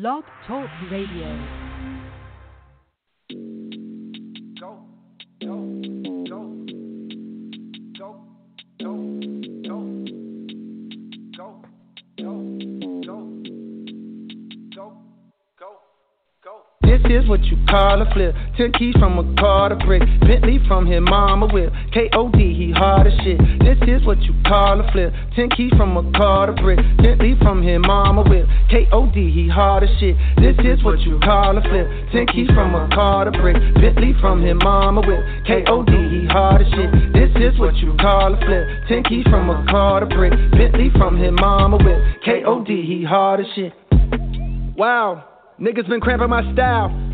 Blog 0.00 0.24
Talk 0.48 0.68
Radio. 0.90 1.63
Is 17.10 17.28
what 17.28 17.42
you 17.44 17.56
call 17.68 18.00
a 18.02 18.06
flip. 18.12 18.34
Ten 18.56 18.72
keys 18.72 18.94
from 18.98 19.18
a 19.18 19.24
car 19.40 19.68
to 19.68 19.76
brick. 19.76 20.02
Bentley 20.20 20.58
from 20.66 20.86
his 20.86 21.00
mama 21.00 21.46
whip. 21.52 21.72
K.O.D. 21.92 22.38
he 22.38 22.72
hard 22.72 23.06
as 23.06 23.12
shit. 23.24 23.38
This 23.60 23.78
is 23.88 24.04
what 24.06 24.20
you 24.22 24.34
call 24.46 24.80
a 24.80 24.92
flip. 24.92 25.12
Ten 25.34 25.48
keys 25.50 25.72
from 25.76 25.96
a 25.96 26.02
car 26.16 26.46
to 26.46 26.52
brick. 26.52 26.78
Bentley 26.98 27.34
from 27.40 27.62
his 27.62 27.80
mama 27.80 28.22
whip. 28.22 28.46
K.O.D. 28.70 29.16
he 29.30 29.48
hard 29.48 29.84
as 29.84 29.90
shit. 29.98 30.16
This 30.36 30.56
is 30.64 30.82
what 30.84 31.00
you 31.00 31.18
call 31.20 31.56
a 31.56 31.62
flip. 31.62 31.86
Ten 32.12 32.26
keys 32.26 32.48
from 32.54 32.74
a 32.74 32.88
car 32.94 33.24
to 33.24 33.32
brick. 33.32 33.56
Bentley 33.74 34.14
from 34.20 34.42
his 34.42 34.56
mama 34.62 35.00
whip. 35.00 35.20
K.O.D. 35.46 35.92
he 35.92 36.26
hard 36.26 36.62
as 36.62 36.68
shit. 36.72 36.90
This 37.12 37.30
is 37.42 37.58
what 37.58 37.76
you 37.76 37.94
call 38.00 38.34
a 38.34 38.38
flip. 38.38 38.66
Ten 38.88 39.02
keys 39.04 39.24
from 39.30 39.50
a 39.50 39.64
car 39.70 40.00
to 40.00 40.06
brick. 40.06 40.32
Bentley 40.52 40.90
from 40.96 41.16
his 41.16 41.32
mama 41.32 41.76
whip. 41.76 41.98
K.O.D. 42.24 42.70
he 42.86 43.04
hard 43.04 43.40
as 43.40 43.46
shit. 43.54 43.72
Wow. 44.76 45.33
Niggas 45.60 45.88
been 45.88 46.00
cramping 46.00 46.30
my 46.30 46.52
style. 46.52 47.13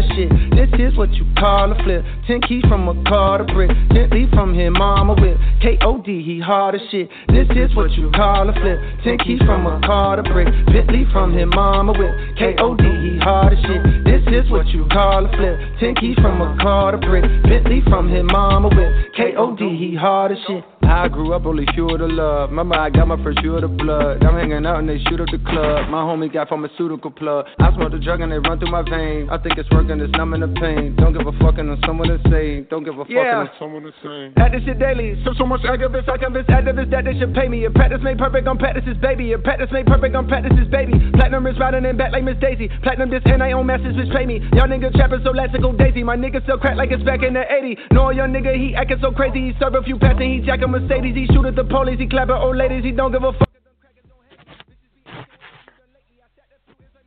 as 0.00 0.08
shit. 0.16 0.30
This 0.56 0.72
is 0.80 0.96
what 0.96 1.12
you 1.12 1.26
call 1.36 1.72
a 1.72 1.76
flip. 1.84 2.04
Ten 2.26 2.40
keys 2.40 2.64
from 2.68 2.88
a 2.88 2.96
car 3.04 3.38
to 3.38 3.44
brick. 3.44 3.70
Bentley 3.92 4.26
from 4.32 4.54
his 4.54 4.70
mama 4.72 5.14
whip. 5.14 5.36
K.O.D. 5.60 6.22
he 6.22 6.40
hard 6.40 6.74
as 6.74 6.80
shit. 6.90 7.08
This 7.28 7.48
is 7.56 7.74
what 7.76 7.92
you 7.92 8.10
call 8.12 8.48
a 8.48 8.52
flip. 8.52 8.78
Ten 9.04 9.18
keys 9.18 9.40
from 9.44 9.66
a 9.66 9.80
car 9.84 10.16
to 10.16 10.22
brick. 10.22 10.48
Bentley 10.72 11.04
from 11.12 11.32
his 11.32 11.46
mama 11.54 11.92
whip. 11.92 12.12
K.O.D. 12.38 12.82
he 12.82 13.18
hard 13.18 13.52
as 13.52 13.60
shit. 13.60 13.82
This 14.04 14.24
is 14.32 14.50
what 14.50 14.66
you 14.68 14.86
call 14.90 15.26
a 15.26 15.30
flip. 15.36 15.56
Ten 15.78 15.94
keys 15.94 16.16
from 16.16 16.40
a 16.40 16.56
car 16.60 16.92
to 16.92 16.98
brick. 16.98 17.24
Bentley 17.44 17.82
from 17.88 18.08
his 18.08 18.24
mama 18.24 18.68
whip. 18.68 19.12
K.O.D. 19.16 19.76
he 19.76 19.94
hard 19.96 20.32
as 20.32 20.38
shit. 20.46 20.79
I 20.82 21.08
grew 21.08 21.32
up 21.32 21.46
only 21.46 21.66
sure 21.74 21.96
to 21.96 22.06
love. 22.06 22.50
Remember, 22.50 22.74
I 22.74 22.90
got 22.90 23.06
my 23.06 23.22
first 23.22 23.38
shoot 23.42 23.62
of 23.62 23.76
blood. 23.76 24.22
I'm 24.24 24.34
hanging 24.34 24.66
out 24.66 24.80
and 24.80 24.88
they 24.88 24.98
shoot 25.08 25.20
up 25.20 25.28
the 25.30 25.38
club. 25.38 25.88
My 25.88 26.02
homie 26.02 26.32
got 26.32 26.48
pharmaceutical 26.48 27.10
plug. 27.10 27.46
I 27.60 27.72
smoke 27.74 27.92
the 27.92 27.98
drug 27.98 28.20
and 28.20 28.32
they 28.32 28.38
run 28.38 28.58
through 28.58 28.70
my 28.72 28.82
veins. 28.82 29.28
I 29.30 29.38
think 29.38 29.56
it's 29.56 29.70
working, 29.70 30.00
it's 30.00 30.12
numbing 30.18 30.40
the 30.40 30.48
pain. 30.60 30.96
Don't 30.96 31.12
give 31.16 31.26
a 31.26 31.32
fuck 31.38 31.58
and 31.58 31.70
I'm 31.70 31.80
someone 31.86 32.10
same. 32.30 32.66
Don't 32.70 32.82
give 32.84 32.98
a 32.98 33.04
fuck 33.04 33.10
Yeah. 33.10 33.42
and 33.46 33.50
someone 33.58 33.86
same. 34.02 34.34
At 34.36 34.52
this 34.52 34.64
shit 34.64 34.78
daily. 34.78 35.14
So 35.24 35.32
so 35.38 35.46
much 35.46 35.62
activists, 35.62 36.08
I 36.08 36.18
convince 36.18 36.46
activists 36.48 36.90
that 36.90 37.04
they 37.04 37.16
should 37.18 37.34
pay 37.34 37.48
me. 37.48 37.64
If 37.64 37.74
practice 37.74 38.00
made 38.02 38.18
perfect, 38.18 38.48
I'm 38.48 38.58
practice's 38.58 38.96
baby. 38.98 39.30
If 39.32 39.44
practice 39.44 39.70
made 39.70 39.86
perfect, 39.86 40.16
I'm 40.16 40.26
practice's 40.26 40.66
baby. 40.68 40.98
Platinum 41.14 41.46
is 41.46 41.58
riding 41.58 41.84
in 41.84 41.96
back 41.96 42.10
like 42.12 42.24
Miss 42.24 42.36
Daisy. 42.40 42.68
Platinum 42.82 43.10
this 43.10 43.22
and 43.26 43.42
I 43.42 43.52
own 43.52 43.66
masters 43.66 43.96
which 43.96 44.10
pay 44.10 44.26
me. 44.26 44.42
Y'all 44.58 44.66
niggas 44.66 44.92
trapping 44.96 45.20
so 45.22 45.30
let's 45.30 45.54
go 45.56 45.72
daisy. 45.72 46.02
My 46.02 46.16
nigga 46.16 46.42
still 46.42 46.58
crack 46.58 46.76
like 46.76 46.90
it's 46.90 47.02
back 47.04 47.22
in 47.22 47.34
the 47.34 47.44
80. 47.46 47.78
No, 47.92 48.10
your 48.10 48.26
nigga, 48.26 48.56
he 48.58 48.74
acting 48.74 48.98
so 49.00 49.12
crazy. 49.12 49.52
He 49.52 49.54
serve 49.60 49.74
a 49.74 49.82
few 49.82 49.98
packs 49.98 50.18
and 50.18 50.40
he 50.40 50.40
jacking 50.44 50.69
Mercedes. 50.70 51.14
He 51.16 51.26
shoot 51.26 51.46
at 51.46 51.56
the 51.56 51.64
police, 51.64 51.98
he 51.98 52.08
clapping 52.08 52.34
old 52.34 52.56
ladies. 52.56 52.84
He 52.84 52.92
don't 52.92 53.12
give 53.12 53.24
a 53.24 53.32
fuck. 53.32 53.48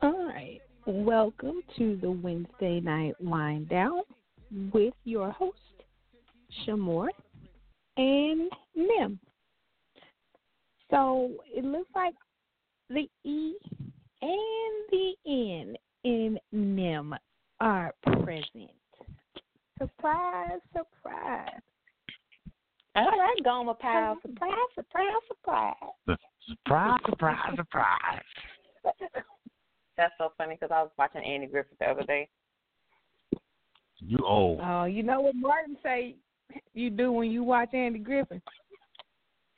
All 0.02 0.28
right. 0.28 0.60
Welcome 0.86 1.62
to 1.78 1.98
the 2.02 2.12
Wednesday 2.12 2.82
night 2.82 3.16
wind 3.22 3.70
down 3.70 4.02
with 4.74 4.94
your 5.06 5.32
host, 5.32 5.58
Sh'Moore 6.66 7.08
and 7.96 8.52
N'Em. 8.78 9.18
So 10.92 11.32
it 11.46 11.64
looks 11.64 11.90
like 11.96 12.14
the 12.90 13.10
E 13.24 13.54
and 14.22 14.76
the 14.92 15.14
N 15.26 15.76
in 16.04 16.38
N'Em 16.54 17.18
are 17.62 17.94
present. 18.04 18.72
Surprise, 19.80 20.60
surprise. 20.72 21.43
All 23.46 23.66
right, 23.66 23.66
Goma 23.66 23.80
Pal. 23.80 24.18
Surprise, 24.22 24.54
surprise, 24.76 25.06
surprise. 25.28 25.74
Surprise, 26.48 27.00
surprise, 27.10 27.56
surprise. 27.56 28.22
That's 29.98 30.14
so 30.18 30.34
funny 30.38 30.56
because 30.56 30.74
I 30.74 30.82
was 30.82 30.92
watching 30.98 31.24
Andy 31.24 31.48
Griffith 31.48 31.78
the 31.80 31.86
other 31.86 32.04
day. 32.04 32.30
You 34.00 34.20
old. 34.26 34.60
Oh, 34.62 34.86
you 34.86 35.04
know 35.04 35.22
what 35.22 35.36
Martin 35.36 35.78
say 35.84 36.16
you 36.74 36.90
do 36.90 37.12
when 37.12 37.32
you 37.32 37.44
watch 37.44 37.74
Andy 37.74 38.00
Griffin? 38.00 38.42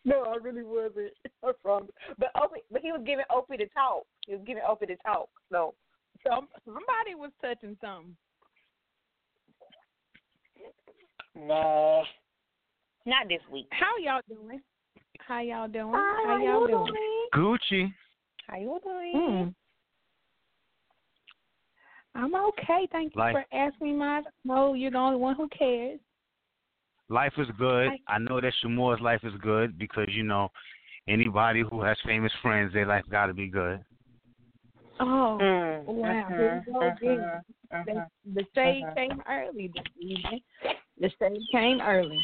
No, 0.04 0.24
I 0.24 0.36
really 0.36 0.64
wasn't. 0.64 1.12
I 1.44 1.52
promise. 1.64 1.90
But 2.20 2.30
Opie, 2.40 2.62
but 2.72 2.82
he 2.82 2.92
was 2.92 3.02
giving 3.06 3.26
Opie 3.34 3.58
to 3.58 3.68
talk. 3.70 4.04
He 4.28 4.34
was 4.34 4.44
giving 4.46 4.62
Opie 4.68 4.86
to 4.88 4.96
talk. 4.98 5.30
So 5.52 5.74
Some 6.28 6.48
somebody 6.64 7.16
was 7.16 7.32
touching 7.42 7.76
something. 7.82 8.16
nah, 11.36 12.04
not 13.06 13.28
this 13.30 13.42
week. 13.52 13.68
How 13.72 13.98
y'all 14.04 14.22
doing? 14.28 14.62
How 15.20 15.42
y'all 15.42 15.68
doing? 15.68 15.92
Hi, 15.94 16.24
How 16.24 16.38
how 16.38 16.44
y'all 16.44 16.62
you 16.62 16.68
doing? 16.68 17.28
Gucci. 17.34 17.94
How 18.48 18.58
you 18.58 18.80
doing? 18.84 19.12
Hmm. 19.16 19.50
I'm 22.18 22.34
okay. 22.34 22.88
Thank 22.92 23.14
you 23.16 23.20
Life. 23.20 23.36
for 23.36 23.56
asking 23.58 23.98
my 23.98 24.22
no, 24.44 24.74
you're 24.74 24.92
the 24.92 24.98
only 24.98 25.18
one 25.18 25.36
who 25.36 25.50
cares. 25.50 26.00
Life 27.10 27.34
is 27.38 27.48
good. 27.60 27.90
Hi. 27.90 28.16
I 28.16 28.20
know 28.20 28.42
that 28.42 28.54
Sh'Moore's 28.64 29.02
life 29.02 29.22
is 29.24 29.34
good 29.42 29.78
because 29.78 30.08
you 30.10 30.24
know 30.24 30.50
anybody 31.08 31.64
who 31.70 31.82
has 31.82 31.98
famous 32.06 32.32
friends, 32.42 32.74
their 32.74 32.86
life 32.88 33.04
got 33.12 33.28
to 33.28 33.34
be 33.34 33.48
good. 33.48 33.84
Oh 35.00 35.38
Mm, 35.42 35.86
wow. 35.88 36.28
Here 36.30 36.64
we 36.66 36.74
go 36.74 36.80
again. 36.88 37.42
mhm, 37.74 37.86
The, 37.86 37.92
mhm. 37.92 38.08
the 38.34 38.46
shade 38.56 38.84
came 38.96 39.22
early 39.30 39.70
this 39.76 39.84
evening. 40.00 40.40
The 41.00 41.10
shade 41.20 41.42
came 41.52 41.82
early. 41.82 42.20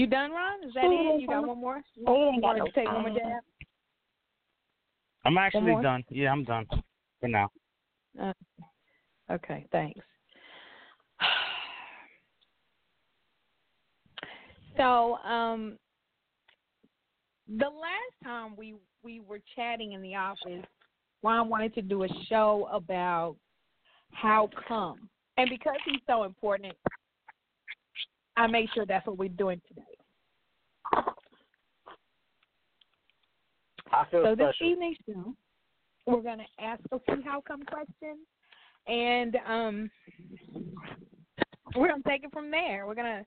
You 0.00 0.06
done, 0.06 0.30
Ron? 0.30 0.64
Is 0.66 0.72
that 0.72 0.86
it? 0.86 1.20
You 1.20 1.26
got 1.28 1.46
one 1.46 1.60
more? 1.60 1.82
You 1.94 2.04
Oh, 2.06 2.14
want, 2.14 2.32
ain't 2.32 2.42
got 2.42 2.56
no 2.56 2.64
to 2.64 2.72
take 2.72 2.86
one 2.86 3.02
more 3.02 3.10
time. 3.10 3.18
jab? 3.18 3.42
I'm 5.26 5.36
actually 5.36 5.76
done. 5.82 6.02
Yeah, 6.08 6.32
I'm 6.32 6.42
done 6.42 6.64
for 7.20 7.28
now. 7.28 7.50
Uh, 8.18 8.32
okay, 9.30 9.66
thanks. 9.70 10.00
So, 14.76 15.16
um, 15.16 15.76
the 17.48 17.66
last 17.66 18.14
time 18.24 18.54
we 18.56 18.76
we 19.02 19.20
were 19.20 19.40
chatting 19.54 19.92
in 19.92 20.00
the 20.00 20.14
office, 20.14 20.64
Ron 21.22 21.50
wanted 21.50 21.74
to 21.74 21.82
do 21.82 22.04
a 22.04 22.08
show 22.28 22.66
about 22.72 23.36
how 24.12 24.48
come, 24.66 25.10
and 25.36 25.50
because 25.50 25.74
he's 25.84 26.00
so 26.06 26.22
important, 26.22 26.72
I 28.38 28.46
made 28.46 28.70
sure 28.74 28.86
that's 28.86 29.06
what 29.06 29.18
we're 29.18 29.28
doing 29.28 29.60
today. 29.68 29.89
I 33.92 34.04
feel 34.10 34.24
So 34.24 34.34
this 34.34 34.54
special. 34.56 34.66
evening's 34.72 34.96
show, 35.08 35.34
we're 36.06 36.22
going 36.22 36.38
to 36.38 36.64
ask 36.64 36.80
a 36.92 36.98
few 37.00 37.22
how 37.24 37.40
come 37.46 37.62
questions, 37.64 38.26
and 38.86 39.36
um, 39.46 39.90
we're 41.76 41.88
going 41.88 42.02
to 42.02 42.08
take 42.08 42.24
it 42.24 42.32
from 42.32 42.50
there. 42.50 42.86
We're 42.86 42.94
going 42.94 43.18
to 43.18 43.26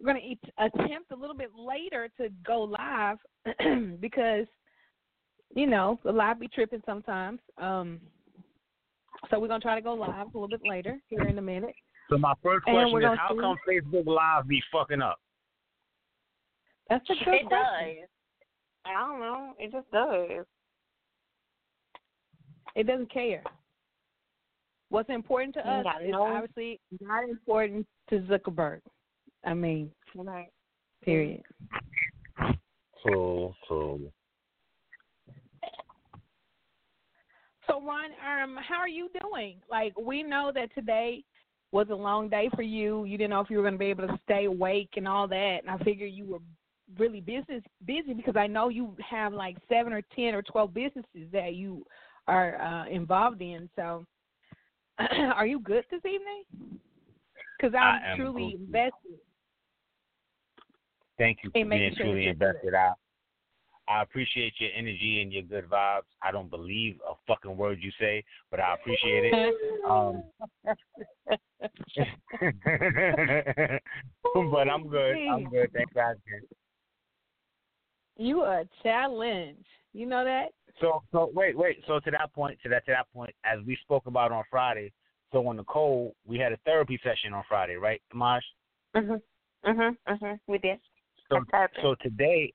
we're 0.00 0.12
going 0.12 0.38
to 0.38 0.64
attempt 0.64 1.10
a 1.10 1.16
little 1.16 1.36
bit 1.36 1.50
later 1.56 2.08
to 2.20 2.28
go 2.46 2.62
live 2.78 3.16
because 4.00 4.46
you 5.54 5.66
know, 5.66 5.98
the 6.04 6.12
live 6.12 6.38
be 6.38 6.48
tripping 6.48 6.82
sometimes. 6.84 7.40
Um, 7.56 7.98
so 9.30 9.40
we're 9.40 9.48
gonna 9.48 9.60
try 9.60 9.74
to 9.74 9.80
go 9.80 9.94
live 9.94 10.26
a 10.26 10.38
little 10.38 10.48
bit 10.48 10.60
later 10.68 10.98
here 11.08 11.22
in 11.22 11.38
a 11.38 11.42
minute. 11.42 11.74
So 12.10 12.18
my 12.18 12.34
first 12.42 12.64
question 12.64 13.02
is, 13.02 13.18
how 13.18 13.34
see- 13.34 13.40
come 13.40 13.56
Facebook 13.66 14.06
Live 14.06 14.46
be 14.46 14.60
fucking 14.70 15.00
up? 15.00 15.18
That's 16.90 17.04
a 17.08 17.24
good 17.24 17.34
It 17.34 17.46
question. 17.46 17.96
does. 18.00 18.08
I 18.86 18.92
don't 19.06 19.20
know. 19.20 19.52
It 19.58 19.72
just 19.72 19.90
does. 19.90 20.46
It 22.74 22.86
doesn't 22.86 23.12
care. 23.12 23.42
What's 24.90 25.10
important 25.10 25.54
to 25.54 25.68
us 25.68 25.84
gotta 25.84 26.04
is 26.04 26.12
know. 26.12 26.22
obviously 26.22 26.80
not 27.00 27.28
important 27.28 27.86
to 28.10 28.20
Zuckerberg. 28.20 28.80
I 29.44 29.54
mean, 29.54 29.90
Right. 30.14 30.48
period. 31.02 31.42
Cool, 33.02 33.54
cool. 33.68 34.12
So 37.66 37.80
Ron, 37.82 38.10
um, 38.24 38.56
how 38.56 38.76
are 38.76 38.88
you 38.88 39.08
doing? 39.20 39.60
Like 39.68 39.98
we 39.98 40.22
know 40.22 40.52
that 40.54 40.72
today 40.74 41.24
was 41.72 41.88
a 41.90 41.94
long 41.94 42.28
day 42.28 42.48
for 42.54 42.62
you. 42.62 43.04
You 43.04 43.18
didn't 43.18 43.30
know 43.30 43.40
if 43.40 43.50
you 43.50 43.56
were 43.56 43.64
going 43.64 43.74
to 43.74 43.78
be 43.78 43.86
able 43.86 44.06
to 44.06 44.20
stay 44.24 44.44
awake 44.44 44.90
and 44.96 45.08
all 45.08 45.26
that. 45.28 45.58
And 45.62 45.70
I 45.70 45.78
figure 45.84 46.06
you 46.06 46.26
were 46.26 46.38
really 46.98 47.20
business 47.20 47.62
busy 47.84 48.14
because 48.14 48.36
I 48.36 48.46
know 48.46 48.68
you 48.68 48.96
have 49.08 49.32
like 49.32 49.56
seven 49.68 49.92
or 49.92 50.02
ten 50.14 50.34
or 50.34 50.42
twelve 50.42 50.72
businesses 50.72 51.28
that 51.32 51.54
you 51.54 51.84
are 52.28 52.60
uh, 52.60 52.86
involved 52.88 53.42
in. 53.42 53.68
So, 53.76 54.06
are 54.98 55.46
you 55.46 55.60
good 55.60 55.84
this 55.90 56.00
evening? 56.04 56.44
Because 57.58 57.74
I'm 57.74 58.02
I 58.02 58.16
truly 58.16 58.52
good. 58.52 58.60
invested. 58.60 59.18
Thank 61.18 61.38
you 61.42 61.50
for 61.50 61.68
being 61.68 61.94
sure 61.96 62.06
truly 62.06 62.28
invested 62.28 62.74
out. 62.74 62.96
I 63.88 64.02
appreciate 64.02 64.54
your 64.58 64.70
energy 64.76 65.22
and 65.22 65.32
your 65.32 65.44
good 65.44 65.70
vibes. 65.70 66.02
I 66.20 66.32
don't 66.32 66.50
believe 66.50 66.98
a 67.08 67.14
fucking 67.26 67.56
word 67.56 67.78
you 67.80 67.92
say, 68.00 68.24
but 68.50 68.58
I 68.58 68.74
appreciate 68.74 69.32
it. 69.32 69.54
Um, 69.88 70.24
but 74.34 74.68
I'm 74.68 74.88
good. 74.88 75.16
I'm 75.30 75.44
good. 75.44 75.72
Thanks 75.72 75.92
for 75.92 76.00
asking. 76.00 76.40
You 78.16 78.40
are 78.40 78.60
a 78.60 78.68
challenge. 78.82 79.64
You 79.92 80.06
know 80.06 80.24
that? 80.24 80.48
So, 80.80 81.02
so 81.12 81.30
wait, 81.34 81.56
wait. 81.56 81.78
So 81.86 82.00
to 82.00 82.10
that 82.10 82.32
point, 82.34 82.58
to 82.62 82.68
that 82.68 82.84
to 82.86 82.92
that 82.92 83.06
point, 83.12 83.34
as 83.44 83.58
we 83.66 83.76
spoke 83.82 84.06
about 84.06 84.32
on 84.32 84.44
Friday. 84.50 84.92
So 85.32 85.46
on 85.48 85.56
Nicole, 85.56 86.14
we 86.24 86.38
had 86.38 86.52
a 86.52 86.56
therapy 86.64 87.00
session 87.02 87.32
on 87.34 87.42
Friday, 87.48 87.74
right, 87.74 88.00
Tomash? 88.14 88.42
Mhm. 88.94 89.20
Mhm. 89.64 89.96
Mhm. 90.06 90.40
We 90.46 90.58
did. 90.58 90.80
So, 91.28 91.40
so 91.82 91.94
today, 91.96 92.52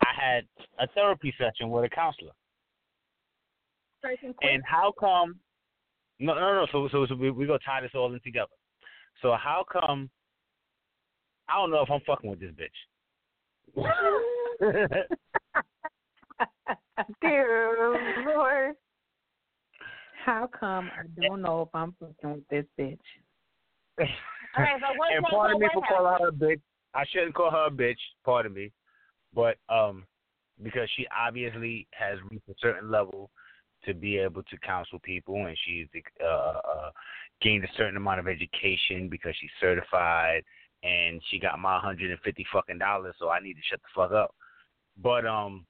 I 0.00 0.12
had 0.14 0.48
a 0.78 0.86
therapy 0.88 1.34
session 1.36 1.68
with 1.68 1.84
a 1.84 1.88
counselor. 1.88 2.32
And 4.42 4.64
how 4.64 4.92
come? 4.92 5.38
No, 6.18 6.34
no, 6.34 6.54
no. 6.54 6.66
So, 6.72 6.88
so, 6.88 7.06
so 7.06 7.14
we 7.14 7.30
we 7.30 7.46
gonna 7.46 7.58
tie 7.58 7.80
this 7.82 7.94
all 7.94 8.12
in 8.12 8.20
together. 8.20 8.52
So 9.20 9.34
how 9.34 9.64
come? 9.70 10.10
I 11.48 11.56
don't 11.56 11.70
know 11.70 11.82
if 11.82 11.90
I'm 11.90 12.00
fucking 12.00 12.30
with 12.30 12.40
this 12.40 12.52
bitch. 12.52 12.68
Dear 17.22 17.96
Lord. 18.26 18.74
How 20.24 20.48
come 20.58 20.90
I 20.92 21.02
don't 21.20 21.42
know 21.42 21.62
if 21.62 21.68
I'm 21.74 21.94
fucking 22.00 22.32
with 22.34 22.48
this 22.48 22.64
bitch? 22.78 22.98
All 23.98 24.06
right, 24.56 24.80
so 24.80 24.86
and 25.14 25.24
pardon 25.24 25.58
me 25.60 25.66
what 25.72 25.74
for 25.74 25.82
calling 25.88 26.16
her 26.20 26.28
a 26.28 26.32
bitch. 26.32 26.60
I 26.94 27.04
shouldn't 27.10 27.34
call 27.34 27.50
her 27.50 27.66
a 27.66 27.70
bitch. 27.70 27.98
Pardon 28.24 28.52
me, 28.54 28.72
but 29.34 29.56
um, 29.68 30.04
because 30.62 30.88
she 30.96 31.06
obviously 31.16 31.86
has 31.92 32.18
reached 32.30 32.48
a 32.48 32.54
certain 32.60 32.90
level 32.90 33.30
to 33.84 33.94
be 33.94 34.18
able 34.18 34.42
to 34.42 34.58
counsel 34.58 34.98
people, 35.02 35.46
and 35.46 35.56
she's 35.64 35.86
uh, 36.22 36.26
uh, 36.26 36.90
gained 37.40 37.64
a 37.64 37.68
certain 37.76 37.96
amount 37.96 38.20
of 38.20 38.26
education 38.26 39.08
because 39.08 39.34
she's 39.40 39.50
certified, 39.60 40.42
and 40.82 41.20
she 41.30 41.38
got 41.38 41.58
my 41.58 41.78
hundred 41.78 42.10
and 42.10 42.20
fifty 42.20 42.46
fucking 42.52 42.78
dollars. 42.78 43.14
So 43.18 43.28
I 43.30 43.40
need 43.40 43.54
to 43.54 43.60
shut 43.68 43.80
the 43.80 43.88
fuck 43.94 44.12
up. 44.12 44.34
But 45.02 45.26
um, 45.26 45.66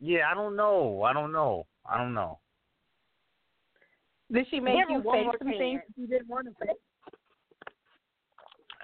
yeah, 0.00 0.30
I 0.30 0.34
don't 0.34 0.56
know. 0.56 1.02
I 1.02 1.12
don't 1.12 1.32
know. 1.32 1.66
I 1.88 1.98
don't 1.98 2.14
know. 2.14 2.38
Did 4.32 4.46
she 4.50 4.60
make 4.60 4.76
Give 4.76 4.90
you 4.90 5.00
one 5.00 5.24
face 5.24 5.34
some 5.38 5.48
things 5.48 5.80
chance. 5.80 5.92
you 5.96 6.06
didn't 6.06 6.28
want 6.28 6.46
to 6.46 6.66
face? 6.66 6.76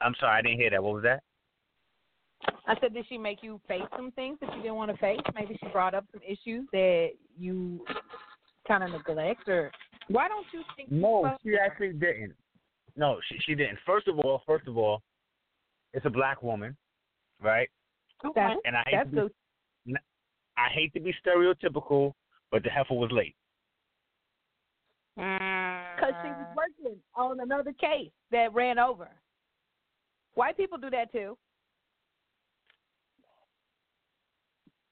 I'm 0.02 0.14
sorry, 0.20 0.38
I 0.38 0.42
didn't 0.42 0.58
hear 0.58 0.70
that. 0.70 0.82
What 0.82 0.94
was 0.94 1.02
that? 1.04 1.22
I 2.66 2.78
said, 2.80 2.94
did 2.94 3.06
she 3.08 3.18
make 3.18 3.42
you 3.42 3.60
face 3.66 3.82
some 3.96 4.12
things 4.12 4.38
that 4.40 4.54
you 4.54 4.62
didn't 4.62 4.76
want 4.76 4.90
to 4.90 4.96
face? 4.98 5.20
Maybe 5.34 5.58
she 5.60 5.68
brought 5.70 5.94
up 5.94 6.04
some 6.12 6.20
issues 6.22 6.66
that 6.72 7.10
you 7.38 7.84
kind 8.68 8.84
of 8.84 8.90
neglect, 8.90 9.48
or 9.48 9.72
why 10.08 10.28
don't 10.28 10.46
you 10.52 10.62
think? 10.76 10.92
No, 10.92 11.34
she 11.42 11.54
actually 11.56 11.94
didn't. 11.94 12.34
No, 12.98 13.18
she 13.28 13.38
she 13.46 13.54
didn't. 13.54 13.78
First 13.86 14.08
of 14.08 14.18
all, 14.18 14.42
first 14.44 14.66
of 14.66 14.76
all, 14.76 15.02
it's 15.94 16.04
a 16.04 16.10
black 16.10 16.42
woman, 16.42 16.76
right? 17.40 17.70
That, 18.34 18.56
And 18.64 18.76
I 18.76 18.82
hate 18.86 18.96
that's 18.96 19.10
to 19.14 19.30
be, 19.86 19.94
I 20.56 20.68
hate 20.74 20.92
to 20.94 21.00
be 21.00 21.14
stereotypical, 21.24 22.12
but 22.50 22.64
the 22.64 22.70
heifer 22.70 22.94
was 22.94 23.10
late. 23.12 23.36
Mm. 25.16 25.96
because 25.96 26.14
she 26.22 26.28
was 26.28 26.56
working 26.56 26.98
on 27.16 27.40
another 27.40 27.72
case 27.72 28.10
that 28.30 28.52
ran 28.54 28.78
over. 28.78 29.08
White 30.34 30.56
people 30.56 30.78
do 30.78 30.90
that 30.90 31.10
too. 31.12 31.36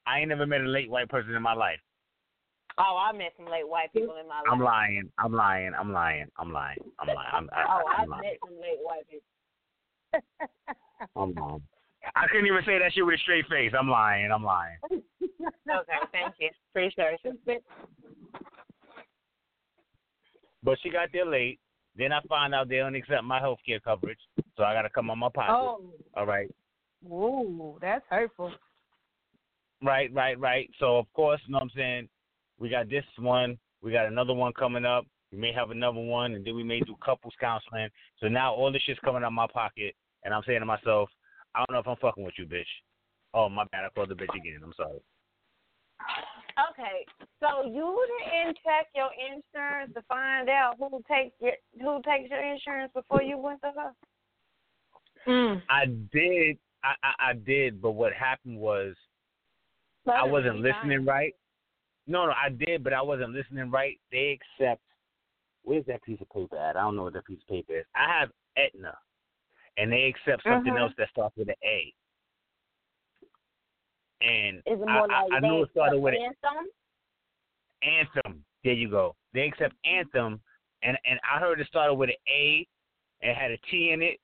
I 0.05 0.19
ain't 0.19 0.29
never 0.29 0.45
met 0.45 0.61
a 0.61 0.65
late 0.65 0.89
white 0.89 1.09
person 1.09 1.33
in 1.33 1.41
my 1.41 1.53
life. 1.53 1.79
Oh, 2.79 2.97
I 2.97 3.11
met 3.11 3.33
some 3.37 3.47
late 3.47 3.67
white 3.67 3.91
people 3.91 4.17
in 4.21 4.27
my 4.27 4.35
life. 4.35 4.45
I'm 4.51 4.59
lying. 4.59 5.09
I'm 5.17 5.33
lying. 5.33 5.71
I'm 5.77 5.91
lying. 5.91 6.27
I'm 6.37 6.51
lying. 6.51 6.77
I'm 6.99 7.07
lying. 7.07 7.29
I'm, 7.33 7.49
I, 7.51 7.63
oh, 7.67 7.83
I'm 7.89 8.01
I've 8.03 8.09
lying. 8.09 8.21
met 8.21 8.37
some 8.45 8.55
late 8.61 8.79
white 8.81 9.07
people. 9.09 9.25
I'm 11.15 11.33
lying. 11.35 11.63
I 12.15 12.27
couldn't 12.27 12.45
even 12.45 12.61
say 12.65 12.77
that 12.79 12.93
shit 12.93 13.05
with 13.05 13.15
a 13.15 13.17
straight 13.17 13.47
face. 13.47 13.71
I'm 13.77 13.89
lying. 13.89 14.31
I'm 14.31 14.43
lying. 14.43 14.77
Okay, 14.83 15.97
thank 16.11 16.35
you. 16.39 16.49
Appreciate 16.71 17.19
you. 17.23 17.59
But 20.63 20.77
she 20.81 20.89
got 20.89 21.09
there 21.11 21.25
late. 21.25 21.59
Then 21.95 22.11
I 22.11 22.21
find 22.29 22.53
out 22.53 22.69
they 22.69 22.77
don't 22.77 22.95
accept 22.95 23.23
my 23.23 23.39
health 23.39 23.59
care 23.65 23.79
coverage, 23.79 24.19
so 24.55 24.63
I 24.63 24.73
got 24.73 24.83
to 24.83 24.89
come 24.89 25.09
on 25.09 25.17
my 25.17 25.29
pocket. 25.33 25.53
Oh, 25.53 25.81
All 26.15 26.27
right. 26.27 26.49
ooh, 27.05 27.77
that's 27.81 28.05
hurtful. 28.09 28.51
Right, 29.83 30.13
right, 30.13 30.39
right. 30.39 30.69
So 30.79 30.97
of 30.97 31.11
course, 31.13 31.41
you 31.47 31.53
know 31.53 31.57
what 31.57 31.63
I'm 31.63 31.71
saying, 31.75 32.09
we 32.59 32.69
got 32.69 32.89
this 32.89 33.05
one, 33.19 33.57
we 33.81 33.91
got 33.91 34.07
another 34.07 34.33
one 34.33 34.53
coming 34.53 34.85
up. 34.85 35.05
We 35.31 35.37
may 35.37 35.51
have 35.51 35.71
another 35.71 35.99
one, 35.99 36.33
and 36.33 36.45
then 36.45 36.55
we 36.55 36.63
may 36.63 36.79
do 36.79 36.95
couples 37.03 37.33
counseling. 37.39 37.89
So 38.19 38.27
now 38.27 38.53
all 38.53 38.71
this 38.71 38.81
shit's 38.83 38.99
coming 39.03 39.23
out 39.23 39.27
of 39.27 39.33
my 39.33 39.47
pocket, 39.51 39.93
and 40.23 40.33
I'm 40.33 40.43
saying 40.47 40.61
to 40.61 40.65
myself, 40.65 41.09
I 41.53 41.59
don't 41.59 41.73
know 41.73 41.79
if 41.79 41.87
I'm 41.87 41.97
fucking 41.97 42.23
with 42.23 42.35
you, 42.37 42.45
bitch. 42.45 42.63
Oh 43.33 43.49
my 43.49 43.65
bad, 43.71 43.83
I 43.83 43.89
called 43.89 44.09
the 44.09 44.15
bitch 44.15 44.33
again. 44.35 44.61
I'm 44.63 44.73
sorry. 44.77 45.01
Okay, 46.71 47.05
so 47.39 47.69
you 47.69 48.07
didn't 48.31 48.57
check 48.63 48.87
your 48.95 49.09
insurance 49.19 49.93
to 49.95 50.01
find 50.07 50.49
out 50.49 50.75
who 50.79 51.03
takes 51.11 51.35
your 51.39 51.53
who 51.79 52.01
takes 52.03 52.29
your 52.31 52.41
insurance 52.41 52.91
before 52.95 53.21
you 53.21 53.37
went 53.37 53.61
to 53.61 53.71
her. 53.75 53.91
Mm. 55.27 55.61
I 55.69 55.85
did, 55.85 56.57
I, 56.83 56.93
I, 57.03 57.29
I 57.29 57.33
did, 57.33 57.81
but 57.81 57.91
what 57.91 58.13
happened 58.13 58.57
was 58.57 58.95
I 60.07 60.23
wasn't 60.23 60.61
listening 60.61 61.05
right. 61.05 61.35
No, 62.07 62.25
no, 62.25 62.31
I 62.31 62.49
did, 62.49 62.83
but 62.83 62.93
I 62.93 63.01
wasn't 63.01 63.33
listening 63.33 63.69
right. 63.69 63.99
They 64.11 64.39
accept. 64.59 64.81
Where's 65.63 65.85
that 65.87 66.01
piece 66.03 66.21
of 66.21 66.29
paper 66.29 66.57
at? 66.57 66.77
I 66.77 66.81
don't 66.81 66.95
know 66.95 67.03
what 67.03 67.13
that 67.13 67.25
piece 67.25 67.41
of 67.41 67.47
paper 67.47 67.77
is. 67.79 67.85
I 67.95 68.19
have 68.19 68.29
Aetna, 68.57 68.97
and 69.77 69.91
they 69.91 70.03
accept 70.05 70.43
something 70.43 70.73
Mhm. 70.73 70.79
else 70.79 70.93
that 70.97 71.09
starts 71.09 71.35
with 71.35 71.49
an 71.49 71.55
A. 71.63 71.93
And 74.21 74.57
Is 74.65 74.79
I, 74.87 74.93
more 74.93 75.11
I, 75.11 75.23
like 75.23 75.33
I 75.33 75.39
knew 75.41 75.63
it 75.63 75.71
started 75.71 75.99
with 75.99 76.15
an 76.15 76.21
Anthem? 76.21 76.65
Anthem. 77.83 78.45
There 78.63 78.73
you 78.73 78.89
go. 78.89 79.15
They 79.33 79.41
accept 79.47 79.75
Anthem, 79.85 80.41
and 80.83 80.97
and 81.05 81.19
I 81.29 81.39
heard 81.39 81.59
it 81.59 81.67
started 81.67 81.93
with 81.95 82.09
an 82.09 82.15
A, 82.29 82.67
and 83.21 83.37
had 83.37 83.51
a 83.51 83.57
T 83.69 83.91
in 83.91 84.01
it, 84.01 84.19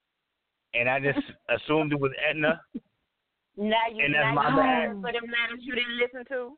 and 0.74 0.90
I 0.90 1.00
just 1.00 1.20
assumed 1.50 1.92
it 1.94 2.00
was 2.00 2.12
Aetna. 2.28 2.60
Now 3.56 3.76
you 3.94 4.04
And 4.04 4.16
that's 4.16 4.24
now 4.24 4.34
my 4.34 4.50
you 4.50 4.56
bad. 4.56 4.90
for 5.02 5.12
them 5.12 5.30
letters 5.30 5.60
you 5.62 5.76
didn't 5.76 5.98
listen 5.98 6.26
to. 6.30 6.58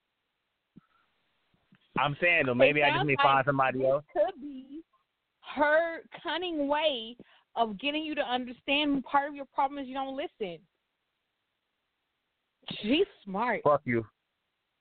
I'm 1.98 2.16
saying 2.22 2.44
though, 2.48 2.54
maybe 2.54 2.84
I 2.84 2.92
just 2.92 3.06
need 3.06 3.16
to 3.18 3.24
find 3.24 3.46
somebody 3.46 3.86
else. 3.86 4.04
Could 4.14 4.42
be 4.42 4.82
her 5.56 6.02
cunning 6.22 6.68
way 6.68 7.16
of 7.56 7.80
getting 7.80 8.04
you 8.04 8.16
to 8.16 8.22
understand 8.22 9.04
part 9.04 9.30
of 9.30 9.36
your 9.36 9.46
problem 9.54 9.80
is 9.80 9.88
you 9.88 9.94
don't 9.94 10.16
listen. 10.16 10.60
She's 12.82 13.06
smart. 13.24 13.62
Fuck 13.64 13.82
you. 13.86 14.06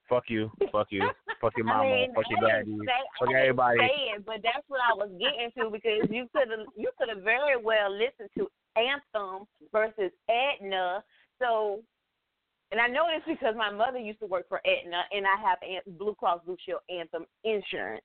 Fuck 0.09 0.25
you. 0.27 0.51
Fuck 0.71 0.87
you. 0.89 1.09
Fuck 1.41 1.53
your 1.57 1.65
mama. 1.65 1.83
I 1.83 1.91
mean, 1.91 2.13
fuck 2.13 2.23
your 2.29 2.49
daddy. 2.49 2.77
say, 2.85 2.93
Fuck 3.19 3.29
everybody. 3.33 3.79
say 3.79 4.15
it, 4.15 4.25
but 4.25 4.37
that's 4.41 4.63
what 4.67 4.79
I 4.79 4.93
was 4.93 5.09
getting 5.19 5.51
to 5.57 5.69
because 5.69 6.09
you 6.09 6.27
could 6.33 6.49
have 6.49 6.65
you 6.75 6.89
could 6.97 7.09
have 7.09 7.23
very 7.23 7.61
well 7.61 7.91
listened 7.91 8.29
to 8.37 8.47
Anthem 8.75 9.45
versus 9.71 10.11
Aetna. 10.29 11.03
So 11.39 11.81
And 12.71 12.81
I 12.81 12.87
know 12.87 13.05
this 13.13 13.23
because 13.27 13.55
my 13.55 13.69
mother 13.71 13.99
used 13.99 14.19
to 14.19 14.25
work 14.25 14.49
for 14.49 14.59
Aetna, 14.65 15.03
and 15.11 15.25
I 15.25 15.35
have 15.41 15.59
Blue 15.97 16.15
Cross 16.15 16.41
Blue 16.45 16.57
Shield 16.65 16.81
Anthem 16.89 17.25
insurance. 17.43 18.03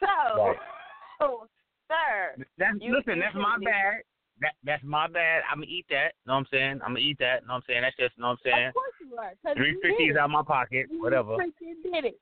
So, 0.00 0.06
Right. 0.06 0.56
so 1.20 1.48
sir, 1.88 2.34
That's 2.58 2.76
You- 2.80 2.96
listen, 2.96 3.16
you 3.16 3.22
that's 3.22 3.34
my 3.34 3.58
be- 3.58 3.66
bad. 3.66 4.02
That 4.40 4.54
that's 4.64 4.82
my 4.82 5.06
bad. 5.06 5.44
I'm 5.48 5.58
gonna 5.58 5.70
eat 5.70 5.86
that. 5.90 6.14
Know 6.26 6.32
what 6.32 6.38
I'm 6.40 6.46
saying? 6.50 6.80
I'm 6.82 6.88
gonna 6.90 6.98
eat 6.98 7.18
that. 7.20 7.46
Know 7.46 7.52
what 7.54 7.56
I'm 7.58 7.62
saying? 7.68 7.82
That's 7.82 7.94
just 7.96 8.18
know 8.18 8.30
what 8.34 8.38
I'm 8.44 8.50
saying. 8.50 8.66
Of 8.68 8.74
course 8.74 8.92
you 9.00 9.16
are. 9.16 9.54
Three 9.54 9.70
you 9.70 9.80
fifty 9.80 10.04
is 10.10 10.16
out 10.16 10.28
my 10.30 10.42
pocket. 10.42 10.86
You 10.90 11.00
Whatever. 11.00 11.36
freaking 11.36 11.78
did 11.84 12.04
it. 12.06 12.18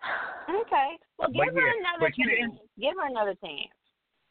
okay. 0.50 0.98
Well, 1.18 1.28
But 1.34 1.44
give 1.50 1.54
her 1.54 1.60
yeah, 1.66 1.72
another 1.80 2.10
chance. 2.14 2.58
Give 2.78 2.94
her 2.94 3.06
another 3.08 3.34
chance. 3.44 3.72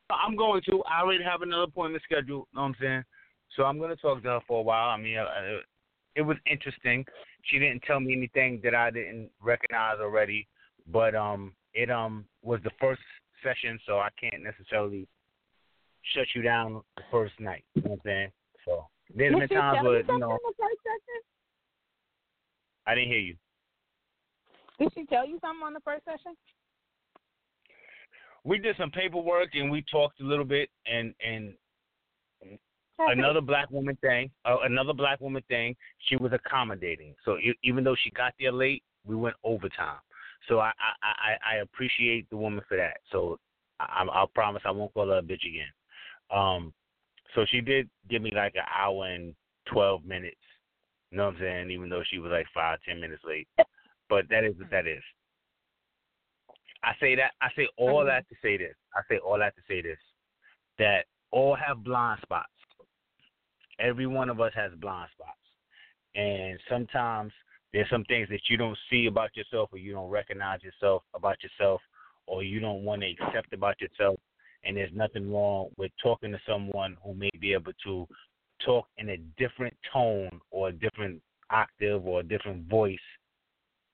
I'm 0.09 0.35
going 0.37 0.61
to. 0.69 0.83
I 0.83 1.01
already 1.01 1.23
have 1.23 1.41
another 1.41 1.63
appointment 1.63 2.03
scheduled. 2.03 2.47
Know 2.53 2.61
what 2.61 2.67
I'm 2.67 2.75
saying? 2.79 3.03
So 3.55 3.63
I'm 3.63 3.79
gonna 3.79 3.95
talk 3.95 4.21
to 4.23 4.29
her 4.29 4.39
for 4.47 4.59
a 4.59 4.63
while. 4.63 4.89
I 4.89 4.97
mean, 4.97 5.17
uh, 5.17 5.25
it 6.15 6.21
was 6.21 6.37
interesting. 6.49 7.05
She 7.43 7.59
didn't 7.59 7.81
tell 7.83 7.99
me 7.99 8.13
anything 8.13 8.59
that 8.63 8.75
I 8.75 8.91
didn't 8.91 9.29
recognize 9.41 9.97
already, 9.99 10.47
but 10.91 11.15
um, 11.15 11.53
it 11.73 11.89
um 11.89 12.25
was 12.41 12.59
the 12.63 12.71
first 12.79 13.01
session, 13.43 13.79
so 13.85 13.99
I 13.99 14.09
can't 14.19 14.43
necessarily 14.43 15.07
shut 16.13 16.27
you 16.35 16.41
down 16.41 16.81
the 16.97 17.03
first 17.11 17.33
night. 17.39 17.63
You 17.75 17.83
know 17.83 17.89
what 17.91 17.99
I'm 17.99 18.01
saying? 18.05 18.31
So 18.65 18.87
there's 19.15 19.33
been 19.33 19.49
times 19.49 19.83
where 19.83 19.99
you 19.99 20.19
know 20.19 20.37
the 20.43 20.53
first 20.57 20.79
session? 20.83 21.21
I 22.85 22.95
didn't 22.95 23.09
hear 23.09 23.19
you. 23.19 23.35
Did 24.79 24.91
she 24.93 25.05
tell 25.05 25.27
you 25.27 25.39
something 25.41 25.63
on 25.63 25.73
the 25.73 25.79
first 25.81 26.03
session? 26.05 26.35
We 28.43 28.57
did 28.57 28.75
some 28.77 28.91
paperwork 28.91 29.49
and 29.53 29.71
we 29.71 29.85
talked 29.89 30.19
a 30.19 30.23
little 30.23 30.45
bit 30.45 30.69
and 30.85 31.13
and 31.25 31.53
another 32.99 33.41
black 33.41 33.69
woman 33.71 33.97
thing, 34.01 34.29
uh, 34.45 34.57
another 34.63 34.93
black 34.93 35.19
woman 35.19 35.43
thing. 35.47 35.75
She 36.07 36.15
was 36.15 36.31
accommodating. 36.33 37.15
So 37.25 37.37
e- 37.37 37.57
even 37.63 37.83
though 37.83 37.95
she 38.03 38.11
got 38.11 38.33
there 38.39 38.51
late, 38.51 38.83
we 39.05 39.15
went 39.15 39.35
overtime. 39.43 39.99
So 40.47 40.59
I 40.59 40.71
I 41.01 41.37
I, 41.51 41.55
I 41.55 41.55
appreciate 41.57 42.29
the 42.29 42.37
woman 42.37 42.63
for 42.67 42.77
that. 42.77 42.97
So 43.11 43.39
I, 43.79 44.05
I'll 44.11 44.27
promise 44.27 44.61
I 44.65 44.71
won't 44.71 44.93
call 44.93 45.07
her 45.07 45.17
a 45.17 45.21
bitch 45.21 45.45
again. 45.45 45.71
Um, 46.31 46.73
so 47.35 47.45
she 47.49 47.61
did 47.61 47.89
give 48.09 48.21
me 48.21 48.31
like 48.33 48.55
an 48.55 48.63
hour 48.75 49.07
and 49.07 49.33
twelve 49.71 50.05
minutes. 50.05 50.37
You 51.11 51.17
know 51.17 51.25
what 51.25 51.35
I'm 51.35 51.41
saying? 51.41 51.71
Even 51.71 51.89
though 51.89 52.03
she 52.09 52.19
was 52.19 52.31
like 52.31 52.47
five 52.53 52.79
ten 52.87 52.99
minutes 52.99 53.23
late, 53.25 53.47
but 54.09 54.25
that 54.29 54.43
is 54.43 54.55
what 54.57 54.69
that 54.71 54.87
is. 54.87 55.03
I 56.83 56.93
say 56.99 57.15
that 57.15 57.31
I 57.41 57.47
say 57.55 57.67
all 57.77 58.03
that 58.05 58.27
to 58.29 58.35
say 58.41 58.57
this. 58.57 58.75
I 58.95 59.01
say 59.09 59.19
all 59.19 59.39
that 59.39 59.55
to 59.55 59.61
say 59.67 59.81
this. 59.81 59.97
That 60.79 61.05
all 61.31 61.55
have 61.55 61.83
blind 61.83 62.19
spots. 62.23 62.49
Every 63.79 64.07
one 64.07 64.29
of 64.29 64.39
us 64.39 64.51
has 64.55 64.71
blind 64.79 65.09
spots. 65.13 65.37
And 66.15 66.59
sometimes 66.69 67.31
there's 67.71 67.89
some 67.89 68.03
things 68.05 68.29
that 68.29 68.41
you 68.49 68.57
don't 68.57 68.77
see 68.89 69.07
about 69.07 69.35
yourself 69.35 69.69
or 69.71 69.79
you 69.79 69.93
don't 69.93 70.09
recognize 70.09 70.59
yourself 70.61 71.03
about 71.15 71.37
yourself 71.41 71.81
or 72.27 72.43
you 72.43 72.59
don't 72.59 72.83
want 72.83 73.01
to 73.01 73.11
accept 73.11 73.51
about 73.53 73.81
yourself 73.81 74.19
and 74.63 74.77
there's 74.77 74.91
nothing 74.93 75.31
wrong 75.31 75.69
with 75.77 75.91
talking 76.01 76.31
to 76.31 76.39
someone 76.47 76.95
who 77.03 77.13
may 77.13 77.29
be 77.39 77.53
able 77.53 77.73
to 77.83 78.07
talk 78.65 78.87
in 78.97 79.09
a 79.09 79.17
different 79.37 79.75
tone 79.91 80.39
or 80.51 80.69
a 80.69 80.71
different 80.71 81.21
octave 81.49 82.05
or 82.05 82.21
a 82.21 82.23
different 82.23 82.67
voice 82.69 82.97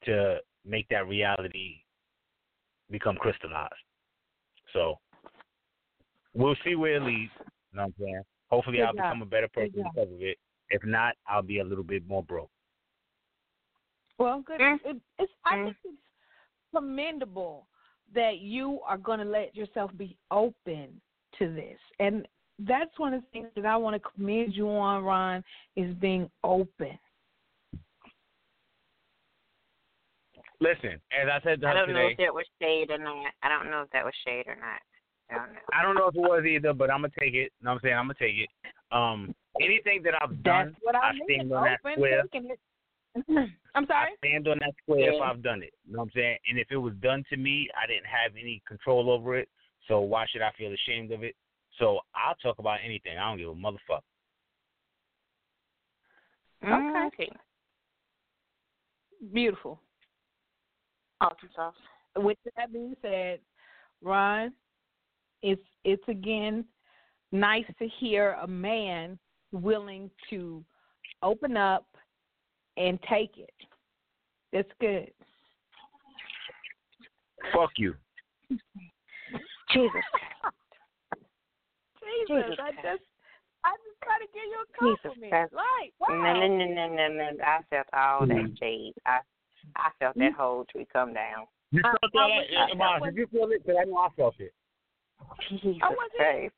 to 0.05 0.37
make 0.65 0.87
that 0.89 1.07
reality 1.07 1.77
become 2.91 3.15
crystallized. 3.15 3.73
So 4.73 4.99
we'll 6.33 6.55
see 6.63 6.75
where 6.75 6.95
it 6.95 7.03
leads. 7.03 7.31
You 7.71 7.77
know 7.77 7.83
what 7.83 7.85
I'm 7.85 7.93
saying? 7.99 8.23
Hopefully 8.49 8.77
Good 8.77 8.83
I'll 8.83 8.93
job. 8.93 9.03
become 9.03 9.21
a 9.21 9.25
better 9.25 9.47
person 9.47 9.71
Good 9.75 9.85
because 9.93 10.11
of 10.11 10.21
it. 10.21 10.37
If 10.69 10.83
not, 10.83 11.15
I'll 11.27 11.41
be 11.41 11.59
a 11.59 11.63
little 11.63 11.83
bit 11.83 12.07
more 12.07 12.23
broke. 12.23 12.49
Well, 14.17 14.41
good. 14.45 14.59
Mm. 14.59 14.79
It, 14.83 14.97
it's 15.17 15.31
I 15.45 15.55
Mm. 15.55 15.65
think 15.65 15.77
it's 15.85 15.97
commendable 16.75 17.67
that 18.13 18.39
you 18.39 18.81
are 18.85 18.97
going 18.97 19.19
to 19.19 19.25
let 19.25 19.55
yourself 19.55 19.91
be 19.97 20.17
open 20.31 20.99
to 21.37 21.53
this, 21.53 21.79
and 21.99 22.27
that's 22.59 22.97
one 22.97 23.13
of 23.13 23.21
the 23.21 23.27
things 23.27 23.49
that 23.55 23.65
I 23.65 23.77
want 23.77 24.01
to 24.01 24.09
commend 24.15 24.55
you 24.55 24.69
on, 24.69 25.03
Ron, 25.03 25.43
is 25.75 25.95
being 25.95 26.29
open. 26.43 26.99
Listen, 30.59 30.99
as 31.11 31.29
I 31.31 31.39
said 31.41 31.61
to 31.61 31.67
I 31.69 31.73
don't 31.73 31.93
know 31.93 32.07
if 32.07 32.17
that 32.17 32.33
was 32.33 32.45
shade 32.61 32.91
or 32.91 32.97
not. 32.97 33.31
I 33.41 33.47
don't 33.47 33.71
know 33.71 33.81
if 33.83 33.89
that 33.91 34.03
was 34.03 34.13
shade 34.25 34.45
or 34.47 34.55
not. 34.55 34.81
I 35.31 35.35
don't 35.35 35.53
know. 35.53 35.59
I 35.73 35.81
don't 35.83 35.95
know 35.95 36.07
if 36.07 36.15
it 36.15 36.19
was 36.19 36.43
either, 36.45 36.73
but 36.73 36.89
I'm 36.91 37.01
gonna 37.01 37.13
take 37.19 37.33
it. 37.33 37.51
You 37.59 37.65
know 37.65 37.71
what 37.71 37.75
I'm 37.75 37.79
saying? 37.83 37.95
I'm 37.95 38.05
gonna 38.05 38.13
take 38.19 38.35
it. 38.37 38.49
Um, 38.91 39.33
anything 39.61 40.01
that 40.03 40.13
I've 40.21 40.31
That's 40.43 40.43
done, 40.43 40.75
what 40.81 40.95
I, 40.95 41.09
I 41.09 41.13
mean. 41.13 41.23
stand 41.25 41.53
on 41.53 41.63
that 41.63 41.79
open, 41.85 41.93
square. 41.93 42.23
taking 42.23 42.49
it. 42.51 42.59
I'm 43.75 43.85
sorry. 43.85 44.11
I 44.11 44.27
stand 44.27 44.47
on 44.47 44.57
that 44.59 44.73
square 44.83 45.13
if 45.13 45.21
I've 45.21 45.43
done 45.43 45.61
it. 45.61 45.73
You 45.85 45.93
know 45.93 45.99
what 45.99 46.05
I'm 46.05 46.11
saying? 46.15 46.37
And 46.49 46.59
if 46.59 46.71
it 46.71 46.77
was 46.77 46.93
done 47.01 47.23
to 47.29 47.37
me, 47.37 47.69
I 47.81 47.87
didn't 47.87 48.05
have 48.05 48.31
any 48.39 48.61
control 48.67 49.09
over 49.11 49.37
it. 49.37 49.47
So 49.87 49.99
why 50.01 50.25
should 50.29 50.41
I 50.41 50.51
feel 50.57 50.71
ashamed 50.73 51.11
of 51.11 51.23
it? 51.23 51.35
So 51.77 51.99
I'll 52.15 52.35
talk 52.35 52.59
about 52.59 52.79
anything. 52.83 53.17
I 53.17 53.29
don't 53.29 53.37
give 53.37 53.49
a 53.49 53.53
motherfucker. 53.53 54.01
Mm, 56.63 57.07
Okay. 57.07 57.31
Beautiful. 59.33 59.81
Awesome 61.21 61.49
sauce. 61.55 61.75
With 62.15 62.37
that 62.55 62.71
being 62.71 62.95
said, 63.01 63.39
Ron, 64.01 64.53
it's 65.41 65.61
it's 65.83 66.03
again 66.07 66.65
nice 67.31 67.65
to 67.79 67.87
hear 67.99 68.37
a 68.41 68.47
man 68.47 69.17
willing 69.51 70.09
to 70.29 70.63
open 71.23 71.57
up 71.57 71.85
and 72.77 72.99
take 73.09 73.37
it. 73.37 73.53
That's 74.51 74.69
good. 74.79 75.11
Fuck 77.53 77.71
you. 77.77 77.95
Jesus. 78.49 78.59
Jesus, 82.27 82.45
Jesus 82.49 82.59
I 82.59 82.71
just 82.71 83.03
I 83.63 83.71
just 83.75 83.99
try 84.03 84.17
to 84.17 84.27
give 84.33 84.47
you 84.47 84.59
a 84.63 84.67
compliment. 84.79 85.31
Christ. 85.31 85.53
Like, 85.53 85.93
No, 86.09 86.15
wow. 86.15 86.33
no, 86.33 86.47
no, 86.47 86.65
no, 86.65 86.87
no, 86.87 87.07
no. 87.07 87.43
I 87.43 87.59
felt 87.69 87.87
all 87.93 88.25
that 88.25 88.35
mm. 88.35 88.57
shade. 88.59 88.93
I, 89.05 89.19
I 89.75 89.89
felt 89.99 90.15
that 90.15 90.33
whole 90.33 90.65
tree 90.71 90.87
come 90.91 91.13
down. 91.13 91.45
You 91.71 91.81
I- 91.83 91.91
felt 91.91 92.03
I 92.03 92.09
that? 92.13 92.27
was- 92.29 92.69
I 92.71 92.75
Mars, 92.75 93.01
did 93.05 93.15
you 93.15 93.27
feel 93.27 93.51
it? 93.51 93.63
Because 93.65 93.77
I 93.81 93.85
know 93.85 93.97
I 93.97 94.09
felt 94.15 94.35
it. 94.39 94.53
Jesus 95.49 95.81
I 95.81 95.89
wasn't- 95.89 96.15
Christ. 96.15 96.55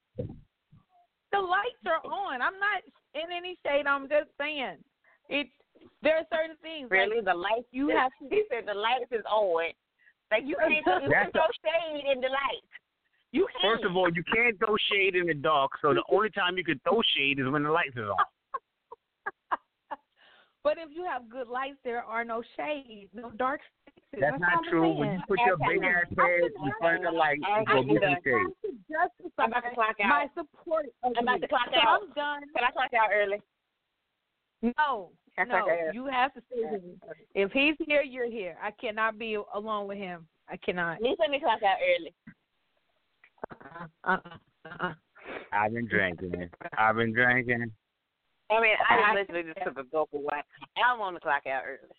the 1.31 1.39
lights 1.39 1.85
are 1.85 2.01
on. 2.05 2.41
I'm 2.41 2.59
not 2.59 2.83
in 3.15 3.31
any 3.31 3.57
shade. 3.65 3.87
I'm 3.87 4.07
just 4.09 4.29
saying 4.37 4.77
it. 5.29 5.47
There 6.01 6.17
are 6.17 6.25
certain 6.31 6.57
things. 6.61 6.89
like, 6.91 6.99
Really, 6.99 7.21
the 7.21 7.33
lights. 7.33 7.67
You 7.71 7.89
have 7.89 8.11
to- 8.19 8.29
He 8.29 8.43
said 8.49 8.65
the 8.65 8.73
lights 8.73 9.11
is 9.11 9.23
on. 9.25 9.71
Like 10.31 10.43
you 10.45 10.55
can't, 10.55 10.73
you 10.73 11.09
can't 11.09 11.31
throw 11.33 11.47
shade 11.63 12.05
in 12.05 12.21
the 12.21 12.29
lights. 12.29 12.67
You 13.31 13.47
can't. 13.47 13.61
First 13.61 13.83
of 13.85 13.95
all, 13.95 14.09
you 14.11 14.23
can't 14.23 14.57
throw 14.59 14.75
shade 14.91 15.15
in 15.15 15.27
the 15.27 15.33
dark, 15.33 15.71
so 15.81 15.93
the 15.93 16.03
only 16.09 16.29
time 16.29 16.57
you 16.57 16.63
can 16.63 16.79
throw 16.79 17.01
shade 17.15 17.39
is 17.39 17.47
when 17.49 17.63
the 17.63 17.71
lights 17.71 17.95
is 17.95 18.07
on. 18.07 18.17
But 20.63 20.77
if 20.77 20.89
you 20.93 21.03
have 21.05 21.27
good 21.29 21.47
lights, 21.47 21.77
there 21.83 22.03
are 22.03 22.23
no 22.23 22.43
shades, 22.55 23.09
no 23.13 23.31
dark 23.31 23.61
spaces. 23.87 24.21
That's 24.21 24.39
not 24.39 24.63
true. 24.69 24.93
When 24.93 25.13
you 25.13 25.19
put 25.27 25.39
your 25.45 25.57
big 25.57 25.83
ass 25.83 26.05
head 26.17 26.51
in 26.63 26.71
front 26.79 26.97
of 26.97 27.11
the 27.11 27.17
light, 27.17 27.39
I'm 27.47 27.65
gonna 27.65 27.83
be 27.83 27.99
done. 27.99 28.15
some 28.15 28.23
shade. 28.23 28.33
have 28.99 29.09
to 29.09 29.19
justify 29.19 29.43
I'm 29.43 29.49
about 29.49 29.69
to 29.69 29.73
clock 29.73 29.95
out. 30.03 30.09
my 30.09 30.27
support 30.35 30.85
I'm 31.03 31.13
about 31.17 31.35
you. 31.35 31.41
to 31.41 31.47
clock 31.47 31.69
so 31.73 31.79
out. 31.79 32.01
I'm 32.01 32.13
done. 32.13 32.41
Can 32.55 32.63
I 32.63 32.71
clock 32.71 32.93
out 32.93 33.09
early? 33.11 33.41
No, 34.61 35.09
Can 35.35 35.47
no, 35.47 35.65
you 35.93 36.05
have 36.05 36.33
to 36.35 36.41
stay 36.51 36.61
with 36.69 36.83
me. 36.83 36.93
If 37.33 37.51
he's 37.51 37.75
here, 37.87 38.03
you're 38.03 38.29
here. 38.29 38.57
I 38.61 38.69
cannot 38.71 39.17
be 39.17 39.37
alone 39.55 39.87
with 39.87 39.97
him. 39.97 40.27
I 40.47 40.57
cannot. 40.57 40.99
Please 40.99 41.15
let 41.19 41.31
me 41.31 41.39
clock 41.39 41.63
out 41.63 41.77
early. 41.81 42.13
Uh-uh. 43.49 44.13
Uh-uh. 44.13 44.37
uh-uh. 44.69 44.93
I've 45.51 45.73
been 45.73 45.87
drinking. 45.87 46.49
I've 46.77 46.95
been 46.95 47.13
drinking. 47.13 47.71
I 48.51 48.61
mean, 48.61 48.75
I 48.89 48.93
I- 49.11 49.15
just 49.15 49.29
literally 49.29 49.53
just 49.53 49.65
took 49.65 49.77
a 49.77 49.83
gulp 49.89 50.09
of 50.13 50.21
wine. 50.21 50.43
I 50.77 50.97
want 50.97 51.15
to 51.15 51.19
clock 51.21 51.47
out 51.47 51.63
early. 51.65 51.95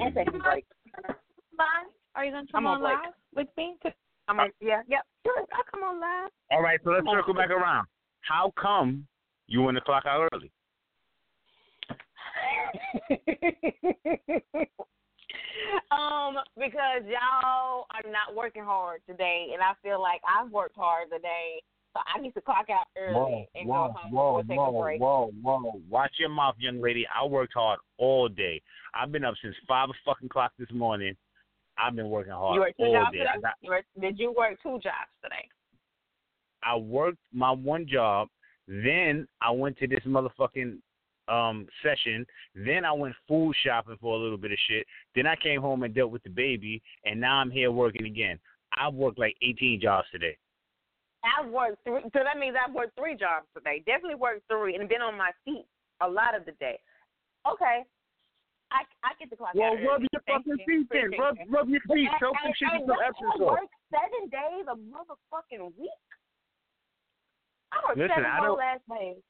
And 0.00 0.14
take 0.14 0.28
a 0.28 0.38
break. 0.38 0.66
Bye. 1.56 1.64
Are 2.14 2.24
you 2.24 2.32
gonna 2.32 2.46
come 2.50 2.66
I'm 2.66 2.72
on 2.72 2.82
on 2.84 2.90
break. 2.90 2.98
live 3.04 3.14
with 3.34 3.48
me? 3.56 3.76
I'm 4.28 4.40
on, 4.40 4.50
yeah, 4.60 4.82
yep. 4.88 5.02
Sure, 5.26 5.38
I'll 5.52 5.64
come 5.70 5.82
on 5.82 6.00
live. 6.00 6.30
All 6.50 6.62
right, 6.62 6.78
so 6.84 6.90
let's 6.90 7.06
circle 7.06 7.34
back 7.34 7.50
around. 7.50 7.86
How 8.20 8.52
come 8.60 9.06
you 9.46 9.62
want 9.62 9.76
to 9.76 9.80
clock 9.82 10.04
out 10.06 10.28
early? 10.32 10.50
um, 15.90 16.36
because 16.56 17.02
y'all 17.06 17.86
are 17.90 18.10
not 18.10 18.34
working 18.34 18.64
hard 18.64 19.00
today, 19.08 19.48
and 19.52 19.62
I 19.62 19.72
feel 19.82 20.00
like 20.00 20.20
I've 20.28 20.50
worked 20.50 20.76
hard 20.76 21.10
today, 21.10 21.62
so 21.92 22.00
I 22.14 22.20
need 22.20 22.34
to 22.34 22.40
clock 22.40 22.66
out 22.70 22.86
early 22.96 23.14
Whoa, 23.14 23.44
and 23.54 23.68
whoa, 23.68 23.88
go 23.88 23.92
home 23.98 24.12
whoa, 24.12 24.42
before 24.42 24.42
take 24.42 24.58
whoa, 24.58 24.78
a 24.78 24.82
break. 24.82 25.00
whoa, 25.00 25.30
whoa! 25.42 25.80
Watch 25.88 26.12
your 26.18 26.28
mouth, 26.28 26.54
young 26.58 26.80
lady. 26.80 27.06
I 27.14 27.24
worked 27.24 27.54
hard 27.54 27.80
all 27.98 28.28
day. 28.28 28.62
I've 28.94 29.10
been 29.12 29.24
up 29.24 29.34
since 29.42 29.54
five 29.66 29.88
fucking 30.04 30.26
o'clock 30.26 30.52
this 30.58 30.68
morning. 30.72 31.16
I've 31.78 31.96
been 31.96 32.10
working 32.10 32.32
hard 32.32 32.54
You 32.54 32.60
worked 32.60 32.78
two 32.78 32.84
all 32.84 32.92
jobs 32.92 33.12
day. 33.12 33.18
today? 33.18 33.30
Got, 33.42 33.54
You 33.62 33.70
worked, 33.70 33.88
did 34.00 34.18
you 34.18 34.34
work 34.36 34.58
two 34.62 34.78
jobs 34.82 35.10
today? 35.22 35.48
I 36.62 36.76
worked 36.76 37.18
my 37.32 37.50
one 37.50 37.86
job. 37.88 38.28
Then 38.68 39.26
I 39.40 39.50
went 39.50 39.78
to 39.78 39.86
this 39.86 40.00
motherfucking 40.06 40.78
um 41.28 41.66
session. 41.82 42.26
Then 42.54 42.84
I 42.84 42.92
went 42.92 43.14
food 43.26 43.54
shopping 43.64 43.96
for 44.00 44.14
a 44.14 44.18
little 44.18 44.38
bit 44.38 44.52
of 44.52 44.58
shit. 44.68 44.86
Then 45.14 45.26
I 45.26 45.36
came 45.36 45.60
home 45.60 45.82
and 45.82 45.94
dealt 45.94 46.10
with 46.10 46.22
the 46.22 46.30
baby, 46.30 46.82
and 47.04 47.20
now 47.20 47.36
I'm 47.36 47.50
here 47.50 47.70
working 47.72 48.06
again. 48.06 48.38
I've 48.76 48.94
worked 48.94 49.18
like 49.18 49.36
18 49.42 49.80
jobs 49.80 50.06
today. 50.12 50.36
I've 51.22 51.50
worked 51.50 51.84
three, 51.84 52.00
so 52.12 52.20
that 52.24 52.38
means 52.38 52.56
I've 52.56 52.74
worked 52.74 52.96
three 52.96 53.14
jobs 53.14 53.46
today. 53.54 53.82
Definitely 53.84 54.16
worked 54.16 54.42
three 54.50 54.76
and 54.76 54.88
been 54.88 55.02
on 55.02 55.16
my 55.18 55.30
feet 55.44 55.66
a 56.00 56.08
lot 56.08 56.34
of 56.34 56.44
the 56.46 56.52
day. 56.52 56.80
Okay. 57.46 57.84
I, 58.72 58.86
I 59.02 59.10
get 59.18 59.28
the 59.30 59.36
clock 59.36 59.50
Well, 59.54 59.72
out 59.74 59.82
rub 59.84 60.00
your 60.00 60.22
fucking 60.26 60.56
you. 60.58 60.64
feet 60.64 60.86
then. 60.92 61.10
Rub, 61.18 61.36
rub 61.50 61.68
your 61.68 61.80
feet. 61.92 62.08
But 62.12 62.20
Show 62.24 62.32
I- 62.32 62.42
some 62.44 62.52
shit 62.56 62.68
I, 62.72 62.78
with 62.78 62.86
some 62.88 62.96
I, 63.02 63.08
Epsom 63.08 63.26
I 63.26 63.36
salt. 63.38 63.50
work 63.50 63.70
seven 63.90 64.22
days 64.30 64.64
a 64.70 64.76
motherfucking 64.78 65.64
week. 65.76 65.90
I 67.72 67.76
worked 67.86 67.98
Listen, 67.98 68.10
seven 68.16 68.30
I 68.30 68.36
whole 68.38 68.46
don't- 68.46 68.58
last 68.58 68.82
days. 68.88 69.22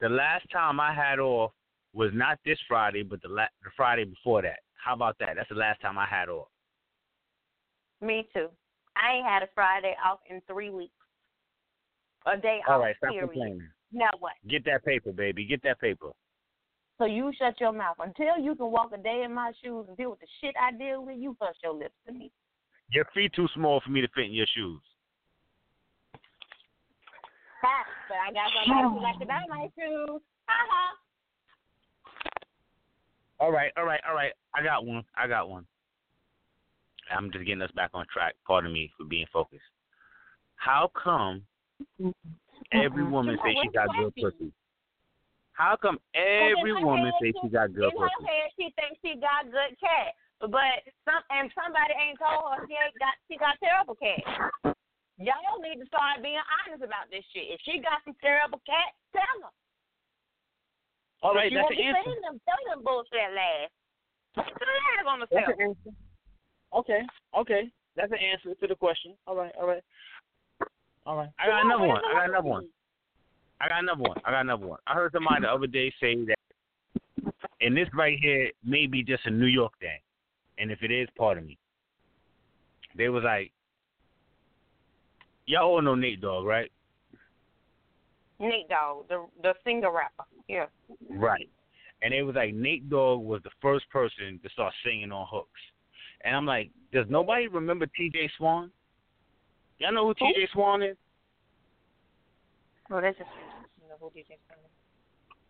The 0.00 0.08
last 0.08 0.46
time 0.50 0.80
I 0.80 0.94
had 0.94 1.18
off 1.18 1.52
was 1.92 2.10
not 2.14 2.38
this 2.46 2.58
Friday, 2.66 3.02
but 3.02 3.20
the 3.22 3.28
la- 3.28 3.52
the 3.62 3.70
Friday 3.76 4.04
before 4.04 4.40
that. 4.42 4.60
How 4.82 4.94
about 4.94 5.16
that? 5.20 5.36
That's 5.36 5.48
the 5.50 5.54
last 5.56 5.80
time 5.82 5.98
I 5.98 6.06
had 6.06 6.30
off. 6.30 6.48
Me 8.00 8.26
too. 8.32 8.48
I 8.96 9.16
ain't 9.16 9.26
had 9.26 9.42
a 9.42 9.48
Friday 9.54 9.94
off 10.04 10.20
in 10.28 10.40
three 10.46 10.70
weeks. 10.70 10.92
A 12.26 12.36
day 12.36 12.60
All 12.68 12.76
off. 12.76 12.82
right, 12.82 12.96
stop 12.96 13.10
period. 13.10 13.30
complaining. 13.30 13.68
Now 13.92 14.10
what? 14.18 14.32
Get 14.48 14.64
that 14.66 14.84
paper, 14.84 15.12
baby. 15.12 15.44
Get 15.44 15.62
that 15.62 15.80
paper. 15.80 16.10
So 16.98 17.06
you 17.06 17.32
shut 17.38 17.58
your 17.60 17.72
mouth 17.72 17.96
until 17.98 18.38
you 18.38 18.54
can 18.54 18.70
walk 18.70 18.92
a 18.92 18.98
day 18.98 19.22
in 19.24 19.32
my 19.34 19.52
shoes 19.64 19.86
and 19.88 19.96
deal 19.96 20.10
with 20.10 20.20
the 20.20 20.26
shit 20.40 20.54
I 20.60 20.76
deal 20.76 21.04
with. 21.04 21.16
You 21.18 21.34
hush 21.40 21.56
your 21.62 21.72
lips 21.72 21.94
to 22.06 22.12
me. 22.12 22.30
Your 22.90 23.06
feet 23.14 23.32
too 23.34 23.48
small 23.54 23.80
for 23.80 23.90
me 23.90 24.02
to 24.02 24.08
fit 24.14 24.26
in 24.26 24.32
your 24.32 24.46
shoes. 24.54 24.82
Ha! 27.62 27.84
But 28.08 28.16
I 28.18 28.32
got 28.32 28.50
somebody 28.66 28.88
who 28.88 29.02
like 29.02 29.18
to 29.18 29.26
buy 29.26 29.40
my 29.48 29.70
shoes. 29.78 30.20
Ha 30.46 30.66
ha! 30.68 30.96
All 33.38 33.50
right, 33.50 33.72
all 33.78 33.84
right, 33.84 34.00
all 34.06 34.14
right. 34.14 34.32
I 34.54 34.62
got 34.62 34.84
one. 34.84 35.02
I 35.16 35.26
got 35.26 35.48
one. 35.48 35.64
I'm 37.10 37.30
just 37.32 37.44
getting 37.44 37.62
us 37.62 37.70
back 37.74 37.90
on 37.94 38.06
track. 38.12 38.34
Pardon 38.46 38.72
me 38.72 38.90
for 38.96 39.04
being 39.04 39.26
focused. 39.32 39.62
How 40.56 40.90
come 40.94 41.42
mm-hmm. 42.00 42.10
every 42.72 43.02
uh-huh. 43.02 43.10
woman 43.10 43.38
say 43.42 43.56
she 43.62 43.68
got 43.72 43.88
good 43.96 44.14
pussy? 44.14 44.52
How 45.52 45.76
come 45.76 46.00
every 46.16 46.72
woman 46.72 47.12
head, 47.12 47.20
say 47.20 47.32
she 47.42 47.48
got 47.52 47.74
good 47.76 47.92
In 47.92 48.00
her 48.00 48.24
head, 48.24 48.48
she 48.56 48.72
thinks 48.80 48.96
she 49.04 49.20
got 49.20 49.44
good 49.52 49.76
cat, 49.76 50.16
but 50.40 50.88
some 51.04 51.20
and 51.28 51.52
somebody 51.52 51.92
ain't 52.00 52.16
told 52.16 52.56
her 52.56 52.64
she 52.64 52.72
ain't 52.72 52.96
got 52.96 53.12
she 53.28 53.36
got 53.36 53.60
terrible 53.60 53.96
cat. 54.00 54.24
Y'all 55.20 55.60
need 55.60 55.76
to 55.76 55.84
start 55.84 56.24
being 56.24 56.40
honest 56.40 56.80
about 56.80 57.12
this 57.12 57.20
shit. 57.36 57.52
If 57.52 57.60
she 57.60 57.76
got 57.84 58.00
some 58.08 58.16
terrible 58.24 58.56
cat, 58.64 58.96
tell 59.12 59.36
her. 59.44 59.52
All 61.20 61.36
right, 61.36 61.52
you 61.52 61.60
that's 61.60 61.68
won't 61.68 61.76
the 61.76 61.84
be 61.84 61.92
answer. 61.92 62.08
saying 62.08 62.22
them, 62.24 62.36
tell 62.48 62.62
them 62.72 62.80
bullshit 62.80 63.28
last. 63.36 63.76
Put 64.56 64.64
your 64.64 64.80
hands 64.96 65.08
on 65.12 65.20
the 65.20 65.28
That's 65.28 65.44
self. 65.44 65.60
the 65.60 65.64
answer. 65.76 65.92
Okay, 66.74 67.00
okay. 67.36 67.70
That's 67.96 68.10
the 68.10 68.16
answer 68.16 68.54
to 68.54 68.66
the 68.66 68.74
question. 68.74 69.14
All 69.26 69.36
right, 69.36 69.52
all 69.60 69.66
right. 69.66 69.82
All 71.06 71.16
right. 71.16 71.28
I 71.38 71.46
got 71.46 71.64
another 71.64 71.86
one. 71.86 72.00
I 72.04 72.14
got 72.14 72.28
another 72.28 72.48
one. 72.48 72.68
I 73.60 73.68
got 73.68 73.80
another 73.80 74.02
one. 74.02 74.18
I 74.24 74.30
got 74.30 74.40
another 74.40 74.66
one. 74.66 74.78
I 74.86 74.94
heard 74.94 75.12
somebody 75.12 75.42
the 75.42 75.48
other 75.48 75.66
day 75.66 75.92
say 76.00 76.16
that, 76.24 77.32
and 77.60 77.76
this 77.76 77.88
right 77.94 78.18
here 78.20 78.50
may 78.64 78.86
be 78.86 79.02
just 79.02 79.26
a 79.26 79.30
New 79.30 79.46
York 79.46 79.72
thing, 79.80 79.98
and 80.58 80.70
if 80.70 80.82
it 80.82 80.90
is, 80.90 81.08
pardon 81.16 81.46
me. 81.46 81.58
They 82.96 83.08
was 83.08 83.22
like, 83.24 83.52
y'all 85.46 85.70
all 85.70 85.82
know 85.82 85.94
Nate 85.94 86.20
Dogg, 86.20 86.44
right? 86.44 86.70
Nate 88.38 88.68
Dogg, 88.68 89.08
the 89.08 89.26
the 89.42 89.54
singer 89.64 89.92
rapper. 89.92 90.24
Yeah. 90.48 90.66
Right. 91.10 91.48
And 92.02 92.14
it 92.14 92.22
was 92.22 92.34
like 92.34 92.54
Nate 92.54 92.88
Dogg 92.88 93.22
was 93.22 93.42
the 93.44 93.50
first 93.60 93.88
person 93.90 94.40
to 94.42 94.50
start 94.50 94.72
singing 94.84 95.12
on 95.12 95.26
hooks. 95.30 95.60
And 96.24 96.36
I'm 96.36 96.46
like, 96.46 96.70
does 96.92 97.06
nobody 97.08 97.48
remember 97.48 97.86
TJ 97.86 98.28
Swan? 98.36 98.70
Y'all 99.78 99.92
know 99.92 100.06
who 100.06 100.14
TJ 100.14 100.50
Swan 100.52 100.82
is? 100.82 100.96
Well, 102.90 103.00
that's 103.00 103.16
just 103.16 103.30
you 103.80 103.88
know, 103.88 103.94
who 104.00 104.06
DJ 104.08 104.36
Swan 104.46 104.58
is. 104.64 104.70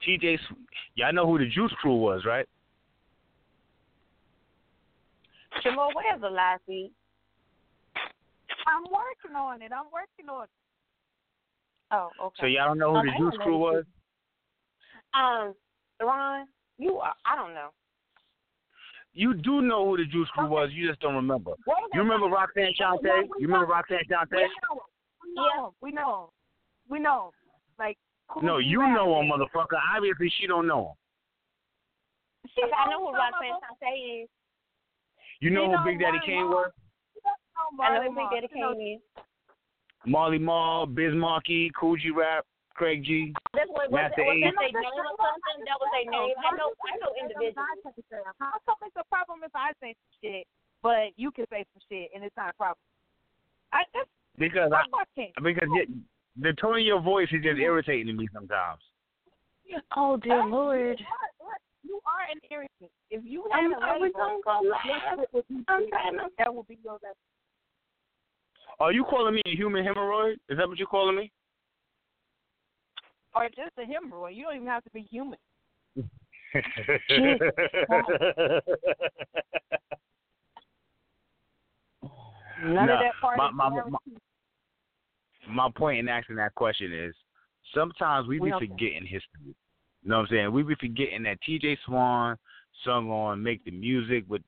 TJ, 0.07 0.39
y'all 0.95 1.13
know 1.13 1.27
who 1.27 1.39
the 1.39 1.47
Juice 1.47 1.73
Crew 1.81 1.97
was, 1.97 2.25
right? 2.25 2.47
Jamal, 5.63 5.91
where's 5.95 6.21
the 6.21 6.29
last 6.31 6.63
week? 6.69 6.93
I'm 8.67 8.83
working 8.85 9.37
on 9.37 9.63
it. 9.63 9.73
I'm 9.73 9.87
working 9.93 10.29
on 10.31 10.45
it. 10.45 10.51
Oh, 11.93 12.09
okay. 12.23 12.37
So 12.41 12.47
y'all 12.47 12.69
don't 12.69 12.79
know 12.79 12.93
who 12.93 12.99
Um, 12.99 13.07
the 13.07 13.13
Juice 13.19 13.43
Crew 13.43 13.59
was? 13.59 13.85
Um, 15.13 15.55
Ron, 16.01 16.47
you 16.79 16.99
are. 16.99 17.15
I 17.27 17.35
don't 17.35 17.53
know. 17.53 17.71
You 19.13 19.35
do 19.35 19.61
know 19.61 19.87
who 19.87 19.97
the 19.97 20.05
Juice 20.05 20.29
Crew 20.31 20.49
was. 20.49 20.71
You 20.73 20.89
just 20.89 21.01
don't 21.01 21.15
remember. 21.15 21.53
You 21.93 22.01
remember 22.01 22.27
Roxanne 22.27 22.73
Shante? 22.81 23.27
You 23.39 23.47
remember 23.47 23.67
Roxanne 23.67 23.99
Shante? 24.11 24.47
We 25.25 25.35
know. 25.35 25.75
We 25.81 25.93
know. 25.93 26.31
We 26.89 27.01
know. 27.01 27.33
Like. 27.79 27.99
Cool 28.29 28.43
No, 28.43 28.59
you 28.59 28.79
know 28.79 29.21
him, 29.21 29.31
motherfucker. 29.31 29.79
Obviously, 29.97 30.33
she 30.39 30.47
don't 30.47 30.69
know 30.69 30.81
him. 30.81 30.95
Okay, 32.47 32.73
I 32.73 32.89
know 32.91 33.01
who 33.01 33.13
knows 33.13 33.21
Roxanne 33.33 33.59
some 33.61 33.77
Shante 33.83 34.23
is. 34.23 34.29
You 35.41 35.51
know 35.51 35.71
You 35.71 35.77
who 35.79 35.85
Big 35.85 35.99
Daddy 35.99 36.19
Marley 36.19 36.27
Kane 36.27 36.45
Marl? 36.45 36.51
was? 36.51 36.71
know 37.79 37.85
I 37.85 37.95
know 37.95 38.11
who 38.11 38.17
Big 38.17 38.31
Daddy 38.31 38.49
Kane 38.55 38.97
is. 38.97 39.23
Marley 40.07 40.39
Marl, 40.39 40.87
Biz 40.87 41.15
Markie, 41.15 41.71
Kool 41.79 41.97
G 41.97 42.11
Rap, 42.11 42.47
Craig 42.81 43.05
G. 43.05 43.37
That's 43.53 43.69
what 43.69 43.93
was, 43.93 44.01
Master 44.01 44.25
was 44.25 44.41
Ace. 44.41 44.49
that 44.49 44.57
their 44.57 44.73
name 44.73 45.05
or 45.05 45.13
something? 45.21 45.59
That 45.69 45.77
was 45.77 45.91
their 45.93 46.09
name. 46.09 46.33
I 46.41 46.51
know. 46.57 46.73
I 46.81 46.97
know 46.97 47.13
individuals. 47.13 47.69
How 48.41 48.57
come 48.65 48.81
it's 48.89 48.97
a 48.97 49.05
problem 49.13 49.45
if 49.45 49.53
I 49.53 49.77
say 49.85 49.93
some 49.93 50.15
shit, 50.25 50.49
but 50.81 51.13
you 51.21 51.29
can 51.29 51.45
say 51.53 51.69
some 51.77 51.85
shit 51.93 52.09
and 52.17 52.25
it's 52.25 52.33
not 52.41 52.51
a 52.51 52.57
problem? 52.57 52.81
I 53.77 53.85
that's 53.93 54.09
Because 54.41 54.73
I, 54.73 54.89
I'm 54.89 54.91
fucking. 54.97 55.37
because 55.45 55.69
y 55.77 55.85
the 56.41 56.57
tone 56.57 56.81
of 56.81 56.87
your 56.89 57.05
voice 57.05 57.29
is 57.37 57.45
just 57.45 57.61
irritating 57.61 58.09
to 58.09 58.17
me 58.17 58.25
sometimes. 58.33 58.81
Oh 59.95 60.17
dear 60.17 60.41
Lord. 60.41 60.97
You 61.85 62.01
are 62.09 62.25
an 62.33 62.41
irritant. 62.49 62.91
If 63.13 63.29
you 63.29 63.45
I'm 63.53 63.77
had 63.77 63.77
a 63.77 64.01
label, 64.01 64.41
gonna 64.41 64.41
go 64.41 64.61
yes, 64.65 65.05
laugh. 65.05 65.19
it 65.21 65.29
would 65.37 65.49
be 65.49 65.61
I'm 65.69 65.85
trying 65.93 66.17
to. 66.17 66.33
that 66.39 66.49
would 66.55 66.69
be 66.69 66.79
your 66.83 66.97
label. 67.05 67.21
Are 68.81 68.93
you 68.93 69.05
calling 69.05 69.35
me 69.35 69.43
a 69.45 69.53
human 69.55 69.85
hemorrhoid? 69.85 70.41
Is 70.49 70.57
that 70.57 70.67
what 70.69 70.79
you're 70.79 70.89
calling 70.89 71.17
me? 71.17 71.31
Or 73.35 73.49
just 73.49 73.73
a 73.79 73.83
hemorrhoid. 73.83 74.35
You 74.35 74.45
don't 74.45 74.57
even 74.57 74.67
have 74.67 74.83
to 74.85 74.91
be 74.91 75.03
human. 75.03 75.39
None 82.63 82.75
Nah, 82.75 82.83
of 82.83 82.89
that 83.01 83.13
part 83.21 83.39
my, 83.39 83.51
my, 83.51 83.71
my, 83.89 83.99
my 85.49 85.69
point 85.75 85.99
in 85.99 86.09
asking 86.09 86.37
that 86.37 86.55
question 86.55 86.93
is 86.93 87.15
sometimes 87.75 88.29
we 88.29 88.37
be 88.37 88.41
We 88.43 88.51
don't- 88.51 88.61
forgetting 88.61 89.03
history. 89.07 89.55
You 90.03 90.09
know 90.11 90.17
what 90.19 90.23
I'm 90.23 90.29
saying? 90.31 90.53
We 90.53 90.63
be 90.63 90.75
forgetting 90.77 91.23
that 91.25 91.39
TJ 91.47 91.77
Swan 91.85 92.37
sung 92.85 93.11
on 93.11 93.43
Make 93.43 93.63
the 93.65 93.71
Music 93.71 94.25
with 94.29 94.41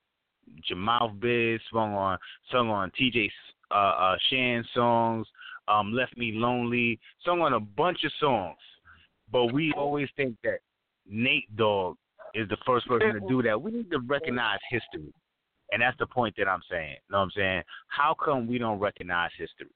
Jamal 0.67 1.09
Biz, 1.09 1.59
sung 1.71 1.93
on 1.93 2.17
sung 2.51 2.69
on 2.69 2.91
TJ 2.99 3.29
uh, 3.69 3.73
uh, 3.75 4.15
Shan 4.29 4.65
songs, 4.73 5.27
um, 5.67 5.93
Left 5.93 6.17
Me 6.17 6.31
Lonely, 6.33 6.99
sung 7.23 7.41
on 7.41 7.53
a 7.53 7.59
bunch 7.59 8.03
of 8.03 8.11
songs. 8.19 8.57
But 9.33 9.47
we 9.47 9.73
always 9.75 10.07
think 10.15 10.37
that 10.43 10.59
Nate 11.09 11.53
Dogg 11.57 11.97
is 12.35 12.47
the 12.49 12.57
first 12.67 12.87
person 12.87 13.15
to 13.15 13.19
do 13.27 13.41
that. 13.41 13.59
We 13.59 13.71
need 13.71 13.89
to 13.89 13.99
recognize 13.99 14.59
history. 14.69 15.11
And 15.71 15.81
that's 15.81 15.97
the 15.97 16.05
point 16.05 16.35
that 16.37 16.47
I'm 16.47 16.61
saying. 16.69 16.97
You 17.09 17.13
know 17.13 17.17
what 17.17 17.23
I'm 17.23 17.31
saying? 17.35 17.63
How 17.87 18.15
come 18.23 18.45
we 18.47 18.59
don't 18.59 18.79
recognize 18.79 19.31
history? 19.35 19.73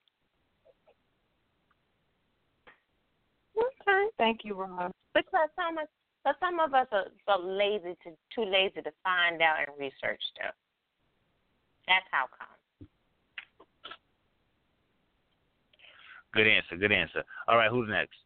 Okay. 3.57 4.05
Thank 4.19 4.41
you, 4.43 4.53
Ron. 4.53 4.91
Because 5.15 5.49
some 5.55 5.79
of, 5.79 5.87
but 6.23 6.35
some 6.39 6.59
of 6.59 6.75
us 6.75 6.85
are 6.91 7.05
so 7.25 7.43
lazy 7.43 7.97
to 8.03 8.11
too 8.35 8.45
lazy 8.45 8.83
to 8.83 8.91
find 9.03 9.41
out 9.41 9.55
and 9.57 9.75
research 9.79 10.21
stuff. 10.35 10.53
That's 11.87 12.05
how 12.11 12.25
come. 12.37 12.87
Good 16.33 16.47
answer. 16.47 16.77
Good 16.77 16.91
answer. 16.91 17.23
All 17.47 17.57
right, 17.57 17.71
who's 17.71 17.89
next? 17.89 18.17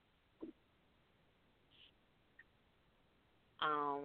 Um. 3.61 4.01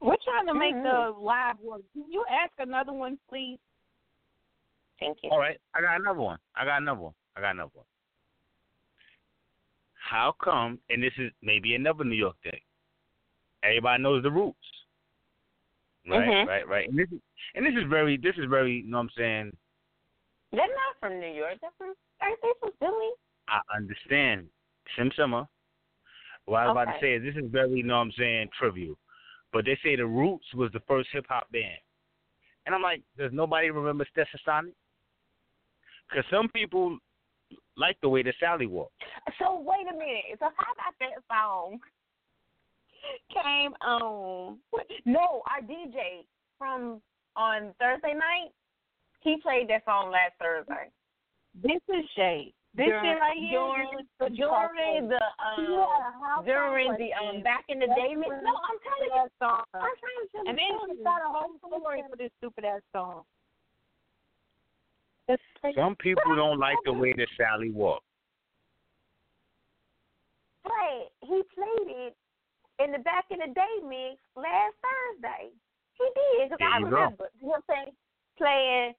We're 0.00 0.16
trying 0.24 0.46
to 0.46 0.54
make 0.54 0.74
Mhm. 0.74 0.84
the 0.84 1.18
live 1.18 1.58
work. 1.58 1.82
Can 1.92 2.10
you 2.10 2.24
ask 2.30 2.52
another 2.58 2.92
one, 2.92 3.18
please? 3.28 3.58
Thank 5.00 5.22
you. 5.22 5.30
All 5.30 5.38
right, 5.38 5.60
I 5.74 5.80
got 5.80 6.00
another 6.00 6.20
one. 6.20 6.38
I 6.54 6.64
got 6.64 6.82
another 6.82 7.00
one. 7.00 7.14
I 7.36 7.40
got 7.40 7.50
another 7.50 7.70
one. 7.74 7.86
How 9.94 10.32
come? 10.32 10.80
And 10.88 11.02
this 11.02 11.12
is 11.18 11.32
maybe 11.42 11.74
another 11.74 12.04
New 12.04 12.16
York 12.16 12.36
thing. 12.42 12.60
Everybody 13.62 14.02
knows 14.02 14.22
the 14.22 14.30
roots, 14.30 14.86
right? 16.06 16.28
Mhm. 16.28 16.46
Right? 16.46 16.68
Right? 16.68 16.88
And 16.88 16.98
this 16.98 17.10
is 17.10 17.20
and 17.54 17.66
this 17.66 17.74
is 17.74 17.84
very 17.84 18.16
this 18.16 18.36
is 18.38 18.46
very. 18.46 18.78
You 18.78 18.90
know 18.90 18.98
what 18.98 19.04
I'm 19.04 19.10
saying? 19.10 19.56
They're 20.52 20.66
not 20.66 20.96
from 21.00 21.20
New 21.20 21.32
York. 21.32 21.58
They're 21.60 21.72
from 21.72 21.94
aren't 22.20 22.40
they 22.40 22.52
from 22.60 22.72
Philly? 22.78 23.10
I 23.48 23.60
understand. 23.74 24.48
Sim 24.96 25.10
Simmer. 25.12 25.46
What 26.48 26.62
I 26.62 26.66
was 26.66 26.72
about 26.72 26.92
to 26.92 26.98
say 27.00 27.12
is 27.12 27.22
this 27.22 27.42
is 27.42 27.50
very, 27.50 27.74
you 27.74 27.82
know 27.82 27.96
what 27.96 28.06
I'm 28.06 28.12
saying, 28.16 28.48
trivial. 28.58 28.96
But 29.52 29.66
they 29.66 29.78
say 29.84 29.96
the 29.96 30.06
Roots 30.06 30.46
was 30.54 30.70
the 30.72 30.80
first 30.88 31.10
hip 31.12 31.26
hop 31.28 31.50
band. 31.52 31.78
And 32.64 32.74
I'm 32.74 32.82
like, 32.82 33.02
does 33.18 33.32
nobody 33.32 33.70
remember 33.70 34.06
Stetsasonic? 34.16 34.72
Because 36.08 36.24
some 36.30 36.48
people 36.48 36.98
like 37.76 37.98
the 38.00 38.08
way 38.08 38.22
that 38.22 38.34
Sally 38.40 38.66
walked. 38.66 38.92
So 39.38 39.60
wait 39.60 39.86
a 39.90 39.92
minute. 39.92 40.38
So 40.38 40.46
how 40.56 40.72
about 40.72 40.94
that 41.00 41.22
song 41.30 41.78
came 43.32 43.72
on? 43.82 44.58
No, 45.04 45.42
our 45.50 45.60
DJ 45.60 46.24
from 46.58 47.00
on 47.36 47.74
Thursday 47.78 48.14
night. 48.14 48.52
He 49.20 49.36
played 49.42 49.68
that 49.68 49.84
song 49.84 50.10
last 50.10 50.32
Thursday. 50.40 50.90
This 51.62 51.82
is 51.88 52.04
shade. 52.16 52.54
This 52.76 52.86
during, 52.86 53.04
shit 53.04 53.18
right 53.18 53.38
here. 53.38 53.58
during, 53.58 53.90
this 53.96 54.06
is 54.06 54.18
what 54.18 54.32
you 54.38 54.46
call 54.46 54.68
during 54.70 55.08
the 55.08 55.18
um 55.40 55.66
Yeah, 55.66 56.44
during 56.44 56.92
the 57.00 57.10
um 57.16 57.42
back 57.42 57.64
in 57.68 57.78
the 57.80 57.86
That's 57.88 57.98
day. 57.98 58.14
No, 58.14 58.28
I'm 58.28 58.78
telling 58.84 59.10
you. 59.10 59.16
that 59.16 59.30
song. 59.40 59.64
I'm 59.74 59.80
trying 59.98 60.20
to 60.22 60.28
tell 60.30 60.44
And 60.46 60.54
you 60.54 60.62
then 60.62 60.72
something. 60.78 60.96
she 60.98 61.04
got 61.04 61.22
a 61.24 61.30
whole 61.32 61.56
story 61.58 62.02
for 62.08 62.16
this 62.16 62.30
stupid 62.38 62.64
ass 62.64 62.82
song. 62.94 63.22
That's 65.26 65.42
crazy. 65.60 65.76
Some 65.76 65.96
people 65.96 66.36
don't 66.36 66.58
like 66.58 66.76
the 66.84 66.92
way 66.92 67.12
that 67.14 67.28
Sally 67.36 67.70
walked. 67.70 68.04
But 70.62 71.10
he 71.22 71.42
played 71.56 71.88
it 72.08 72.16
in 72.84 72.92
the 72.92 72.98
back 72.98 73.24
in 73.30 73.38
the 73.40 73.52
day 73.54 73.74
mix 73.82 74.20
last 74.36 74.74
Thursday. 74.84 75.50
He 75.98 76.04
did 76.14 76.50
because 76.50 76.58
There 76.60 76.68
I 76.68 76.78
you 76.78 76.84
go. 76.84 76.96
remember 76.96 77.28
him 77.40 77.62
saying 77.68 77.92
playing. 78.36 78.94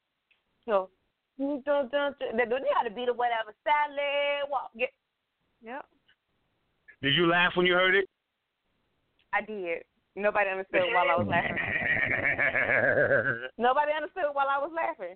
You 0.65 0.73
know, 0.73 0.89
dun, 1.39 1.61
dun, 1.65 1.89
dun, 1.89 2.13
dun, 2.19 2.37
they 2.37 2.45
they 2.45 2.69
had 2.75 2.83
to 2.87 2.91
beat 2.93 3.09
or 3.09 3.13
whatever. 3.15 3.55
Sally 3.63 4.43
walk. 4.51 4.69
Yeah, 4.75 4.87
Yep. 5.63 5.85
Did 7.01 7.15
you 7.15 7.25
laugh 7.27 7.53
when 7.55 7.65
you 7.65 7.73
heard 7.73 7.95
it? 7.95 8.07
I 9.33 9.41
did. 9.41 9.83
Nobody 10.15 10.49
understood 10.49 10.81
while 10.93 11.09
I 11.09 11.15
was 11.15 11.27
laughing. 11.27 11.55
Nobody 13.57 13.91
understood 13.95 14.29
while 14.33 14.49
I 14.51 14.59
was 14.59 14.71
laughing. 14.75 15.15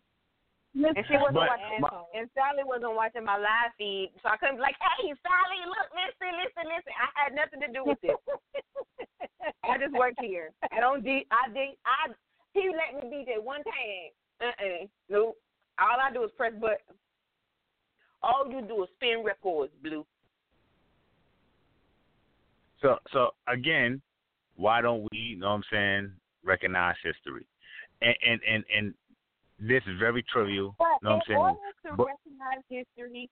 And 0.74 0.98
she 1.06 1.14
wasn't 1.22 1.38
But 1.38 1.54
watching, 1.54 1.82
my- 1.82 2.02
and 2.18 2.26
Sally 2.34 2.64
wasn't 2.66 2.96
watching 2.96 3.24
my 3.24 3.38
live 3.38 3.74
feed, 3.78 4.10
so 4.24 4.30
I 4.30 4.38
couldn't 4.38 4.56
be 4.58 4.62
like, 4.66 4.76
"Hey, 4.82 5.14
Sally, 5.22 5.62
look, 5.70 5.86
listen, 5.94 6.34
listen, 6.34 6.66
listen." 6.66 6.94
I 6.98 7.10
had 7.14 7.36
nothing 7.38 7.62
to 7.62 7.70
do 7.70 7.86
with 7.86 8.02
this. 8.02 8.18
I 9.70 9.78
just 9.78 9.94
work 9.94 10.16
here. 10.20 10.50
I 10.72 10.80
don't. 10.80 11.04
D- 11.04 11.28
I 11.30 11.50
did. 11.54 11.78
I. 11.86 12.10
He 12.54 12.72
let 12.74 12.96
me 12.98 13.06
DJ 13.12 13.38
one 13.44 13.62
time. 13.64 14.10
Uh 14.42 14.56
uh 14.58 14.88
Nope. 15.10 15.38
All 15.80 15.98
I 16.00 16.12
do 16.14 16.24
is 16.24 16.32
press 16.38 16.54
buttons. 16.60 17.00
All 18.22 18.46
you 18.50 18.62
do 18.62 18.84
is 18.84 18.90
spin 18.96 19.24
records, 19.24 19.74
Blue. 19.82 20.06
So 22.82 22.98
so 23.12 23.32
again, 23.48 24.02
why 24.56 24.82
don't 24.82 25.08
we, 25.12 25.18
you 25.18 25.38
know 25.40 25.48
what 25.50 25.56
I'm 25.56 25.64
saying, 25.72 26.12
recognize 26.44 26.96
history? 27.04 27.48
And 28.02 28.16
and 28.28 28.42
and, 28.48 28.64
and 28.76 28.94
this 29.60 29.84
is 29.88 29.98
very 30.00 30.24
trivial. 30.24 30.76
But 30.78 30.86
you 31.02 31.10
know 31.10 31.10
what 31.10 31.12
I'm 31.12 31.16
in 31.16 31.22
saying? 31.28 31.38
order 31.40 31.60
to 31.88 31.96
But- 31.96 32.08
recognize 32.08 32.64
history, 32.70 33.30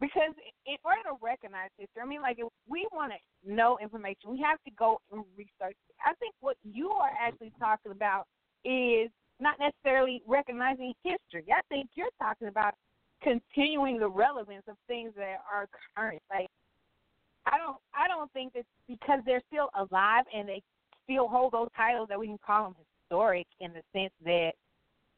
because 0.00 0.34
in 0.66 0.76
order 0.84 1.02
to 1.10 1.16
recognize 1.20 1.70
history, 1.78 2.02
I 2.02 2.06
mean, 2.06 2.22
like 2.22 2.38
if 2.38 2.48
we 2.68 2.86
want 2.92 3.12
to 3.12 3.18
know 3.54 3.78
information, 3.82 4.30
we 4.30 4.40
have 4.40 4.58
to 4.64 4.70
go 4.72 5.00
and 5.10 5.24
research. 5.36 5.76
it. 5.88 5.96
I 6.04 6.14
think 6.14 6.34
what 6.40 6.56
you 6.64 6.90
are 6.90 7.10
actually 7.20 7.52
talking 7.58 7.92
about 7.92 8.26
is 8.64 9.10
not 9.42 9.58
necessarily 9.58 10.22
recognizing 10.26 10.94
history. 11.02 11.44
I 11.52 11.60
think 11.68 11.90
you're 11.94 12.06
talking 12.20 12.48
about 12.48 12.74
continuing 13.22 13.98
the 13.98 14.08
relevance 14.08 14.64
of 14.68 14.76
things 14.88 15.12
that 15.16 15.36
are 15.52 15.68
current. 15.96 16.22
Like 16.30 16.48
I 17.46 17.58
don't, 17.58 17.76
I 17.94 18.08
don't 18.08 18.32
think 18.32 18.52
that 18.54 18.64
because 18.88 19.20
they're 19.26 19.42
still 19.52 19.68
alive 19.74 20.24
and 20.34 20.48
they 20.48 20.62
still 21.04 21.28
hold 21.28 21.52
those 21.52 21.68
titles 21.76 22.08
that 22.08 22.18
we 22.18 22.26
can 22.26 22.38
call 22.44 22.64
them 22.64 22.74
historic 23.10 23.46
in 23.60 23.72
the 23.72 23.82
sense 23.92 24.12
that 24.24 24.52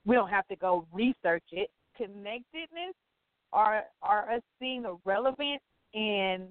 we 0.04 0.14
don't 0.14 0.30
have 0.30 0.46
to 0.48 0.56
go 0.56 0.86
research 0.92 1.44
it. 1.52 1.70
Connectedness 1.96 2.94
are 3.52 3.84
are 4.02 4.32
us 4.32 4.42
seeing 4.58 4.82
the 4.82 4.96
relevance 5.04 5.62
in 5.92 6.48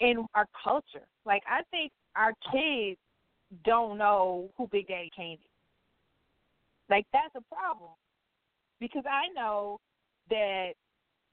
in 0.00 0.26
our 0.34 0.46
culture. 0.62 1.06
Like 1.24 1.42
I 1.48 1.62
think 1.70 1.92
our 2.16 2.32
kids 2.52 2.98
don't 3.64 3.96
know 3.96 4.50
who 4.56 4.66
Big 4.68 4.88
Daddy 4.88 5.10
Kane 5.16 5.34
is. 5.34 5.55
Like 6.90 7.06
that's 7.12 7.34
a 7.34 7.54
problem. 7.54 7.90
Because 8.80 9.04
I 9.06 9.32
know 9.34 9.80
that 10.30 10.72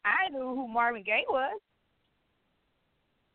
I 0.06 0.30
knew 0.30 0.56
who 0.56 0.68
Marvin 0.68 1.04
Gaye 1.04 1.26
was. 1.30 1.60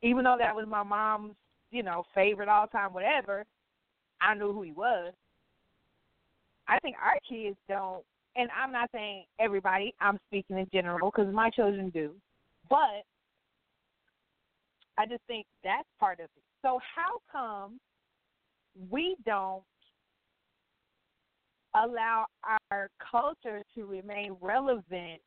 Even 0.03 0.25
though 0.25 0.37
that 0.39 0.55
was 0.55 0.67
my 0.69 0.83
mom's, 0.83 1.35
you 1.71 1.83
know, 1.83 2.05
favorite 2.15 2.49
all 2.49 2.67
time 2.67 2.93
whatever, 2.93 3.45
I 4.21 4.35
knew 4.35 4.53
who 4.53 4.63
he 4.63 4.73
was. 4.73 5.13
I 6.69 6.79
think 6.81 6.97
our 7.03 7.19
kids 7.29 7.57
don't, 7.69 8.05
and 8.37 8.49
I'm 8.51 8.73
not 8.73 8.91
saying 8.93 9.25
everybody. 9.41 9.95
I'm 10.01 10.19
speaking 10.29 10.59
in 10.59 10.69
general 10.73 11.11
because 11.11 11.33
my 11.33 11.51
children 11.51 11.91
do, 11.91 12.13
but 12.69 13.05
I 14.99 15.07
just 15.07 15.23
think 15.27 15.47
that's 15.65 15.89
part 15.99 16.21
of 16.21 16.25
it. 16.25 16.43
So 16.63 16.79
how 16.95 17.21
come 17.31 17.81
we 18.91 19.17
don't 19.25 19.63
allow 21.75 22.27
our 22.71 22.91
culture 23.11 23.63
to 23.75 23.85
remain 23.85 24.37
relevant 24.41 25.21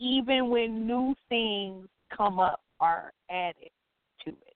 even 0.00 0.48
when 0.48 0.86
new 0.86 1.14
things 1.28 1.88
come 2.16 2.38
up 2.38 2.60
or 2.80 2.86
are 2.86 3.12
added 3.30 3.70
to 4.24 4.30
it? 4.30 4.54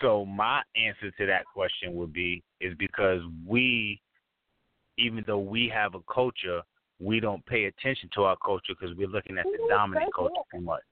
So 0.00 0.24
my 0.24 0.62
answer 0.76 1.10
to 1.10 1.26
that 1.26 1.44
question 1.52 1.94
would 1.96 2.12
be 2.12 2.42
is 2.60 2.74
because 2.78 3.20
we, 3.46 4.00
even 4.96 5.24
though 5.26 5.38
we 5.38 5.70
have 5.74 5.94
a 5.94 6.00
culture, 6.12 6.62
we 7.00 7.20
don't 7.20 7.44
pay 7.46 7.64
attention 7.64 8.08
to 8.14 8.24
our 8.24 8.36
culture 8.44 8.74
because 8.78 8.96
we're 8.96 9.08
looking 9.08 9.38
at 9.38 9.44
the 9.44 9.58
dominant 9.68 10.12
culture 10.14 10.34
too 10.52 10.60
much. 10.60 10.82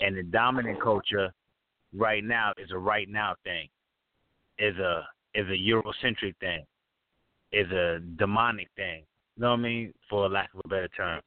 And 0.00 0.16
the 0.16 0.22
dominant 0.22 0.80
culture 0.82 1.32
right 1.94 2.22
now 2.22 2.52
is 2.58 2.70
a 2.70 2.78
right 2.78 3.08
now 3.08 3.34
thing, 3.44 3.68
is 4.58 4.76
a 4.78 5.06
is 5.34 5.46
a 5.48 5.50
Eurocentric 5.50 6.36
thing, 6.38 6.64
is 7.52 7.70
a 7.72 8.00
demonic 8.16 8.68
thing. 8.76 9.04
You 9.36 9.42
know 9.42 9.50
what 9.50 9.60
I 9.60 9.62
mean? 9.62 9.94
For 10.08 10.28
lack 10.28 10.52
of 10.54 10.60
a 10.64 10.68
better 10.68 10.88
term. 10.88 11.20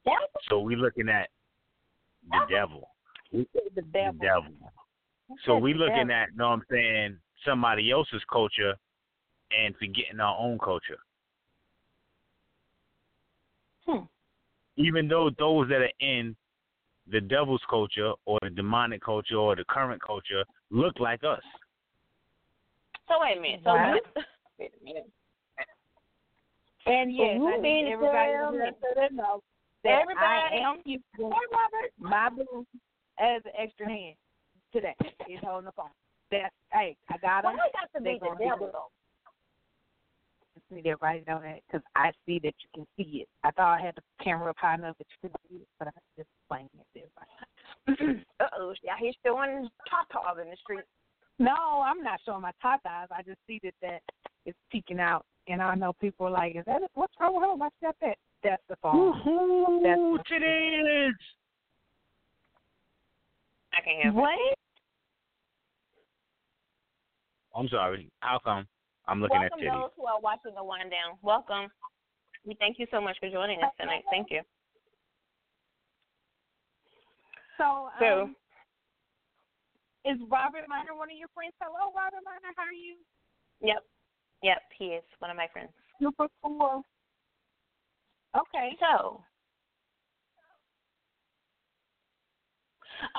So 0.49 0.59
we're 0.59 0.77
looking 0.77 1.09
at 1.09 1.29
the 2.29 2.45
devil. 2.49 2.89
We- 3.31 3.47
The 3.75 3.81
devil. 3.81 4.19
The 4.19 4.25
devil. 4.25 4.73
So 5.45 5.57
we 5.57 5.73
looking 5.73 6.09
at, 6.09 6.31
you 6.31 6.37
know 6.37 6.49
what 6.49 6.53
I'm 6.53 6.63
saying, 6.71 7.19
somebody 7.43 7.91
else's 7.91 8.23
culture 8.31 8.75
and 9.51 9.75
forgetting 9.77 10.19
our 10.19 10.37
own 10.37 10.57
culture. 10.59 10.97
Hmm. 13.85 14.05
Even 14.77 15.07
though 15.07 15.29
those 15.37 15.67
that 15.69 15.81
are 15.81 15.91
in 15.99 16.35
the 17.09 17.21
devil's 17.21 17.61
culture 17.69 18.13
or 18.25 18.39
the 18.41 18.49
demonic 18.49 19.01
culture 19.01 19.35
or 19.35 19.55
the 19.55 19.63
current 19.65 20.01
culture 20.01 20.43
look 20.71 20.99
like 20.99 21.23
us. 21.23 21.41
So 23.07 23.15
wait 23.21 23.37
a 23.37 23.41
minute. 23.41 23.61
So 23.63 23.71
What? 23.73 24.03
this, 24.15 24.25
wait 24.59 24.71
a 24.79 24.83
minute. 24.83 25.09
And 26.85 27.11
yes, 27.13 27.35
you 27.37 27.47
I 27.47 27.57
mean 27.59 27.85
need 27.85 27.91
everybody 27.93 28.31
tell 28.33 28.51
to 28.51 28.57
me- 28.57 28.65
let 28.65 28.95
them 28.95 29.15
know 29.17 29.41
that 29.83 30.01
Everybody- 30.01 30.25
I 30.25 30.69
am 30.69 30.81
using 30.85 31.31
my 31.99 32.29
boo 32.29 32.65
as 33.19 33.41
an 33.45 33.51
extra 33.57 33.87
hand 33.89 34.15
today. 34.71 34.95
He's 35.27 35.39
holding 35.43 35.65
the 35.65 35.71
phone. 35.73 35.89
That's 36.31 36.53
hey, 36.73 36.95
I 37.09 37.17
got 37.17 37.43
Why 37.43 37.53
him. 37.53 37.59
I 37.59 37.69
got 37.73 37.91
to 37.93 38.01
be 38.01 38.19
the 38.19 38.35
devil 38.39 38.67
good. 38.67 38.73
though? 38.73 38.91
Just 40.55 40.71
need 40.71 40.87
everybody 40.87 41.21
to 41.21 41.29
know 41.29 41.39
that 41.41 41.59
because 41.67 41.81
I 41.95 42.11
see 42.25 42.39
that 42.39 42.53
you 42.63 42.69
can 42.73 42.87
see 42.97 43.21
it. 43.21 43.29
I 43.43 43.51
thought 43.51 43.79
I 43.79 43.85
had 43.85 43.95
the 43.95 44.01
camera 44.23 44.49
up 44.49 44.57
high 44.57 44.75
enough 44.75 44.97
that 44.97 45.07
you 45.21 45.29
could 45.29 45.39
see 45.49 45.55
it, 45.57 45.67
but 45.79 45.87
I'm 45.89 45.93
just 46.17 46.29
playing 46.49 46.69
it 46.73 46.87
to 46.99 47.05
everybody. 47.05 48.23
Uh 48.39 48.47
oh, 48.59 48.73
yeah, 48.83 48.95
he's 48.99 49.15
throwing 49.23 49.67
tatas 49.91 50.41
in 50.41 50.49
the 50.49 50.57
street. 50.57 50.83
No, 51.39 51.83
I'm 51.85 52.01
not 52.01 52.19
showing 52.25 52.41
my 52.41 52.51
top 52.61 52.81
eyes. 52.87 53.07
I 53.11 53.21
just 53.21 53.39
see 53.45 53.59
that 53.63 53.73
that 53.81 54.01
it's 54.45 54.57
peeking 54.71 54.99
out, 54.99 55.25
and 55.47 55.61
I 55.61 55.75
know 55.75 55.93
people 55.93 56.27
are 56.27 56.31
like, 56.31 56.55
"Is 56.55 56.65
that 56.65 56.81
it? 56.81 56.91
what's 56.95 57.13
wrong 57.19 57.35
with 57.35 57.43
her? 57.43 57.55
What's 57.55 57.75
that?" 57.81 57.95
That 58.01 58.17
that's 58.43 58.63
the 58.69 58.75
phone. 58.77 59.11
That's 59.83 60.31
it 60.31 60.43
is. 60.43 61.15
I 63.73 63.81
can't 63.81 64.03
help 64.03 64.15
what? 64.15 64.39
I'm 67.55 67.67
sorry. 67.69 68.09
How 68.21 68.39
come? 68.43 68.67
I'm 69.07 69.21
looking 69.21 69.39
Welcome 69.39 69.59
at 69.59 69.63
titties. 69.65 69.81
those 69.81 69.91
who 69.95 70.05
are 70.05 70.19
watching 70.19 70.53
the 70.55 70.63
wind 70.63 70.91
down. 70.91 71.17
Welcome. 71.21 71.69
We 72.45 72.55
thank 72.55 72.79
you 72.79 72.87
so 72.91 72.99
much 73.01 73.17
for 73.19 73.29
joining 73.29 73.61
us 73.63 73.71
tonight. 73.79 74.03
Thank 74.09 74.31
you. 74.31 74.41
So, 77.57 77.89
So- 77.99 78.21
um, 78.23 78.35
is 80.05 80.17
Robert 80.29 80.67
Miner 80.67 80.93
one 80.95 81.09
of 81.09 81.17
your 81.17 81.31
friends? 81.33 81.53
Hello, 81.61 81.93
Robert 81.95 82.21
Miner. 82.25 82.53
How 82.55 82.67
are 82.67 82.75
you? 82.75 82.97
Yep. 83.61 83.81
Yep, 84.43 84.61
he 84.77 84.85
is 84.93 85.03
one 85.19 85.31
of 85.31 85.37
my 85.37 85.47
friends. 85.51 85.69
Super 85.99 86.27
cool. 86.43 86.83
Okay. 88.37 88.77
So, 88.79 89.23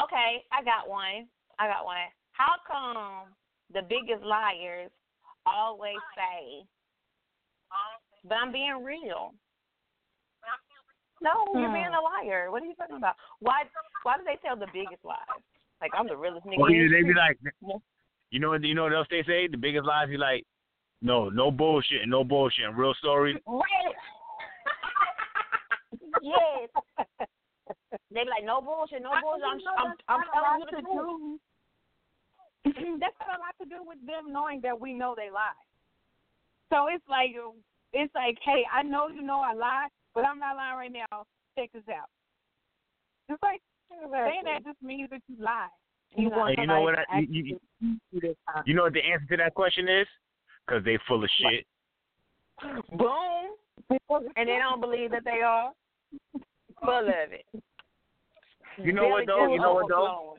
okay, 0.05 0.45
I 0.53 0.63
got 0.63 0.89
one. 0.89 1.27
I 1.59 1.67
got 1.67 1.85
one. 1.85 1.97
How 2.33 2.55
come 2.63 3.35
the 3.75 3.83
biggest 3.83 4.23
liars 4.23 4.91
always 5.45 5.99
say, 6.15 6.63
"But 8.23 8.37
I'm 8.39 8.53
being 8.53 8.85
real"? 8.85 9.35
No, 11.21 11.51
you're 11.55 11.67
hmm. 11.67 11.75
being 11.75 11.95
a 11.95 12.01
liar. 12.01 12.51
What 12.53 12.63
are 12.63 12.67
you 12.67 12.75
talking 12.75 12.97
about? 12.97 13.17
Why? 13.41 13.65
Why 14.05 14.19
do 14.19 14.25
they 14.25 14.37
tell 14.37 14.57
the 14.57 14.71
biggest 14.73 15.05
lies? 15.05 15.43
Like 15.81 15.93
I'm 15.97 16.09
the 16.09 16.17
realest 16.17 16.47
nigga. 16.47 16.59
Well, 16.59 16.73
in 16.73 16.91
they 16.91 17.03
be 17.03 17.15
like, 17.15 17.39
you 18.31 18.41
know 18.41 18.51
what? 18.51 18.65
You 18.65 18.75
know 18.75 18.85
what 18.85 18.95
else 18.95 19.07
they 19.11 19.23
say? 19.27 19.49
The 19.49 19.57
biggest 19.57 19.87
lies. 19.87 20.09
Be 20.09 20.17
like, 20.17 20.45
no, 21.03 21.29
no 21.29 21.51
bullshit, 21.51 22.07
no 22.07 22.25
bullshit. 22.25 22.75
Real 22.75 22.95
story. 22.95 23.41
Right. 23.47 23.95
yes. 26.23 26.69
They 28.11 28.25
be 28.25 28.31
like, 28.31 28.45
no 28.45 28.61
bullshit, 28.61 29.03
no 29.03 29.11
bullshit. 29.23 29.45
I'm, 29.79 29.95
I'm, 30.09 30.21
I'm 30.21 30.23
telling 30.33 30.61
you 30.61 30.67
the 30.71 30.83
truth. 30.83 31.41
That's 33.01 33.17
got 33.19 33.39
a 33.39 33.41
lot 33.41 33.55
to 33.63 33.69
do 33.69 33.83
with 33.87 33.99
them 34.07 34.33
knowing 34.33 34.61
that 34.63 34.79
we 34.79 34.93
know 34.93 35.15
they 35.17 35.31
lie. 35.31 35.57
So 36.71 36.89
it's 36.93 37.05
like 37.09 37.31
it's 37.93 38.15
like, 38.15 38.37
hey, 38.45 38.65
I 38.73 38.83
know 38.83 39.09
you 39.09 39.23
know 39.23 39.41
I 39.41 39.55
lie, 39.55 39.89
but 40.15 40.25
I'm 40.25 40.39
not 40.39 40.57
lying 40.57 40.77
right 40.77 40.93
now. 40.93 41.25
Check 41.57 41.73
this 41.73 41.83
out. 41.89 42.09
It's 43.29 43.43
like 43.43 43.61
saying 43.91 44.43
that 44.45 44.65
just 44.65 44.83
means 44.83 45.11
that 45.11 45.23
you 45.29 45.37
lie. 45.43 45.69
You 46.17 46.31
want 46.31 46.59
you 46.59 46.67
know 46.67 46.81
what? 46.81 46.99
I, 46.99 47.21
you, 47.29 47.59
you, 47.81 47.97
do 48.13 48.21
this. 48.21 48.37
you 48.65 48.75
know 48.75 48.85
what 48.85 48.95
the 48.95 49.01
answer 49.01 49.27
to 49.31 49.37
that 49.37 49.55
question 49.55 49.89
is? 49.89 50.07
Because 50.67 50.85
they 50.85 50.99
full 51.07 51.23
of 51.23 51.31
shit. 51.41 51.67
Boom. 52.97 53.53
And 54.37 54.49
they 54.49 54.59
don't 54.59 54.81
believe 54.81 55.11
that 55.13 55.25
they 55.25 55.43
are. 55.45 55.73
Full 56.85 57.09
of 57.09 57.33
it. 57.33 57.45
You 58.83 58.93
know 58.93 59.09
what 59.09 59.27
though? 59.27 59.53
You 59.53 59.61
know 59.61 59.75
what 59.75 59.89
though? 59.89 60.37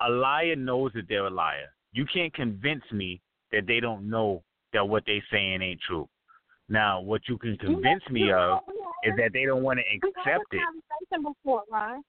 A 0.00 0.10
liar 0.10 0.56
knows 0.56 0.92
that 0.94 1.08
they're 1.08 1.26
a 1.26 1.30
liar. 1.30 1.72
You 1.92 2.04
can't 2.12 2.32
convince 2.34 2.84
me 2.92 3.20
that 3.52 3.66
they 3.66 3.80
don't 3.80 4.08
know 4.08 4.42
that 4.72 4.86
what 4.86 5.04
they're 5.06 5.24
saying 5.30 5.62
ain't 5.62 5.80
true. 5.80 6.08
Now, 6.68 7.00
what 7.00 7.22
you 7.28 7.38
can 7.38 7.56
convince 7.56 8.02
me 8.10 8.30
of 8.30 8.60
is 9.04 9.14
that 9.16 9.30
they 9.32 9.44
don't 9.44 9.62
want 9.62 9.78
to 9.78 9.84
We 9.90 10.12
had 10.16 10.34
accept 10.34 10.44
this 10.50 10.60
it. 10.60 10.64
conversation 11.10 11.32
before, 11.32 11.62
Ryan. 11.70 12.02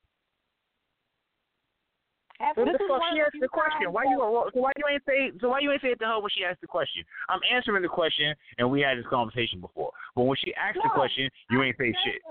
So 2.55 2.63
This 2.63 2.79
the 2.79 2.83
is 2.83 2.89
fuck 2.89 3.03
she 3.11 3.19
asked 3.19 3.35
the 3.39 3.47
question? 3.47 3.91
Why 3.91 4.03
that- 4.03 4.11
you 4.11 4.19
so 4.19 4.59
why 4.59 4.71
you 4.77 4.87
ain't 4.87 5.03
say 5.05 5.31
so 5.39 5.49
why 5.49 5.59
you 5.59 5.71
ain't 5.71 5.81
say 5.81 5.91
it 5.91 5.99
to 5.99 6.07
her 6.07 6.19
when 6.19 6.29
she 6.31 6.45
asked 6.45 6.61
the 6.61 6.67
question? 6.67 7.03
I'm 7.27 7.41
answering 7.51 7.83
the 7.83 7.89
question 7.89 8.33
and 8.57 8.71
we 8.71 8.81
had 8.81 8.97
this 8.97 9.07
conversation 9.07 9.59
before. 9.59 9.91
But 10.15 10.23
when 10.23 10.37
she 10.37 10.55
asked 10.55 10.79
the 10.81 10.89
question, 10.89 11.29
you 11.51 11.61
ain't 11.63 11.77
say 11.77 11.93
shit. 12.03 12.21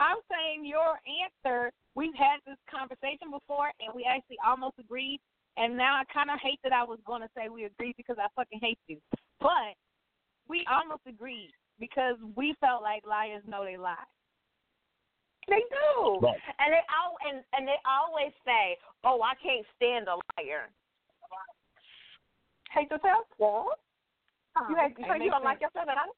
I'm 0.00 0.18
saying 0.30 0.64
your 0.64 0.98
answer. 1.26 1.72
We've 1.94 2.14
had 2.14 2.38
this 2.46 2.58
conversation 2.70 3.30
before, 3.30 3.72
and 3.80 3.90
we 3.94 4.04
actually 4.04 4.38
almost 4.46 4.78
agreed. 4.78 5.20
And 5.56 5.76
now 5.76 5.96
I 5.96 6.04
kind 6.04 6.30
of 6.30 6.38
hate 6.40 6.60
that 6.62 6.72
I 6.72 6.84
was 6.84 7.00
going 7.04 7.22
to 7.22 7.28
say 7.36 7.48
we 7.48 7.64
agreed 7.64 7.96
because 7.96 8.16
I 8.18 8.28
fucking 8.36 8.60
hate 8.62 8.78
you. 8.86 8.98
But 9.40 9.74
we 10.48 10.64
almost 10.70 11.02
agreed 11.06 11.50
because 11.80 12.14
we 12.36 12.54
felt 12.60 12.82
like 12.82 13.04
liars 13.06 13.42
know 13.46 13.64
they 13.64 13.76
lie. 13.76 13.96
They 15.48 15.64
do. 15.72 16.20
Right. 16.20 16.36
And 16.60 16.72
they 16.76 16.84
all 16.92 17.16
and, 17.24 17.40
and 17.56 17.64
they 17.66 17.80
always 17.88 18.32
say, 18.44 18.76
Oh, 19.04 19.20
I 19.24 19.32
can't 19.40 19.64
stand 19.76 20.08
a 20.08 20.20
liar. 20.36 20.68
Hate 22.72 22.90
yourself? 22.90 23.24
What? 23.38 23.80
You, 24.68 24.76
oh, 24.76 24.82
hate, 24.82 24.92
okay, 24.92 25.08
so 25.08 25.14
you 25.16 25.30
don't 25.30 25.44
like 25.44 25.60
yourself 25.60 25.88
at 25.88 25.96
all? 25.96 26.12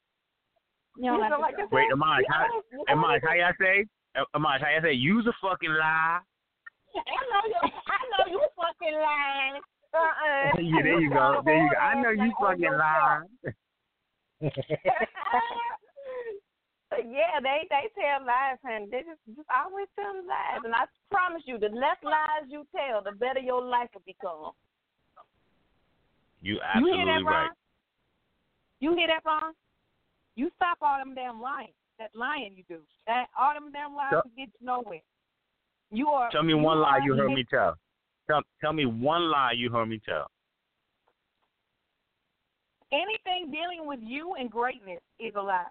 You 0.98 1.14
don't 1.14 1.20
like 1.20 1.30
like 1.38 1.54
yourself? 1.54 1.70
yourself? 1.70 1.78
Wait, 1.78 1.94
Amaj, 1.94 2.20
You 2.20 2.26
how, 2.30 2.42
always- 2.50 2.64
you 2.72 2.78
always- 2.88 3.22
Amaj, 3.22 3.22
how 3.22 3.34
y'all 3.38 3.54
say? 3.60 3.86
Amaj, 4.34 4.58
how 4.60 4.70
y'all 4.74 4.82
say? 4.82 4.92
Use 4.98 5.26
a 5.26 5.34
fucking 5.40 5.70
lie. 5.70 6.18
I 6.90 7.22
know 7.30 7.42
you. 7.46 7.60
I 7.62 8.00
know 8.10 8.24
you 8.34 8.42
fucking 8.58 8.98
lying. 8.98 9.62
Uh-uh. 9.94 10.58
yeah, 10.58 10.82
there 10.82 11.00
you 11.00 11.10
go. 11.10 11.42
There 11.44 11.62
you 11.62 11.70
go. 11.70 11.78
I 11.78 11.94
know 12.02 12.10
you 12.10 12.32
fucking 12.40 12.74
lie. 12.74 13.22
But 16.90 17.06
yeah, 17.06 17.38
they 17.40 17.70
they 17.70 17.86
tell 17.94 18.26
lies, 18.26 18.58
and 18.64 18.90
they 18.90 19.06
just 19.06 19.22
just 19.36 19.48
always 19.48 19.86
tell 19.94 20.10
lies. 20.26 20.60
And 20.64 20.74
I 20.74 20.84
promise 21.10 21.42
you, 21.46 21.56
the 21.56 21.68
less 21.68 21.96
lies 22.02 22.50
you 22.50 22.66
tell, 22.74 23.00
the 23.02 23.12
better 23.12 23.38
your 23.38 23.62
life 23.62 23.88
will 23.94 24.02
become. 24.04 24.52
You 26.42 26.54
You 26.54 26.58
hear 26.58 26.62
absolutely 26.74 27.04
that, 27.04 27.30
right. 27.30 27.46
Ron? 27.46 27.50
You 28.80 28.94
hear 28.96 29.06
that, 29.06 29.22
Ron? 29.24 29.52
You 30.34 30.50
stop 30.56 30.78
all 30.82 30.98
them 30.98 31.14
damn 31.14 31.40
lying. 31.40 31.72
That 31.98 32.10
lying 32.14 32.54
you 32.56 32.64
do. 32.68 32.80
That 33.06 33.26
all 33.38 33.54
them 33.54 33.70
damn 33.72 33.94
lies 33.94 34.10
Tell- 34.10 34.22
to 34.22 34.28
get 34.36 34.48
you 34.58 34.66
nowhere. 34.66 35.00
You 35.92 36.08
are. 36.08 36.30
Tell 36.30 36.42
me 36.42 36.54
one 36.54 36.80
lie 36.80 37.00
you 37.04 37.14
heard 37.14 37.30
me 37.30 37.44
tell. 37.48 37.76
Tell, 38.26 38.42
tell 38.60 38.72
me 38.72 38.86
one 38.86 39.30
lie 39.30 39.52
you 39.52 39.70
heard 39.70 39.86
me 39.86 40.00
tell. 40.04 40.30
Anything 42.92 43.52
dealing 43.52 43.86
with 43.86 44.00
you 44.02 44.34
and 44.38 44.50
greatness 44.50 45.00
is 45.18 45.32
a 45.36 45.42
lie. 45.42 45.64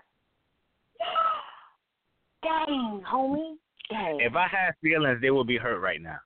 Dang, 2.43 3.03
homie. 3.07 3.55
Dang. 3.89 4.19
If 4.21 4.35
I 4.35 4.47
had 4.47 4.71
feelings, 4.81 5.19
they 5.21 5.31
would 5.31 5.47
be 5.47 5.57
hurt 5.57 5.79
right 5.79 6.01
now. 6.01 6.19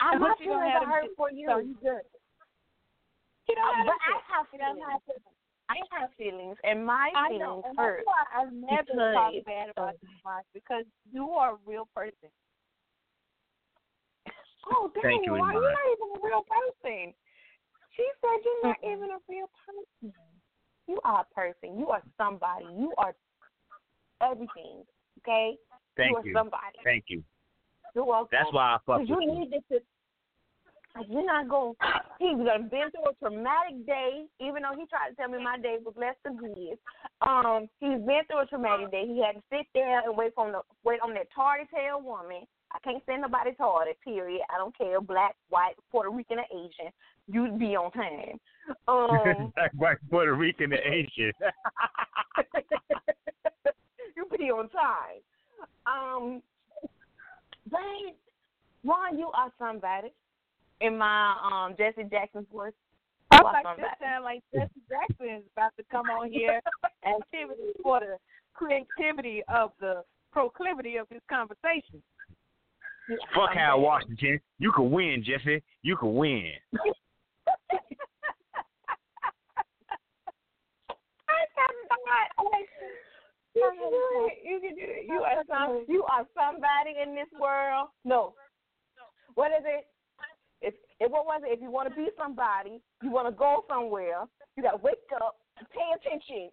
I 0.00 0.12
But 0.14 0.20
my 0.20 0.34
you 0.40 0.52
don't 0.52 0.60
feelings 0.60 0.72
have 0.72 0.82
are 0.82 0.86
them 0.86 0.90
hurt 0.92 1.16
for 1.16 1.30
you. 1.30 1.46
so 1.48 1.58
you 1.58 1.74
good. 1.82 2.04
You 3.48 3.54
don't 3.54 3.80
Uh, 3.80 3.84
but 3.86 3.98
I 4.02 4.18
have 4.30 4.46
You 4.52 4.58
don't 4.58 4.76
feelings. 4.76 5.02
I 5.68 5.76
have 5.98 6.10
feelings, 6.14 6.56
and 6.62 6.86
my 6.86 7.10
I 7.16 7.28
feelings 7.28 7.42
know. 7.42 7.62
And 7.66 7.78
hurt. 7.78 8.04
that's 8.06 8.06
why 8.06 8.22
I 8.30 8.44
never 8.54 8.86
because 8.86 9.14
talk 9.18 9.34
bad 9.46 9.66
about 9.74 9.94
you, 9.98 10.08
Mark, 10.24 10.44
because 10.54 10.84
you 11.10 11.30
are 11.30 11.54
a 11.54 11.58
real 11.66 11.88
person. 11.94 12.30
Oh, 14.66 14.90
dang, 14.94 15.02
Thank 15.02 15.26
you, 15.26 15.30
why 15.30 15.54
you're 15.54 15.62
Iman. 15.62 15.78
not 15.78 15.86
even 15.94 16.08
a 16.18 16.26
real 16.26 16.42
person. 16.42 17.14
She 17.94 18.02
said 18.18 18.42
you're 18.42 18.62
not 18.66 18.78
even 18.82 19.14
a 19.14 19.20
real 19.30 19.46
person. 19.62 20.10
You 20.86 21.00
are 21.04 21.26
a 21.28 21.34
person. 21.34 21.78
You 21.78 21.88
are 21.88 22.02
somebody. 22.16 22.66
You 22.78 22.92
are 22.98 23.14
everything. 24.22 24.84
Okay? 25.20 25.56
Thank 25.96 26.10
you 26.10 26.16
are 26.16 26.26
you. 26.26 26.32
somebody. 26.34 26.78
Thank 26.84 27.04
you. 27.08 27.22
You're 27.94 28.04
welcome. 28.04 28.28
That's 28.32 28.52
why 28.52 28.74
I 28.74 28.78
fuck 28.86 29.00
with 29.00 29.08
you 29.08 29.18
you. 29.20 29.40
need 29.40 29.50
this 29.50 29.62
to 29.72 29.78
like, 30.96 31.06
you're 31.10 31.26
not 31.26 31.48
going 31.48 31.74
he's 32.18 32.38
done 32.38 32.68
been 32.70 32.90
through 32.90 33.10
a 33.10 33.14
traumatic 33.20 33.84
day, 33.86 34.24
even 34.40 34.62
though 34.62 34.72
he 34.78 34.86
tried 34.86 35.10
to 35.10 35.16
tell 35.16 35.28
me 35.28 35.42
my 35.42 35.58
day 35.58 35.76
was 35.84 35.94
less 35.96 36.16
than 36.24 36.38
his. 36.38 36.78
Um, 37.26 37.68
he's 37.80 38.00
been 38.00 38.24
through 38.26 38.40
a 38.42 38.46
traumatic 38.46 38.90
day. 38.90 39.04
He 39.06 39.22
had 39.22 39.36
to 39.36 39.42
sit 39.50 39.66
there 39.74 40.00
and 40.00 40.16
wait 40.16 40.32
on 40.36 40.52
the 40.52 40.60
wait 40.84 41.00
on 41.04 41.12
that 41.14 41.28
tardy 41.34 41.64
tail 41.74 42.00
woman. 42.00 42.46
I 42.72 42.78
can't 42.82 43.02
stand 43.04 43.22
nobody 43.22 43.54
tardy, 43.54 43.92
period. 44.02 44.42
I 44.52 44.58
don't 44.58 44.76
care, 44.76 45.00
black, 45.00 45.36
white, 45.50 45.74
Puerto 45.90 46.10
Rican 46.10 46.38
or 46.38 46.48
Asian. 46.50 46.92
You'd 47.28 47.58
be 47.58 47.76
on 47.76 47.90
time. 47.92 48.40
Um 48.88 49.52
Black, 49.54 49.70
white, 49.74 49.98
Puerto 50.10 50.34
Rican, 50.34 50.72
and 50.72 50.82
Asian. 50.82 51.30
you 54.16 54.26
be 54.36 54.50
on 54.50 54.68
time. 54.70 55.20
Um, 55.86 56.42
but 57.70 57.80
Ron, 58.84 59.18
you 59.18 59.30
are 59.34 59.52
somebody. 59.58 60.12
In 60.80 60.98
my 60.98 61.34
um 61.42 61.74
Jesse 61.78 62.04
Jackson's 62.10 62.46
voice, 62.52 62.72
I 63.30 63.38
you 63.38 63.46
are 63.46 63.52
like 63.52 63.64
this 63.76 63.84
somebody. 63.84 63.96
sound 64.00 64.24
like 64.24 64.42
Jesse 64.54 64.80
Jackson 64.88 65.28
is 65.36 65.42
about 65.56 65.72
to 65.78 65.84
come 65.90 66.06
on 66.06 66.30
here 66.30 66.60
and 67.04 67.22
activity 67.22 67.72
for 67.82 68.00
the 68.00 68.16
creativity 68.54 69.42
of 69.48 69.72
the 69.80 70.02
proclivity 70.32 70.96
of 70.96 71.08
this 71.08 71.22
conversation. 71.30 72.02
Fuck 73.34 73.54
Hal 73.54 73.80
Washington. 73.80 74.40
You 74.58 74.72
can 74.72 74.90
win, 74.90 75.24
Jesse. 75.24 75.62
You 75.82 75.96
can 75.96 76.14
win. 76.14 76.52
You 83.56 83.72
can 83.72 83.90
do 83.90 84.28
it. 84.28 84.38
You 84.44 84.60
can 84.60 84.74
do 84.76 84.84
it. 84.84 85.06
You 85.08 85.24
are 85.24 85.42
some. 85.48 85.84
You 85.88 86.04
are 86.04 86.26
somebody 86.36 86.94
in 87.02 87.14
this 87.14 87.28
world. 87.40 87.88
No. 88.04 88.34
What 89.34 89.50
is 89.52 89.64
it? 89.64 89.86
If, 90.62 90.74
if 91.00 91.10
what 91.10 91.26
was 91.26 91.42
it? 91.44 91.52
If 91.52 91.60
you 91.60 91.70
want 91.70 91.88
to 91.88 91.94
be 91.94 92.08
somebody, 92.16 92.80
you 93.02 93.10
want 93.10 93.28
to 93.28 93.34
go 93.34 93.64
somewhere. 93.68 94.24
You 94.56 94.62
got 94.62 94.72
to 94.72 94.82
wake 94.82 95.04
up, 95.14 95.36
pay 95.72 95.88
attention. 95.94 96.50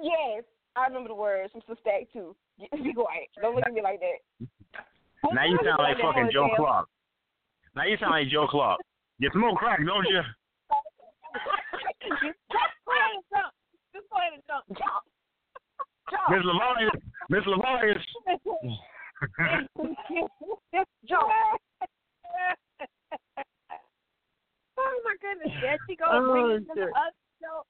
Yes, 0.00 0.44
I 0.76 0.86
remember 0.86 1.08
the 1.08 1.14
words 1.14 1.52
from 1.52 1.62
Sister 1.66 1.90
Act 1.90 2.12
too. 2.12 2.36
Be 2.72 2.92
quiet. 2.92 3.28
Don't 3.40 3.56
look 3.56 3.66
at 3.66 3.72
me 3.72 3.82
like 3.82 4.00
that. 4.00 4.20
Now 5.32 5.44
you 5.44 5.58
sound 5.64 5.82
like 5.82 5.98
fucking 6.00 6.30
Joe 6.32 6.48
Clark. 6.56 6.88
Now 7.74 7.84
you 7.84 7.96
sound 7.98 8.12
like 8.12 8.28
Joe 8.28 8.46
Clark. 8.48 8.80
You 9.18 9.30
smoke 9.32 9.56
crack, 9.56 9.80
don't 9.84 10.06
you? 10.06 10.22
Just 12.08 12.72
go 12.86 12.92
ahead 12.94 13.10
and 13.14 13.24
jump. 13.30 13.50
Just 13.50 13.57
go 14.10 14.18
ahead 14.18 14.34
and 14.34 14.42
jump. 14.46 14.64
Jump. 14.78 15.04
Miss 16.30 16.44
Lavarius. 16.44 16.96
Miss 17.28 17.44
Lavarius. 17.44 18.04
Jump. 21.08 21.28
oh 24.78 25.00
my 25.04 25.16
goodness, 25.20 25.52
there 25.62 25.78
she 25.88 25.96
goes. 25.96 26.08
Oh, 26.10 26.32
bringing 26.32 26.66
shit. 26.74 26.88
us. 26.94 27.14
So, 27.42 27.64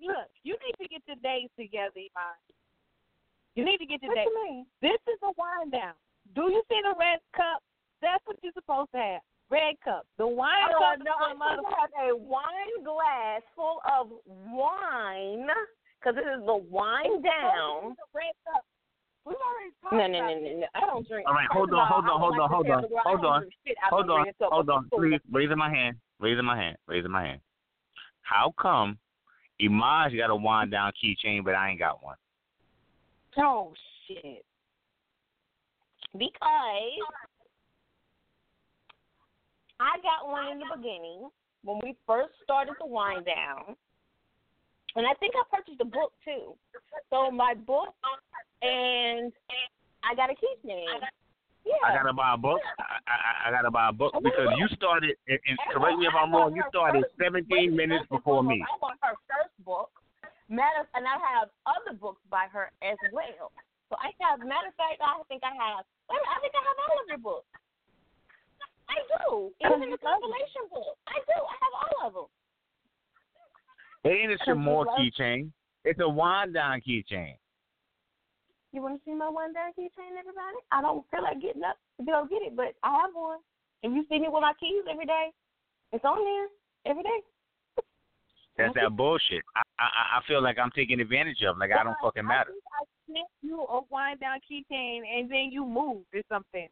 look, 0.00 0.28
you 0.42 0.54
need 0.60 0.76
to 0.80 0.88
get 0.88 1.02
your 1.06 1.16
days 1.22 1.48
together, 1.58 1.96
Iman. 1.96 2.36
You 3.54 3.64
need 3.64 3.78
to 3.78 3.86
get 3.86 4.00
to 4.00 4.08
What 4.08 4.16
that. 4.16 4.24
you 4.24 4.34
mean? 4.48 4.66
This 4.80 5.00
is 5.08 5.18
a 5.22 5.32
wind 5.36 5.72
down. 5.72 5.94
Do 6.34 6.48
you 6.50 6.62
see 6.68 6.80
the 6.82 6.94
red 6.98 7.20
cup? 7.36 7.62
That's 8.00 8.24
what 8.24 8.36
you're 8.42 8.52
supposed 8.54 8.90
to 8.92 8.98
have. 8.98 9.20
Red 9.52 9.76
cup. 9.84 10.06
The 10.16 10.26
wine 10.26 10.72
Oh, 10.72 10.80
cup. 10.80 11.04
no, 11.04 11.12
I'm 11.20 11.36
for 11.36 11.60
supposed 11.60 11.92
to 11.92 12.00
have 12.00 12.08
a 12.08 12.16
wine 12.16 12.80
glass 12.82 13.42
full 13.54 13.82
of 13.84 14.08
wine 14.26 15.46
because 16.00 16.16
this 16.16 16.24
is 16.24 16.40
the 16.46 16.56
wine 16.56 17.20
down. 17.20 17.92
The 17.92 18.08
red 18.16 18.32
cup. 18.48 18.64
We've 19.26 19.36
already 19.36 19.76
talked 19.82 19.92
No, 19.92 20.06
no, 20.08 20.18
no, 20.24 20.40
no, 20.40 20.60
no. 20.60 20.66
I 20.74 20.80
don't 20.80 21.06
drink. 21.06 21.28
All 21.28 21.34
right, 21.34 21.46
hold 21.50 21.70
on, 21.74 21.86
hold 21.86 22.06
on, 22.06 22.18
hold 22.18 22.40
on, 22.40 22.50
hold 22.50 22.70
on, 22.70 22.82
the 22.82 22.88
girl 22.88 22.98
I 23.04 23.08
hold 23.10 23.24
on, 23.26 23.40
drink 23.40 23.54
shit 23.66 23.76
out 23.84 23.90
hold 23.92 24.10
on, 24.10 24.26
hold 24.40 24.70
on. 24.70 24.88
Please, 24.92 25.20
raising 25.30 25.58
my 25.58 25.68
hand, 25.68 25.96
raising 26.18 26.46
my 26.46 26.56
hand, 26.56 26.78
raising 26.88 27.10
my 27.10 27.22
hand. 27.22 27.40
How 28.22 28.54
come 28.58 28.98
Imaj 29.60 30.16
got 30.16 30.30
a 30.30 30.34
wind 30.36 30.70
down 30.70 30.92
keychain, 30.96 31.44
but 31.44 31.54
I 31.54 31.70
ain't 31.70 31.78
got 31.78 32.02
one? 32.02 32.16
Oh 33.36 33.74
shit. 34.08 34.44
Because 36.14 36.32
I 39.82 39.98
got 39.98 40.30
one 40.30 40.46
in 40.54 40.58
the 40.62 40.70
beginning 40.78 41.26
when 41.66 41.82
we 41.82 41.98
first 42.06 42.30
started 42.46 42.78
the 42.78 42.86
Wine 42.86 43.26
Down. 43.26 43.74
And 44.94 45.06
I 45.06 45.14
think 45.18 45.34
I 45.34 45.42
purchased 45.50 45.80
a 45.80 45.88
book 45.88 46.14
too. 46.22 46.54
So 47.10 47.30
my 47.34 47.54
book 47.54 47.90
and 48.62 49.32
I 50.06 50.14
got 50.14 50.30
a 50.30 50.38
keychain. 50.38 50.86
Yeah. 51.66 51.82
I 51.82 51.94
gotta 51.94 52.12
buy 52.12 52.34
a 52.34 52.38
book. 52.38 52.60
I, 52.78 52.98
I, 53.10 53.48
I 53.48 53.50
gotta 53.50 53.70
buy 53.70 53.88
a 53.88 53.94
book 53.94 54.14
because 54.22 54.54
you 54.58 54.68
started. 54.74 55.16
And, 55.26 55.38
and 55.46 55.58
correct 55.74 55.98
me 55.98 56.06
if 56.06 56.14
I'm 56.14 56.30
wrong. 56.30 56.54
You 56.54 56.62
started 56.68 57.02
17 57.18 57.74
minutes 57.74 58.06
before 58.10 58.42
me. 58.42 58.62
I 58.62 58.78
bought 58.78 58.98
her 59.02 59.18
first 59.26 59.54
book. 59.66 59.90
Matter 60.46 60.86
and 60.94 61.06
I 61.06 61.16
have 61.18 61.48
other 61.66 61.96
books 61.96 62.22
by 62.30 62.46
her 62.52 62.70
as 62.82 62.98
well. 63.10 63.50
So 63.90 63.98
I 63.98 64.14
have 64.22 64.38
matter 64.46 64.70
of 64.70 64.76
fact, 64.78 65.02
I 65.02 65.18
think 65.26 65.42
I 65.42 65.54
have 65.54 65.82
I 66.06 66.38
think 66.38 66.54
I 66.54 66.62
have 66.62 66.78
all 66.86 66.98
of 67.02 67.06
her 67.10 67.18
books. 67.18 67.50
I 68.92 69.00
do. 69.08 69.50
Even 69.64 69.88
the 69.88 69.98
compilation 69.98 70.68
book. 70.68 70.96
I 71.08 71.16
do. 71.24 71.38
I 71.40 71.56
have 71.64 71.74
all 71.80 71.96
of 72.06 72.12
them. 72.12 72.28
It 74.04 74.12
ain't 74.12 74.32
a 74.32 74.38
Sh'Moore 74.44 74.86
keychain. 74.98 75.50
It's 75.84 76.00
a 76.00 76.08
Wine 76.08 76.52
Down 76.52 76.80
keychain. 76.86 77.34
You 78.72 78.82
want 78.82 78.98
to 78.98 79.00
see 79.04 79.14
my 79.14 79.28
Wine 79.28 79.52
Down 79.52 79.70
keychain, 79.78 80.18
everybody? 80.18 80.58
I 80.70 80.82
don't 80.82 81.04
feel 81.10 81.22
like 81.22 81.40
getting 81.40 81.64
up 81.64 81.76
to 81.98 82.04
go 82.04 82.26
get 82.28 82.42
it, 82.42 82.56
but 82.56 82.74
I 82.82 83.00
have 83.00 83.10
one. 83.14 83.38
And 83.82 83.94
you 83.94 84.04
see 84.08 84.18
me 84.18 84.28
with 84.28 84.42
my 84.42 84.52
keys 84.60 84.84
every 84.90 85.06
day. 85.06 85.30
It's 85.92 86.04
on 86.04 86.18
there 86.18 86.92
every 86.92 87.02
day. 87.02 87.20
That's 88.56 88.74
that 88.74 88.96
bullshit. 88.96 89.42
I, 89.56 89.62
I 89.78 90.18
I 90.18 90.20
feel 90.28 90.42
like 90.42 90.58
I'm 90.58 90.70
taking 90.76 91.00
advantage 91.00 91.42
of. 91.42 91.58
Like 91.58 91.70
I 91.72 91.82
don't 91.82 91.96
fucking 92.02 92.24
matter. 92.24 92.52
I 92.52 92.84
sent 93.06 93.26
you 93.42 93.62
a 93.62 93.80
Wine 93.90 94.18
Down 94.18 94.38
keychain 94.44 95.00
and 95.08 95.30
then 95.30 95.48
you 95.50 95.66
moved 95.66 96.06
or 96.14 96.22
something. 96.28 96.68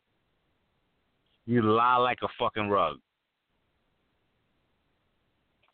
You 1.46 1.62
lie 1.62 1.96
like 1.96 2.18
a 2.22 2.28
fucking 2.38 2.68
rug. 2.68 2.96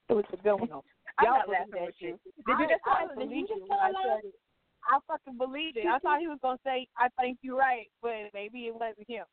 It 0.08 0.14
was 0.14 0.24
a 0.32 0.36
good 0.36 0.54
one. 0.54 0.70
I'm 1.18 1.24
Y'all 1.24 1.34
not 1.34 1.46
believe 1.46 1.58
laughing 1.60 1.72
that 1.74 1.88
at 1.88 1.94
you. 2.00 2.18
shit. 2.22 2.46
Did 2.46 2.58
you 2.60 2.66
just 2.68 2.82
I 2.86 3.06
tell- 3.06 3.16
did 3.16 3.30
you 3.30 3.40
just 3.48 3.62
it 3.62 3.68
tell 3.68 3.78
when 3.82 3.92
lie? 3.94 4.02
said 4.22 4.24
it. 4.28 4.34
I 4.88 4.98
fucking 5.08 5.36
believed 5.38 5.76
it. 5.78 5.86
I 5.86 5.98
thought 5.98 6.20
he 6.20 6.28
was 6.28 6.38
gonna 6.42 6.58
say, 6.62 6.86
"I 6.96 7.08
think 7.20 7.38
you're 7.42 7.56
right," 7.58 7.90
but 8.00 8.30
maybe 8.32 8.66
it 8.68 8.74
wasn't 8.74 9.08
him. 9.08 9.24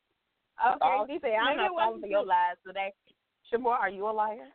Okay, 0.58 0.78
Oh, 0.82 1.04
he 1.08 1.18
said, 1.20 1.34
I'm 1.34 1.56
not 1.56 1.68
falling 1.70 1.86
wasn't 1.86 2.02
for 2.02 2.08
your 2.08 2.20
you. 2.22 2.26
lies 2.26 2.56
today. 2.66 2.92
Sh'Moore, 3.52 3.78
are 3.78 3.88
you 3.88 4.08
a 4.08 4.10
liar? 4.10 4.48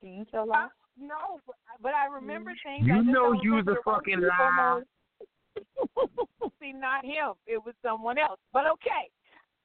Do 0.00 0.06
you 0.08 0.24
tell 0.26 0.42
uh, 0.44 0.46
lies? 0.46 0.70
No, 0.96 1.40
but, 1.46 1.56
but 1.80 1.94
I 1.94 2.06
remember 2.06 2.50
mm. 2.52 2.62
things. 2.64 2.86
You 2.86 2.94
I 2.94 3.00
know 3.02 3.32
don't 3.34 3.42
you's 3.42 3.66
a 3.66 3.76
fucking 3.84 4.20
liar. 4.20 4.84
See, 6.60 6.72
not 6.72 7.04
him. 7.04 7.34
It 7.46 7.64
was 7.64 7.74
someone 7.82 8.18
else. 8.18 8.38
But 8.52 8.66
okay. 8.72 9.10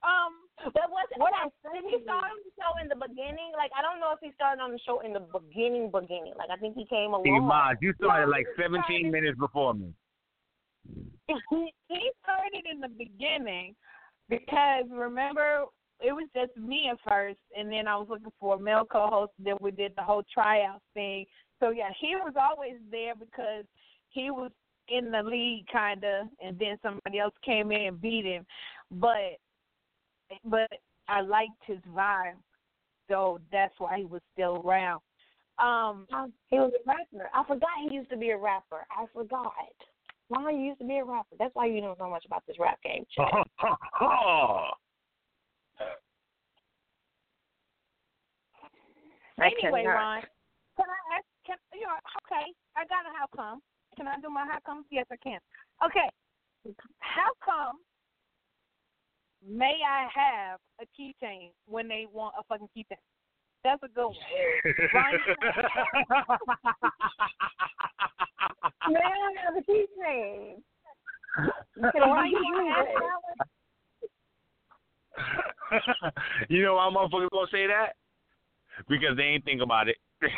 Um, 0.04 0.44
But 0.64 0.88
was 0.90 1.08
What 1.18 1.34
okay, 1.34 1.50
I'm 1.50 1.74
did 1.74 1.84
he 1.90 2.04
start 2.04 2.24
on 2.24 2.40
the 2.44 2.52
show 2.56 2.72
in 2.82 2.88
the 2.88 2.96
beginning? 2.96 3.52
Like 3.56 3.72
I 3.78 3.82
don't 3.82 4.00
know 4.00 4.12
if 4.14 4.20
he 4.22 4.32
started 4.36 4.62
on 4.62 4.72
the 4.72 4.80
show 4.86 5.00
in 5.02 5.14
the 5.14 5.20
beginning, 5.20 5.90
beginning. 5.92 6.34
Like 6.38 6.50
I 6.52 6.58
think 6.58 6.76
he 6.76 6.86
came 6.86 7.14
along. 7.14 7.26
Imaj, 7.26 7.78
you 7.82 7.94
started 8.00 8.30
like 8.30 8.46
17 8.56 8.84
started- 8.84 9.12
minutes 9.12 9.40
before 9.40 9.74
me. 9.74 9.94
he 11.28 11.74
he 11.88 12.12
started 12.24 12.64
in 12.70 12.80
the 12.80 12.90
beginning 12.90 13.76
because 14.30 14.86
remember 14.92 15.66
it 16.00 16.12
was 16.12 16.28
just 16.36 16.56
me 16.58 16.90
at 16.92 16.98
first, 17.08 17.40
and 17.58 17.72
then 17.72 17.88
I 17.88 17.96
was 17.96 18.08
looking 18.10 18.32
for 18.40 18.56
a 18.56 18.60
male 18.60 18.86
co-host. 18.86 19.32
Then 19.40 19.56
we 19.62 19.72
did 19.72 19.94
the 19.96 20.04
whole 20.04 20.24
tryout 20.34 20.82
thing. 20.94 21.26
So 21.60 21.70
yeah, 21.70 21.90
he 22.00 22.16
was 22.16 22.34
always 22.40 22.76
there 22.92 23.16
because 23.16 23.64
he 24.10 24.32
was 24.32 24.52
in 24.90 25.12
the 25.12 25.24
lead 25.24 25.66
kinda, 25.72 26.28
and 26.44 26.60
then 26.60 26.78
somebody 26.84 27.20
else 27.20 27.34
came 27.44 27.72
in 27.72 27.82
and 27.88 28.02
beat 28.02 28.26
him. 28.26 28.46
But 28.92 29.40
but 30.46 30.70
I 31.08 31.22
liked 31.22 31.62
his 31.66 31.80
vibe, 31.96 32.36
so 33.10 33.40
that's 33.52 33.74
why 33.78 33.98
he 33.98 34.06
was 34.06 34.22
still 34.34 34.62
around. 34.66 35.02
Um, 35.60 36.08
He 36.50 36.58
was 36.58 36.72
a 36.74 36.80
rapper. 36.88 37.30
I 37.34 37.44
forgot 37.44 37.70
he 37.88 37.96
used 37.96 38.10
to 38.10 38.18
be 38.18 38.32
a 38.32 38.38
rapper. 38.38 38.86
I 38.90 39.06
forgot. 39.14 39.54
Why 40.30 40.52
he 40.52 40.60
used 40.60 40.80
to 40.80 40.86
be 40.88 40.98
a 40.98 41.06
rapper? 41.06 41.36
That's 41.38 41.54
why 41.54 41.68
you 41.68 41.82
know 41.82 41.96
so 42.00 42.10
much 42.10 42.26
about 42.26 42.44
this 42.48 42.58
rap 42.60 42.82
game. 42.82 43.06
Chad. 43.16 43.30
I 49.40 49.50
anyway, 49.50 49.84
cannot. 49.84 49.94
Ron, 49.94 50.22
can 50.78 50.86
I 50.88 51.18
ask? 51.18 51.26
Can 51.46 51.58
you 51.74 51.86
know? 51.86 51.98
Okay, 52.26 52.46
I 52.78 52.86
got 52.86 53.06
a 53.06 53.12
how 53.18 53.28
come. 53.36 53.62
Can 53.98 54.08
I 54.08 54.20
do 54.22 54.30
my 54.30 54.46
how 54.46 54.60
come? 54.66 54.86
Yes, 54.90 55.06
I 55.12 55.18
can. 55.18 55.40
Okay, 55.86 56.10
how 57.00 57.32
come? 57.44 57.78
May 59.48 59.80
I 59.88 60.08
have 60.14 60.60
a 60.82 60.86
keychain 61.00 61.52
when 61.66 61.88
they 61.88 62.08
want 62.12 62.36
a 62.40 62.44
fucking 62.44 62.68
keychain? 62.76 62.98
That's 63.64 63.82
a 63.84 63.88
good 63.88 64.08
one. 64.08 64.16
Man, 68.90 69.02
I 69.02 69.34
have 69.46 69.56
a 69.56 69.62
keychain. 69.70 70.62
You 71.76 71.86
ask 71.86 71.94
that 71.94 72.08
one? 72.08 72.32
you 76.50 76.64
know 76.64 76.76
why 76.76 76.90
motherfuckers 76.90 77.30
gonna 77.32 77.48
say 77.52 77.68
that? 77.68 77.96
Because 78.88 79.16
they 79.18 79.24
ain't 79.24 79.44
think 79.46 79.62
about 79.62 79.88
it. 79.88 79.98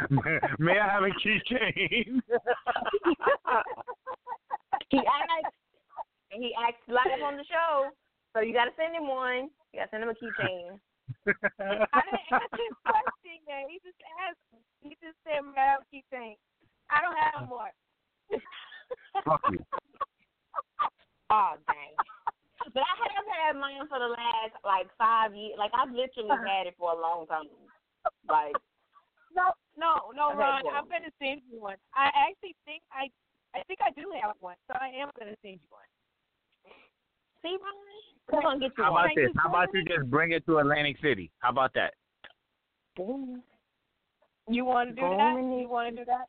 May 0.58 0.78
I 0.78 0.88
have 0.88 1.02
a 1.02 1.10
keychain? 1.10 2.22
He 4.90 4.98
asked. 4.98 5.54
He 6.30 6.54
asked 6.54 6.86
live 6.86 7.22
on 7.24 7.36
the 7.36 7.46
show. 7.46 7.90
So 8.34 8.40
you 8.40 8.54
gotta 8.54 8.70
send 8.78 8.94
him 8.94 9.08
one. 9.08 9.50
You 9.74 9.82
gotta 9.82 9.90
send 9.90 10.02
him 10.06 10.14
a 10.14 10.18
keychain. 10.18 10.78
I 11.26 12.00
didn't 12.06 12.30
ask 12.30 12.54
his 12.54 12.76
question 12.86 13.42
yet. 13.46 13.66
He 13.66 13.82
just 13.82 13.98
asked. 14.22 14.42
He 14.82 14.94
just 15.02 15.18
said, 15.26 15.42
"May 15.42 15.58
I 15.58 15.74
have 15.74 15.82
a 15.82 15.88
keychain?" 15.90 16.38
I 16.90 17.02
don't 17.02 17.18
have 17.18 17.50
one. 17.50 17.74
Fuck 19.24 19.42
you. 19.50 19.64
Oh 21.30 21.54
dang. 21.70 21.94
But 22.74 22.82
I 22.82 22.94
have 23.06 23.28
had 23.30 23.54
mine 23.54 23.86
for 23.86 24.02
the 24.02 24.10
last 24.10 24.58
like 24.66 24.90
five 24.98 25.30
years. 25.30 25.54
Like 25.54 25.70
I've 25.78 25.94
literally 25.94 26.26
uh-huh. 26.26 26.42
had 26.42 26.66
it 26.66 26.74
for 26.74 26.90
a 26.90 26.98
long 26.98 27.22
time. 27.30 27.46
Like 28.26 28.58
No, 29.30 29.54
no, 29.78 30.10
no, 30.10 30.34
I 30.34 30.34
Ron. 30.34 30.66
I'm 30.74 30.90
gonna 30.90 31.14
send 31.22 31.46
you 31.46 31.62
one. 31.62 31.78
I 31.94 32.10
actually 32.10 32.58
think 32.66 32.82
I, 32.90 33.14
I 33.54 33.62
think 33.64 33.80
I 33.82 33.90
do 33.98 34.06
have 34.22 34.36
one, 34.40 34.56
so 34.68 34.74
I 34.80 34.88
am 35.02 35.10
gonna 35.18 35.34
send 35.42 35.54
you 35.54 35.68
one. 35.70 35.82
see 37.42 37.56
Ron? 37.60 37.74
We're 38.32 38.42
gonna 38.42 38.60
get 38.60 38.72
you 38.76 38.84
How 38.84 38.92
one. 38.92 39.04
about 39.06 39.14
this? 39.16 39.30
How 39.36 39.48
about 39.48 39.68
you 39.74 39.84
just 39.84 40.10
bring 40.10 40.32
it 40.32 40.44
to 40.46 40.58
Atlantic 40.58 40.96
City? 41.02 41.30
How 41.40 41.50
about 41.50 41.72
that? 41.74 41.94
You 42.96 44.64
want 44.64 44.90
to 44.90 44.94
do 44.94 45.00
Go 45.02 45.16
that? 45.16 45.34
You 45.36 45.68
want 45.68 45.90
to 45.90 45.96
do 45.96 46.04
that? 46.06 46.26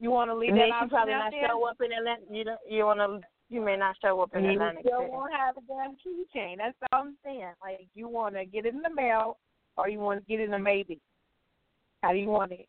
You 0.00 0.10
want 0.10 0.30
to 0.30 0.34
leave 0.34 0.50
And 0.50 0.60
that 0.60 0.66
you 0.68 0.72
option 0.74 0.88
probably 0.90 1.14
out 1.14 1.18
not 1.24 1.30
there? 1.32 1.48
show 1.48 1.64
up 1.66 1.76
in 1.84 1.92
Atlanta. 1.92 2.22
You 2.30 2.44
don't, 2.44 2.60
you 2.68 2.84
wanna 2.84 3.20
you 3.50 3.60
may 3.64 3.76
not 3.76 3.96
show 4.02 4.20
up 4.20 4.30
in 4.34 4.44
You 4.44 4.52
Atlantic 4.52 4.84
still 4.86 5.00
City. 5.00 5.10
won't 5.10 5.32
have 5.32 5.56
a 5.56 5.60
damn 5.66 5.96
keychain. 5.96 6.58
That's 6.58 6.76
all 6.92 7.00
I'm 7.00 7.16
saying. 7.24 7.52
Like 7.62 7.88
you 7.94 8.06
want 8.08 8.34
to 8.36 8.44
get 8.44 8.66
it 8.66 8.74
in 8.74 8.82
the 8.82 8.94
mail, 8.94 9.38
or 9.76 9.88
you 9.88 9.98
want 9.98 10.20
to 10.20 10.26
get 10.30 10.40
it 10.40 10.44
in 10.48 10.54
a 10.54 10.58
maybe. 10.58 11.00
How 12.02 12.12
do 12.12 12.18
you 12.18 12.28
want 12.28 12.52
it? 12.52 12.68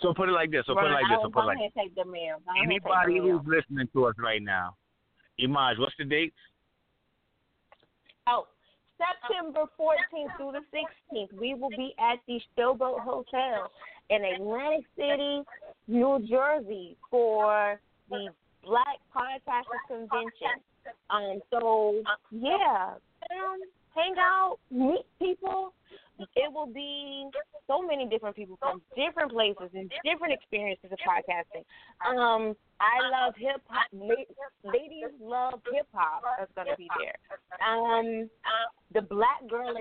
So 0.00 0.14
put 0.14 0.28
it 0.28 0.32
like 0.32 0.50
this. 0.50 0.64
So 0.66 0.74
put 0.74 0.86
it 0.86 0.94
like 0.94 1.04
this. 1.10 1.18
So 1.22 1.30
put 1.30 1.42
it 1.42 1.46
like 1.46 1.56
ahead 1.56 1.72
and 1.74 1.84
take 1.86 1.94
the 1.94 2.04
mail. 2.04 2.38
Go 2.44 2.52
ahead 2.54 2.62
and 2.62 2.70
take 2.70 2.82
the 2.82 2.90
Anybody 2.90 3.18
who's 3.18 3.42
listening 3.46 3.88
to 3.92 4.06
us 4.06 4.14
right 4.18 4.42
now, 4.42 4.76
Imaj, 5.40 5.78
what's 5.78 5.94
the 5.98 6.04
date? 6.04 6.32
Oh, 8.28 8.46
September 8.98 9.64
14th 9.78 10.36
through 10.36 10.52
the 10.52 10.64
16th, 10.74 11.32
we 11.40 11.54
will 11.54 11.70
be 11.70 11.94
at 11.98 12.18
the 12.26 12.40
Showboat 12.56 13.00
Hotel 13.00 13.70
in 14.10 14.24
Atlantic 14.24 14.84
City, 14.96 15.42
New 15.86 16.26
Jersey 16.28 16.96
for 17.10 17.80
the 18.10 18.28
Black 18.64 18.98
Podcasters 19.14 19.86
Convention. 19.86 20.60
Um, 21.10 21.40
so 21.50 22.02
yeah, 22.30 22.94
um, 23.30 23.60
hang 23.94 24.14
out, 24.18 24.58
meet 24.70 25.04
people. 25.18 25.72
It 26.34 26.52
will 26.52 26.66
be 26.66 27.26
so 27.66 27.82
many 27.82 28.08
different 28.08 28.34
people 28.34 28.58
from 28.60 28.82
different 28.96 29.32
places 29.32 29.70
and 29.74 29.90
different 30.04 30.34
experiences 30.34 30.90
of 30.90 30.98
podcasting. 30.98 31.64
Um, 32.06 32.56
I 32.80 32.98
love 33.10 33.34
hip 33.36 33.62
hop. 33.66 33.86
Ladies 33.92 35.14
love 35.20 35.60
hip 35.72 35.86
hop. 35.92 36.22
That's 36.38 36.52
gonna 36.56 36.76
be 36.76 36.88
there. 36.98 37.18
Um, 37.62 38.28
the 38.94 39.02
black 39.02 39.46
girl, 39.48 39.74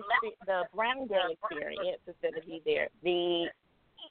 the 0.45 0.63
brown 0.75 1.07
girl 1.07 1.29
experience 1.31 2.01
is 2.07 2.15
gonna 2.21 2.45
be 2.45 2.61
there. 2.65 2.89
The 3.03 3.47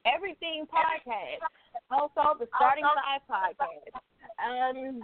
everything 0.04 0.66
podcast. 0.66 1.42
Also, 1.90 2.38
the 2.38 2.46
starting 2.56 2.84
five 2.84 3.22
podcast. 3.30 3.94
Um, 4.42 5.00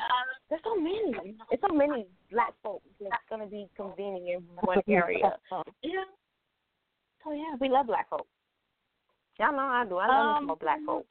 there's 0.50 0.62
so 0.64 0.76
many. 0.76 1.36
There's 1.48 1.60
so 1.66 1.74
many 1.74 2.06
black 2.30 2.54
folks 2.62 2.86
that's 3.00 3.14
gonna 3.30 3.46
be 3.46 3.68
convening 3.76 4.28
in 4.28 4.42
one 4.62 4.82
area. 4.88 5.36
yeah. 5.82 6.04
So 7.24 7.32
yeah, 7.32 7.56
we 7.60 7.68
love 7.68 7.86
black 7.86 8.08
folks. 8.10 8.28
Y'all 9.38 9.52
know 9.52 9.58
I 9.60 9.84
do. 9.88 9.96
I 9.96 10.06
love 10.08 10.36
um, 10.42 10.56
black 10.60 10.78
folks. 10.86 11.06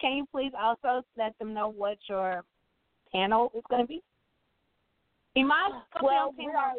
Can 0.00 0.12
you 0.12 0.26
please 0.30 0.52
also 0.58 1.04
let 1.16 1.36
them 1.38 1.54
know 1.54 1.68
what 1.68 1.98
your 2.08 2.44
panel 3.12 3.50
is 3.54 3.62
going 3.68 3.82
to 3.82 3.88
be? 3.88 4.02
Iman, 5.36 5.82
well, 6.02 6.34
we 6.36 6.46
are, 6.46 6.74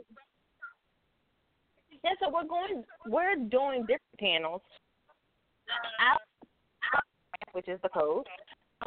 yeah, 2.04 2.12
so 2.20 2.30
we're 2.32 2.48
going, 2.48 2.84
we're 3.08 3.36
doing 3.36 3.82
different 3.82 4.20
panels, 4.20 4.62
which 7.54 7.68
is 7.68 7.80
the 7.84 7.90
code. 7.90 8.26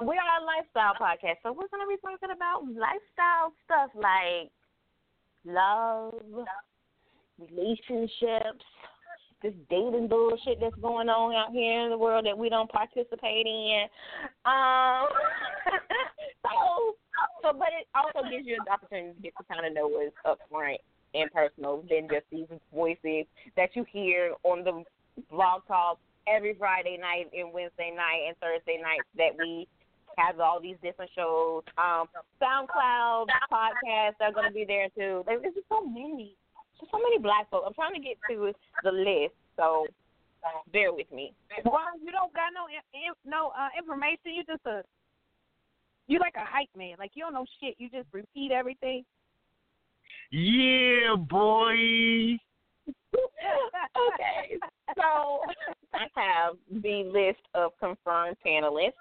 We 0.01 0.17
are 0.17 0.41
a 0.41 0.45
lifestyle 0.45 0.95
podcast, 0.95 1.37
so 1.43 1.53
we're 1.53 1.69
going 1.69 1.83
to 1.83 1.89
be 1.89 1.97
talking 2.03 2.35
about 2.35 2.65
lifestyle 2.65 3.53
stuff 3.65 3.91
like 3.95 4.51
love, 5.45 6.15
relationships, 7.39 8.65
this 9.43 9.55
dating 9.69 10.09
bullshit 10.09 10.59
that's 10.61 10.75
going 10.77 11.09
on 11.09 11.35
out 11.35 11.53
here 11.53 11.83
in 11.83 11.91
the 11.91 11.99
world 11.99 12.27
that 12.27 12.37
we 12.37 12.49
don't 12.49 12.71
participate 12.71 13.47
in. 13.47 13.87
Um, 14.45 15.09
so, 16.43 16.95
so, 17.43 17.53
but 17.53 17.69
it 17.79 17.87
also 17.95 18.29
gives 18.31 18.47
you 18.47 18.55
an 18.55 18.73
opportunity 18.73 19.15
to 19.15 19.23
get 19.23 19.33
to 19.39 19.45
kind 19.53 19.67
of 19.67 19.75
know 19.75 19.89
what's 19.89 20.15
upfront 20.27 20.79
and 21.15 21.31
personal 21.33 21.85
than 21.91 22.09
just 22.09 22.25
these 22.31 22.47
voices 22.73 23.27
that 23.57 23.71
you 23.75 23.85
hear 23.91 24.35
on 24.45 24.65
the 24.65 24.85
blog 25.31 25.63
talk 25.67 25.99
every 26.27 26.55
Friday 26.55 26.99
night 27.01 27.27
and 27.37 27.53
Wednesday 27.53 27.93
night 27.95 28.29
and 28.29 28.37
Thursday 28.39 28.81
nights 28.81 29.09
that 29.17 29.37
we 29.39 29.69
have 30.19 30.41
all 30.41 30.61
these 30.61 30.77
different 30.83 31.11
shows. 31.17 31.63
Um, 31.79 32.07
SoundCloud 32.41 33.27
podcasts 33.51 34.21
are 34.21 34.33
going 34.33 34.47
to 34.47 34.55
be 34.55 34.65
there 34.67 34.89
too. 34.97 35.23
There's 35.27 35.43
just 35.43 35.57
so 35.69 35.85
many 35.85 36.37
so 36.91 36.99
many 36.99 37.19
black 37.19 37.51
folks. 37.51 37.65
I'm 37.67 37.75
trying 37.75 37.95
to 37.95 38.01
get 38.01 38.17
to 38.31 38.53
the 38.85 38.93
list, 38.93 39.35
so 39.57 39.87
bear 40.73 40.93
with 40.93 41.11
me. 41.13 41.35
Well, 41.65 41.95
you 42.03 42.11
don't 42.11 42.33
got 42.35 42.51
no 42.55 42.67
no 43.25 43.53
uh, 43.57 43.69
information. 43.79 44.35
You 44.35 44.45
just 44.45 44.65
a 44.67 44.83
you 46.07 46.19
like 46.19 46.35
a 46.37 46.45
hype 46.45 46.69
man. 46.77 46.97
Like 46.99 47.13
you 47.15 47.23
don't 47.23 47.35
know 47.35 47.47
shit. 47.61 47.75
You 47.79 47.89
just 47.91 48.09
repeat 48.13 48.53
everything. 48.53 49.05
Yeah, 50.31 51.15
boy. 51.17 52.39
okay, 53.15 54.59
so 54.97 55.41
I 55.93 56.07
have 56.17 56.57
the 56.71 57.05
list 57.13 57.43
of 57.55 57.73
confirmed 57.79 58.37
panelists. 58.45 58.93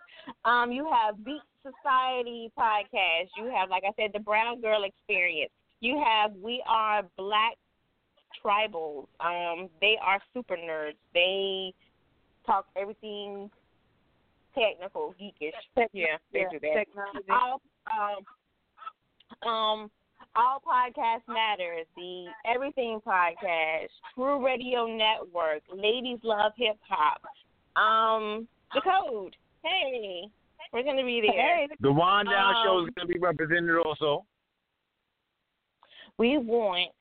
Um, 0.45 0.71
you 0.71 0.89
have 0.91 1.23
Beat 1.23 1.41
Society 1.63 2.51
podcast. 2.57 3.29
You 3.38 3.51
have, 3.55 3.69
like 3.69 3.84
I 3.86 3.91
said, 3.97 4.11
the 4.13 4.19
Brown 4.19 4.61
Girl 4.61 4.84
Experience. 4.84 5.51
You 5.79 6.03
have 6.05 6.34
We 6.36 6.63
Are 6.67 7.03
Black 7.17 7.57
Tribbles. 8.43 9.07
Um, 9.19 9.69
they 9.79 9.97
are 10.03 10.19
super 10.34 10.55
nerds. 10.55 10.95
They 11.13 11.73
talk 12.45 12.65
everything 12.75 13.49
technical, 14.57 15.15
geekish. 15.19 15.51
Yeah, 15.93 16.17
they 16.34 16.39
yeah, 16.39 16.45
do 16.51 16.59
that. 16.59 16.86
Technology. 16.86 17.29
All, 17.29 17.61
um, 19.43 19.49
um, 19.49 19.91
all 20.36 20.61
podcast 20.65 21.21
matters. 21.27 21.86
The 21.95 22.25
Everything 22.45 22.99
Podcast, 23.05 23.88
True 24.15 24.45
Radio 24.45 24.86
Network, 24.86 25.61
Ladies 25.73 26.19
Love 26.23 26.53
Hip 26.57 26.77
Hop, 26.89 27.21
um, 27.82 28.47
the 28.73 28.82
Code. 28.82 29.36
Hey, 29.63 30.23
we're 30.73 30.84
gonna 30.84 31.03
be 31.03 31.21
there. 31.21 31.67
The 31.79 31.91
Wine 31.91 32.25
Down 32.25 32.55
um, 32.55 32.63
Show 32.63 32.86
is 32.86 32.93
gonna 32.95 33.07
be 33.07 33.19
represented 33.19 33.77
also. 33.86 34.25
We 36.17 36.38
want 36.38 36.91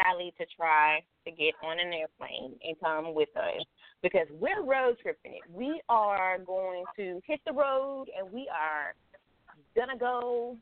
Sally 0.00 0.32
to 0.38 0.46
try 0.56 1.00
to 1.24 1.30
get 1.30 1.54
on 1.62 1.78
an 1.78 1.92
airplane 1.92 2.54
and 2.64 2.76
come 2.80 3.14
with 3.14 3.28
us 3.36 3.64
because 4.02 4.26
we're 4.38 4.62
road 4.62 4.96
tripping 5.02 5.34
it. 5.34 5.42
We 5.52 5.80
are 5.88 6.38
going 6.38 6.84
to 6.96 7.20
hit 7.26 7.40
the 7.46 7.52
road 7.52 8.06
and 8.16 8.32
we 8.32 8.48
are 8.48 8.94
gonna 9.76 9.98
go 9.98 10.56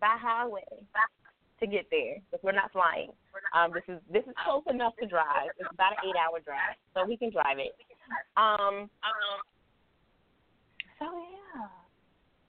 by 0.00 0.16
highway 0.20 0.64
to 1.60 1.66
get 1.66 1.86
there 1.90 2.16
because 2.30 2.42
we're 2.42 2.52
not 2.52 2.72
flying. 2.72 3.10
Um, 3.54 3.72
this 3.72 3.84
is 3.88 4.00
this 4.12 4.24
is 4.24 4.34
close 4.44 4.62
enough 4.68 4.92
to 5.00 5.06
drive. 5.06 5.50
It's 5.58 5.68
about 5.72 5.92
an 5.92 6.08
eight 6.08 6.16
hour 6.16 6.40
drive, 6.40 6.76
so 6.94 7.06
we 7.06 7.16
can 7.16 7.30
drive 7.30 7.58
it. 7.58 7.74
Um, 8.36 8.90
um 9.00 9.38
so 10.98 11.04
yeah, 11.04 11.68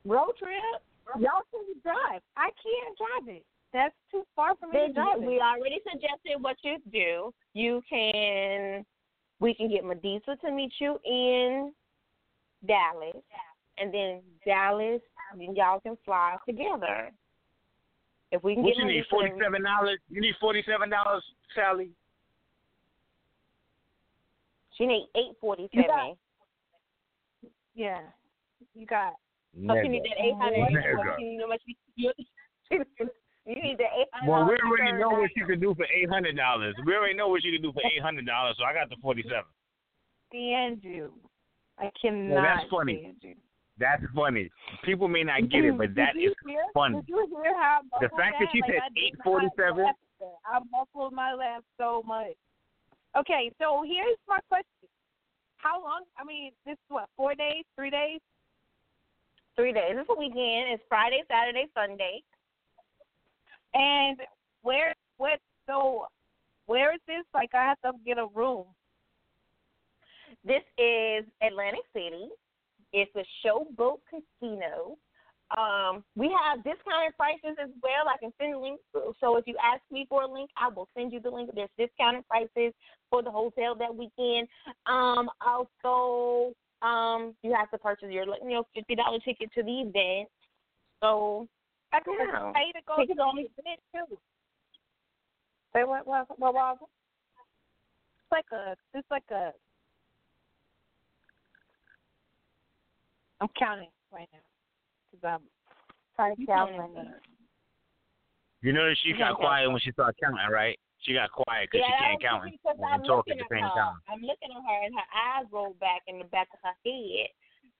road 0.05 0.33
trip. 0.37 0.83
Y'all 1.19 1.47
can 1.51 1.63
drive. 1.83 2.21
I 2.35 2.51
can't 2.59 2.97
drive 2.99 3.35
it. 3.37 3.45
That's 3.73 3.93
too 4.11 4.23
far 4.35 4.55
from 4.55 4.71
me. 4.71 4.93
We 5.19 5.39
already 5.39 5.79
suggested 5.91 6.41
what 6.41 6.55
you 6.63 6.77
do. 6.91 7.33
You 7.53 7.81
can, 7.89 8.85
we 9.39 9.53
can 9.53 9.69
get 9.69 9.83
Medusa 9.83 10.37
to 10.43 10.51
meet 10.51 10.71
you 10.79 10.97
in 11.05 11.73
Dallas, 12.65 13.21
and 13.77 13.93
then 13.93 14.21
Dallas, 14.45 15.01
then 15.37 15.55
y'all 15.55 15.79
can 15.79 15.97
fly 16.05 16.37
together. 16.47 17.11
If 18.31 18.43
we 18.43 18.55
can 18.55 18.63
what 18.63 18.73
get 18.75 18.77
you 18.77 18.85
need 18.85 19.05
forty 19.09 19.31
seven 19.41 19.63
dollars. 19.63 19.99
You 20.09 20.21
need 20.21 20.35
forty 20.39 20.63
seven 20.67 20.89
dollars, 20.89 21.23
Sally. 21.55 21.91
She 24.77 24.85
need 24.85 25.07
eight 25.15 25.35
forty 25.39 25.69
seven. 25.73 26.15
Yeah, 27.75 27.99
you 28.75 28.85
got. 28.85 29.13
Oh, 29.69 29.75
she 29.81 29.87
need 29.87 30.03
that 30.03 30.19
eight 30.19 30.35
hundred. 30.35 31.19
You 31.19 31.37
know 31.37 31.47
what 31.47 31.59
you, 33.47 33.55
You 33.55 33.61
need 33.63 33.77
the 33.77 33.89
eight 33.97 34.07
hundred. 34.11 34.31
Well, 34.31 34.45
we 34.45 34.57
already 34.59 34.97
know 34.99 35.09
what 35.09 35.31
you 35.35 35.45
can 35.45 35.59
do 35.59 35.73
for 35.73 35.85
eight 35.85 36.09
hundred 36.09 36.35
dollars. 36.35 36.75
We 36.85 36.95
already 36.95 37.15
know 37.15 37.29
what 37.29 37.43
you 37.43 37.51
can 37.53 37.61
do 37.61 37.71
for 37.71 37.81
eight 37.85 38.01
hundred 38.01 38.25
dollars. 38.25 38.55
So 38.59 38.65
I 38.65 38.73
got 38.73 38.89
the 38.89 38.97
forty-seven. 39.01 39.45
Stand 40.29 40.79
you. 40.83 41.13
I 41.79 41.89
cannot. 42.01 42.33
Well, 42.33 42.43
that's 42.43 42.69
funny. 42.69 43.15
That's 43.79 44.03
funny. 44.15 44.49
People 44.83 45.07
may 45.07 45.23
not 45.23 45.49
get 45.49 45.63
it, 45.63 45.77
but 45.77 45.93
that 45.95 46.17
is 46.17 46.33
funny. 46.73 46.97
Did 46.97 47.09
you 47.09 47.27
hear 47.43 47.55
how 47.55 47.81
the 48.01 48.09
fact 48.17 48.35
that 48.39 48.49
she 48.51 48.61
said 48.65 48.81
eight 48.97 49.15
forty-seven? 49.23 49.85
I 50.45 50.59
muffled 50.71 51.13
my 51.13 51.33
laugh 51.33 51.61
so 51.77 52.03
much. 52.05 52.33
Okay, 53.15 53.51
so 53.61 53.83
here's 53.85 54.17
my 54.27 54.39
question: 54.49 54.89
How 55.57 55.81
long? 55.81 56.03
I 56.19 56.23
mean, 56.23 56.51
this 56.65 56.73
is 56.73 56.89
what 56.89 57.07
four 57.15 57.35
days, 57.35 57.63
three 57.75 57.91
days? 57.91 58.19
Three 59.55 59.73
days. 59.73 59.95
It's 59.97 60.09
a 60.09 60.19
weekend. 60.19 60.73
It's 60.73 60.83
Friday, 60.89 61.23
Saturday, 61.29 61.65
Sunday. 61.73 62.21
And 63.73 64.19
where 64.61 64.93
what 65.17 65.39
so 65.67 66.07
where 66.65 66.93
is 66.93 67.01
this? 67.07 67.25
Like 67.33 67.49
I 67.53 67.63
have 67.63 67.81
to 67.81 67.91
get 68.05 68.17
a 68.17 68.27
room. 68.33 68.65
This 70.43 70.63
is 70.77 71.25
Atlantic 71.41 71.83
City. 71.93 72.29
It's 72.93 73.11
a 73.15 73.25
showboat 73.45 73.99
casino. 74.09 74.97
Um, 75.57 76.03
we 76.15 76.27
have 76.27 76.57
discounted 76.63 77.15
prices 77.15 77.55
as 77.61 77.69
well. 77.81 78.09
I 78.09 78.17
can 78.19 78.33
send 78.39 78.55
a 78.55 78.59
link. 78.59 78.79
So 79.21 79.37
if 79.37 79.47
you 79.47 79.55
ask 79.63 79.81
me 79.89 80.05
for 80.09 80.23
a 80.23 80.27
link, 80.27 80.49
I 80.57 80.67
will 80.67 80.89
send 80.95 81.13
you 81.13 81.21
the 81.21 81.29
link. 81.29 81.49
There's 81.55 81.69
discounted 81.77 82.27
prices 82.27 82.73
for 83.09 83.23
the 83.23 83.31
hotel 83.31 83.73
that 83.75 83.95
weekend. 83.95 84.47
Um, 84.85 85.29
also, 85.45 86.53
um, 86.81 87.33
you 87.43 87.53
have 87.53 87.71
to 87.71 87.77
purchase 87.77 88.09
your 88.11 88.25
you 88.25 88.49
know 88.49 88.67
fifty 88.75 88.95
dollar 88.95 89.19
ticket 89.19 89.49
to 89.55 89.63
the 89.63 89.81
event. 89.81 90.29
So 91.01 91.47
I 91.93 91.99
can 92.01 92.13
yeah. 92.19 92.51
pay 92.53 92.71
to 92.73 92.83
go 92.85 92.95
to 92.97 93.07
the 93.07 93.23
event 93.39 93.79
too. 93.93 94.17
Say 95.73 95.83
what? 95.83 96.05
What? 96.05 96.27
What? 96.37 96.53
what? 96.53 96.77
It's 96.81 98.31
like 98.31 98.45
a. 98.51 98.75
It's 98.93 99.07
like 99.11 99.23
a. 99.31 99.51
I'm 103.39 103.47
counting 103.57 103.89
right 104.11 104.27
now 104.33 104.39
because 105.11 105.39
I'm 105.39 105.45
trying 106.15 106.35
to 106.35 106.45
count 106.45 106.71
my 106.75 106.87
name. 106.87 107.13
You 108.61 108.73
know 108.73 108.91
she 109.03 109.13
got 109.13 109.37
quiet 109.37 109.69
when 109.69 109.79
she 109.79 109.91
started 109.91 110.17
counting, 110.21 110.39
right? 110.51 110.77
She 111.05 111.13
got 111.13 111.31
quiet 111.31 111.69
because 111.71 111.85
yeah, 111.85 111.93
she 111.93 112.03
can't 112.03 112.21
count 112.21 112.43
and 112.49 113.05
talk 113.05 113.29
at 113.29 113.37
the 113.37 113.45
same 113.51 113.61
her. 113.61 113.69
time. 113.69 114.01
I'm 114.09 114.21
looking 114.21 114.49
at 114.49 114.59
her 114.65 114.79
and 114.83 114.93
her 114.97 115.09
eyes 115.13 115.45
rolled 115.53 115.79
back 115.79 116.01
in 116.07 116.17
the 116.17 116.25
back 116.25 116.49
of 116.51 116.59
her 116.63 116.75
head, 116.83 117.29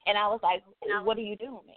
and 0.06 0.18
I 0.18 0.28
was 0.28 0.40
like, 0.44 0.62
"What 1.04 1.18
are 1.18 1.26
you 1.26 1.36
doing?" 1.36 1.74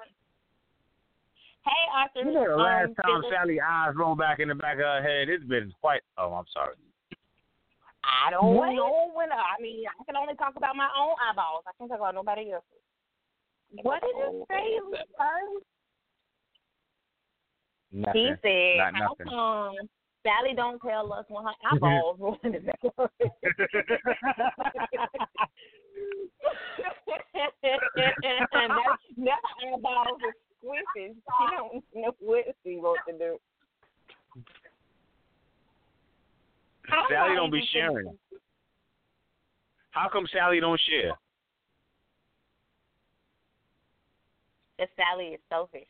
Hey, 1.64 1.82
Arthur. 1.94 2.28
You 2.28 2.34
know, 2.34 2.56
the 2.56 2.62
last 2.62 2.88
um, 3.04 3.22
time 3.22 3.22
Sally's 3.30 3.60
eyes 3.64 3.94
rolled 3.94 4.18
back 4.18 4.38
in 4.40 4.48
the 4.48 4.54
back 4.54 4.74
of 4.74 4.84
her 4.84 5.02
head, 5.02 5.28
it's 5.28 5.44
been 5.44 5.72
quite. 5.80 6.00
Oh, 6.16 6.32
I'm 6.32 6.46
sorry. 6.52 6.74
I 8.02 8.30
don't 8.30 8.54
What? 8.54 8.72
know 8.74 9.10
when. 9.14 9.30
I 9.30 9.60
mean, 9.60 9.84
I 9.86 10.04
can 10.04 10.16
only 10.16 10.34
talk 10.36 10.56
about 10.56 10.74
my 10.76 10.88
own 10.98 11.14
eyeballs. 11.20 11.64
I 11.66 11.72
can't 11.78 11.90
talk 11.90 12.00
about 12.00 12.14
nobody 12.14 12.52
else's. 12.52 12.66
What 13.82 14.00
did 14.00 14.16
you 14.16 14.44
say, 14.48 14.78
Ernest? 15.20 15.66
Nothing. 17.92 18.22
He 18.22 18.32
said, 18.42 18.78
Not 18.78 18.94
"How 18.94 19.08
nothing. 19.10 19.26
come 19.28 19.74
Sally 20.22 20.54
don't 20.54 20.80
tell 20.80 21.12
us 21.12 21.24
when 21.28 21.44
her 21.44 21.52
eyeballs 21.72 22.18
roll 22.18 22.38
in 22.44 22.52
the 22.52 22.60
back 22.60 22.80
of 22.84 22.92
her 22.96 23.10
and 27.62 28.70
that, 28.70 28.96
that 29.18 29.42
eyeballs 29.66 30.20
are. 30.68 30.76
She 30.96 31.12
don't 31.56 31.84
know 31.94 32.14
what 32.20 32.44
she 32.64 32.76
wants 32.76 33.02
to 33.08 33.18
do. 33.18 33.38
Sally 37.08 37.36
don't 37.36 37.50
be 37.50 37.62
sharing. 37.72 38.16
How 39.90 40.08
come 40.08 40.26
Sally 40.32 40.60
don't 40.60 40.80
share? 40.88 41.12
That 44.78 44.88
Sally 44.96 45.34
is 45.34 45.40
selfish. 45.48 45.82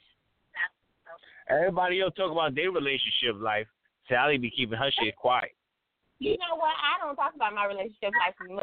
Everybody 1.48 2.00
else 2.00 2.14
talk 2.16 2.30
about 2.30 2.54
their 2.54 2.70
relationship 2.70 3.40
life. 3.40 3.66
Sally 4.08 4.38
be 4.38 4.50
keeping 4.50 4.78
her 4.78 4.90
shit 5.00 5.16
quiet. 5.16 5.52
You 6.18 6.32
know 6.32 6.56
what? 6.56 6.74
I 6.76 7.04
don't 7.04 7.16
talk 7.16 7.34
about 7.34 7.54
my 7.54 7.66
relationship 7.66 8.12
life 8.18 8.34
much. 8.48 8.62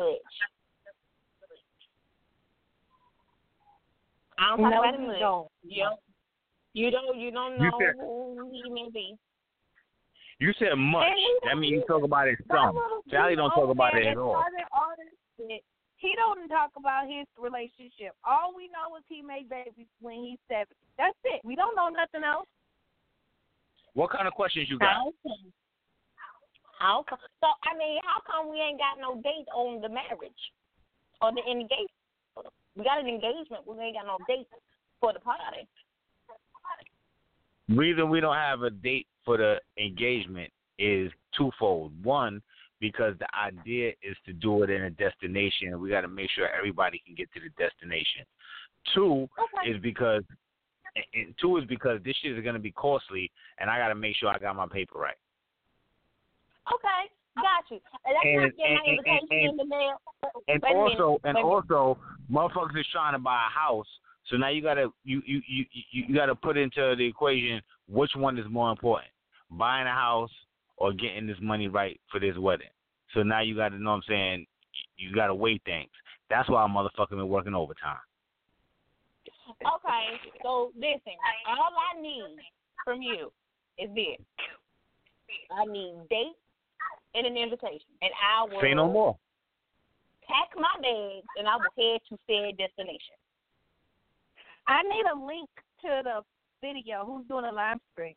I 4.38 4.50
don't 4.56 4.60
talk 4.62 4.72
No, 4.72 4.80
about 4.80 4.94
it 4.94 5.00
you 5.02 5.08
much. 5.08 5.20
don't. 5.20 5.48
You 5.64 5.84
don't. 5.84 6.00
You 6.74 6.92
don't. 6.92 7.18
You 7.18 7.32
don't 7.32 7.54
You 7.60 7.72
know 7.72 7.80
said- 7.80 7.96
who 7.98 8.50
he 8.52 8.70
may 8.70 8.90
be. 8.94 9.18
You 10.40 10.54
said 10.60 10.76
much. 10.76 11.08
And 11.10 11.18
he 11.18 11.40
That 11.50 11.58
means 11.58 11.72
you 11.74 11.84
talk 11.88 12.04
about 12.04 12.28
it 12.28 12.38
That 12.48 12.54
some. 12.56 13.02
Sally 13.10 13.36
don't 13.36 13.50
talk 13.52 13.70
about 13.70 13.96
it 13.98 14.06
at 14.06 14.18
all. 14.18 14.36
all 14.36 14.94
shit, 15.38 15.64
He 15.98 16.14
don't 16.16 16.48
talk 16.48 16.70
about 16.78 17.08
his 17.10 17.26
relationship. 17.40 18.14
All 18.24 18.54
we 18.56 18.68
know 18.70 18.96
is 18.98 19.04
he 19.10 19.24
made 19.24 19.50
babies 19.50 19.88
when 20.00 20.22
he's 20.24 20.38
seventy. 20.48 20.76
That's 20.98 21.18
it. 21.24 21.42
We 21.44 21.56
don't 21.56 21.76
know 21.76 21.90
nothing 21.90 22.24
else. 22.24 22.46
What 23.94 24.12
kind 24.12 24.28
of 24.28 24.34
questions 24.34 24.70
you 24.70 24.78
got? 24.78 24.94
How 24.94 25.14
come? 25.26 25.54
How 26.78 27.04
come? 27.10 27.18
So 27.42 27.48
I 27.66 27.76
mean, 27.76 27.98
how 28.06 28.22
come 28.22 28.52
we 28.52 28.62
ain't 28.62 28.78
got 28.78 29.02
no 29.02 29.16
date 29.22 29.48
on 29.56 29.82
the 29.82 29.90
marriage 29.90 30.44
or 31.20 31.32
the 31.34 31.42
engagement? 31.50 31.90
We 32.78 32.84
got 32.84 33.00
an 33.00 33.08
engagement, 33.08 33.66
we 33.66 33.76
ain't 33.84 33.96
got 33.96 34.06
no 34.06 34.18
date 34.28 34.48
for 35.00 35.12
the 35.12 35.20
party. 35.20 35.68
reason 37.70 38.10
we 38.10 38.20
don't 38.20 38.36
have 38.36 38.62
a 38.62 38.70
date 38.70 39.08
for 39.26 39.38
the 39.38 39.56
engagement 39.78 40.52
is 40.78 41.12
twofold. 41.36 41.92
One, 42.04 42.42
because 42.80 43.16
the 43.20 43.28
idea 43.36 43.90
is 44.04 44.16
to 44.28 44.34
do 44.34 44.62
it 44.62 44.70
in 44.70 44.84
a 44.84 44.90
destination, 44.92 45.70
and 45.70 45.82
we 45.82 45.90
got 45.90 46.02
to 46.02 46.08
make 46.08 46.30
sure 46.30 46.48
everybody 46.48 47.02
can 47.04 47.16
get 47.16 47.32
to 47.34 47.40
the 47.40 47.50
destination. 47.58 48.24
Two 48.94 49.28
Okay. 49.40 49.72
is 49.72 49.82
because, 49.82 50.24
two 51.42 51.58
is 51.58 51.66
because 51.66 52.00
this 52.06 52.16
shit 52.22 52.38
is 52.38 52.44
going 52.44 52.54
to 52.54 52.62
be 52.62 52.72
costly, 52.72 53.32
and 53.58 53.72
I 53.72 53.80
got 53.80 53.90
to 53.90 53.96
make 53.96 54.16
sure 54.16 54.30
I 54.30 54.38
got 54.38 54.56
my 54.56 54.68
paper 54.68 55.00
right. 55.00 55.18
Okay, 56.72 57.10
got 57.42 57.70
you. 57.72 57.80
And 58.06 58.16
that's 58.16 58.26
And- 58.26 58.42
not 58.42 58.58
getting 58.58 58.74
my 58.74 58.80
and- 58.86 58.88
and- 58.88 59.08
invitation 59.08 59.50
in 59.50 59.58
the 59.58 59.66
mail. 59.66 60.02
And 60.48 60.62
Wait 60.62 60.72
a 60.72 60.76
minute, 60.76 61.00
also, 61.00 61.20
and 61.24 61.36
wait 61.36 61.42
a 61.42 61.46
minute. 61.46 61.72
also, 61.72 62.00
motherfuckers 62.32 62.78
is 62.80 62.88
trying 62.92 63.14
to 63.14 63.20
buy 63.20 63.36
a 63.46 63.50
house. 63.50 63.88
So 64.26 64.36
now 64.36 64.50
you 64.50 64.62
gotta 64.62 64.92
you 65.06 65.22
you 65.26 65.42
you 65.48 65.66
you, 65.92 66.14
gotta 66.14 66.36
put 66.36 66.58
into 66.58 66.96
the 66.98 67.06
equation 67.06 67.62
which 67.88 68.14
one 68.16 68.38
is 68.38 68.46
more 68.50 68.70
important, 68.72 69.12
buying 69.52 69.88
a 69.88 69.94
house 69.94 70.32
or 70.76 70.92
getting 70.92 71.26
this 71.28 71.40
money 71.40 71.70
right 71.70 72.00
for 72.12 72.20
this 72.20 72.38
wedding. 72.38 72.70
So 73.14 73.24
now 73.24 73.40
you 73.40 73.56
gotta 73.56 73.80
know 73.80 73.92
what 73.92 73.96
I'm 73.98 74.02
saying. 74.04 74.48
You 74.98 75.14
gotta 75.16 75.34
weigh 75.34 75.60
things. 75.60 75.90
That's 76.30 76.50
why 76.50 76.66
a 76.66 76.68
motherfucker 76.68 77.12
been 77.12 77.30
working 77.30 77.56
overtime. 77.56 78.00
Okay, 79.50 80.20
so 80.44 80.74
listen, 80.76 81.14
all 81.48 81.72
I 81.96 82.02
need 82.02 82.36
from 82.84 83.02
you 83.02 83.32
is 83.78 83.90
this. 83.96 84.18
I 85.52 85.64
need 85.66 85.94
date 86.10 86.36
and 87.16 87.26
an 87.26 87.38
invitation, 87.38 87.88
and 88.02 88.12
I 88.22 88.44
will 88.44 88.62
Say 88.62 88.74
no 88.74 88.92
more. 88.92 89.18
pack 90.28 90.50
my 90.56 90.74
bags 90.82 91.26
and 91.38 91.48
I 91.48 91.56
will 91.56 91.72
head 91.78 92.02
to 92.10 92.18
said 92.28 92.58
destination. 92.58 93.16
I 94.68 94.84
need 94.84 95.06
a 95.12 95.16
link 95.26 95.50
to 95.84 96.02
the 96.04 96.22
video. 96.62 97.06
Who's 97.06 97.26
doing 97.28 97.46
a 97.46 97.52
live 97.52 97.78
stream? 97.94 98.16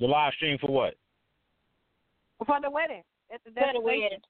The 0.00 0.06
live 0.06 0.32
stream 0.34 0.58
for 0.58 0.70
what? 0.70 0.94
For 2.46 2.58
the 2.60 2.70
wedding. 2.70 3.02
At 3.32 3.40
the 3.44 3.50
destination. 3.50 3.84
wedding. 3.84 4.20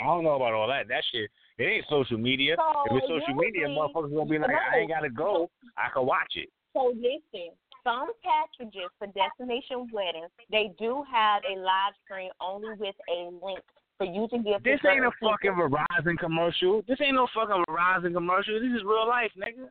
I 0.00 0.04
don't 0.06 0.24
know 0.24 0.36
about 0.36 0.54
all 0.54 0.68
that. 0.68 0.88
That 0.88 1.02
shit. 1.12 1.28
It 1.58 1.64
ain't 1.64 1.84
social 1.90 2.16
media. 2.16 2.54
So 2.56 2.84
if 2.96 3.02
it's 3.02 3.08
social 3.08 3.34
media, 3.34 3.68
usually- 3.68 3.76
motherfuckers 3.76 4.14
gonna 4.14 4.30
be 4.30 4.38
like, 4.38 4.50
I 4.50 4.78
ain't 4.78 4.88
gotta 4.88 5.10
go. 5.10 5.50
I 5.76 5.88
can 5.92 6.06
watch 6.06 6.36
it. 6.36 6.48
So 6.72 6.92
listen, 6.94 7.50
some 7.90 8.12
packages 8.22 8.90
for 8.98 9.06
destination 9.10 9.90
weddings, 9.92 10.30
they 10.50 10.70
do 10.78 11.02
have 11.10 11.42
a 11.42 11.58
live 11.58 11.94
stream 12.04 12.30
only 12.40 12.70
with 12.78 12.94
a 13.10 13.30
link 13.42 13.62
for 13.98 14.06
you 14.06 14.28
to 14.30 14.38
give. 14.38 14.62
This 14.62 14.80
ain't 14.86 15.04
a 15.04 15.10
people. 15.10 15.34
fucking 15.34 15.58
Verizon 15.58 16.16
commercial. 16.18 16.82
This 16.86 16.98
ain't 17.02 17.18
no 17.18 17.26
fucking 17.34 17.64
Verizon 17.68 18.14
commercial. 18.14 18.60
This 18.62 18.72
is 18.72 18.86
real 18.86 19.08
life, 19.08 19.32
nigga. 19.34 19.68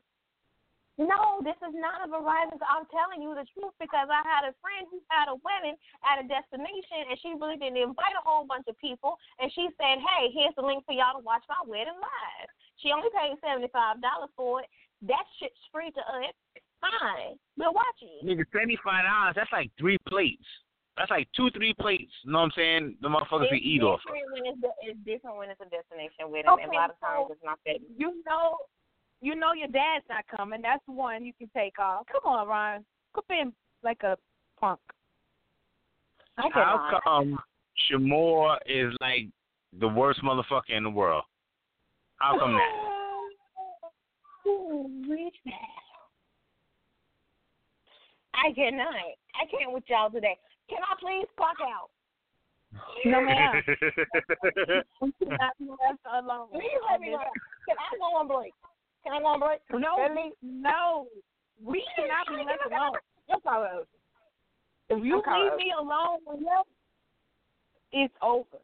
No, 1.00 1.40
this 1.48 1.56
is 1.64 1.72
not 1.80 2.04
a 2.04 2.12
Verizon. 2.12 2.60
I'm 2.60 2.84
telling 2.92 3.24
you 3.24 3.32
the 3.32 3.48
truth 3.56 3.72
because 3.80 4.12
I 4.12 4.20
had 4.28 4.44
a 4.44 4.52
friend 4.60 4.84
who 4.92 5.00
had 5.08 5.32
a 5.32 5.40
wedding 5.48 5.80
at 6.04 6.20
a 6.20 6.28
destination 6.28 7.08
and 7.08 7.16
she 7.24 7.40
really 7.40 7.56
didn't 7.56 7.80
invite 7.80 8.20
a 8.20 8.24
whole 8.28 8.44
bunch 8.44 8.68
of 8.68 8.76
people 8.84 9.16
and 9.40 9.48
she 9.56 9.72
said, 9.80 10.04
Hey, 10.04 10.28
here's 10.36 10.52
the 10.60 10.68
link 10.68 10.84
for 10.84 10.92
y'all 10.92 11.16
to 11.16 11.24
watch 11.24 11.48
my 11.48 11.64
wedding 11.64 11.96
live. 11.96 12.52
She 12.84 12.92
only 12.92 13.08
paid 13.16 13.40
seventy 13.40 13.72
five 13.72 14.04
dollars 14.04 14.28
for 14.36 14.60
it. 14.60 14.68
That 15.08 15.24
shit's 15.40 15.64
free 15.72 15.96
to 15.96 16.04
us. 16.20 16.36
Fine. 16.82 17.36
We'll 17.58 17.74
watch 17.74 17.86
it. 18.02 18.26
Nigga, 18.26 18.46
seventy 18.52 18.78
five 18.84 19.04
dollars. 19.04 19.36
That's 19.36 19.52
like 19.52 19.70
three 19.78 19.98
plates. 20.08 20.44
That's 20.98 21.12
like 21.12 21.28
two, 21.36 21.50
three 21.52 21.74
plates. 21.80 22.12
You 22.24 22.32
know 22.34 22.40
what 22.40 22.46
I'm 22.46 22.52
saying? 22.56 22.96
The 23.02 23.08
motherfuckers 23.08 23.44
It's 23.44 23.50
can 23.52 23.60
eat 23.64 23.82
off. 23.84 24.02
when 24.10 24.46
it's, 24.46 24.60
it's 24.82 25.00
different 25.06 25.38
when 25.38 25.50
it's 25.50 25.62
a 25.62 25.70
destination 25.70 26.30
wedding. 26.32 26.50
Okay, 26.52 26.64
and 26.64 26.74
a 26.74 26.76
lot 26.76 26.90
of 26.90 27.00
times 27.00 27.26
so- 27.28 27.34
it's 27.34 27.44
not 27.44 27.60
that. 27.66 27.78
You 27.98 28.22
know, 28.28 28.58
you 29.22 29.36
know 29.36 29.54
your 29.54 29.68
dad's 29.70 30.06
not 30.10 30.26
coming. 30.36 30.62
That's 30.62 30.84
one 30.88 31.26
you 31.26 31.34
can 31.38 31.50
take 31.56 31.80
off. 31.80 32.06
Come 32.12 32.22
on, 32.32 32.48
Ryan. 32.48 32.86
Quit 33.14 33.28
being 33.28 33.54
like 33.84 34.04
a 34.04 34.18
punk. 34.60 34.80
I 36.38 36.44
How 36.54 36.90
cannot. 36.92 37.04
come 37.04 37.40
Sh'Moore 37.92 38.58
is 38.66 38.94
like 39.02 39.28
the 39.80 39.88
worst 39.88 40.22
motherfucker 40.24 40.70
in 40.76 40.84
the 40.84 40.90
world? 40.90 41.24
How 42.18 42.38
come 42.38 42.54
that? 42.54 44.50
Ooh, 44.50 44.90
rich 45.10 45.36
man. 45.46 45.56
I 48.34 48.52
cannot. 48.54 48.94
I 49.36 49.46
can't 49.50 49.74
with 49.74 49.84
y'all 49.88 50.10
today. 50.10 50.38
Can 50.70 50.80
I 50.84 50.94
please 51.00 51.28
clock 51.38 51.58
out? 51.62 51.90
No, 53.06 53.22
ma'am. 53.22 53.62
We 55.02 55.12
cannot 55.26 55.58
be 55.58 55.66
left 55.70 56.04
alone. 56.06 56.48
Please 56.54 56.80
let 56.90 57.02
me 57.02 57.10
know. 57.12 57.26
Can 57.68 57.78
I 57.78 57.98
go 57.98 58.16
on 58.16 58.28
break? 58.28 58.54
Can 59.04 59.14
I 59.14 59.20
go 59.20 59.26
on 59.28 59.40
break? 59.40 59.60
No, 59.72 59.96
Let 59.98 60.14
me- 60.14 60.34
no. 60.44 61.08
We 61.64 61.84
cannot 61.96 62.28
be 62.30 62.44
left 62.46 62.62
alone. 62.70 62.94
That's 63.28 63.42
all 63.46 63.64
else. 63.66 63.88
If 64.90 65.04
you 65.04 65.18
Okay. 65.20 65.32
leave 65.44 65.58
me 65.58 65.72
alone 65.78 66.20
with 66.26 66.40
him, 66.40 66.64
it's 67.92 68.14
over. 68.22 68.58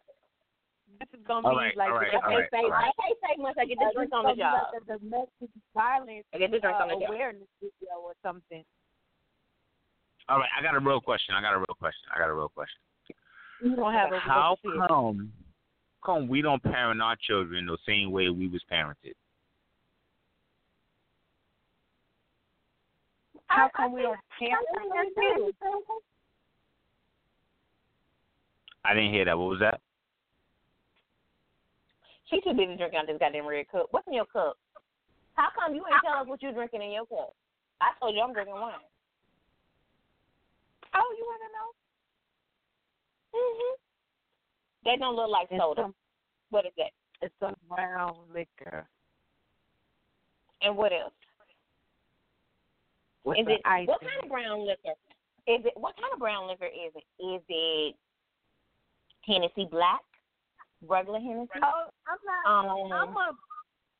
This 0.99 1.09
is 1.19 1.25
gonna 1.27 1.47
All 1.47 1.53
be 1.53 1.57
right, 1.57 1.75
like 1.77 1.89
all 1.91 1.97
right, 1.99 2.11
the 2.11 2.23
all 2.23 2.37
right, 2.39 2.49
say, 2.51 2.63
all 2.63 2.69
right. 2.71 2.85
I 2.97 3.01
can't 3.01 3.19
say 3.19 3.41
much. 3.41 3.57
I 3.59 3.65
get 3.65 3.77
the 3.79 3.91
drink 3.93 4.13
on 4.13 4.23
the 4.23 4.35
job. 4.35 4.71
be 4.71 4.77
like 4.77 4.81
a 4.81 4.99
domestic 4.99 5.49
violence 5.73 6.25
I 6.33 6.37
get 6.37 6.51
the 6.51 6.59
drink 6.59 6.77
on 6.79 6.87
the 6.87 6.95
uh, 6.95 6.99
job. 7.01 7.09
awareness 7.09 7.47
video 7.59 7.99
or 8.01 8.13
something. 8.23 8.63
All 10.27 10.39
right, 10.39 10.49
I 10.57 10.63
got 10.63 10.75
a 10.75 10.79
real 10.79 11.01
question. 11.01 11.35
I 11.35 11.41
got 11.41 11.53
a 11.53 11.57
real 11.57 11.75
question. 11.77 12.09
I 12.13 12.19
got 12.19 12.29
a 12.29 12.33
real 12.33 12.49
question. 12.49 12.81
You 13.61 13.75
don't 13.75 13.93
have 13.93 14.11
a 14.11 14.19
How 14.19 14.57
relationship. 14.63 14.87
come 14.89 15.31
come 16.03 16.27
we 16.27 16.41
don't 16.41 16.61
parent 16.61 17.01
our 17.01 17.15
children 17.15 17.65
the 17.65 17.77
same 17.85 18.11
way 18.11 18.29
we 18.29 18.47
was 18.47 18.61
parented? 18.71 19.13
How 23.47 23.69
come 23.75 23.93
we 23.93 24.01
don't 24.01 24.19
parent 24.39 24.65
our 24.93 25.03
kids? 25.05 25.57
I 28.83 28.93
didn't 28.93 29.13
hear 29.13 29.25
that. 29.25 29.37
What 29.37 29.49
was 29.49 29.59
that? 29.59 29.81
She 32.29 32.41
too 32.41 32.53
busy 32.53 32.75
drinking 32.75 32.99
out 32.99 33.07
this 33.07 33.17
goddamn 33.19 33.47
red 33.47 33.67
cup. 33.71 33.87
What's 33.91 34.07
in 34.07 34.13
your 34.13 34.25
cup? 34.25 34.57
How 35.35 35.49
come 35.57 35.75
you 35.75 35.83
ain't 35.85 36.01
tell 36.03 36.21
us 36.21 36.27
what 36.27 36.41
you 36.41 36.51
drinking 36.51 36.81
in 36.81 36.91
your 36.91 37.05
cup? 37.05 37.35
I 37.81 37.91
told 37.99 38.15
you 38.15 38.21
I'm 38.21 38.33
drinking 38.33 38.55
wine. 38.55 38.73
Oh, 40.95 41.15
you 41.17 41.25
wanna 41.25 41.49
know? 41.53 41.73
Mhm. 43.39 43.75
That 44.85 44.99
don't 44.99 45.15
look 45.15 45.29
like 45.29 45.51
It's 45.51 45.59
soda. 45.61 45.81
some- 45.83 45.95
What 46.49 46.65
is 46.65 46.73
that? 46.75 46.91
It's 47.21 47.35
a 47.41 47.55
brown 47.67 48.31
liquor 48.31 48.87
And 50.61 50.77
what 50.77 50.93
else? 50.93 51.13
with 53.23 53.37
Is 53.39 53.47
it 53.47 53.61
ice. 53.65 53.87
what 53.87 53.99
kind 54.01 54.13
it. 54.17 54.23
of 54.23 54.29
brown 54.29 54.59
liquor? 54.65 54.93
Is 55.47 55.65
it 55.65 55.75
what 55.77 55.95
kind 55.97 56.13
of 56.13 56.19
brown 56.19 56.47
liquor 56.47 56.65
is 56.67 56.95
it? 56.95 57.05
Is 57.19 57.43
it 57.49 57.95
Hennessy 59.23 59.65
Black, 59.65 60.03
regular 60.81 61.19
Hennessy? 61.19 61.51
Oh, 61.61 61.89
I'm 62.07 62.19
not. 62.23 62.45
Um, 62.45 62.91
I'm 62.93 63.17
a. 63.17 63.37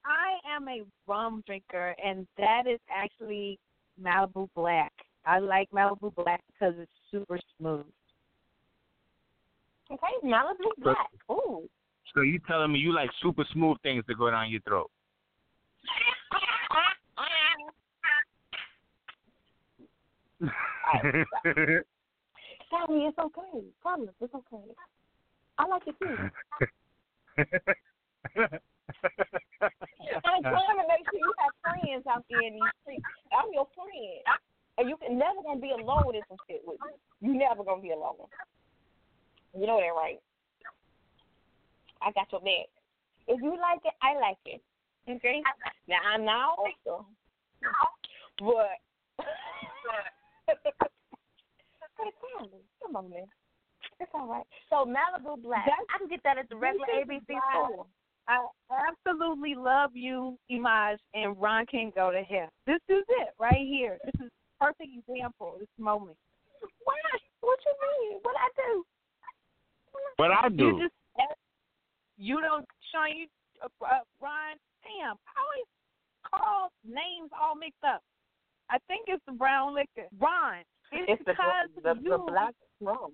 I 0.06 0.40
am 0.46 0.68
a 0.70 0.86
rum 1.08 1.42
drinker, 1.48 1.96
and 2.04 2.28
that 2.38 2.68
is 2.68 2.80
actually 2.90 3.60
Malibu 4.00 4.48
Black. 4.54 5.05
I 5.26 5.40
like 5.40 5.70
Malibu 5.72 6.14
Black 6.16 6.42
because 6.48 6.76
it's 6.78 6.92
super 7.12 7.40
smooth. 7.58 7.86
Okay, 9.92 10.14
Malibu 10.24 10.70
Black. 10.78 10.98
Ooh. 11.32 11.68
So 12.14 12.22
you 12.22 12.40
telling 12.48 12.72
me 12.72 12.80
you 12.80 12.94
like 12.94 13.10
super 13.22 13.44
smooth 13.52 13.78
things 13.82 14.06
to 14.08 14.16
go 14.16 14.30
down 14.30 14.50
your 14.50 14.62
throat? 14.62 14.90
Sorry, 22.70 23.02
it's 23.04 23.18
okay. 23.18 23.64
Promise, 23.82 24.16
it's 24.22 24.34
okay. 24.34 24.64
I 25.58 25.68
like 25.68 25.84
it 25.88 25.96
too. 26.00 26.16
I'm 30.26 30.44
trying 30.44 30.78
to 30.78 30.86
make 30.88 31.04
sure 31.10 31.20
you 31.20 31.34
have 31.40 31.54
friends 31.64 32.06
out 32.08 32.26
there 32.30 32.42
in 32.42 32.54
these 32.54 32.76
streets. 32.84 33.06
I'm 33.32 33.52
your 33.54 33.68
friend. 33.74 34.22
And 34.78 34.90
you 34.90 34.98
can 34.98 35.18
never 35.18 35.42
gonna 35.44 35.60
be 35.60 35.72
alone 35.72 36.16
in 36.16 36.22
some 36.28 36.38
shit 36.50 36.62
with 36.66 36.80
me. 36.82 36.92
You 37.22 37.38
never 37.38 37.64
gonna 37.64 37.82
be 37.82 37.92
alone. 37.92 38.28
You 39.58 39.68
know 39.68 39.80
that 39.80 39.96
right. 39.96 40.20
I 42.02 42.12
got 42.12 42.32
your 42.32 42.42
back. 42.42 42.68
If 43.28 43.42
you 43.42 43.52
like 43.52 43.80
it, 43.86 43.94
I 44.02 44.20
like 44.20 44.38
it. 44.46 44.62
Okay? 45.10 45.42
Now 45.88 45.98
I'm 46.06 46.26
not 46.26 46.58
also 46.58 47.06
but 48.40 48.78
Hey, 51.98 52.12
Sandy, 52.38 52.58
come 52.84 52.96
on, 52.98 53.10
man. 53.10 53.24
It's 54.00 54.12
all 54.14 54.28
right. 54.28 54.44
So 54.70 54.86
Malibu 54.86 55.42
Black. 55.42 55.66
That's- 55.66 55.88
I 55.94 55.98
can 55.98 56.08
get 56.10 56.22
that 56.24 56.38
at 56.38 56.50
the 56.50 56.56
regular 56.56 56.86
ABC 56.88 57.24
store. 57.24 57.86
I 58.28 58.44
absolutely 58.90 59.56
love 59.56 59.92
you, 59.94 60.38
Imaj, 60.52 60.98
and 61.14 61.40
Ron 61.40 61.66
can 61.68 61.92
go 61.96 62.12
to 62.12 62.22
hell. 62.24 62.50
This 62.66 62.82
is 62.90 63.06
it 63.08 63.30
right 63.40 63.54
here. 63.62 64.00
This 64.04 64.16
is 64.26 64.32
perfect 64.60 64.90
example. 64.96 65.56
This 65.60 65.70
moment. 65.78 66.18
What? 66.84 66.96
What 67.42 67.60
you 67.66 67.76
mean? 67.84 68.20
What 68.22 68.36
I 68.36 68.50
do? 68.56 68.86
But 70.18 70.32
I 70.32 70.50
do. 70.50 70.66
You 70.66 70.80
just 70.80 70.96
you 72.18 72.42
don't 72.42 72.66
Sean 72.92 73.16
you 73.16 73.28
uh, 73.64 73.68
uh, 73.84 74.00
Ron 74.22 74.56
damn 74.84 75.16
I 75.28 75.34
always 75.42 75.68
call 76.24 76.72
names 76.86 77.32
all 77.40 77.56
mixed 77.56 77.84
up. 77.84 78.02
I 78.70 78.78
think 78.88 79.06
it's 79.08 79.24
the 79.26 79.34
brown 79.34 79.76
liquor. 79.76 80.08
Ron. 80.20 80.64
It's, 80.92 81.06
It's 81.08 81.26
the 81.26 81.34
because 81.34 81.70
the, 81.84 82.02
you 82.02 82.12
the 82.12 82.18
black 82.18 82.54
rum. 82.82 83.12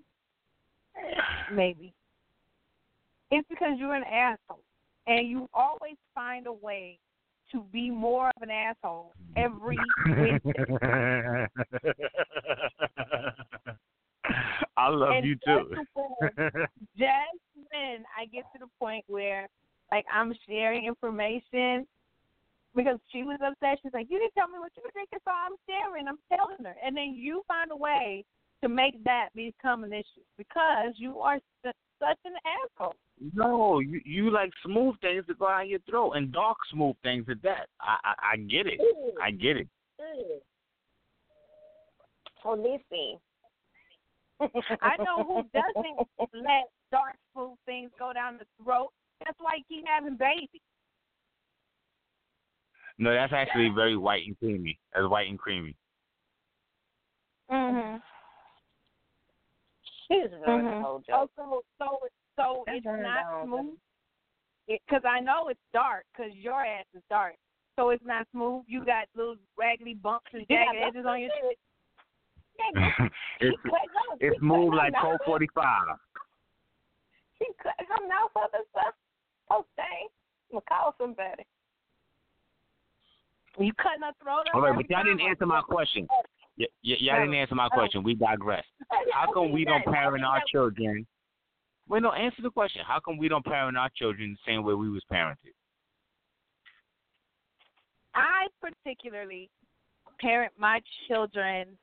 maybe. 1.54 1.94
It's 3.32 3.48
because 3.50 3.78
you're 3.78 3.96
an 3.96 4.04
asshole. 4.04 4.64
And 5.08 5.28
you 5.28 5.50
always 5.54 5.96
find 6.14 6.48
a 6.48 6.54
way 6.54 7.00
to 7.52 7.64
be 7.72 7.90
more 7.90 8.28
of 8.36 8.42
an 8.42 8.50
asshole 8.50 9.14
every 9.36 9.78
Wednesday. 10.08 10.66
I 14.78 14.88
love 14.90 15.16
And 15.16 15.26
you 15.26 15.36
too. 15.46 15.76
just 16.98 17.20
when- 17.72 18.06
I 18.18 18.26
get 18.26 18.44
to 18.54 18.60
the 18.60 18.68
point 18.80 19.04
where 19.08 19.48
like 19.92 20.06
I'm 20.12 20.34
sharing 20.48 20.86
information 20.86 21.88
because 22.76 23.00
she 23.12 23.24
was 23.24 23.40
upset. 23.44 23.80
She's 23.82 23.94
like, 23.94 24.08
You 24.10 24.20
didn't 24.20 24.34
tell 24.36 24.48
me 24.48 24.60
what 24.60 24.72
you 24.78 24.84
were 24.84 24.92
drinking, 24.94 25.20
so 25.26 25.32
I'm 25.32 25.56
sharing, 25.68 26.08
I'm 26.08 26.20
telling 26.34 26.64
her. 26.64 26.76
And 26.84 26.96
then 26.96 27.14
you 27.16 27.44
find 27.48 27.72
a 27.72 27.76
way 27.76 28.24
to 28.64 28.70
make 28.70 29.04
that 29.04 29.30
become 29.36 29.84
an 29.84 29.92
issue 29.94 30.24
because 30.38 30.94
you 30.96 31.20
are 31.20 31.40
such 32.02 32.18
an 32.26 32.34
asshole. 32.46 32.96
no, 33.34 33.80
you 33.80 34.02
you 34.04 34.32
like 34.32 34.52
smooth 34.66 34.96
things 35.02 35.26
to 35.28 35.36
go 35.36 35.48
down 35.48 35.70
your 35.70 35.80
throat 35.90 36.14
and 36.14 36.32
dark 36.32 36.58
smooth 36.72 36.96
things 37.04 37.26
at 37.30 37.42
that. 37.44 37.68
I 37.80 37.98
I, 38.04 38.14
I 38.34 38.38
get 38.38 38.68
it. 38.68 38.80
I 39.24 39.32
get 39.32 39.58
it. 39.58 39.68
So 42.44 42.54
listen. 42.54 43.20
I 44.82 44.98
know 44.98 45.24
who 45.24 45.44
doesn't 45.54 46.44
let 46.44 46.70
dark 46.92 47.16
smooth 47.34 47.58
things 47.66 47.92
go 48.00 48.12
down 48.14 48.40
the 48.40 48.46
throat. 48.64 48.90
That's 49.24 49.38
why 49.40 49.52
you 49.58 49.64
keep 49.70 49.86
having 49.88 50.18
babies. 50.18 50.62
No, 52.98 53.14
that's 53.14 53.34
actually 53.34 53.70
very 53.74 53.96
white 53.98 54.24
and 54.26 54.38
creamy. 54.40 54.80
That's 54.94 55.08
white 55.08 55.30
and 55.30 55.38
creamy. 55.38 55.76
Mm-hmm. 57.52 57.98
She's 60.12 60.32
ruined 60.32 60.68
the 60.68 60.72
Mhm. 60.72 60.82
whole 60.82 61.04
Oh, 61.14 61.30
so 61.36 61.64
so 61.80 62.00
so 62.36 62.64
That's 62.66 62.78
it's 62.80 62.86
not 62.86 63.46
smooth. 63.46 63.78
Because 64.68 65.06
I 65.06 65.20
know 65.20 65.48
it's 65.48 65.60
dark. 65.74 66.06
Because 66.12 66.34
your 66.36 66.64
ass 66.64 66.86
is 66.94 67.04
dark. 67.10 67.36
So 67.78 67.90
it's 67.92 68.04
not 68.06 68.28
smooth. 68.32 68.66
You 68.68 68.84
got 68.84 69.08
little 69.16 69.38
raggedy 69.58 69.94
bumps 69.94 70.28
and 70.34 70.46
jagged 70.50 70.76
that's 70.76 70.88
edges 70.96 71.06
on 71.06 71.20
your 71.22 71.30
shit. 71.32 71.60
it's 73.40 73.58
She 73.64 73.70
cut- 73.70 73.72
no, 73.72 74.18
she 74.20 74.26
it's 74.28 74.34
cut 74.36 74.40
smooth 74.40 74.74
like 74.74 74.92
mouth 74.94 75.02
Colt 75.02 75.16
up. 75.22 75.26
forty 75.26 75.48
five. 75.56 75.98
She 77.40 77.46
cut 77.64 77.74
her 77.80 78.08
mouth 78.08 78.32
up 78.36 78.54
and 78.54 78.66
stuff. 78.72 78.94
Oh, 79.50 79.66
dang. 79.76 80.08
I'm 80.52 80.60
going 80.60 80.62
to 80.62 80.68
call 80.70 80.96
somebody. 80.98 81.44
You 83.58 83.74
cutting 83.74 84.02
her 84.04 84.12
throat. 84.22 84.48
All 84.54 84.62
right, 84.62 84.76
but 84.76 84.90
y'all 84.90 85.04
didn't 85.04 85.22
answer 85.22 85.46
my 85.46 85.62
question. 85.62 86.08
Y- 86.62 86.68
y- 86.84 86.98
y'all 87.00 87.20
didn't 87.20 87.34
answer 87.34 87.56
my 87.56 87.66
Oh. 87.68 87.70
question. 87.70 88.04
We 88.04 88.14
digress. 88.16 88.66
How 89.14 89.32
come 89.34 89.52
we 89.52 89.66
don't 89.66 89.84
parent 89.86 90.24
our 90.24 90.42
children? 90.52 91.08
Wait, 91.88 92.04
no, 92.04 92.12
answer 92.12 92.42
the 92.42 92.52
question. 92.52 92.84
How 92.86 93.00
come 93.00 93.18
we 93.18 93.28
don't 93.28 93.44
parent 93.44 93.78
our 93.78 93.90
children 93.90 94.32
the 94.46 94.52
same 94.52 94.64
way 94.64 94.74
we 94.74 94.90
was 94.90 95.04
parented? 95.12 95.54
I 98.14 98.48
particularly 98.62 99.50
parent 100.20 100.54
my 100.58 100.82
children 101.08 101.78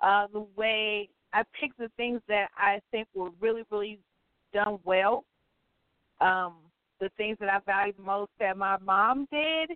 uh, 0.00 0.26
the 0.32 0.46
way 0.56 1.08
I 1.32 1.42
pick 1.58 1.76
the 1.78 1.90
things 1.96 2.20
that 2.28 2.48
I 2.56 2.80
think 2.90 3.08
were 3.14 3.30
really, 3.40 3.62
really 3.70 3.98
done 4.52 4.78
well. 4.84 5.24
Um, 6.20 6.54
the 7.00 7.10
things 7.16 7.36
that 7.40 7.48
I 7.50 7.58
value 7.60 7.92
the 7.96 8.02
most 8.02 8.30
that 8.40 8.56
my 8.56 8.78
mom 8.78 9.28
did. 9.30 9.70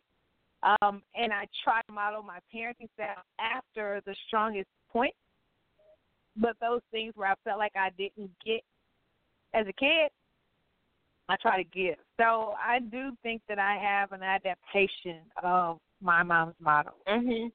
Um, 0.62 1.02
and 1.14 1.32
I 1.32 1.46
try 1.64 1.80
to 1.82 1.92
model 1.92 2.22
my 2.22 2.38
parenting 2.54 2.88
style 2.94 3.22
after 3.38 4.02
the 4.04 4.14
strongest 4.26 4.68
point. 4.92 5.14
But 6.36 6.56
those 6.60 6.80
things 6.90 7.12
where 7.16 7.30
I 7.30 7.34
felt 7.44 7.58
like 7.58 7.72
I 7.74 7.90
didn't 7.96 8.30
get 8.44 8.62
as 9.54 9.66
a 9.66 9.72
kid, 9.72 10.10
I 11.28 11.36
try 11.36 11.62
to 11.62 11.68
give. 11.68 11.96
So 12.18 12.54
I 12.62 12.80
do 12.80 13.12
think 13.22 13.42
that 13.48 13.58
I 13.58 13.76
have 13.76 14.12
an 14.12 14.22
adaptation 14.22 15.20
of 15.42 15.78
my 16.00 16.22
mom's 16.22 16.54
model. 16.60 16.94
Mm-hmm. 17.08 17.48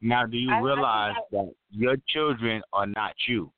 Now, 0.00 0.26
do 0.26 0.36
you 0.36 0.52
I- 0.52 0.56
I 0.56 0.60
realize 0.60 1.14
I- 1.16 1.24
that 1.32 1.54
your 1.70 1.96
children 2.08 2.62
are 2.72 2.86
not 2.86 3.14
you? 3.26 3.52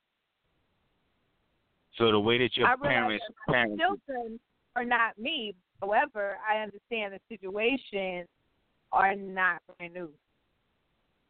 So 1.96 2.10
the 2.10 2.20
way 2.20 2.38
that 2.38 2.56
your 2.56 2.68
I 2.68 2.74
realize 2.74 3.20
parents 3.20 3.24
that 3.46 3.68
my 3.68 3.76
children 3.76 4.40
are 4.74 4.84
not 4.84 5.18
me. 5.18 5.54
However, 5.84 6.38
I 6.48 6.62
understand 6.62 7.12
the 7.12 7.20
situations 7.28 8.26
are 8.92 9.14
not 9.14 9.60
brand 9.76 9.92
new. 9.94 10.08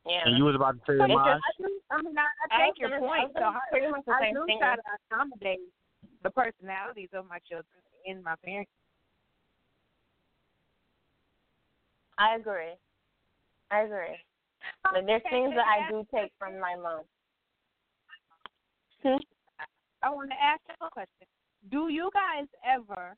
Yeah. 0.07 0.21
and 0.27 0.37
you 0.37 0.45
was 0.45 0.55
about 0.55 0.73
to 0.75 0.81
say 0.87 1.01
It's 1.03 1.15
mine. 1.15 1.41
I, 1.41 1.97
I 1.97 2.03
mean, 2.03 2.15
I, 2.19 2.23
I 2.23 2.63
I 2.63 2.67
take 2.67 2.75
was 2.75 2.79
your 2.79 2.91
gonna- 3.01 3.07
I 3.11 3.19
point. 3.21 3.33
So 3.35 3.41
gonna 3.41 3.57
I, 3.57 3.71
pretty 3.71 3.89
much 3.91 4.05
the 4.07 4.13
I 4.13 4.21
same 4.21 4.35
do 4.35 4.45
thing. 4.47 4.59
try 4.61 4.77
to 4.77 4.83
accommodate 5.11 5.61
the 6.23 6.31
personalities 6.31 7.09
of 7.15 7.27
my 7.27 7.39
children 7.49 7.81
in 8.05 8.23
my 8.23 8.35
parenting. 8.47 8.67
I 12.19 12.37
agree. 12.37 12.77
I 13.71 13.81
agree. 13.81 14.21
But 14.93 15.07
there's 15.07 15.23
things 15.31 15.53
that 15.57 15.65
I 15.67 15.91
do 15.91 16.07
take 16.15 16.31
from 16.39 16.61
my 16.61 16.77
mom. 16.77 17.01
Hmm? 19.03 19.17
I 20.03 20.11
want 20.11 20.31
to 20.31 20.37
ask 20.41 20.61
you 20.69 20.87
a 20.87 20.91
question. 20.91 21.27
Do 21.71 21.89
you 21.89 22.11
guys 22.13 22.47
ever 22.65 23.17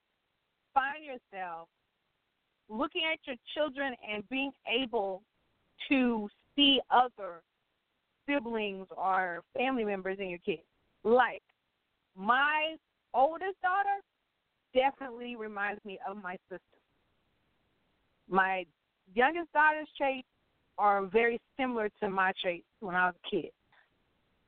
find 0.77 1.03
yourself 1.03 1.69
looking 2.69 3.03
at 3.11 3.19
your 3.27 3.37
children 3.55 3.95
and 4.13 4.29
being 4.29 4.53
able 4.69 5.23
to 5.89 6.29
see 6.55 6.81
other 6.91 7.41
siblings 8.29 8.87
or 8.95 9.43
family 9.57 9.85
members 9.85 10.19
in 10.21 10.29
your 10.29 10.39
kids? 10.41 10.63
Like, 11.03 11.43
my 12.15 12.77
oldest 13.15 13.61
daughter 13.63 14.03
definitely 14.75 15.37
reminds 15.37 15.83
me 15.85 15.99
of 16.09 16.23
my 16.23 16.37
sister. 16.51 16.61
My 18.29 18.67
youngest 19.15 19.51
daughter's 19.53 19.89
traits 19.97 20.29
are 20.77 21.07
very 21.07 21.41
similar 21.59 21.89
to 22.01 22.11
my 22.11 22.33
traits 22.43 22.67
when 22.81 22.95
I 22.95 23.07
was 23.07 23.15
a 23.25 23.31
kid. 23.31 23.51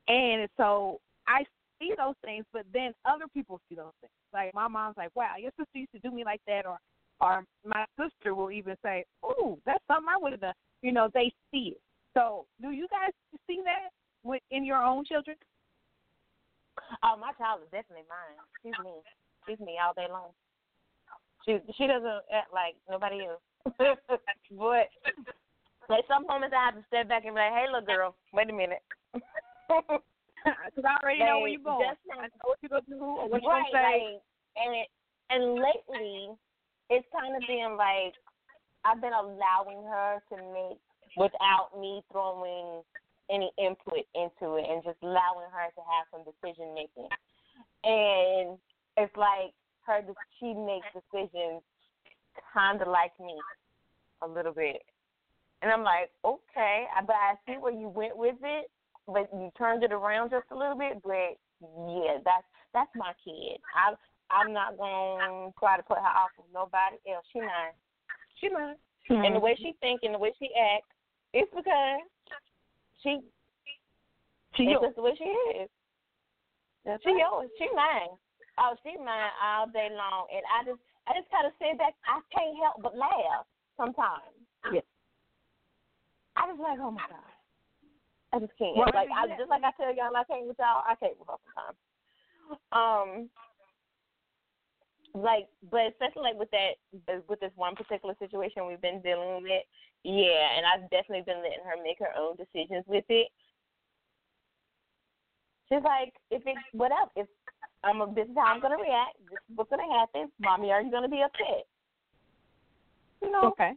And 0.09 0.49
so 0.57 1.01
I 1.27 1.45
see 1.79 1.95
those 1.97 2.15
things, 2.25 2.45
but 2.53 2.65
then 2.73 2.93
other 3.05 3.27
people 3.33 3.61
see 3.69 3.75
those 3.75 3.93
things. 4.01 4.13
Like 4.33 4.55
my 4.55 4.69
mom's 4.69 4.97
like, 4.97 5.11
"Wow, 5.15 5.35
your 5.39 5.53
sister 5.59 5.79
used 5.79 5.93
to 5.93 5.99
do 6.01 6.11
me 6.11 6.25
like 6.25 6.41
that," 6.47 6.67
or, 6.67 6.79
or 7.21 7.45
my 7.65 7.85
sister 7.99 8.35
will 8.35 8.51
even 8.51 8.77
say, 8.83 9.05
"Oh, 9.23 9.59
that's 9.65 9.85
something 9.87 10.09
I 10.09 10.19
would 10.19 10.33
have 10.33 10.41
done." 10.41 10.55
You 10.83 10.93
know, 10.93 11.09
they 11.13 11.33
see 11.51 11.75
it. 11.77 11.81
So, 12.15 12.47
do 12.61 12.71
you 12.71 12.89
guys 12.89 13.11
see 13.47 13.61
that 13.65 13.91
with, 14.23 14.43
in 14.51 14.65
your 14.65 14.83
own 14.83 15.05
children? 15.05 15.37
Oh, 17.03 17.17
my 17.19 17.33
child 17.33 17.61
is 17.63 17.71
definitely 17.71 18.07
mine. 18.09 18.39
She's 18.63 18.85
me. 18.85 18.93
She's 19.47 19.61
me 19.61 19.77
all 19.83 19.95
day 19.95 20.07
long. 20.11 20.31
She 21.45 21.59
she 21.77 21.87
doesn't 21.87 22.23
act 22.33 22.53
like 22.53 22.77
nobody 22.89 23.27
else. 23.27 23.41
but 24.51 24.89
like 25.89 26.05
some 26.09 26.27
moments 26.27 26.55
I 26.57 26.67
have 26.67 26.75
to 26.75 26.85
step 26.89 27.09
back 27.09 27.25
and 27.25 27.35
be 27.35 27.41
like, 27.41 27.53
"Hey, 27.53 27.67
little 27.67 27.87
girl, 27.87 28.15
wait 28.33 28.51
a 28.51 28.53
minute." 28.53 28.83
Because 30.75 30.85
I 30.85 30.97
already 31.03 31.21
know 31.25 31.41
where 31.41 31.53
you're 31.53 31.65
going. 31.65 31.89
Just, 31.89 32.03
I 32.13 32.27
know 32.29 32.47
what 32.49 32.59
you're 32.63 32.71
gonna 32.71 32.89
do 32.89 33.01
or 33.01 33.29
what 33.29 33.43
you're 33.43 33.51
right, 33.51 33.69
gonna 33.73 33.85
say. 33.85 34.17
Like, 34.17 34.23
and 34.59 34.71
it, 34.77 34.89
and 35.31 35.43
lately, 35.61 36.33
it's 36.91 37.07
kind 37.13 37.37
of 37.37 37.43
been 37.47 37.77
like 37.77 38.15
I've 38.85 39.01
been 39.01 39.13
allowing 39.13 39.85
her 39.85 40.23
to 40.31 40.37
make 40.53 40.81
without 41.17 41.75
me 41.79 42.03
throwing 42.13 42.83
any 43.31 43.51
input 43.59 44.09
into 44.15 44.57
it, 44.57 44.65
and 44.69 44.83
just 44.85 44.97
allowing 45.03 45.51
her 45.53 45.69
to 45.69 45.83
have 45.85 46.09
some 46.11 46.25
decision 46.25 46.73
making. 46.75 47.09
And 47.85 48.59
it's 48.97 49.15
like 49.17 49.53
her 49.87 50.01
she 50.39 50.55
makes 50.55 50.87
decisions 50.95 51.63
kind 52.53 52.81
of 52.81 52.89
like 52.89 53.13
me 53.21 53.37
a 54.23 54.29
little 54.29 54.53
bit. 54.53 54.83
And 55.61 55.73
I'm 55.73 55.83
like, 55.83 56.11
okay, 56.25 56.87
but 57.07 57.17
I 57.17 57.35
see 57.47 57.59
where 57.59 57.73
you 57.73 57.89
went 57.89 58.17
with 58.17 58.37
it, 58.43 58.71
but 59.09 59.29
you 59.33 59.51
turned 59.57 59.83
it 59.83 59.93
around 59.93 60.31
just 60.31 60.47
a 60.53 60.57
little 60.57 60.77
bit. 60.77 61.01
But 61.03 61.41
yeah, 61.65 62.21
that's 62.25 62.47
that's 62.73 62.93
my 62.95 63.13
kid. 63.25 63.59
I 63.75 63.97
I'm 64.31 64.53
not 64.53 64.77
gonna 64.77 65.51
try 65.59 65.77
to 65.77 65.83
put 65.83 65.99
her 65.99 66.15
off 66.15 66.37
with 66.37 66.47
nobody 66.53 67.01
else. 67.09 67.25
She 67.33 67.41
mine. 67.41 67.75
She 68.41 68.49
mine. 68.53 68.77
Mm-hmm. 69.11 69.25
And 69.25 69.37
the 69.37 69.41
way 69.41 69.57
she 69.57 69.73
think 69.81 70.05
and 70.05 70.15
the 70.15 70.21
way 70.21 70.33
she 70.39 70.53
act, 70.53 70.85
it's 71.33 71.51
because 71.51 72.05
she. 73.03 73.21
She 74.57 74.65
it's 74.69 74.83
just 74.83 74.97
the 74.97 75.03
way 75.03 75.17
she 75.17 75.29
is. 75.57 75.71
That's 76.85 77.03
she 77.03 77.17
right. 77.17 77.25
yours. 77.25 77.51
She 77.57 77.69
mine. 77.73 78.13
Oh, 78.61 78.77
she 78.85 78.97
mine 79.01 79.33
all 79.41 79.67
day 79.73 79.89
long, 79.89 80.29
and 80.29 80.45
I 80.53 80.65
just 80.69 80.81
I 81.09 81.17
just 81.17 81.31
kind 81.33 81.49
of 81.49 81.57
sit 81.57 81.79
back. 81.81 81.97
I 82.05 82.21
can't 82.29 82.57
help 82.61 82.85
but 82.85 82.97
laugh 82.97 83.49
sometimes. 83.81 84.37
Yeah. 84.73 84.85
I 86.37 86.49
just 86.53 86.61
like, 86.61 86.79
oh 86.81 86.93
my 86.93 87.07
god. 87.09 87.38
I 88.33 88.39
just 88.41 88.53
can't. 88.59 88.77
Well, 88.77 88.91
like 88.93 89.09
I 89.09 89.27
just 89.37 89.49
like 89.49 89.65
I 89.65 89.73
tell 89.77 89.95
y'all, 89.95 90.15
I 90.15 90.25
can't 90.25 90.47
with 90.47 90.59
y'all. 90.59 90.85
I 90.87 90.95
can't 90.97 91.19
with 91.19 91.29
her 91.29 91.41
sometimes. 91.49 91.79
Um, 92.73 93.29
like, 95.15 95.49
but 95.71 95.89
especially 95.89 96.23
like 96.23 96.39
with 96.39 96.51
that, 96.53 96.77
with 97.29 97.41
this 97.41 97.53
one 97.57 97.75
particular 97.75 98.15
situation 98.19 98.67
we've 98.67 98.81
been 98.81 99.01
dealing 99.01 99.43
with, 99.43 99.65
yeah, 100.05 100.57
and 100.57 100.65
I've 100.67 100.91
definitely 100.91 101.25
been 101.25 101.43
letting 101.43 101.65
her 101.65 101.83
make 101.83 101.99
her 102.01 102.13
own 102.17 102.37
decisions 102.37 102.85
with 102.87 103.05
it. 103.09 103.29
She's 105.69 105.85
like, 105.85 106.13
if 106.31 106.43
it's 106.47 106.61
whatever, 106.73 107.11
if 107.17 107.27
I'm 107.85 108.01
a, 108.01 108.13
this 108.15 108.29
is 108.29 108.37
how 108.37 108.53
I'm 108.53 108.61
gonna 108.61 108.77
react. 108.77 109.17
This 109.31 109.41
is 109.49 109.57
what's 109.57 109.71
gonna 109.71 109.89
happen. 109.93 110.31
Mommy, 110.41 110.71
are 110.71 110.83
you 110.83 110.91
gonna 110.91 111.09
be 111.09 111.23
upset? 111.23 111.67
You 113.23 113.31
know. 113.31 113.49
Okay. 113.53 113.73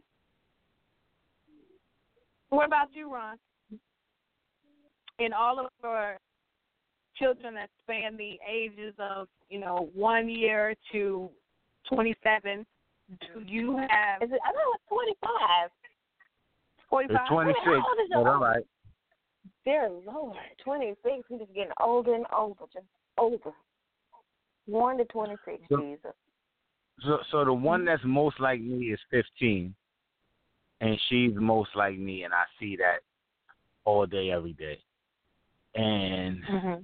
What 2.50 2.66
about 2.66 2.88
you, 2.94 3.12
Ron? 3.12 3.38
In 5.22 5.32
all 5.32 5.60
of 5.60 5.66
your 5.84 6.16
children 7.16 7.54
that 7.54 7.70
span 7.84 8.16
the 8.16 8.40
ages 8.50 8.92
of, 8.98 9.28
you 9.48 9.60
know, 9.60 9.88
one 9.94 10.28
year 10.28 10.74
to 10.90 11.30
27, 11.88 12.66
do 13.20 13.40
you 13.46 13.76
have 13.76 14.20
Is 14.20 14.30
it? 14.32 14.40
I 14.44 14.50
know 14.50 14.72
it's 14.74 14.84
25. 14.88 15.70
45? 16.90 17.20
It's 17.20 17.28
26, 17.30 17.60
How 17.64 17.72
old 17.72 17.82
is 18.02 18.08
but 18.10 18.18
your 18.18 18.34
all 18.34 18.40
right. 18.40 18.66
Dear 19.64 19.90
Lord, 20.04 20.36
26. 20.64 20.98
We're 21.30 21.38
just 21.38 21.54
getting 21.54 21.72
older 21.80 22.14
and 22.14 22.26
older, 22.36 22.64
just 22.72 22.86
older. 23.16 23.52
One 24.66 24.98
to 24.98 25.04
26, 25.04 25.62
So- 25.68 25.76
Jesus. 25.76 26.12
So, 27.06 27.18
so 27.30 27.44
the 27.44 27.52
one 27.52 27.84
that's 27.84 28.02
most 28.04 28.40
like 28.40 28.60
me 28.60 28.86
is 28.86 29.00
15, 29.10 29.72
and 30.80 31.00
she's 31.08 31.32
most 31.34 31.70
like 31.76 31.96
me, 31.96 32.24
and 32.24 32.34
I 32.34 32.42
see 32.58 32.76
that 32.76 32.98
all 33.84 34.04
day, 34.04 34.30
every 34.30 34.52
day. 34.52 34.78
And 35.74 36.44
Mm-hmm. 36.48 36.82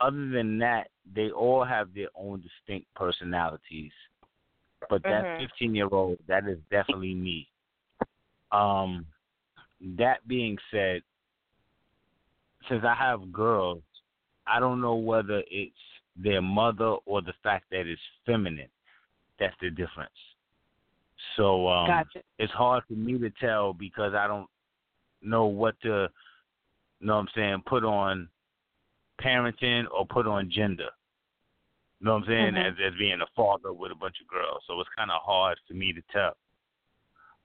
other 0.00 0.28
than 0.28 0.58
that, 0.58 0.88
they 1.14 1.30
all 1.30 1.64
have 1.64 1.92
their 1.94 2.08
own 2.14 2.42
distinct 2.42 2.92
personalities. 2.94 3.92
But 4.88 5.02
that 5.08 5.24
Mhm. 5.24 5.48
15 5.50 5.74
year 5.74 5.88
old, 5.90 6.18
that 6.26 6.46
is 6.48 6.58
definitely 6.70 7.14
me. 7.14 7.50
Um, 8.52 9.06
that 9.80 10.26
being 10.26 10.58
said, 10.70 11.02
since 12.68 12.84
I 12.84 12.94
have 12.94 13.32
girls, 13.32 13.82
I 14.46 14.60
don't 14.60 14.80
know 14.80 14.94
whether 14.94 15.42
it's 15.50 15.76
their 16.16 16.42
mother 16.42 16.96
or 17.06 17.22
the 17.22 17.34
fact 17.42 17.66
that 17.70 17.86
it's 17.86 18.00
feminine. 18.24 18.70
That's 19.38 19.56
the 19.60 19.70
difference. 19.70 20.10
So 21.36 21.68
um, 21.68 21.86
Gotcha. 21.88 22.22
it's 22.38 22.52
hard 22.52 22.84
for 22.86 22.94
me 22.94 23.18
to 23.18 23.30
tell 23.30 23.72
because 23.72 24.14
I 24.14 24.26
don't 24.26 24.48
know 25.22 25.46
what 25.46 25.80
to, 25.82 26.08
you 27.00 27.06
know 27.06 27.16
what 27.16 27.20
I'm 27.20 27.28
saying, 27.34 27.62
put 27.66 27.84
on 27.84 28.28
parenting 29.20 29.84
or 29.90 30.06
put 30.06 30.26
on 30.26 30.50
gender. 30.50 30.88
You 32.00 32.06
know 32.06 32.14
what 32.14 32.22
I'm 32.22 32.26
saying? 32.28 32.54
Mhm. 32.54 32.66
As 32.66 32.74
as 32.80 32.94
being 32.98 33.20
a 33.20 33.26
father 33.34 33.72
with 33.72 33.90
a 33.90 33.96
bunch 33.96 34.20
of 34.20 34.28
girls. 34.28 34.62
So 34.66 34.80
it's 34.80 34.90
kind 34.96 35.10
of 35.10 35.20
hard 35.22 35.58
for 35.66 35.74
me 35.74 35.92
to 35.92 36.02
tell. 36.12 36.36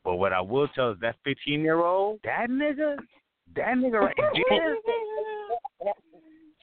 But 0.03 0.17
what 0.17 0.33
I 0.33 0.41
will 0.41 0.67
tell 0.69 0.91
is 0.91 0.99
that 0.99 1.15
15 1.23 1.61
year 1.61 1.79
old, 1.83 2.19
that 2.23 2.49
nigga, 2.49 2.97
that 3.55 3.77
nigga 3.77 4.01
right 4.01 4.15
there, 4.49 4.77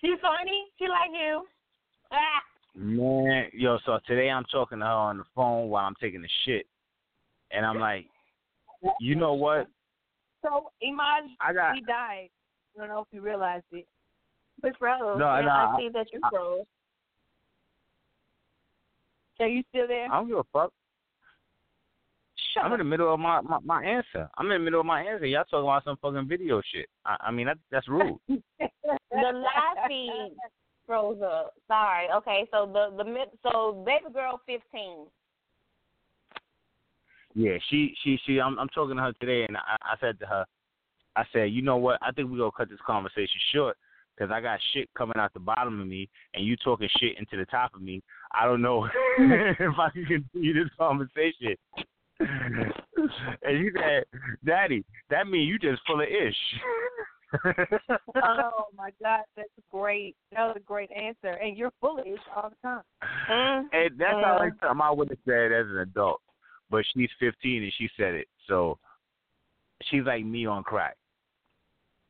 She 0.01 0.15
funny. 0.21 0.67
She 0.79 0.87
like 0.89 1.11
you. 1.13 1.47
Ah. 2.13 2.43
man, 2.75 3.51
yo. 3.53 3.79
So 3.85 3.99
today 4.07 4.31
I'm 4.31 4.45
talking 4.45 4.79
to 4.81 4.85
her 4.85 4.91
on 4.91 5.19
the 5.19 5.25
phone 5.35 5.69
while 5.69 5.87
I'm 5.87 5.95
taking 6.01 6.25
a 6.25 6.29
shit, 6.45 6.67
and 7.51 7.65
I'm 7.65 7.79
like, 7.79 8.07
you 9.01 9.15
know 9.15 9.35
what? 9.35 9.69
So, 10.43 10.71
Imaj, 10.83 11.29
I 11.41 11.53
got 11.53 11.75
he 11.75 11.81
died. 11.83 12.29
I 12.77 12.81
don't 12.81 12.89
know 12.89 13.01
if 13.01 13.09
you 13.13 13.21
realized 13.21 13.65
it. 13.73 13.87
But 14.63 14.77
froze. 14.79 15.19
No, 15.19 15.35
yeah, 15.37 15.41
no, 15.43 15.49
I 15.51 15.75
I- 15.75 15.77
see 15.79 15.89
that 15.93 16.07
you 16.13 16.21
I- 16.23 16.31
froze. 16.31 16.67
Are 19.41 19.49
you 19.49 19.63
still 19.71 19.89
there? 19.89 20.05
I 20.05 20.17
don't 20.19 20.29
give 20.29 20.37
a 20.37 20.45
fuck. 20.53 20.71
Shut 22.55 22.65
I'm 22.65 22.73
up. 22.73 22.81
in 22.81 22.87
the 22.87 22.91
middle 22.91 23.13
of 23.15 23.21
my, 23.21 23.41
my 23.41 23.59
my 23.65 23.83
answer. 23.85 24.29
I'm 24.37 24.47
in 24.47 24.53
the 24.53 24.59
middle 24.65 24.81
of 24.81 24.87
my 24.87 25.03
answer. 25.03 25.25
Y'all 25.25 25.45
talking 25.45 25.61
about 25.65 25.85
some 25.85 25.97
fucking 26.03 26.29
video 26.29 26.61
shit. 26.75 26.89
I, 27.07 27.17
I 27.21 27.31
mean 27.31 27.47
that 27.47 27.59
that's 27.71 27.89
rude. 27.89 28.19
The 29.13 29.33
live 29.33 29.89
feed 29.89 30.37
froze 30.87 31.21
up. 31.23 31.55
Sorry. 31.69 32.07
Okay, 32.17 32.47
so 32.53 32.67
the 32.73 32.95
the 33.03 33.05
mid 33.09 33.29
so 33.43 33.83
baby 33.87 34.13
girl 34.13 34.41
fifteen. 34.47 35.07
Yeah, 37.35 37.57
she 37.69 37.95
she 38.03 38.19
she. 38.27 38.41
I'm 38.41 38.59
I'm 38.59 38.69
talking 38.69 38.97
to 38.97 39.03
her 39.03 39.13
today, 39.21 39.45
and 39.47 39.57
I, 39.57 39.77
I 39.81 39.95
said 40.01 40.19
to 40.21 40.27
her, 40.27 40.45
I 41.17 41.25
said, 41.33 41.53
you 41.53 41.63
know 41.63 41.77
what? 41.77 41.99
I 42.03 42.13
think 42.13 42.31
we 42.31 42.39
gonna 42.39 42.51
cut 42.57 42.69
this 42.69 42.79
conversation 42.87 43.41
short 43.53 43.77
because 44.17 44.33
I 44.33 44.41
got 44.41 44.59
shit 44.73 44.89
coming 44.97 45.17
out 45.17 45.33
the 45.33 45.41
bottom 45.41 45.81
of 45.81 45.87
me, 45.87 46.09
and 46.35 46.45
you 46.45 46.57
talking 46.57 46.89
shit 46.99 47.19
into 47.19 47.37
the 47.37 47.47
top 47.47 47.75
of 47.75 47.83
me. 47.83 48.03
I 48.33 48.47
don't 48.47 48.63
know 48.63 48.85
if 49.19 49.79
I 49.79 49.91
can 49.91 50.05
continue 50.07 50.55
this 50.55 50.73
conversation. 50.79 51.57
and 52.21 53.59
you 53.59 53.73
said, 53.77 54.05
Daddy, 54.45 54.85
that 55.09 55.27
means 55.27 55.49
you 55.49 55.59
just 55.59 55.81
full 55.87 56.03
of 56.03 56.07
ish. 56.07 56.37
oh 58.23 58.67
my 58.77 58.91
God, 59.03 59.23
that's 59.37 59.49
great. 59.71 60.17
That 60.33 60.47
was 60.49 60.57
a 60.57 60.61
great 60.61 60.91
answer, 60.91 61.39
and 61.43 61.57
you're 61.57 61.73
full 61.81 61.99
of 61.99 62.07
ish 62.07 62.19
all 62.37 62.51
the 62.51 62.57
time. 62.69 62.83
And 63.73 63.99
that's 63.99 64.15
Mm. 64.15 64.23
how 64.23 64.75
I 64.83 64.89
I 64.89 64.91
would 64.91 65.09
have 65.09 65.19
said 65.25 65.53
as 65.53 65.67
an 65.67 65.79
adult. 65.79 66.21
But 66.71 66.85
she's 66.95 67.11
15 67.19 67.63
and 67.63 67.73
she 67.77 67.89
said 67.97 68.15
it. 68.15 68.29
So 68.49 68.79
she's 69.91 70.05
like 70.05 70.25
me 70.25 70.47
on 70.47 70.63
crack. 70.63 70.97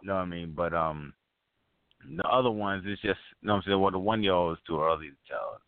You 0.02 0.08
know 0.08 0.14
what 0.14 0.22
I 0.22 0.26
mean? 0.26 0.52
But 0.56 0.74
um, 0.74 1.12
the 2.16 2.24
other 2.24 2.50
ones 2.50 2.84
is 2.86 2.98
just, 3.00 3.18
you 3.40 3.46
know 3.46 3.54
what 3.54 3.58
I'm 3.58 3.62
saying? 3.66 3.80
Well, 3.80 3.90
the 3.90 3.98
one 3.98 4.22
year 4.22 4.32
old 4.32 4.56
is 4.56 4.64
too 4.66 4.80
early 4.80 5.08
to 5.08 5.16
tell. 5.28 5.60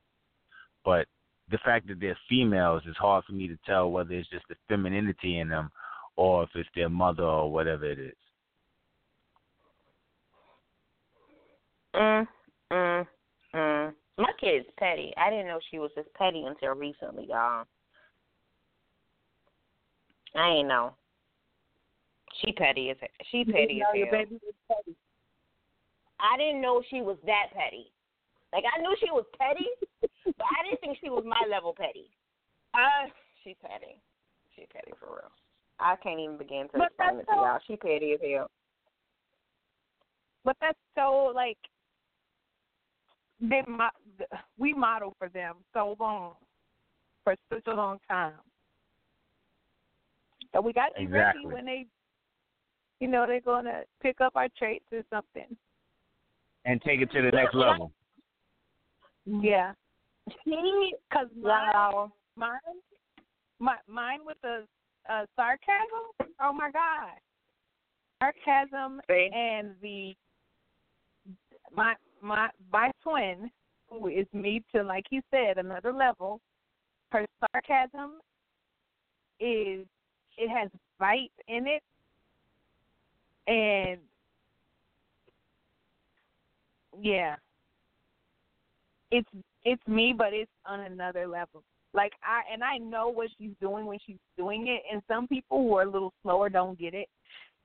But 0.85 1.07
the 1.51 1.59
fact 1.65 1.89
that 1.89 2.01
they're 2.01 2.19
females 2.29 2.83
is 2.89 2.97
hard 2.97 3.25
for 3.25 3.33
me 3.33 3.49
to 3.49 3.59
tell 3.67 3.91
whether 3.91 4.13
it's 4.13 4.31
just 4.31 4.47
the 4.49 4.57
femininity 4.69 5.39
in 5.39 5.49
them 5.49 5.71
or 6.17 6.45
if 6.45 6.51
it's 6.55 6.69
their 6.75 6.89
mother 6.89 7.25
or 7.25 7.51
whatever 7.53 7.91
it 7.91 7.99
is. 7.99 8.15
Mm, 11.95 12.27
mm, 12.73 13.07
mm. 13.55 13.93
My 14.19 14.33
kid's 14.41 14.67
petty. 14.79 15.13
I 15.17 15.31
didn't 15.31 15.47
know 15.47 15.61
she 15.71 15.79
was 15.79 15.91
this 15.95 16.07
petty 16.17 16.43
until 16.47 16.75
recently, 16.75 17.27
y'all. 17.29 17.67
I 20.35 20.49
ain't 20.49 20.69
know. 20.69 20.95
She 22.41 22.53
petty 22.53 22.91
as 22.91 22.97
she 23.31 23.45
petty 23.45 23.75
You 23.75 23.85
as 24.05 24.09
hell. 24.11 24.13
baby 24.21 24.39
was 24.43 24.55
petty. 24.69 24.97
I 26.21 26.37
didn't 26.39 26.63
know 26.63 26.83
she 26.89 27.03
was 27.03 27.17
that 27.27 27.49
petty. 27.55 27.93
Like 28.53 28.65
I 28.77 28.81
knew 28.81 28.95
she 29.01 29.11
was 29.11 29.25
petty, 29.39 29.67
but 30.01 30.11
I 30.41 30.65
didn't 30.69 30.81
think 30.81 30.99
she 31.03 31.11
was 31.11 31.25
my 31.27 31.41
level 31.51 31.75
petty. 31.77 32.11
Uh, 32.75 33.09
she 33.45 33.55
petty. 33.61 33.97
She 34.57 34.67
petty 34.73 34.93
for 34.99 35.07
real. 35.07 35.31
I 35.81 35.97
can't 35.97 36.21
even 36.21 36.37
begin 36.39 36.69
to 36.73 36.79
But 36.79 36.89
explain 36.89 37.21
it 37.21 37.27
to 37.27 37.35
y'all. 37.35 37.59
She 37.67 37.77
petty 37.77 38.13
as 38.13 38.21
hell. 38.23 38.51
but 40.45 40.57
that's 40.61 40.79
so 40.95 41.33
like 41.35 41.59
they 43.41 43.63
mo- 43.67 44.27
we 44.59 44.73
model 44.73 45.15
for 45.19 45.29
them 45.29 45.57
so 45.75 45.97
long 45.99 46.35
for 47.25 47.35
such 47.53 47.67
a 47.67 47.75
long 47.75 47.99
time. 48.09 48.35
So 50.53 50.61
we 50.61 50.73
got 50.73 50.89
to 50.89 50.95
be 50.99 51.03
Exactly. 51.05 51.43
ready 51.47 51.55
when 51.55 51.65
they, 51.65 51.87
you 53.01 53.09
know, 53.09 53.27
they're 53.27 53.41
going 53.41 53.65
to 53.65 53.83
pick 54.03 54.21
up 54.21 54.33
our 54.37 54.49
traits 54.57 54.85
or 54.93 55.03
something. 55.11 55.57
And 56.65 56.81
take 56.83 57.01
it 57.01 57.11
to 57.13 57.23
the 57.23 57.31
next 57.31 57.55
level. 57.55 57.93
Yeah. 59.27 59.73
Because 60.45 61.29
mine, 61.41 61.73
Wow. 61.73 62.13
mine, 62.37 62.59
my, 63.59 63.77
mine 63.89 64.21
with 64.25 64.37
the 64.43 64.67
uh, 65.09 65.27
sarcasm. 65.37 66.31
Oh 66.41 66.53
my 66.53 66.71
God, 66.71 67.19
sarcasm 68.21 69.01
See? 69.11 69.29
and 69.33 69.75
the 69.83 70.15
my 71.75 71.95
my 72.21 72.49
my 72.73 72.91
twin, 73.03 73.51
who 73.89 74.09
is 74.09 74.27
me 74.33 74.63
to 74.75 74.83
like 74.83 75.07
you 75.11 75.23
said 75.31 75.59
another 75.59 75.93
level. 75.93 76.41
Her 77.11 77.27
sarcasm 77.53 78.21
is 79.41 79.87
it 80.37 80.49
has 80.49 80.71
bite 80.99 81.33
in 81.49 81.67
it, 81.67 81.83
and 83.47 84.01
yeah, 87.01 87.37
it's 89.11 89.29
it's 89.65 89.87
me, 89.87 90.15
but 90.17 90.33
it's 90.33 90.51
on 90.67 90.81
another 90.81 91.27
level. 91.27 91.63
Like 91.95 92.13
I 92.23 92.43
and 92.53 92.65
I 92.65 92.79
know 92.79 93.09
what 93.09 93.29
she's 93.39 93.53
doing 93.61 93.87
when 93.87 93.99
she's 94.07 94.17
doing 94.37 94.69
it, 94.69 94.83
and 94.91 95.03
some 95.09 95.29
people 95.29 95.59
who 95.59 95.77
are 95.77 95.83
a 95.83 95.91
little 95.91 96.13
slower 96.23 96.49
don't 96.49 96.79
get 96.79 96.95
it, 96.95 97.09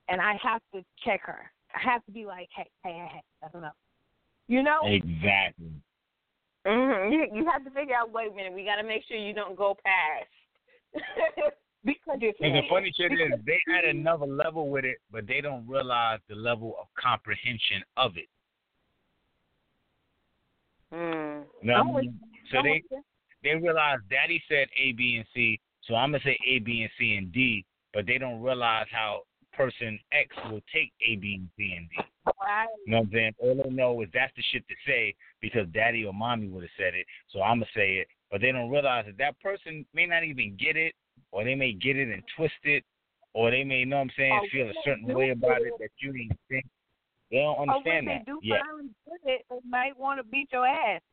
and 0.08 0.20
I 0.20 0.38
have 0.42 0.60
to 0.74 0.82
check 1.04 1.20
her. 1.24 1.50
I 1.74 1.90
have 1.90 2.04
to 2.06 2.12
be 2.12 2.24
like, 2.24 2.48
hey, 2.54 2.68
hey, 2.84 2.92
hey, 2.92 3.08
hey 3.12 3.22
that's 3.42 3.54
enough. 3.54 3.74
You 4.48 4.62
know? 4.62 4.80
Exactly. 4.84 5.70
hmm 6.66 7.12
You 7.12 7.26
you 7.32 7.46
have 7.50 7.64
to 7.64 7.70
figure 7.70 7.94
out. 7.94 8.12
Wait 8.12 8.32
a 8.32 8.34
minute. 8.34 8.54
We 8.54 8.64
got 8.64 8.76
to 8.76 8.86
make 8.86 9.02
sure 9.06 9.16
you 9.16 9.34
don't 9.34 9.56
go 9.56 9.76
past. 9.84 11.04
because 11.88 12.34
And 12.40 12.54
the 12.54 12.62
funny 12.68 12.92
shit 12.96 13.12
is, 13.12 13.32
they 13.46 13.58
at 13.76 13.84
another 13.84 14.26
level 14.26 14.68
with 14.68 14.84
it, 14.84 14.98
but 15.10 15.26
they 15.26 15.40
don't 15.40 15.66
realize 15.66 16.20
the 16.28 16.34
level 16.34 16.76
of 16.80 16.86
comprehension 17.00 17.82
of 17.96 18.16
it. 18.16 18.28
mm. 20.94 21.44
You 21.62 21.68
know 21.68 21.74
I'm 21.74 21.88
what 21.88 21.92
I 21.92 21.94
with 21.94 22.04
mean? 22.04 22.20
So 22.52 22.58
they 22.62 22.82
they 23.42 23.54
realize 23.54 23.98
Daddy 24.10 24.42
said 24.48 24.68
A, 24.78 24.92
B, 24.92 25.16
and 25.16 25.26
C, 25.34 25.60
so 25.82 25.94
I'm 25.94 26.10
gonna 26.10 26.22
say 26.24 26.38
A, 26.46 26.58
B, 26.58 26.82
and 26.82 26.90
C 26.98 27.14
and 27.16 27.32
D, 27.32 27.64
but 27.94 28.06
they 28.06 28.18
don't 28.18 28.42
realize 28.42 28.86
how 28.90 29.22
person 29.52 29.98
X 30.12 30.28
will 30.50 30.60
take 30.72 30.92
A, 31.08 31.16
B, 31.16 31.36
and 31.40 31.48
C 31.56 31.74
and 31.76 31.88
D. 31.88 31.96
Right. 32.26 32.66
You 32.84 32.92
know 32.92 32.98
what 32.98 33.06
I'm 33.06 33.12
saying? 33.12 33.34
All 33.38 33.62
they 33.62 33.70
know 33.70 34.02
is 34.02 34.08
that's 34.12 34.32
the 34.36 34.42
shit 34.52 34.66
to 34.68 34.74
say 34.86 35.14
because 35.40 35.66
daddy 35.72 36.04
or 36.04 36.12
mommy 36.12 36.48
would 36.48 36.64
have 36.64 36.70
said 36.76 36.94
it, 36.94 37.06
so 37.32 37.40
I'm 37.40 37.58
gonna 37.58 37.66
say 37.74 37.96
it. 37.96 38.08
But 38.30 38.42
they 38.42 38.52
don't 38.52 38.70
realize 38.70 39.06
that 39.06 39.16
that 39.18 39.40
person 39.40 39.86
may 39.94 40.04
not 40.04 40.24
even 40.24 40.56
get 40.58 40.76
it, 40.76 40.94
or 41.32 41.44
they 41.44 41.54
may 41.54 41.72
get 41.72 41.96
it 41.96 42.08
and 42.08 42.22
twist 42.36 42.54
it, 42.64 42.84
or 43.34 43.50
they 43.50 43.64
may, 43.64 43.80
you 43.80 43.86
know 43.86 43.96
what 43.96 44.02
I'm 44.02 44.10
saying, 44.16 44.40
Oh, 44.42 44.48
feel 44.50 44.68
a 44.68 44.72
certain 44.84 45.14
way 45.14 45.30
about 45.30 45.62
it 45.62 45.74
that 45.78 45.90
you 45.98 46.12
didn't 46.12 46.38
think. 46.48 46.66
They 47.30 47.38
don't 47.38 47.58
Or 47.58 47.82
when 47.82 47.84
understand 47.84 48.06
they 48.06 48.12
that 48.12 48.26
do 48.26 48.40
finally 48.48 48.90
get 49.06 49.34
it, 49.34 49.46
they 49.50 49.58
might 49.68 49.98
want 49.98 50.18
to 50.18 50.24
beat 50.24 50.48
your 50.52 50.66
ass. 50.66 51.02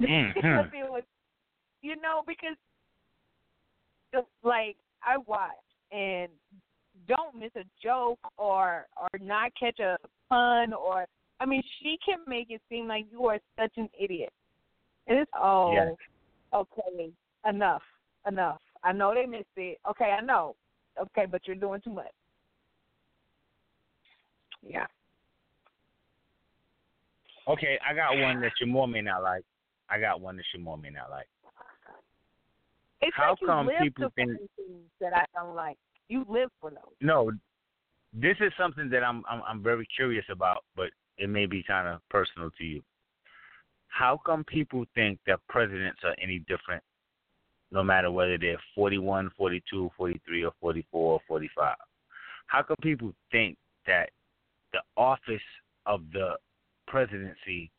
Mhm. 0.00 0.90
Was, 0.90 1.04
you 1.80 1.96
know, 1.96 2.22
because 2.26 2.56
just 4.12 4.26
like 4.42 4.76
I 5.02 5.16
watch 5.18 5.50
and 5.92 6.30
don't 7.08 7.36
miss 7.36 7.50
a 7.56 7.64
joke 7.82 8.18
or 8.36 8.86
or 8.96 9.08
not 9.20 9.52
catch 9.58 9.78
a 9.80 9.96
pun 10.28 10.72
or 10.72 11.06
I 11.40 11.46
mean 11.46 11.62
she 11.80 11.98
can 12.04 12.18
make 12.26 12.50
it 12.50 12.60
seem 12.68 12.88
like 12.88 13.06
you 13.10 13.26
are 13.26 13.38
such 13.58 13.72
an 13.76 13.88
idiot. 13.98 14.32
And 15.06 15.18
it's 15.18 15.30
oh 15.40 15.72
Yes. 15.74 15.94
okay, 16.52 17.10
enough, 17.48 17.82
enough. 18.26 18.60
I 18.82 18.92
know 18.92 19.14
they 19.14 19.26
missed 19.26 19.46
it. 19.56 19.78
Okay, 19.90 20.14
I 20.18 20.20
know. 20.20 20.56
Okay, 21.00 21.26
but 21.30 21.40
you're 21.46 21.56
doing 21.56 21.80
too 21.82 21.92
much. 21.92 22.12
Yeah. 24.62 24.86
Okay, 27.46 27.78
I 27.86 27.94
got 27.94 28.16
one 28.18 28.40
that 28.40 28.52
your 28.60 28.68
mom 28.68 28.92
may 28.92 29.02
not 29.02 29.22
like. 29.22 29.44
I 29.90 29.98
got 30.00 30.20
one 30.20 30.36
that 30.36 30.44
your 30.54 30.62
mom 30.62 30.80
may 30.82 30.90
not 30.90 31.10
like. 31.10 31.26
It's 33.02 33.14
How 33.16 33.30
like 33.30 33.38
come 33.46 33.70
people 33.82 34.08
think- 34.16 34.38
that 35.00 35.12
I 35.14 35.24
don't 35.34 35.54
like. 35.54 35.76
You 36.08 36.24
live 36.28 36.50
for 36.60 36.70
those. 36.70 36.94
No, 37.00 37.30
this 38.12 38.36
is 38.40 38.52
something 38.58 38.88
that 38.90 39.02
I'm 39.02 39.22
I'm 39.28 39.42
I'm 39.46 39.62
very 39.62 39.86
curious 39.94 40.24
about, 40.30 40.64
but 40.76 40.90
it 41.18 41.28
may 41.28 41.46
be 41.46 41.62
kind 41.62 41.88
of 41.88 42.00
personal 42.08 42.50
to 42.58 42.64
you. 42.64 42.82
How 43.88 44.18
come 44.24 44.44
people 44.44 44.84
think 44.94 45.18
that 45.26 45.40
presidents 45.48 46.00
are 46.04 46.14
any 46.20 46.40
different, 46.40 46.82
no 47.70 47.82
matter 47.82 48.10
whether 48.10 48.38
they're 48.38 48.60
41, 48.74 49.30
42, 49.36 49.90
43, 49.96 50.44
or 50.44 50.52
44, 50.60 51.12
or 51.12 51.20
45? 51.26 51.74
How 52.46 52.62
come 52.62 52.76
people 52.82 53.12
think 53.32 53.56
that 53.86 54.10
the 54.72 54.80
office 54.96 55.40
of 55.86 56.02
the 56.12 56.34
presidency 56.86 57.70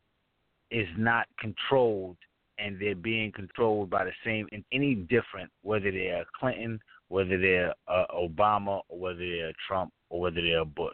is 0.70 0.88
not 0.96 1.26
controlled 1.38 2.16
and 2.58 2.80
they're 2.80 2.94
being 2.94 3.30
controlled 3.32 3.90
by 3.90 4.04
the 4.04 4.12
same 4.24 4.48
and 4.52 4.64
any 4.72 4.94
different 4.94 5.50
whether 5.62 5.90
they're 5.92 6.24
Clinton, 6.38 6.80
whether 7.08 7.38
they're 7.38 7.74
uh, 7.88 8.06
Obama, 8.14 8.80
or 8.88 8.98
whether 8.98 9.18
they're 9.18 9.52
Trump, 9.66 9.92
or 10.10 10.20
whether 10.20 10.40
they're 10.40 10.64
Bush. 10.64 10.92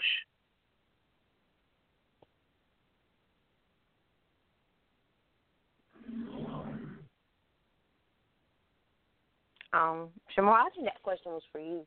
Um, 9.72 10.08
Sh'Moore, 10.36 10.52
I 10.52 10.68
think 10.74 10.86
that 10.86 11.02
question 11.02 11.32
was 11.32 11.42
for 11.50 11.58
you. 11.58 11.86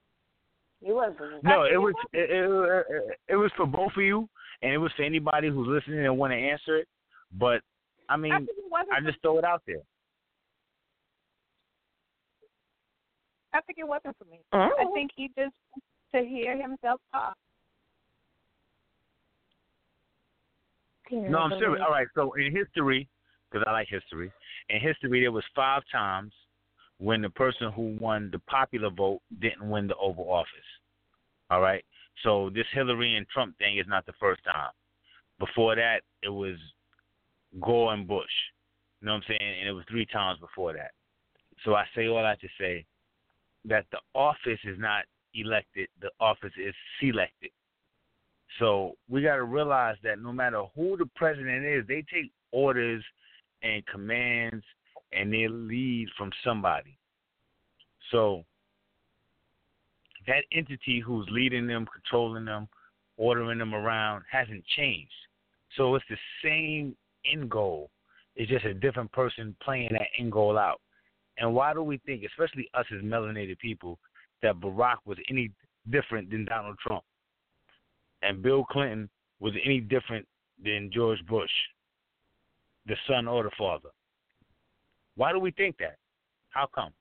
You 0.81 0.95
wasn't. 0.95 1.43
No, 1.43 1.63
it 1.63 1.77
was 1.77 1.93
it, 2.13 2.29
it, 2.29 2.86
it, 2.89 3.19
it 3.29 3.36
was 3.36 3.51
for 3.55 3.65
both 3.65 3.91
of 3.95 4.03
you, 4.03 4.27
and 4.61 4.73
it 4.73 4.77
was 4.77 4.91
for 4.95 5.03
anybody 5.03 5.49
who's 5.49 5.67
listening 5.67 6.05
and 6.05 6.17
want 6.17 6.31
to 6.31 6.38
answer 6.38 6.77
it. 6.77 6.88
But 7.31 7.61
I 8.09 8.17
mean, 8.17 8.33
I 8.33 8.38
think 8.38 8.49
it 8.49 8.65
wasn't 8.69 8.93
I 8.93 9.01
just 9.01 9.21
throw 9.21 9.39
it 9.39 9.45
out 9.45 9.61
there. 9.65 9.81
I 13.53 13.61
think 13.61 13.77
it 13.79 13.88
wasn't 13.88 14.17
for 14.17 14.25
me. 14.25 14.41
Oh. 14.51 14.69
I 14.79 14.86
think 14.93 15.11
he 15.15 15.29
just 15.38 15.53
to 16.13 16.21
hear 16.21 16.61
himself 16.61 16.99
talk. 17.11 17.36
No, 21.11 21.38
I'm 21.38 21.57
serious. 21.59 21.81
All 21.86 21.91
right. 21.91 22.07
So 22.15 22.33
in 22.33 22.55
history, 22.55 23.07
because 23.49 23.65
I 23.67 23.71
like 23.71 23.88
history, 23.89 24.31
in 24.69 24.81
history 24.81 25.21
there 25.21 25.31
was 25.31 25.43
five 25.55 25.83
times 25.91 26.33
when 26.99 27.21
the 27.21 27.29
person 27.29 27.71
who 27.71 27.97
won 27.99 28.29
the 28.31 28.39
popular 28.39 28.89
vote 28.89 29.21
didn't 29.39 29.69
win 29.69 29.87
the 29.87 29.95
Oval 29.95 30.31
Office. 30.31 30.49
All 31.49 31.61
right. 31.61 31.83
So 32.23 32.49
this 32.53 32.65
Hillary 32.73 33.15
and 33.15 33.27
Trump 33.27 33.57
thing 33.57 33.77
is 33.77 33.85
not 33.87 34.05
the 34.05 34.13
first 34.19 34.43
time. 34.43 34.71
Before 35.39 35.75
that, 35.75 36.01
it 36.23 36.29
was 36.29 36.55
Gore 37.61 37.93
and 37.93 38.07
Bush. 38.07 38.25
You 39.01 39.07
know 39.07 39.13
what 39.13 39.23
I'm 39.29 39.37
saying? 39.37 39.55
And 39.59 39.69
it 39.69 39.73
was 39.73 39.83
three 39.89 40.05
times 40.05 40.39
before 40.39 40.73
that. 40.73 40.91
So 41.63 41.75
I 41.75 41.83
say 41.95 42.07
all 42.07 42.23
that 42.23 42.39
to 42.41 42.47
say 42.59 42.85
that 43.65 43.85
the 43.91 43.99
office 44.13 44.59
is 44.63 44.79
not 44.79 45.03
elected, 45.33 45.89
the 46.01 46.09
office 46.19 46.53
is 46.57 46.73
selected. 46.99 47.51
So 48.59 48.93
we 49.09 49.21
got 49.21 49.35
to 49.35 49.43
realize 49.43 49.97
that 50.03 50.19
no 50.19 50.31
matter 50.31 50.63
who 50.75 50.95
the 50.95 51.09
president 51.15 51.65
is, 51.65 51.85
they 51.87 52.03
take 52.13 52.31
orders 52.51 53.03
and 53.63 53.85
commands 53.87 54.63
and 55.14 55.32
they 55.32 55.47
lead 55.47 56.08
from 56.18 56.32
somebody. 56.43 56.97
So 58.12 58.45
that 60.28 60.43
entity 60.51 60.99
who's 60.99 61.28
leading 61.32 61.68
them, 61.68 61.86
controlling 61.91 62.45
them, 62.45 62.68
ordering 63.18 63.60
them 63.60 63.74
around 63.74 64.24
hasn't 64.32 64.64
changed. 64.76 65.12
So 65.78 65.95
it's 65.95 66.06
the 66.10 66.18
same 66.43 66.95
end 67.32 67.49
goal. 67.49 67.89
It's 68.36 68.51
just 68.51 68.66
a 68.66 68.74
different 68.74 69.12
person 69.12 69.56
playing 69.64 69.89
that 69.91 70.08
end 70.20 70.32
goal 70.32 70.58
out. 70.58 70.82
And 71.38 71.53
why 71.53 71.74
do 71.74 71.84
we 71.84 71.97
think, 71.99 72.24
especially 72.24 72.70
us 72.74 72.86
as 72.93 73.01
melanated 73.01 73.60
people, 73.60 73.99
that 74.41 74.60
Barack 74.60 74.97
was 75.06 75.18
any 75.30 75.51
different 75.89 76.30
than 76.30 76.45
Donald 76.45 76.78
Trump? 76.86 77.03
And 78.22 78.41
Bill 78.41 78.64
Clinton 78.64 79.10
was 79.39 79.53
any 79.64 79.80
different 79.80 80.26
than 80.64 80.89
George 80.93 81.24
Bush, 81.28 81.51
the 82.86 82.95
son 83.08 83.28
or 83.28 83.43
the 83.43 83.51
father? 83.58 83.89
Why 85.16 85.32
do 85.32 85.39
we 85.39 85.51
think 85.51 85.78
that? 85.78 85.97
How 86.49 86.68
come? 86.74 86.91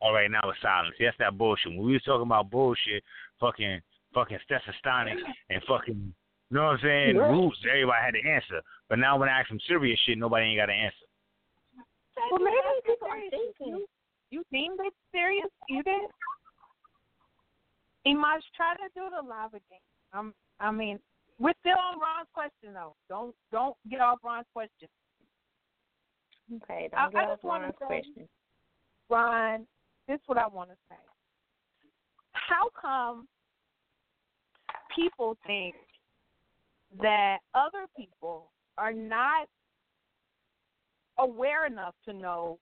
All 0.00 0.12
right, 0.12 0.30
now 0.30 0.40
it's 0.44 0.60
silence. 0.62 0.94
Yes, 1.00 1.14
that 1.18 1.36
bullshit. 1.36 1.72
When 1.72 1.84
we 1.84 1.92
was 1.94 2.02
talking 2.02 2.22
about 2.22 2.50
bullshit, 2.50 3.02
fucking, 3.40 3.80
fucking 4.14 4.38
Stetsasonic 4.48 5.16
and 5.50 5.60
fucking, 5.66 6.14
you 6.50 6.56
know 6.56 6.64
what 6.64 6.70
I'm 6.70 6.78
saying? 6.82 7.16
Right. 7.16 7.30
Roots. 7.30 7.58
Everybody 7.68 7.98
had 8.04 8.14
to 8.14 8.30
answer. 8.30 8.62
But 8.88 9.00
now 9.00 9.18
when 9.18 9.28
I 9.28 9.40
ask 9.40 9.48
some 9.48 9.58
serious 9.66 9.98
shit, 10.06 10.16
nobody 10.16 10.46
ain't 10.46 10.60
got 10.60 10.66
to 10.66 10.72
answer. 10.72 10.96
Well, 12.30 12.40
maybe 12.40 12.56
people 12.86 13.08
are 13.08 13.18
serious. 13.18 13.54
thinking. 13.58 13.74
You, 13.74 13.86
you 14.30 14.44
seem 14.52 14.76
bit 14.76 14.92
serious. 15.12 15.50
You 15.68 15.82
did. 15.82 16.10
Imaj, 18.06 18.40
try 18.56 18.74
to 18.74 18.88
do 18.94 19.08
the 19.14 19.26
live 19.28 19.50
again. 19.50 19.82
Um, 20.12 20.34
I 20.60 20.70
mean, 20.70 20.98
we're 21.38 21.52
still 21.60 21.72
on 21.78 22.00
Ron's 22.00 22.28
question 22.32 22.72
though. 22.72 22.94
Don't 23.08 23.34
don't 23.52 23.76
get 23.90 24.00
off 24.00 24.18
Ron's 24.24 24.46
question. 24.52 24.88
Okay, 26.62 26.88
don't 26.90 27.12
get 27.12 27.24
I 27.24 27.30
off 27.32 27.38
Ron's 27.42 27.74
say- 27.80 27.86
question. 27.86 28.28
Ron, 29.10 29.66
this 30.06 30.16
is 30.16 30.22
what 30.26 30.38
I 30.38 30.46
want 30.46 30.70
to 30.70 30.76
say. 30.88 30.96
How 32.32 32.68
come 32.80 33.26
people 34.94 35.36
think 35.46 35.74
that 37.00 37.38
other 37.54 37.86
people 37.96 38.50
are 38.76 38.92
not 38.92 39.48
aware 41.18 41.66
enough 41.66 41.94
to 42.06 42.12
know 42.12 42.58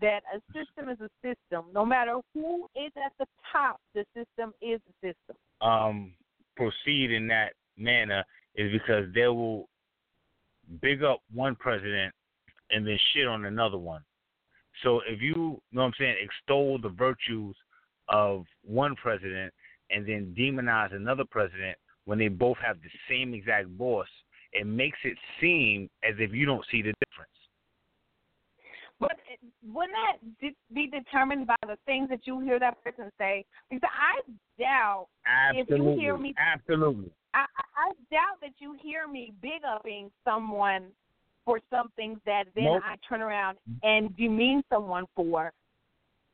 that 0.00 0.22
a 0.34 0.40
system 0.52 0.88
is 0.88 0.98
a 1.00 1.10
system? 1.22 1.66
No 1.72 1.84
matter 1.84 2.16
who 2.34 2.66
is 2.76 2.92
at 2.96 3.12
the 3.18 3.26
top, 3.52 3.80
the 3.94 4.04
system 4.14 4.52
is 4.62 4.80
a 4.88 5.06
system. 5.06 5.36
um, 5.60 6.12
proceed 6.56 7.10
in 7.10 7.26
that 7.26 7.52
manner 7.76 8.22
is 8.54 8.70
because 8.72 9.06
they 9.14 9.26
will 9.26 9.68
big 10.82 11.02
up 11.02 11.20
one 11.32 11.56
president 11.56 12.12
and 12.70 12.86
then 12.86 12.98
shit 13.12 13.26
on 13.26 13.46
another 13.46 13.78
one. 13.78 14.02
So 14.82 15.00
if 15.08 15.20
you, 15.20 15.34
you 15.34 15.60
know 15.72 15.82
what 15.82 15.84
I'm 15.86 15.92
saying, 15.98 16.16
extol 16.22 16.78
the 16.78 16.90
virtues 16.90 17.56
of 18.08 18.44
one 18.62 18.94
president 18.96 19.52
and 19.90 20.06
then 20.06 20.34
demonize 20.38 20.94
another 20.94 21.24
president 21.28 21.76
when 22.04 22.18
they 22.18 22.28
both 22.28 22.56
have 22.58 22.76
the 22.82 22.90
same 23.08 23.34
exact 23.34 23.76
boss, 23.76 24.06
it 24.52 24.66
makes 24.66 24.98
it 25.04 25.16
seem 25.40 25.88
as 26.02 26.14
if 26.18 26.32
you 26.32 26.46
don't 26.46 26.64
see 26.70 26.82
the 26.82 26.92
difference. 27.04 27.30
But 29.00 29.16
wouldn't 29.66 29.96
that 30.40 30.52
be 30.74 30.86
determined 30.86 31.46
by 31.46 31.56
the 31.62 31.78
things 31.86 32.10
that 32.10 32.20
you 32.24 32.40
hear 32.40 32.58
that 32.58 32.84
person 32.84 33.10
say? 33.18 33.44
Because 33.70 33.88
I 33.98 34.20
doubt 34.58 35.06
if 35.54 35.68
you 35.68 35.96
hear 35.98 36.18
me 36.18 36.34
Absolutely. 36.38 37.10
I, 37.32 37.46
I 37.76 37.92
doubt 38.10 38.40
that 38.42 38.52
you 38.58 38.76
hear 38.80 39.08
me 39.08 39.32
big 39.40 39.62
upping 39.66 40.10
someone 40.24 40.88
for 41.44 41.60
something 41.70 42.20
that 42.26 42.44
then 42.54 42.64
Nope. 42.64 42.82
I 42.84 42.96
turn 43.08 43.22
around 43.22 43.56
and 43.82 44.14
demean 44.16 44.62
someone 44.70 45.06
for. 45.16 45.52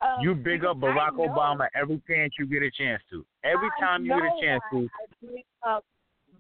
Um, 0.01 0.21
You 0.21 0.35
big 0.35 0.65
up 0.65 0.79
Barack 0.79 1.13
Obama 1.13 1.69
every 1.75 2.03
chance 2.09 2.33
you 2.39 2.47
get 2.47 2.63
a 2.63 2.71
chance 2.71 3.03
to. 3.11 3.25
Every 3.45 3.69
I 3.79 3.81
time 3.81 4.05
you 4.05 4.11
get 4.11 4.25
a 4.25 4.41
chance 4.43 4.63
to, 4.73 4.79
I 4.79 5.27
big 5.33 5.45
up, 5.67 5.85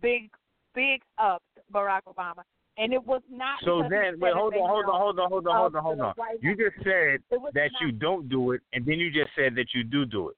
big, 0.03 0.31
big 0.75 1.01
up 1.19 1.43
Barack 1.73 2.03
Obama, 2.09 2.43
and 2.77 2.93
it 2.93 3.05
was 3.05 3.23
not. 3.31 3.59
So 3.65 3.83
then, 3.89 4.19
wait, 4.21 4.35
hold 4.35 4.55
on, 4.55 4.69
hold 4.69 4.87
on, 4.87 4.99
hold 5.01 5.19
on, 5.19 5.31
hold 5.31 5.47
on, 5.47 5.55
hold 5.57 5.77
on, 5.77 5.83
hold 5.83 6.01
on. 6.01 6.15
You 6.41 6.57
just 6.57 6.77
said 6.85 7.21
that 7.31 7.73
not- 7.73 7.81
you 7.81 7.93
don't 7.93 8.29
do 8.29 8.53
it, 8.53 8.63
and 8.73 8.85
then 8.85 8.99
you 8.99 9.11
just 9.11 9.31
said 9.35 9.55
that 9.57 9.75
you 9.75 9.83
do 9.85 10.05
do 10.05 10.29
it. 10.29 10.37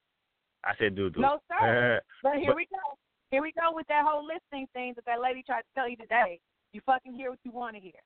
I 0.63 0.75
said 0.77 0.95
do 0.95 1.09
do. 1.09 1.19
No, 1.19 1.35
it. 1.35 1.41
sir. 1.59 2.01
But 2.23 2.35
here 2.37 2.47
But- 2.47 2.55
we 2.55 2.65
go. 2.65 2.97
Here 3.31 3.43
we 3.43 3.51
go 3.51 3.69
with 3.75 3.85
that 3.89 4.03
whole 4.05 4.25
listening 4.25 4.65
thing 4.73 4.93
that 4.95 5.05
that 5.05 5.21
lady 5.21 5.43
tried 5.43 5.61
to 5.61 5.67
tell 5.75 5.87
you 5.87 5.95
today. 5.95 6.39
You 6.73 6.81
fucking 6.83 7.13
hear 7.13 7.29
what 7.29 7.37
you 7.43 7.51
want 7.51 7.75
to 7.75 7.79
hear. 7.81 8.01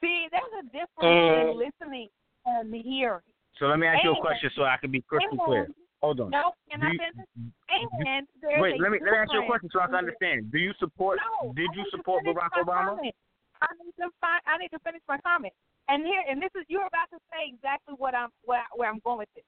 See, 0.00 0.28
there's 0.30 0.42
a 0.60 0.64
difference 0.66 1.02
Uh, 1.02 1.50
in 1.50 1.58
listening 1.58 2.08
and 2.46 2.72
hearing. 2.74 3.20
So 3.58 3.66
let 3.66 3.78
me 3.80 3.86
ask 3.88 4.02
you 4.04 4.12
a 4.12 4.20
question 4.20 4.50
so 4.54 4.62
I 4.62 4.76
can 4.76 4.90
be 4.92 5.00
crystal 5.02 5.30
and- 5.32 5.40
clear. 5.40 5.68
Hold 6.02 6.18
on. 6.20 6.30
No, 6.30 6.52
can 6.68 6.80
Do 6.80 6.86
I 6.86 6.90
you- 6.90 6.98
finish? 6.98 7.26
And 7.70 8.26
Wait, 8.60 8.80
let 8.80 8.90
me 8.90 8.98
let 9.00 9.12
me 9.12 9.18
ask 9.18 9.32
you 9.32 9.42
a 9.42 9.46
question 9.46 9.70
so 9.72 9.80
I 9.80 9.86
can 9.86 9.94
understand. 9.94 10.50
Do 10.50 10.58
you 10.58 10.74
support? 10.78 11.18
No, 11.42 11.52
did 11.54 11.70
you 11.74 11.86
support 11.90 12.24
Barack 12.24 12.50
Obama? 12.58 12.96
comment. 12.98 13.14
I 13.62 13.68
need 13.82 13.94
to 14.02 14.10
find. 14.20 14.42
I 14.46 14.58
need 14.58 14.70
to 14.74 14.78
finish 14.80 15.00
my 15.08 15.18
comment. 15.18 15.54
And 15.88 16.04
here, 16.04 16.22
and 16.28 16.42
this 16.42 16.50
is 16.58 16.64
you're 16.68 16.86
about 16.86 17.08
to 17.14 17.18
say 17.30 17.46
exactly 17.46 17.94
what 17.96 18.14
I'm 18.14 18.30
where, 18.44 18.66
where 18.74 18.90
I'm 18.90 18.98
going 19.04 19.18
with 19.18 19.32
this. 19.34 19.44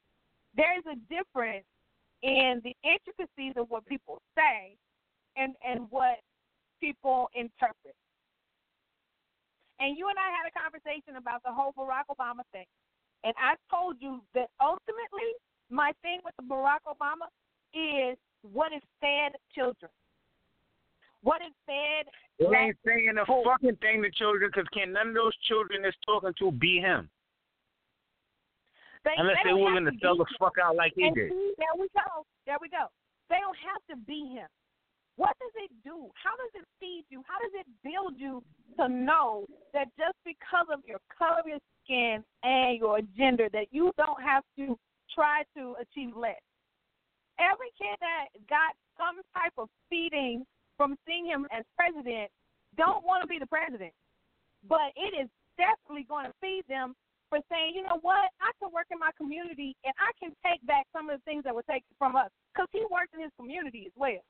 There 0.55 0.79
is 0.79 0.85
a 0.87 0.95
difference 1.13 1.67
in 2.23 2.63
the 2.63 2.75
intricacies 2.87 3.55
of 3.57 3.69
what 3.69 3.85
people 3.87 4.23
say 4.39 4.77
and 5.37 5.55
and 5.67 5.91
what 5.91 6.23
people 6.81 7.29
interpret. 7.35 7.95
And 9.81 9.99
you 9.99 10.09
and 10.09 10.17
I 10.19 10.31
had 10.31 10.47
a 10.47 10.55
conversation 10.55 11.17
about 11.19 11.43
the 11.43 11.51
whole 11.53 11.73
Barack 11.75 12.07
Obama 12.09 12.47
thing. 12.53 12.67
And 13.25 13.35
I 13.39 13.55
told 13.69 13.97
you 13.99 14.23
that 14.35 14.49
ultimately 14.63 15.35
my 15.75 15.93
thing 16.03 16.20
with 16.25 16.35
Barack 16.49 16.87
Obama 16.87 17.27
is 17.75 18.16
what 18.53 18.72
is 18.72 18.83
fed 19.01 19.35
children. 19.55 19.91
What 21.22 21.41
is 21.43 21.53
fed 21.66 22.07
black 22.39 22.62
ain't 22.62 22.77
saying 22.87 23.14
a 23.18 23.27
fucking 23.27 23.77
thing 23.83 24.03
to 24.03 24.11
children 24.11 24.51
because 24.55 24.68
can 24.72 24.93
none 24.93 25.09
of 25.09 25.14
those 25.14 25.35
children 25.49 25.83
that's 25.83 25.97
talking 26.05 26.35
to 26.39 26.53
be 26.53 26.79
him 26.79 27.09
They, 29.05 29.12
unless 29.16 29.37
they 29.43 29.51
they're 29.51 29.59
don't 29.59 29.64
willing 29.64 29.87
to 29.87 29.95
sell 30.03 30.16
the 30.16 30.27
fuck 30.39 30.55
out 30.62 30.77
like 30.77 30.93
he 30.95 31.07
and 31.07 31.14
did. 31.14 31.31
see, 31.31 31.55
there 31.59 31.75
we 31.79 31.89
go. 31.95 32.27
There 32.47 32.59
we 32.61 32.68
go. 32.68 32.87
They 33.31 33.41
don't 33.41 33.57
have 33.57 33.81
to 33.91 33.97
be 34.05 34.37
him. 34.37 34.49
What 35.16 35.35
does 35.41 35.55
it 35.64 35.70
do? 35.83 36.11
How 36.12 36.35
does 36.37 36.61
it 36.61 36.66
feed 36.81 37.05
you? 37.09 37.22
How 37.27 37.39
does 37.39 37.55
it 37.55 37.66
build 37.83 38.18
you 38.18 38.43
to 38.79 38.89
know 38.89 39.47
that 39.72 39.89
just 39.97 40.18
because 40.27 40.66
of 40.72 40.81
your 40.87 40.99
color 41.16 41.41
of 41.41 41.47
your 41.47 41.62
skin 41.85 42.22
and 42.43 42.79
your 42.79 43.01
gender 43.16 43.49
that 43.53 43.66
you 43.70 43.93
don't 43.97 44.20
have 44.20 44.43
to 44.59 44.77
try 45.15 45.43
to 45.57 45.77
achieve 45.81 46.17
less? 46.17 46.41
Every 47.39 47.71
kid 47.79 47.97
that 48.01 48.31
got 48.51 48.75
some 48.99 49.23
type 49.35 49.55
of 49.59 49.69
feeding 49.91 50.45
from 50.77 50.97
seeing 51.07 51.27
him 51.27 51.47
as 51.51 51.65
president 51.79 52.31
don't 52.77 53.05
want 53.05 53.23
to 53.23 53.29
be 53.29 53.39
the 53.39 53.47
president. 53.47 53.93
But 54.69 54.95
it 54.97 55.15
is 55.15 55.29
definitely 55.57 56.07
going 56.09 56.27
to 56.27 56.35
feed 56.41 56.62
them 56.69 56.95
for 57.31 57.39
saying, 57.51 57.75
you 57.75 57.83
know 57.83 57.99
what, 58.03 58.31
I 58.43 58.51
can 58.59 58.71
work 58.71 58.87
in 58.91 58.99
my 58.99 59.11
community 59.19 59.75
and 59.85 59.95
I 59.99 60.11
can 60.19 60.35
take 60.47 60.65
back 60.67 60.87
some 60.95 61.11
of 61.11 61.19
the 61.19 61.25
things 61.25 61.43
that 61.45 61.55
were 61.55 61.67
taken 61.67 61.91
from 61.99 62.15
us 62.15 62.31
because 62.53 62.69
he 62.71 62.83
worked 62.91 63.15
in 63.15 63.23
his 63.23 63.35
community 63.39 63.87
as 63.87 63.95
well. 63.97 64.23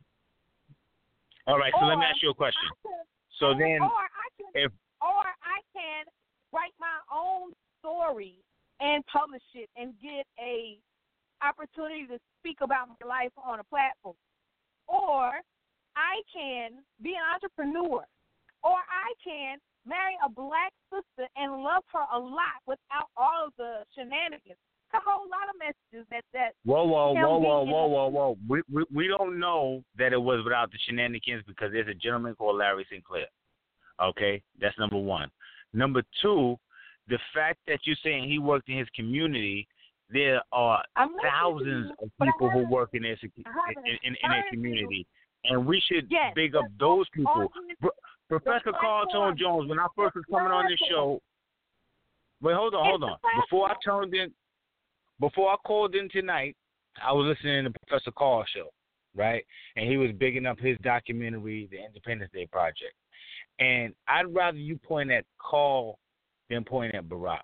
All 1.47 1.59
right, 1.59 1.72
so 1.76 1.85
let 1.85 1.99
me 1.99 2.05
ask 2.09 2.22
you 2.22 2.30
a 2.30 2.35
question. 2.35 2.64
Can- 2.80 3.05
So 3.41 3.53
then, 3.53 3.85
or 3.85 4.09
I 4.09 4.28
can, 4.41 4.49
if 4.55 4.72
or 5.05 5.26
I 5.45 5.61
can 5.76 6.09
write 6.53 6.72
my 6.80 6.97
own 7.12 7.53
story 7.80 8.41
and 8.81 9.05
publish 9.07 9.43
it 9.55 9.68
and 9.77 9.95
get 10.03 10.27
a 10.39 10.79
opportunity 11.43 12.07
to 12.07 12.18
speak 12.41 12.59
about 12.62 12.89
my 12.89 13.07
life 13.07 13.33
on 13.37 13.61
a 13.61 13.64
platform. 13.64 14.16
Or 14.89 15.33
I 15.97 16.22
can 16.33 16.83
be 17.03 17.11
an 17.11 17.25
entrepreneur. 17.35 18.05
Or 18.62 18.79
I 18.89 19.12
can 19.22 19.59
marry 19.87 20.16
a 20.25 20.29
black 20.29 20.72
sister 20.91 21.29
and 21.37 21.62
love 21.62 21.85
her 21.93 22.07
a 22.12 22.18
lot 22.18 22.61
without 22.66 23.09
all 23.16 23.47
of 23.47 23.53
the 23.59 23.85
shenanigans. 23.95 24.59
A 24.95 24.99
whole 25.05 25.27
lot 25.29 25.51
of 25.51 25.59
messages 25.59 26.07
that 26.11 26.22
that 26.33 26.55
Whoa, 26.64 26.85
whoa, 26.85 27.14
whoa, 27.14 27.39
whoa, 27.39 27.64
whoa, 27.64 27.87
whoa, 27.89 28.09
whoa. 28.09 28.39
We, 28.49 28.62
we 28.72 28.85
we 28.95 29.09
don't 29.09 29.41
know 29.41 29.83
that 29.99 30.12
it 30.12 30.22
was 30.22 30.45
without 30.45 30.70
the 30.70 30.79
shenanigans 30.87 31.43
because 31.49 31.72
there's 31.72 31.89
a 31.89 31.95
gentleman 31.95 32.37
called 32.37 32.59
Larry 32.59 32.87
Sinclair. 32.89 33.27
Okay, 34.01 34.41
that's 34.61 34.79
number 34.79 34.97
one. 34.97 35.31
Number 35.72 36.03
two, 36.22 36.57
the 37.09 37.18
fact 37.34 37.59
that 37.66 37.80
you're 37.84 37.96
saying 38.02 38.28
he 38.28 38.38
worked 38.38 38.68
in 38.68 38.78
his 38.78 38.88
community, 38.94 39.66
there 40.11 40.42
are 40.52 40.82
I'm 40.96 41.09
listening 41.09 41.22
to 41.22 41.28
thousands 41.28 41.90
of 42.02 42.11
people 42.20 42.50
who 42.50 42.68
work 42.70 42.90
in 42.92 43.02
their 43.02 43.12
in, 43.22 43.28
in, 44.02 44.16
in 44.22 44.30
their 44.30 44.44
community, 44.50 45.07
and 45.44 45.66
we 45.66 45.82
should 45.86 46.07
Yes, 46.11 46.32
big 46.34 46.55
up 46.55 46.66
those 46.78 47.07
people. 47.14 47.50
Pro- 47.80 47.90
Professor 48.28 48.72
Carl 48.72 49.05
platform. 49.05 49.36
Tone 49.36 49.38
Jones, 49.38 49.68
when 49.68 49.78
I 49.78 49.86
first 49.94 50.16
was 50.16 50.24
coming 50.30 50.50
on 50.50 50.66
this 50.66 50.78
show, 50.88 51.20
wait, 52.40 52.55
hold 52.55 52.74
on, 52.74 52.84
hold 52.84 53.05
on. 53.05 53.16
Before 53.42 53.70
I 53.70 53.74
turned 53.84 54.14
in, 54.14 54.32
before 55.20 55.52
I 55.52 55.57
called 55.66 55.94
in 55.94 56.09
tonight, 56.09 56.57
I 57.05 57.12
was 57.12 57.26
listening 57.26 57.64
to 57.64 57.72
Professor 57.86 58.12
Carl 58.12 58.44
show, 58.55 58.70
right? 59.14 59.44
And 59.76 59.88
he 59.88 59.96
was 59.96 60.11
bigging 60.12 60.46
up 60.46 60.59
his 60.59 60.76
documentary, 60.82 61.68
The 61.70 61.84
Independence 61.84 62.30
Day 62.32 62.46
Project. 62.46 62.94
And 63.59 63.94
I'd 64.09 64.34
rather 64.34 64.59
you 64.59 64.76
point 64.76 65.11
at 65.11 65.24
Carl 65.38 65.98
than 66.51 66.64
point 66.64 66.95
at 66.95 67.05
Barack, 67.05 67.42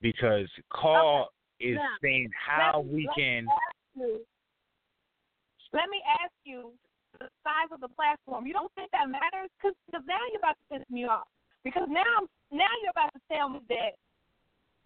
because 0.00 0.48
Carl 0.72 1.28
is 1.60 1.76
Now, 1.76 1.88
saying 2.02 2.30
how 2.34 2.82
me- 2.82 2.94
we 2.94 3.06
let 3.06 3.16
can. 3.16 3.48
Let 5.72 5.90
me 5.90 6.00
ask 6.22 6.32
you 6.44 6.72
the 7.18 7.28
size 7.44 7.68
of 7.72 7.80
the 7.80 7.88
platform. 7.88 8.46
You 8.46 8.52
don't 8.52 8.72
think 8.74 8.90
that 8.92 9.08
matters? 9.08 9.50
Because 9.60 9.74
now 10.06 10.18
you're 10.30 10.38
about 10.38 10.56
to 10.56 10.78
piss 10.78 10.90
me 10.90 11.04
off. 11.04 11.26
Because 11.64 11.88
now 11.88 12.26
now 12.50 12.70
you're 12.82 12.90
about 12.90 13.12
to 13.12 13.20
tell 13.30 13.48
me 13.48 13.60
that 13.68 13.92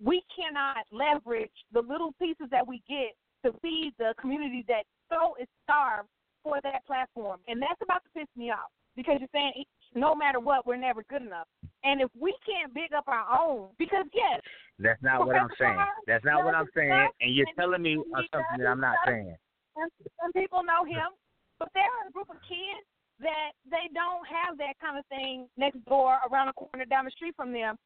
we 0.02 0.22
cannot 0.34 0.84
leverage 0.90 1.52
the 1.72 1.80
little 1.80 2.12
pieces 2.18 2.48
that 2.50 2.66
we 2.66 2.82
get 2.88 3.14
to 3.44 3.56
feed 3.60 3.92
the 3.98 4.14
community 4.20 4.64
that 4.66 4.84
so 5.08 5.36
is 5.40 5.46
starved 5.62 6.08
for 6.42 6.60
that 6.62 6.84
platform, 6.86 7.38
and 7.46 7.60
that's 7.62 7.80
about 7.82 8.02
to 8.04 8.10
piss 8.18 8.28
me 8.36 8.50
off 8.50 8.70
because 8.96 9.16
you're 9.20 9.28
saying 9.32 9.64
no 9.94 10.14
matter 10.14 10.40
what, 10.40 10.66
we're 10.66 10.76
never 10.76 11.04
good 11.04 11.22
enough. 11.22 11.46
And 11.84 12.00
if 12.00 12.10
we 12.18 12.34
can't 12.46 12.72
big 12.74 12.92
up 12.96 13.04
our 13.08 13.26
own, 13.26 13.68
because 13.78 14.06
yes, 14.14 14.40
That's 14.78 15.02
not 15.02 15.26
what 15.26 15.36
I'm 15.36 15.50
saying. 15.58 15.78
That's 16.06 16.24
not 16.24 16.44
what 16.44 16.54
I'm 16.54 16.68
saying. 16.74 17.08
And 17.20 17.34
you're 17.34 17.50
telling 17.58 17.82
me 17.82 17.98
something 18.12 18.58
that 18.58 18.66
I'm 18.66 18.80
not 18.80 18.96
saying. 19.06 19.34
some, 19.74 20.32
people 20.32 20.62
know 20.62 20.84
him, 20.84 21.10
but 21.58 21.68
there 21.74 21.82
are 21.82 22.08
a 22.08 22.12
group 22.12 22.30
of 22.30 22.38
kids 22.46 22.86
that 23.20 23.54
they 23.66 23.90
don't 23.94 24.26
have 24.26 24.58
that 24.58 24.78
kind 24.80 24.98
of 24.98 25.06
thing 25.06 25.46
next 25.56 25.82
door, 25.86 26.18
around 26.30 26.50
the 26.50 26.56
corner, 26.58 26.84
down 26.86 27.04
the 27.04 27.10
street 27.10 27.34
from 27.36 27.52
them, 27.52 27.76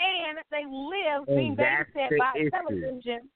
and 0.00 0.38
they 0.50 0.64
live 0.64 1.28
being 1.28 1.56
babysat 1.56 2.12
by 2.18 2.32
issue. 2.36 2.50
television. 2.50 3.28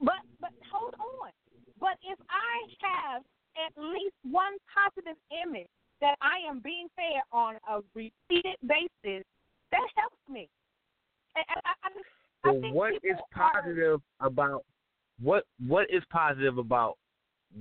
But 0.00 0.22
but 0.40 0.50
hold 0.70 0.94
on. 0.98 1.30
But 1.78 1.98
if 2.02 2.18
I 2.30 2.54
have 2.82 3.22
at 3.54 3.72
least 3.78 4.14
one 4.22 4.58
positive 4.70 5.18
image 5.30 5.70
that 6.00 6.16
I 6.20 6.48
am 6.48 6.60
being 6.60 6.88
fed 6.96 7.22
on 7.32 7.56
a 7.68 7.80
repeated 7.94 8.56
basis, 8.66 9.24
that 9.70 9.88
helps 9.96 10.16
me. 10.28 10.48
And, 11.36 11.44
and 11.48 11.60
I, 11.64 12.48
I, 12.48 12.50
I 12.50 12.52
So 12.52 12.74
what 12.74 12.94
is 12.94 13.00
people 13.02 13.20
are- 13.36 13.52
positive 13.52 14.00
about 14.20 14.64
what 15.22 15.44
what 15.66 15.86
is 15.90 16.02
positive 16.10 16.58
about 16.58 16.98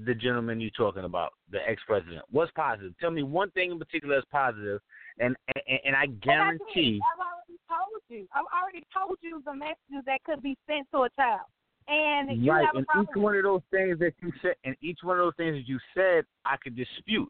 the 0.06 0.16
gentleman 0.16 0.60
you're 0.60 0.72
talking 0.72 1.04
about, 1.04 1.34
the 1.52 1.60
ex 1.68 1.82
president? 1.86 2.24
What's 2.32 2.52
positive? 2.56 2.94
Tell 3.00 3.12
me 3.12 3.24
one 3.24 3.52
thing 3.52 3.72
in 3.72 3.80
particular 3.80 4.16
that's 4.16 4.28
positive, 4.32 4.82
and 5.20 5.36
and, 5.56 5.80
and 5.86 5.96
I 5.96 6.08
guarantee. 6.08 7.00
I've 7.14 7.20
already 7.20 7.60
told 7.70 8.02
you. 8.10 8.28
I've 8.34 8.62
already 8.62 8.86
told 8.94 9.18
you 9.22 9.42
the 9.46 9.54
messages 9.54 10.04
that 10.06 10.24
could 10.24 10.42
be 10.42 10.58
sent 10.68 10.88
to 10.92 11.04
a 11.04 11.10
child. 11.16 11.42
And 11.88 12.42
you 12.42 12.52
right, 12.52 12.66
have 12.66 12.76
and 12.76 12.86
each 13.02 13.16
one 13.16 13.36
of 13.36 13.44
those 13.44 13.62
things 13.70 14.00
that 14.00 14.14
you 14.22 14.32
said, 14.42 14.56
and 14.64 14.76
each 14.82 15.00
one 15.04 15.20
of 15.20 15.26
those 15.26 15.36
things 15.36 15.58
that 15.58 15.68
you 15.68 15.80
said, 15.94 16.24
I 16.46 16.56
could 16.58 16.76
dispute. 16.78 17.30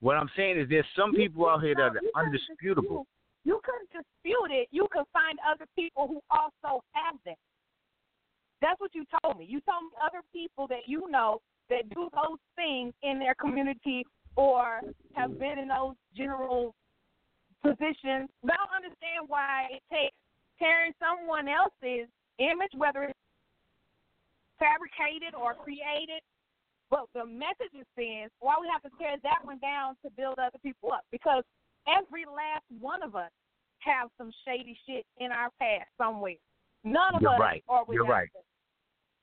What 0.00 0.16
I'm 0.16 0.30
saying 0.36 0.58
is, 0.58 0.68
there's 0.68 0.86
some 0.96 1.12
people 1.12 1.48
out 1.48 1.62
here 1.62 1.74
that 1.74 1.92
are 1.92 2.24
undisputable. 2.24 3.06
You 3.44 3.60
couldn't 3.64 3.90
dispute 3.92 4.50
it. 4.50 4.68
You 4.70 4.86
could 4.90 5.04
find 5.12 5.38
other 5.48 5.66
people 5.76 6.08
who 6.08 6.20
also 6.30 6.82
have 6.92 7.16
them. 7.24 7.36
That's 8.60 8.80
what 8.80 8.94
you 8.94 9.04
told 9.22 9.38
me. 9.38 9.46
You 9.48 9.60
told 9.60 9.84
me 9.84 9.90
other 10.04 10.22
people 10.32 10.66
that 10.68 10.84
you 10.86 11.10
know 11.10 11.40
that 11.68 11.88
do 11.90 12.08
those 12.12 12.38
things 12.56 12.92
in 13.02 13.18
their 13.18 13.34
community 13.34 14.04
or 14.36 14.80
have 15.14 15.38
been 15.38 15.58
in 15.58 15.68
those 15.68 15.94
general 16.16 16.74
positions. 17.62 18.28
But 18.42 18.52
I 18.52 18.56
don't 18.56 18.84
understand 18.84 19.28
why 19.28 19.68
it 19.70 19.82
takes 19.92 20.16
tearing 20.58 20.92
someone 21.00 21.48
else's 21.48 22.08
image, 22.38 22.72
whether 22.76 23.04
it's 23.04 23.18
fabricated 24.58 25.34
or 25.34 25.54
created, 25.54 26.20
but 26.90 27.06
the 27.14 27.24
message 27.24 27.72
is 27.78 27.86
saying 27.96 28.28
why 28.40 28.54
we 28.60 28.66
have 28.66 28.82
to 28.82 28.90
tear 28.98 29.16
that 29.22 29.40
one 29.42 29.58
down 29.58 29.94
to 30.04 30.10
build 30.16 30.38
other 30.38 30.58
people 30.62 30.92
up 30.92 31.06
because 31.10 31.44
every 31.86 32.26
last 32.26 32.66
one 32.80 33.02
of 33.02 33.14
us 33.14 33.30
have 33.78 34.10
some 34.18 34.30
shady 34.44 34.76
shit 34.86 35.06
in 35.18 35.32
our 35.32 35.48
past 35.58 35.88
somewhere. 35.96 36.36
None 36.84 37.14
of 37.14 37.22
You're 37.22 37.34
us 37.34 37.40
right. 37.40 37.64
are 37.68 37.84
You're 37.88 38.04
without 38.04 38.12
right. 38.12 38.28
it. 38.34 38.44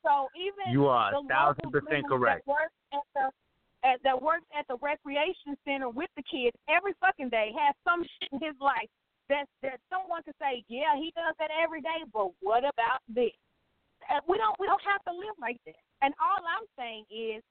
So 0.05 0.29
even 0.39 0.71
You 0.71 0.87
are 0.87 1.11
the 1.11 1.25
a 1.25 1.27
thousand 1.27 1.71
percent 1.71 2.07
correct. 2.07 2.45
That 2.45 2.51
works 2.51 2.77
at 2.93 3.05
the 3.13 3.25
at, 3.83 4.01
that 4.03 4.17
works 4.17 4.47
at 4.57 4.65
the 4.67 4.77
recreation 4.81 5.53
center 5.65 5.89
with 5.89 6.09
the 6.15 6.23
kids 6.23 6.55
every 6.69 6.93
fucking 7.01 7.29
day 7.29 7.51
has 7.53 7.75
some 7.83 8.01
shit 8.01 8.29
in 8.31 8.39
his 8.39 8.55
life 8.61 8.89
that 9.29 9.45
that 9.61 9.83
someone 9.91 10.23
could 10.23 10.37
say, 10.39 10.63
yeah, 10.71 10.95
he 10.95 11.11
does 11.13 11.35
that 11.39 11.51
every 11.51 11.81
day, 11.81 12.07
but 12.13 12.31
what 12.39 12.63
about 12.63 13.03
this? 13.11 13.35
And 14.07 14.23
we 14.27 14.37
don't 14.37 14.55
we 14.59 14.65
don't 14.65 14.81
have 14.87 15.03
to 15.05 15.13
live 15.13 15.35
like 15.41 15.59
that. 15.65 15.81
And 16.01 16.13
all 16.21 16.39
I'm 16.39 16.65
saying 16.77 17.03
is 17.11 17.43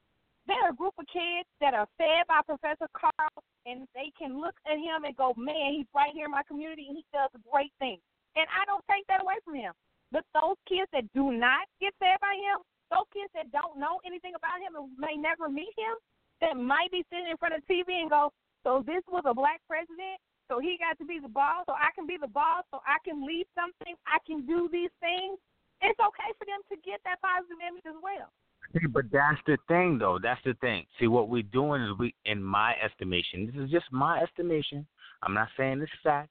there 0.47 0.63
are 0.63 0.71
a 0.71 0.79
group 0.79 0.95
of 0.99 1.07
kids 1.11 1.47
that 1.61 1.75
are 1.75 1.91
fed 1.99 2.27
by 2.31 2.41
Professor 2.47 2.87
Carl, 2.95 3.37
and 3.67 3.87
they 3.95 4.15
can 4.15 4.39
look 4.39 4.55
at 4.67 4.79
him 4.79 5.03
and 5.03 5.15
go, 5.19 5.35
man, 5.35 5.75
he's 5.75 5.91
right 5.95 6.15
here 6.15 6.27
in 6.27 6.35
my 6.35 6.47
community, 6.47 6.87
and 6.87 6.97
he 6.97 7.05
does 7.11 7.31
great 7.51 7.75
thing. 7.83 7.99
And 8.39 8.47
I 8.53 8.63
don't 8.65 8.85
take 8.87 9.07
that 9.11 9.23
away 9.23 9.43
from 9.43 9.59
him. 9.59 9.75
But 10.15 10.23
those 10.33 10.55
kids 10.71 10.87
that 10.95 11.11
do 11.15 11.35
not 11.35 11.67
get 11.83 11.95
fed 11.99 12.23
by 12.23 12.39
him, 12.39 12.63
those 12.95 13.11
kids 13.11 13.33
that 13.35 13.51
don't 13.51 13.75
know 13.75 13.99
anything 14.07 14.39
about 14.39 14.63
him 14.63 14.79
and 14.79 14.95
may 14.95 15.19
never 15.19 15.51
meet 15.51 15.75
him, 15.75 15.99
that 16.39 16.55
might 16.55 16.93
be 16.95 17.03
sitting 17.11 17.27
in 17.27 17.41
front 17.41 17.59
of 17.59 17.67
TV 17.67 17.99
and 17.99 18.11
go, 18.13 18.31
so 18.63 18.87
this 18.87 19.03
was 19.11 19.27
a 19.27 19.35
black 19.35 19.59
president, 19.67 20.21
so 20.47 20.63
he 20.63 20.79
got 20.79 20.95
to 21.03 21.07
be 21.07 21.19
the 21.19 21.33
boss, 21.33 21.67
so 21.67 21.75
I 21.75 21.91
can 21.99 22.07
be 22.07 22.19
the 22.21 22.31
boss, 22.31 22.63
so 22.71 22.79
I 22.87 23.03
can 23.03 23.27
lead 23.27 23.51
something, 23.59 23.99
I 24.07 24.23
can 24.23 24.47
do 24.47 24.71
these 24.71 24.95
things. 25.03 25.43
It's 25.83 25.99
okay 25.99 26.31
for 26.39 26.47
them 26.47 26.63
to 26.71 26.77
get 26.87 27.03
that 27.03 27.19
positive 27.19 27.59
image 27.59 27.89
as 27.89 27.99
well. 27.99 28.31
See, 28.73 28.87
but 28.87 29.05
that's 29.13 29.41
the 29.47 29.59
thing, 29.69 29.99
though. 29.99 30.19
That's 30.23 30.41
the 30.45 30.55
thing. 30.55 30.87
See, 30.99 31.07
what 31.07 31.29
we're 31.29 31.43
doing 31.43 31.83
is 31.83 31.99
we, 31.99 32.15
in 32.25 32.43
my 32.43 32.75
estimation, 32.85 33.47
this 33.47 33.65
is 33.65 33.71
just 33.71 33.87
my 33.91 34.21
estimation. 34.23 34.87
I'm 35.23 35.35
not 35.35 35.49
saying 35.57 35.81
this 35.81 35.89
fact, 36.03 36.31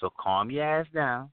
so 0.00 0.10
calm 0.18 0.50
your 0.50 0.64
ass 0.64 0.86
down. 0.94 1.30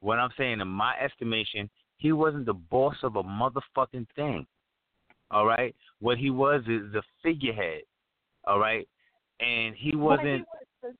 What 0.00 0.18
I'm 0.18 0.30
saying, 0.36 0.60
in 0.60 0.68
my 0.68 0.94
estimation, 0.98 1.70
he 1.98 2.12
wasn't 2.12 2.46
the 2.46 2.54
boss 2.54 2.96
of 3.02 3.16
a 3.16 3.22
motherfucking 3.22 4.06
thing. 4.16 4.46
All 5.30 5.46
right. 5.46 5.74
What 6.00 6.18
he 6.18 6.30
was 6.30 6.62
is 6.62 6.92
the 6.92 7.02
figurehead. 7.22 7.82
All 8.46 8.60
right, 8.60 8.86
and 9.40 9.74
he 9.74 9.90
But 9.90 9.96
he 9.96 9.98
wasn't. 9.98 10.48
the 10.82 10.94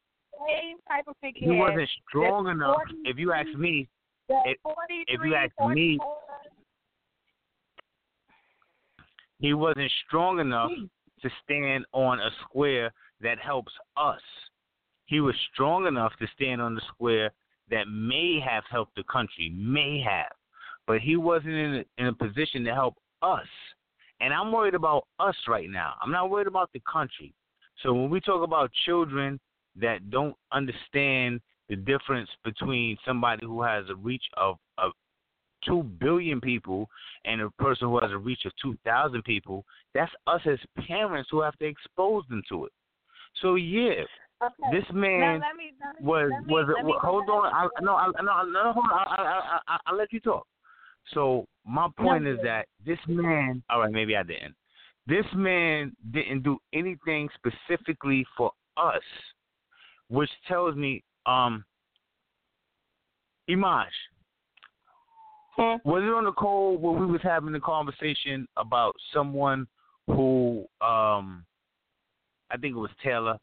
same 0.46 0.78
type 0.88 1.06
of 1.06 1.16
figurehead. 1.20 1.54
He 1.54 1.60
wasn't 1.60 1.88
strong 2.08 2.48
enough. 2.48 2.74
43 2.74 3.10
If 3.10 3.18
you 3.18 3.32
ask 3.32 3.48
me, 3.54 3.88
if- 4.28 4.60
43, 4.62 5.04
if 5.14 5.24
you 5.24 5.34
ask 5.36 5.60
me, 5.60 5.98
44 5.98 6.22
he 9.38 9.54
wasn't 9.54 9.90
strong 10.06 10.40
enough 10.40 10.70
hmm. 10.74 10.84
to 11.22 11.30
stand 11.44 11.84
on 11.92 12.20
a 12.20 12.30
square 12.44 12.92
that 13.20 13.38
helps 13.38 13.72
us. 13.96 14.20
He 15.06 15.20
was 15.20 15.34
strong 15.52 15.86
enough 15.86 16.12
to 16.20 16.26
stand 16.34 16.60
on 16.60 16.74
the 16.74 16.82
square 16.88 17.30
that 17.70 17.88
may 17.88 18.40
have 18.44 18.64
helped 18.70 18.96
the 18.96 19.04
country, 19.04 19.52
may 19.54 20.00
have, 20.00 20.32
but 20.86 21.00
he 21.00 21.16
wasn't 21.16 21.54
in 21.54 21.74
a, 21.74 22.02
in 22.02 22.06
a 22.08 22.12
position 22.12 22.64
to 22.64 22.74
help 22.74 22.96
us. 23.22 23.46
And 24.20 24.32
I'm 24.32 24.52
worried 24.52 24.74
about 24.74 25.06
us 25.20 25.36
right 25.48 25.68
now. 25.68 25.94
I'm 26.02 26.12
not 26.12 26.30
worried 26.30 26.46
about 26.46 26.70
the 26.72 26.82
country. 26.90 27.34
So 27.82 27.92
when 27.92 28.08
we 28.08 28.20
talk 28.20 28.42
about 28.42 28.70
children 28.86 29.38
that 29.76 30.10
don't 30.10 30.34
understand 30.52 31.40
the 31.68 31.76
difference 31.76 32.30
between 32.44 32.96
somebody 33.04 33.44
who 33.44 33.62
has 33.62 33.84
a 33.90 33.96
reach 33.96 34.24
of, 34.36 34.56
of 35.62 35.68
two 35.68 35.82
billion 35.82 36.40
people 36.40 36.88
and 37.24 37.40
a 37.40 37.50
person 37.58 37.88
who 37.88 37.98
has 38.00 38.10
a 38.10 38.18
reach 38.18 38.44
of 38.44 38.52
two 38.62 38.76
thousand 38.84 39.22
people, 39.24 39.64
that's 39.94 40.12
us 40.26 40.40
as 40.46 40.58
parents 40.86 41.28
who 41.30 41.40
have 41.40 41.56
to 41.58 41.66
expose 41.66 42.24
them 42.28 42.42
to 42.48 42.66
it. 42.66 42.72
So 43.42 43.54
yeah, 43.54 44.04
Okay. 44.42 44.70
this 44.70 44.84
man 44.92 45.40
let 45.40 45.56
me, 45.56 45.72
me, 45.98 46.06
was 46.06 46.30
me, 46.30 46.52
was 46.52 47.00
hold 47.02 47.28
on 47.30 47.46
I 47.54 47.68
no 47.80 47.94
I 47.96 48.08
no 48.22 48.42
no 48.44 48.72
hold 48.72 48.84
on 48.84 48.92
I 48.92 49.14
I 49.16 49.58
I 49.66 49.78
I'll 49.86 49.96
let 49.96 50.12
you 50.12 50.20
talk. 50.20 50.46
So 51.14 51.46
my 51.64 51.88
point 51.98 52.24
No, 52.24 52.34
is 52.34 52.38
that 52.42 52.66
this 52.84 52.98
man 53.06 53.62
all 53.70 53.80
right 53.80 53.90
maybe 53.90 54.14
I 54.14 54.22
didn't. 54.22 54.54
This 55.06 55.24
man 55.34 55.96
didn't 56.12 56.42
do 56.42 56.58
anything 56.74 57.30
specifically 57.34 58.26
for 58.36 58.52
us, 58.76 59.02
which 60.08 60.30
tells 60.48 60.76
me 60.76 61.02
um 61.24 61.64
Imaj. 63.48 63.86
Was 65.84 66.02
it 66.02 66.12
on 66.14 66.24
the 66.24 66.32
call 66.32 66.76
where 66.76 66.92
we 66.98 67.06
was 67.06 67.20
having 67.22 67.52
the 67.52 67.60
conversation 67.60 68.46
about 68.56 68.94
someone 69.12 69.66
who 70.06 70.64
um 70.80 71.44
I 72.50 72.56
think 72.60 72.76
it 72.76 72.78
was 72.78 72.90
Taylor 73.02 73.38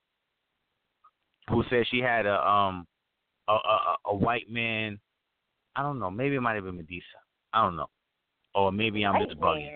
who 1.50 1.64
said 1.70 1.86
she 1.90 2.00
had 2.00 2.26
a 2.26 2.48
um 2.48 2.88
a 3.48 3.54
a, 3.54 3.96
a 4.08 4.16
white 4.16 4.50
man 4.50 5.00
I 5.76 5.82
don't 5.82 6.00
know, 6.00 6.12
maybe 6.12 6.36
it 6.36 6.42
might 6.42 6.54
have 6.56 6.66
been 6.66 6.78
Medusa. 6.78 7.04
I 7.52 7.64
don't 7.64 7.76
know. 7.76 7.88
Or 8.54 8.72
maybe 8.72 9.04
I'm 9.04 9.26
just 9.26 9.40
bugging. 9.40 9.72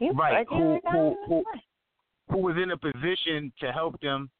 You 0.00 0.12
Right, 0.12 0.46
who- 0.48 0.80
who- 0.90 1.16
who- 1.26 1.44
Who 2.30 2.38
was 2.38 2.56
in 2.56 2.70
a 2.70 2.76
position 2.78 3.52
to 3.58 3.72
help 3.72 4.00
them 4.00 4.30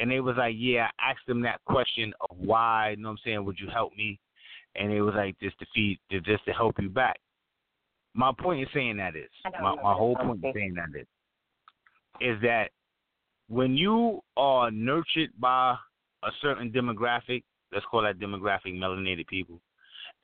and 0.00 0.10
they 0.10 0.20
was 0.20 0.36
like, 0.36 0.56
Yeah, 0.58 0.90
I 0.98 1.10
asked 1.12 1.26
them 1.26 1.40
that 1.42 1.60
question 1.64 2.12
of 2.28 2.36
why, 2.36 2.90
you 2.90 2.96
know 2.96 3.08
what 3.10 3.12
I'm 3.12 3.18
saying, 3.24 3.44
would 3.44 3.58
you 3.60 3.68
help 3.68 3.94
me? 3.96 4.18
And 4.76 4.92
it 4.92 5.02
was 5.02 5.14
like 5.16 5.38
just 5.40 5.58
to 5.58 5.66
feed 5.74 5.98
just 6.10 6.44
to 6.44 6.52
help 6.52 6.76
you 6.80 6.88
back. 6.88 7.18
My 8.14 8.32
point 8.38 8.60
in 8.60 8.66
saying 8.74 8.96
that 8.98 9.16
is 9.16 9.28
my, 9.60 9.74
my 9.76 9.94
whole 9.94 10.16
point 10.16 10.44
in 10.44 10.52
saying 10.54 10.74
that 10.74 10.98
is 10.98 11.06
is 12.20 12.40
that 12.42 12.70
when 13.48 13.76
you 13.76 14.20
are 14.36 14.70
nurtured 14.70 15.30
by 15.38 15.76
a 16.22 16.28
certain 16.42 16.70
demographic, 16.70 17.42
let's 17.72 17.86
call 17.90 18.02
that 18.02 18.18
demographic 18.18 18.74
melanated 18.74 19.26
people, 19.26 19.60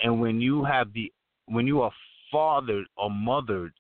and 0.00 0.20
when 0.20 0.40
you 0.40 0.64
have 0.64 0.92
the 0.92 1.12
when 1.46 1.66
you 1.66 1.80
are 1.82 1.92
fathered 2.30 2.86
or 2.96 3.10
mothered 3.10 3.72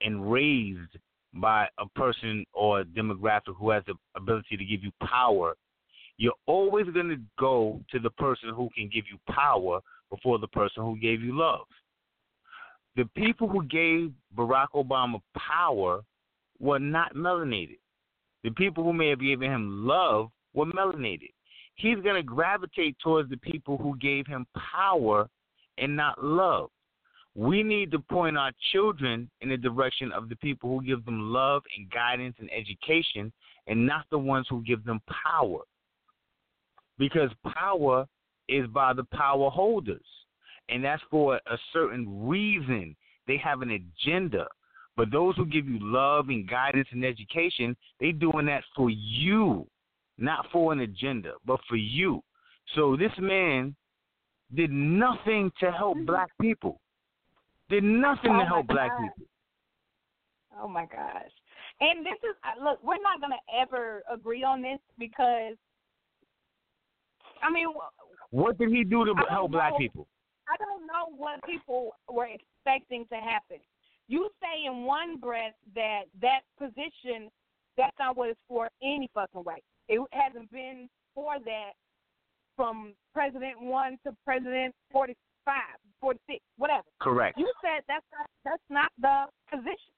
and 0.00 0.30
raised 0.30 0.96
by 1.34 1.66
a 1.78 1.86
person 1.94 2.44
or 2.52 2.80
a 2.80 2.84
demographic 2.84 3.54
who 3.56 3.70
has 3.70 3.82
the 3.86 3.94
ability 4.16 4.56
to 4.56 4.64
give 4.64 4.82
you 4.82 4.90
power, 5.04 5.54
you're 6.18 6.32
always 6.46 6.86
going 6.88 7.08
to 7.08 7.20
go 7.38 7.80
to 7.90 7.98
the 7.98 8.10
person 8.10 8.50
who 8.50 8.68
can 8.74 8.90
give 8.92 9.04
you 9.10 9.18
power 9.32 9.80
before 10.10 10.38
the 10.38 10.48
person 10.48 10.82
who 10.82 10.98
gave 10.98 11.22
you 11.22 11.36
love. 11.36 11.66
The 12.96 13.04
people 13.16 13.48
who 13.48 13.62
gave 13.64 14.10
Barack 14.36 14.68
Obama 14.74 15.20
power 15.36 16.00
were 16.58 16.80
not 16.80 17.14
melanated. 17.14 17.78
The 18.42 18.50
people 18.50 18.82
who 18.82 18.92
may 18.92 19.10
have 19.10 19.20
given 19.20 19.50
him 19.50 19.86
love 19.86 20.30
were 20.54 20.66
melanated. 20.66 21.30
He's 21.76 21.98
going 21.98 22.16
to 22.16 22.22
gravitate 22.22 22.96
towards 22.98 23.30
the 23.30 23.36
people 23.36 23.76
who 23.76 23.96
gave 23.98 24.26
him 24.26 24.46
power 24.56 25.28
and 25.78 25.94
not 25.94 26.22
love. 26.22 26.70
We 27.36 27.62
need 27.62 27.92
to 27.92 28.00
point 28.00 28.36
our 28.36 28.50
children 28.72 29.30
in 29.42 29.50
the 29.50 29.56
direction 29.56 30.10
of 30.10 30.28
the 30.28 30.34
people 30.36 30.70
who 30.70 30.84
give 30.84 31.04
them 31.04 31.32
love 31.32 31.62
and 31.76 31.88
guidance 31.88 32.34
and 32.40 32.50
education 32.52 33.32
and 33.68 33.86
not 33.86 34.06
the 34.10 34.18
ones 34.18 34.46
who 34.50 34.64
give 34.64 34.84
them 34.84 35.00
power. 35.24 35.60
Because 36.98 37.30
power 37.54 38.06
is 38.48 38.66
by 38.68 38.92
the 38.92 39.04
power 39.04 39.50
holders. 39.50 40.04
And 40.68 40.84
that's 40.84 41.02
for 41.10 41.36
a 41.36 41.58
certain 41.72 42.28
reason. 42.28 42.96
They 43.26 43.36
have 43.38 43.62
an 43.62 43.70
agenda. 43.70 44.46
But 44.96 45.10
those 45.12 45.36
who 45.36 45.46
give 45.46 45.68
you 45.68 45.78
love 45.80 46.28
and 46.28 46.48
guidance 46.48 46.88
and 46.90 47.04
education, 47.04 47.76
they 48.00 48.10
doing 48.12 48.46
that 48.46 48.64
for 48.74 48.90
you, 48.90 49.66
not 50.18 50.46
for 50.52 50.72
an 50.72 50.80
agenda, 50.80 51.34
but 51.46 51.60
for 51.68 51.76
you. 51.76 52.22
So 52.74 52.96
this 52.96 53.12
man 53.18 53.76
did 54.54 54.70
nothing 54.70 55.52
to 55.60 55.70
help 55.70 55.96
Mm-hmm. 55.96 56.06
black 56.06 56.30
people. 56.40 56.80
Did 57.70 57.84
nothing 57.84 58.32
Oh 58.34 58.40
to 58.40 58.44
help 58.46 58.66
black 58.66 58.90
God. 58.90 59.02
people. 59.02 59.30
Oh 60.60 60.68
my 60.68 60.86
gosh. 60.86 61.30
And 61.80 62.04
this 62.04 62.18
is 62.24 62.34
look, 62.62 62.82
we're 62.82 63.00
not 63.00 63.20
going 63.20 63.32
to 63.32 63.56
ever 63.60 64.02
agree 64.12 64.42
on 64.42 64.62
this 64.62 64.80
because 64.98 65.54
I 67.42 67.50
mean, 67.50 67.68
What 68.30 68.58
did 68.58 68.70
he 68.70 68.84
do 68.84 69.04
to 69.04 69.14
help 69.28 69.52
black 69.52 69.72
know. 69.72 69.78
people? 69.78 70.08
I 70.48 70.56
don't 70.56 70.86
know 70.86 71.14
what 71.16 71.42
people 71.44 71.92
were 72.10 72.26
expecting 72.26 73.04
to 73.12 73.16
happen. 73.16 73.58
You 74.08 74.30
say 74.40 74.66
in 74.66 74.84
one 74.84 75.18
breath 75.18 75.52
that 75.74 76.04
that 76.22 76.40
position, 76.58 77.30
that's 77.76 77.96
not 77.98 78.16
what 78.16 78.30
it's 78.30 78.40
for 78.48 78.68
any 78.82 79.10
fucking 79.14 79.44
way. 79.44 79.62
It 79.88 80.00
hasn't 80.12 80.50
been 80.50 80.88
for 81.14 81.34
that 81.44 81.72
from 82.56 82.94
President 83.12 83.60
1 83.60 83.98
to 84.06 84.16
President 84.24 84.74
45, 84.90 85.54
46, 86.00 86.40
whatever. 86.56 86.88
Correct. 87.00 87.38
You 87.38 87.52
said 87.60 87.84
that's 87.86 88.04
not, 88.12 88.26
that's 88.44 88.68
not 88.70 88.90
the 89.00 89.26
position. 89.54 89.92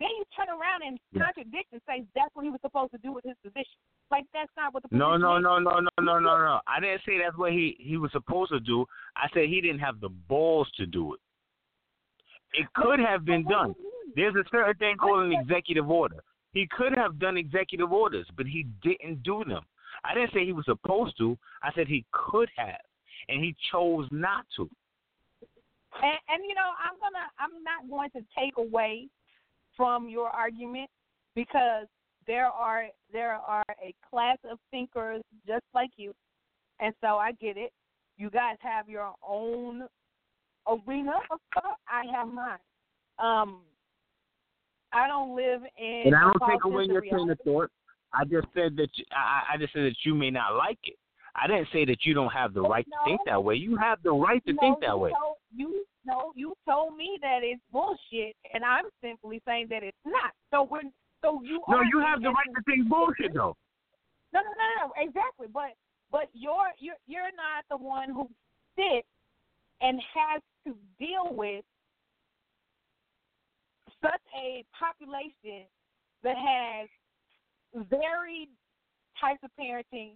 Then 0.00 0.08
you 0.16 0.24
turn 0.34 0.48
around 0.48 0.80
and 0.80 0.98
contradict 1.12 1.72
and 1.72 1.80
say 1.86 2.04
that's 2.16 2.34
what 2.34 2.44
he 2.44 2.50
was 2.50 2.60
supposed 2.62 2.92
to 2.92 2.98
do 2.98 3.12
with 3.12 3.24
his 3.24 3.36
position. 3.44 3.76
Like 4.10 4.26
that's 4.34 4.50
not 4.56 4.74
what 4.74 4.82
the 4.82 4.88
No, 4.96 5.16
no, 5.16 5.38
no, 5.38 5.58
no, 5.58 5.78
no, 5.78 5.88
no, 6.00 6.18
no, 6.18 6.38
no. 6.38 6.60
I 6.66 6.80
didn't 6.80 7.02
say 7.06 7.18
that's 7.22 7.36
what 7.36 7.52
he 7.52 7.76
he 7.78 7.96
was 7.96 8.10
supposed 8.12 8.50
to 8.50 8.60
do. 8.60 8.84
I 9.16 9.28
said 9.32 9.44
he 9.44 9.60
didn't 9.60 9.80
have 9.80 10.00
the 10.00 10.08
balls 10.08 10.68
to 10.76 10.86
do 10.86 11.14
it. 11.14 11.20
It 12.52 12.66
could 12.74 12.98
have 12.98 13.24
been 13.24 13.44
done. 13.44 13.74
There's 14.16 14.34
a 14.34 14.44
certain 14.50 14.74
thing 14.74 14.96
called 14.96 15.26
an 15.26 15.32
executive 15.32 15.88
order. 15.88 16.16
He 16.52 16.68
could 16.76 16.92
have 16.96 17.20
done 17.20 17.36
executive 17.36 17.92
orders, 17.92 18.26
but 18.36 18.46
he 18.46 18.66
didn't 18.82 19.22
do 19.22 19.44
them. 19.44 19.62
I 20.04 20.14
didn't 20.14 20.32
say 20.32 20.44
he 20.44 20.52
was 20.52 20.64
supposed 20.64 21.16
to. 21.18 21.38
I 21.62 21.70
said 21.74 21.86
he 21.86 22.04
could 22.10 22.48
have, 22.56 22.80
and 23.28 23.42
he 23.42 23.54
chose 23.70 24.08
not 24.10 24.46
to. 24.56 24.68
And, 26.02 26.18
and 26.28 26.44
you 26.48 26.54
know, 26.54 26.70
I'm 26.82 26.98
gonna, 26.98 27.26
I'm 27.38 27.62
not 27.62 27.88
going 27.88 28.10
to 28.10 28.26
take 28.36 28.56
away 28.56 29.08
from 29.76 30.08
your 30.08 30.28
argument 30.28 30.90
because 31.34 31.86
there 32.30 32.46
are 32.46 32.84
there 33.12 33.34
are 33.34 33.64
a 33.82 33.92
class 34.08 34.38
of 34.48 34.58
thinkers 34.70 35.20
just 35.48 35.64
like 35.74 35.90
you, 35.96 36.12
and 36.78 36.94
so 37.00 37.16
I 37.16 37.32
get 37.32 37.56
it. 37.56 37.72
You 38.18 38.30
guys 38.30 38.56
have 38.60 38.88
your 38.88 39.12
own 39.28 39.82
arena 40.68 41.14
of 41.32 41.40
thought. 41.52 41.76
I 41.88 42.04
have 42.16 42.28
mine. 42.28 42.58
Um, 43.18 43.62
I 44.92 45.08
don't 45.08 45.34
live 45.34 45.62
in. 45.76 46.02
And 46.06 46.14
I 46.14 46.20
don't 46.20 46.48
take 46.48 46.64
away 46.64 46.84
your 46.84 47.00
train 47.00 47.28
of 47.30 47.38
thought. 47.44 47.70
I 48.14 48.24
just 48.24 48.46
said 48.54 48.76
that 48.76 48.90
you, 48.94 49.04
I, 49.10 49.54
I 49.54 49.56
just 49.56 49.72
said 49.72 49.82
that 49.82 49.96
you 50.04 50.14
may 50.14 50.30
not 50.30 50.54
like 50.54 50.78
it. 50.84 50.96
I 51.34 51.48
didn't 51.48 51.68
say 51.72 51.84
that 51.86 52.04
you 52.04 52.14
don't 52.14 52.32
have 52.32 52.54
the 52.54 52.62
right 52.62 52.84
to 52.84 53.10
think 53.10 53.20
that 53.26 53.42
way. 53.42 53.56
You 53.56 53.76
have 53.76 53.98
the 54.04 54.12
right 54.12 54.44
to 54.46 54.52
no, 54.52 54.60
think 54.60 54.80
that 54.80 54.90
you 54.90 54.98
way. 54.98 55.10
Told, 55.10 55.36
you 55.52 55.84
no, 56.04 56.32
you 56.36 56.54
told 56.68 56.96
me 56.96 57.18
that 57.22 57.40
it's 57.42 57.60
bullshit, 57.72 58.36
and 58.54 58.64
I'm 58.64 58.84
simply 59.02 59.42
saying 59.46 59.66
that 59.70 59.82
it's 59.82 59.96
not. 60.04 60.32
So 60.52 60.62
when 60.62 60.92
so 61.22 61.40
you 61.42 61.60
No, 61.68 61.80
you 61.82 62.00
have 62.00 62.22
the 62.22 62.28
right 62.28 62.50
to 62.54 62.62
think 62.64 62.88
bullshit 62.88 63.34
though. 63.34 63.56
No, 64.32 64.40
no, 64.40 64.50
no, 64.50 64.86
no, 64.86 64.92
exactly. 64.96 65.46
But 65.52 65.72
but 66.10 66.28
you're 66.32 66.72
you're 66.78 67.00
you're 67.06 67.32
not 67.36 67.64
the 67.70 67.76
one 67.76 68.10
who 68.10 68.28
sits 68.76 69.06
and 69.80 70.00
has 70.14 70.42
to 70.66 70.76
deal 70.98 71.34
with 71.34 71.64
such 74.02 74.20
a 74.38 74.64
population 74.78 75.66
that 76.22 76.36
has 76.36 76.88
varied 77.90 78.48
types 79.20 79.40
of 79.42 79.50
parenting 79.58 80.12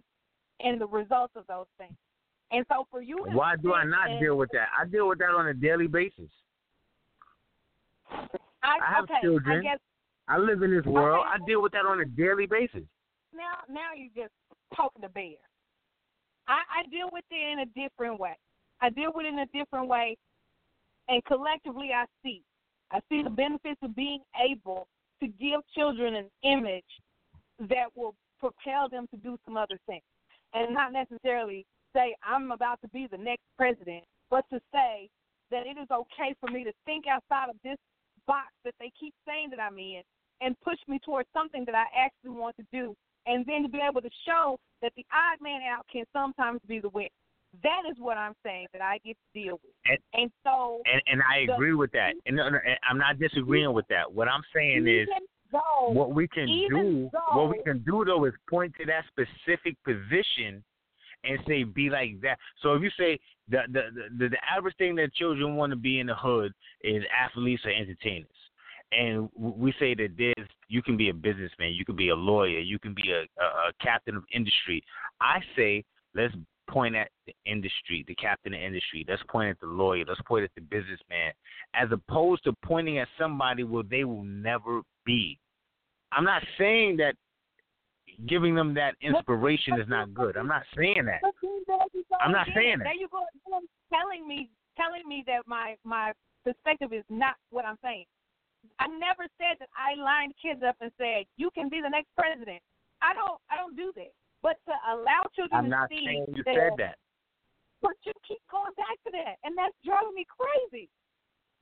and 0.59 0.79
the 0.79 0.87
results 0.87 1.33
of 1.35 1.45
those 1.47 1.67
things. 1.77 1.93
And 2.51 2.65
so 2.71 2.87
for 2.91 3.01
you, 3.01 3.17
Why 3.31 3.55
do 3.55 3.73
I 3.73 3.83
not 3.83 4.09
and- 4.09 4.19
deal 4.19 4.37
with 4.37 4.49
that? 4.53 4.67
I 4.79 4.85
deal 4.85 5.07
with 5.07 5.19
that 5.19 5.29
on 5.29 5.47
a 5.47 5.53
daily 5.53 5.87
basis. 5.87 6.29
I, 8.11 8.77
I 8.81 8.93
have 8.95 9.03
okay, 9.05 9.15
children. 9.21 9.59
I 9.59 9.63
guess 9.63 9.79
I 10.27 10.37
live 10.37 10.63
in 10.63 10.71
this 10.75 10.85
world. 10.85 11.25
Okay. 11.25 11.43
I 11.43 11.45
deal 11.45 11.61
with 11.61 11.71
that 11.73 11.85
on 11.85 12.01
a 12.01 12.05
daily 12.05 12.45
basis. 12.45 12.83
now 13.33 13.61
now 13.69 13.93
you're 13.95 14.25
just 14.25 14.33
poking 14.73 15.01
the 15.01 15.09
bear. 15.09 15.37
I, 16.47 16.61
I 16.81 16.89
deal 16.89 17.09
with 17.11 17.25
it 17.29 17.53
in 17.53 17.59
a 17.59 17.65
different 17.65 18.19
way. 18.19 18.35
I 18.81 18.89
deal 18.89 19.11
with 19.13 19.25
it 19.25 19.29
in 19.29 19.39
a 19.39 19.45
different 19.47 19.87
way, 19.87 20.17
and 21.07 21.23
collectively 21.25 21.91
I 21.93 22.05
see. 22.23 22.41
I 22.91 22.99
see 23.09 23.23
the 23.23 23.29
benefits 23.29 23.79
of 23.81 23.95
being 23.95 24.21
able 24.37 24.87
to 25.21 25.27
give 25.27 25.61
children 25.75 26.15
an 26.15 26.29
image 26.43 26.83
that 27.59 27.87
will 27.95 28.15
propel 28.39 28.89
them 28.89 29.07
to 29.11 29.17
do 29.17 29.37
some 29.45 29.57
other 29.57 29.79
things, 29.87 30.03
and 30.53 30.73
not 30.73 30.91
necessarily 30.91 31.65
say 31.93 32.15
I'm 32.23 32.51
about 32.51 32.81
to 32.81 32.87
be 32.89 33.07
the 33.09 33.17
next 33.17 33.43
president, 33.57 34.03
but 34.29 34.43
to 34.51 34.59
say 34.73 35.09
that 35.51 35.65
it 35.65 35.77
is 35.79 35.87
okay 35.91 36.35
for 36.41 36.51
me 36.51 36.63
to 36.63 36.73
think 36.85 37.05
outside 37.07 37.49
of 37.49 37.55
this 37.63 37.77
box 38.27 38.47
that 38.65 38.73
they 38.79 38.91
keep 38.99 39.13
saying 39.25 39.49
that 39.51 39.59
I'm 39.59 39.77
in 39.77 40.01
and 40.41 40.59
push 40.61 40.77
me 40.87 40.99
towards 41.03 41.27
something 41.33 41.63
that 41.65 41.75
I 41.75 41.85
actually 41.97 42.31
want 42.37 42.55
to 42.57 42.65
do, 42.71 42.95
and 43.25 43.45
then 43.45 43.63
to 43.63 43.69
be 43.69 43.79
able 43.79 44.01
to 44.01 44.09
show 44.25 44.57
that 44.81 44.91
the 44.95 45.05
odd 45.13 45.41
man 45.41 45.61
out 45.63 45.85
can 45.91 46.03
sometimes 46.13 46.59
be 46.67 46.79
the 46.79 46.89
winner. 46.89 47.09
That 47.63 47.83
is 47.89 47.95
what 47.99 48.17
I'm 48.17 48.33
saying 48.43 48.67
that 48.73 48.81
I 48.81 48.97
get 49.05 49.15
to 49.15 49.41
deal 49.41 49.59
with. 49.63 49.73
And- 49.85 49.99
And 50.13 50.31
so 50.43 50.81
And 50.85 51.01
and 51.07 51.21
I 51.23 51.45
the- 51.45 51.53
agree 51.53 51.73
with 51.73 51.91
that. 51.93 52.13
And, 52.25 52.37
and 52.39 52.57
I'm 52.89 52.97
not 52.97 53.17
disagreeing 53.17 53.71
with 53.73 53.87
that. 53.87 54.11
What 54.11 54.27
I'm 54.27 54.43
saying 54.53 54.87
is 54.87 55.07
though 55.51 55.89
what 55.91 56.11
we 56.13 56.27
can 56.27 56.47
do 56.47 57.09
though- 57.13 57.37
what 57.37 57.49
we 57.49 57.63
can 57.63 57.79
do 57.79 58.03
though 58.03 58.25
is 58.25 58.33
point 58.49 58.75
to 58.75 58.85
that 58.87 59.05
specific 59.07 59.81
position 59.83 60.63
and 61.23 61.39
say 61.47 61.63
be 61.63 61.89
like 61.89 62.19
that. 62.21 62.37
So 62.61 62.73
if 62.73 62.83
you 62.83 62.89
say 62.99 63.17
the 63.47 63.61
the 63.69 63.83
the, 64.17 64.29
the 64.29 64.37
average 64.51 64.75
thing 64.75 64.95
that 64.95 65.13
children 65.13 65.55
want 65.55 65.69
to 65.71 65.77
be 65.77 65.99
in 66.01 66.07
the 66.07 66.15
hood 66.15 66.51
is 66.81 67.03
athletes 67.15 67.65
or 67.65 67.71
entertainers. 67.71 68.34
And 68.97 69.29
we 69.37 69.73
say 69.79 69.93
that 69.95 70.09
there's 70.17 70.49
you 70.67 70.81
can 70.81 70.95
be 70.95 71.09
a 71.09 71.13
businessman, 71.13 71.73
you 71.73 71.85
can 71.85 71.95
be 71.95 72.09
a 72.09 72.15
lawyer, 72.15 72.59
you 72.59 72.79
can 72.79 72.93
be 72.93 73.11
a, 73.11 73.21
a, 73.41 73.45
a 73.45 73.73
captain 73.81 74.15
of 74.15 74.23
industry. 74.33 74.81
I 75.19 75.39
say 75.55 75.83
let's 76.13 76.33
point 76.69 76.95
at 76.95 77.09
the 77.27 77.33
industry, 77.45 78.05
the 78.07 78.15
captain 78.15 78.53
of 78.53 78.59
industry. 78.59 79.05
Let's 79.07 79.21
point 79.29 79.49
at 79.49 79.59
the 79.59 79.67
lawyer. 79.67 80.03
Let's 80.07 80.21
point 80.21 80.43
at 80.45 80.51
the 80.55 80.61
businessman, 80.61 81.33
as 81.73 81.89
opposed 81.91 82.43
to 82.45 82.53
pointing 82.63 82.99
at 82.99 83.07
somebody 83.19 83.63
where 83.63 83.83
they 83.83 84.03
will 84.03 84.23
never 84.23 84.81
be. 85.05 85.37
I'm 86.11 86.23
not 86.23 86.43
saying 86.57 86.97
that 86.97 87.15
giving 88.27 88.55
them 88.55 88.73
that 88.75 88.95
inspiration 89.01 89.79
is 89.79 89.87
not 89.87 90.13
good. 90.13 90.37
I'm 90.37 90.47
not 90.47 90.63
saying 90.75 91.05
that. 91.05 91.19
But 91.21 91.33
then 91.41 91.59
there 91.67 91.77
you 91.93 92.03
go 92.09 92.15
I'm 92.21 92.31
not 92.31 92.47
saying 92.55 92.79
that. 92.79 92.85
There 92.85 92.95
you 92.95 93.07
go 93.11 93.19
telling 93.93 94.27
me 94.27 94.49
telling 94.77 95.07
me 95.07 95.23
that 95.27 95.41
my 95.47 95.75
my 95.83 96.13
perspective 96.43 96.93
is 96.93 97.03
not 97.09 97.35
what 97.49 97.65
I'm 97.65 97.77
saying. 97.83 98.05
I 98.79 98.87
never 98.87 99.27
said 99.37 99.57
that 99.59 99.69
I 99.75 99.99
lined 99.99 100.33
kids 100.41 100.61
up 100.65 100.75
and 100.81 100.91
said 100.97 101.25
you 101.37 101.49
can 101.51 101.69
be 101.69 101.81
the 101.81 101.89
next 101.89 102.09
president. 102.17 102.61
I 103.01 103.13
don't 103.13 103.39
I 103.49 103.57
don't 103.57 103.75
do 103.75 103.91
that. 103.95 104.13
But 104.41 104.57
to 104.69 104.73
allow 104.93 105.25
children 105.35 105.57
I'm 105.57 105.63
to 105.65 105.69
not 105.69 105.89
see 105.89 106.05
saying 106.05 106.25
you 106.35 106.43
that, 106.45 106.55
said 106.55 106.73
that. 106.77 106.95
But 107.81 107.97
you 108.05 108.13
keep 108.27 108.41
going 108.49 108.73
back 108.77 108.97
to 109.05 109.11
that, 109.13 109.37
and 109.43 109.57
that's 109.57 109.75
driving 109.83 110.13
me 110.15 110.25
crazy. 110.25 110.89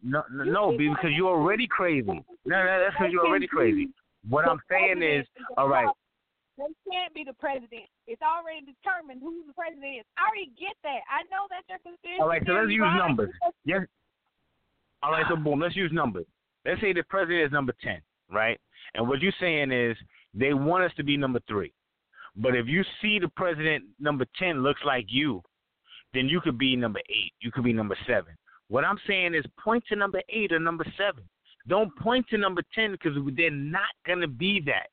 No, 0.03 0.23
no, 0.31 0.43
You 0.43 0.51
no, 0.51 0.71
because 0.77 1.11
you're 1.15 1.31
already 1.31 1.67
crazy. 1.67 2.07
No, 2.07 2.23
no, 2.45 2.79
that's 2.79 2.95
because 2.95 3.11
you're 3.11 3.25
already 3.25 3.47
crazy. 3.47 3.89
What 4.27 4.47
I'm 4.47 4.59
saying 4.69 5.01
is, 5.01 5.25
all 5.57 5.67
right, 5.67 5.87
They 6.57 6.67
can't 6.91 7.13
be 7.15 7.23
the 7.23 7.33
president. 7.33 7.87
It's 8.07 8.21
already 8.21 8.61
determined 8.67 9.21
who 9.21 9.43
the 9.47 9.53
president 9.53 10.03
is. 10.03 10.05
I 10.19 10.27
already 10.27 10.51
get 10.59 10.75
that. 10.83 11.01
I 11.07 11.23
know 11.31 11.47
that 11.49 11.63
you're 11.67 11.79
conspiracy. 11.79 12.21
all 12.21 12.27
right. 12.27 12.43
So 12.45 12.53
let's 12.53 12.69
use 12.71 12.83
numbers. 12.99 13.31
Yes. 13.65 13.87
All 15.01 15.11
right. 15.11 15.25
So 15.29 15.35
boom. 15.35 15.59
Let's 15.59 15.75
use 15.75 15.91
numbers. 15.91 16.25
Let's 16.65 16.81
say 16.81 16.93
the 16.93 17.03
president 17.03 17.45
is 17.45 17.51
number 17.51 17.73
ten, 17.83 18.01
right? 18.31 18.59
And 18.95 19.07
what 19.07 19.21
you're 19.21 19.33
saying 19.39 19.71
is 19.71 19.97
they 20.33 20.53
want 20.53 20.83
us 20.83 20.91
to 20.97 21.03
be 21.03 21.17
number 21.17 21.39
three. 21.47 21.73
But 22.35 22.55
if 22.55 22.67
you 22.67 22.83
see 23.01 23.19
the 23.19 23.29
president 23.35 23.83
number 23.99 24.25
ten 24.37 24.63
looks 24.63 24.81
like 24.85 25.05
you, 25.09 25.41
then 26.13 26.27
you 26.27 26.41
could 26.41 26.57
be 26.57 26.75
number 26.75 26.99
eight. 27.09 27.33
You 27.41 27.51
could 27.51 27.63
be 27.63 27.73
number 27.73 27.97
seven. 28.07 28.35
What 28.69 28.85
I'm 28.85 28.99
saying 29.07 29.35
is 29.35 29.43
point 29.63 29.83
to 29.89 29.95
number 29.95 30.21
eight 30.29 30.51
or 30.51 30.59
number 30.59 30.85
seven. 30.97 31.23
Don't 31.67 31.95
point 31.97 32.27
to 32.29 32.37
number 32.37 32.61
ten 32.73 32.91
because 32.91 33.17
they're 33.35 33.51
not 33.51 33.89
gonna 34.05 34.27
be 34.27 34.61
that. 34.65 34.87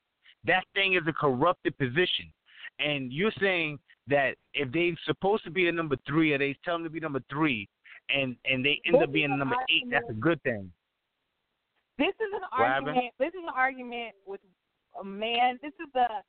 That 0.45 0.63
thing 0.73 0.95
is 0.95 1.03
a 1.07 1.13
corrupted 1.13 1.77
position. 1.77 2.31
And 2.79 3.11
you're 3.11 3.33
saying 3.39 3.79
that 4.07 4.35
if 4.53 4.71
they're 4.71 4.95
supposed 5.05 5.43
to 5.43 5.51
be 5.51 5.67
a 5.67 5.71
number 5.71 5.95
three, 6.07 6.33
or 6.33 6.37
they 6.37 6.55
tell 6.65 6.75
them 6.75 6.83
to 6.83 6.89
be 6.89 6.99
number 6.99 7.21
three, 7.29 7.67
and 8.09 8.35
and 8.45 8.65
they 8.65 8.79
end 8.85 9.01
up 9.01 9.11
being 9.11 9.37
number 9.37 9.55
eight, 9.69 9.83
that's 9.91 10.09
a 10.09 10.13
good 10.13 10.41
thing. 10.43 10.71
This 12.01 12.15
is 12.17 12.33
an 12.33 12.41
What 12.41 12.67
happened? 12.67 12.87
argument. 12.89 13.13
This 13.19 13.29
is 13.29 13.43
an 13.47 13.53
argument 13.55 14.15
with 14.25 14.41
a 14.99 15.03
man. 15.03 15.59
This 15.61 15.73
is 15.79 15.93
a 15.95 16.23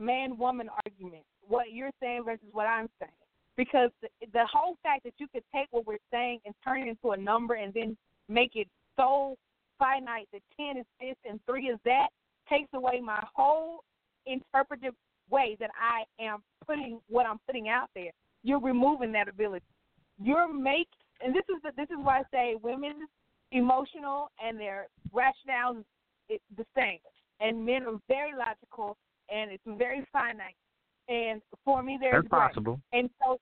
man 0.00 0.38
woman 0.38 0.68
argument. 0.86 1.24
What 1.42 1.72
you're 1.72 1.90
saying 2.00 2.22
versus 2.24 2.46
what 2.52 2.66
I'm 2.66 2.88
saying. 3.00 3.12
because 3.56 3.90
the, 4.02 4.08
the 4.32 4.46
whole 4.52 4.76
fact 4.82 5.02
that 5.04 5.14
you 5.18 5.26
could 5.32 5.42
take 5.54 5.66
what 5.70 5.86
we're 5.86 5.96
saying 6.12 6.40
and 6.44 6.54
turn 6.62 6.82
it 6.82 6.88
into 6.88 7.10
a 7.12 7.16
number 7.16 7.54
and 7.54 7.72
then 7.72 7.96
make 8.28 8.52
it 8.54 8.68
so 8.96 9.36
finite 9.78 10.28
that 10.32 10.42
10 10.58 10.76
is 10.78 10.84
this 11.00 11.16
and 11.28 11.40
3 11.46 11.68
is 11.68 11.78
that 11.84 12.08
takes 12.50 12.68
away 12.74 13.00
my 13.00 13.22
whole 13.34 13.82
interpretive 14.26 14.94
way 15.30 15.56
that 15.58 15.70
I 15.80 16.04
am 16.22 16.42
putting 16.66 17.00
what 17.08 17.26
I'm 17.26 17.38
putting 17.46 17.68
out 17.68 17.88
there. 17.94 18.10
You're 18.42 18.60
removing 18.60 19.10
that 19.12 19.28
ability. 19.28 19.64
You're 20.22 20.52
make 20.52 20.88
and 21.22 21.34
this 21.34 21.44
is 21.48 21.62
the, 21.62 21.70
this 21.76 21.88
is 21.90 21.96
why 22.02 22.18
I 22.20 22.22
say 22.30 22.56
women's 22.62 23.08
emotional 23.52 24.30
and 24.44 24.58
their 24.58 24.88
rationale 25.12 25.84
is 26.28 26.40
the 26.56 26.66
same, 26.76 26.98
and 27.40 27.64
men 27.64 27.84
are 27.84 28.00
very 28.08 28.32
logical 28.36 28.96
and 29.30 29.50
it's 29.50 29.62
very 29.66 30.04
finite. 30.12 30.56
And 31.08 31.40
for 31.64 31.82
me, 31.82 31.98
there's 32.00 32.24
That's 32.24 32.28
possible. 32.28 32.80
And 32.92 33.08
so, 33.22 33.38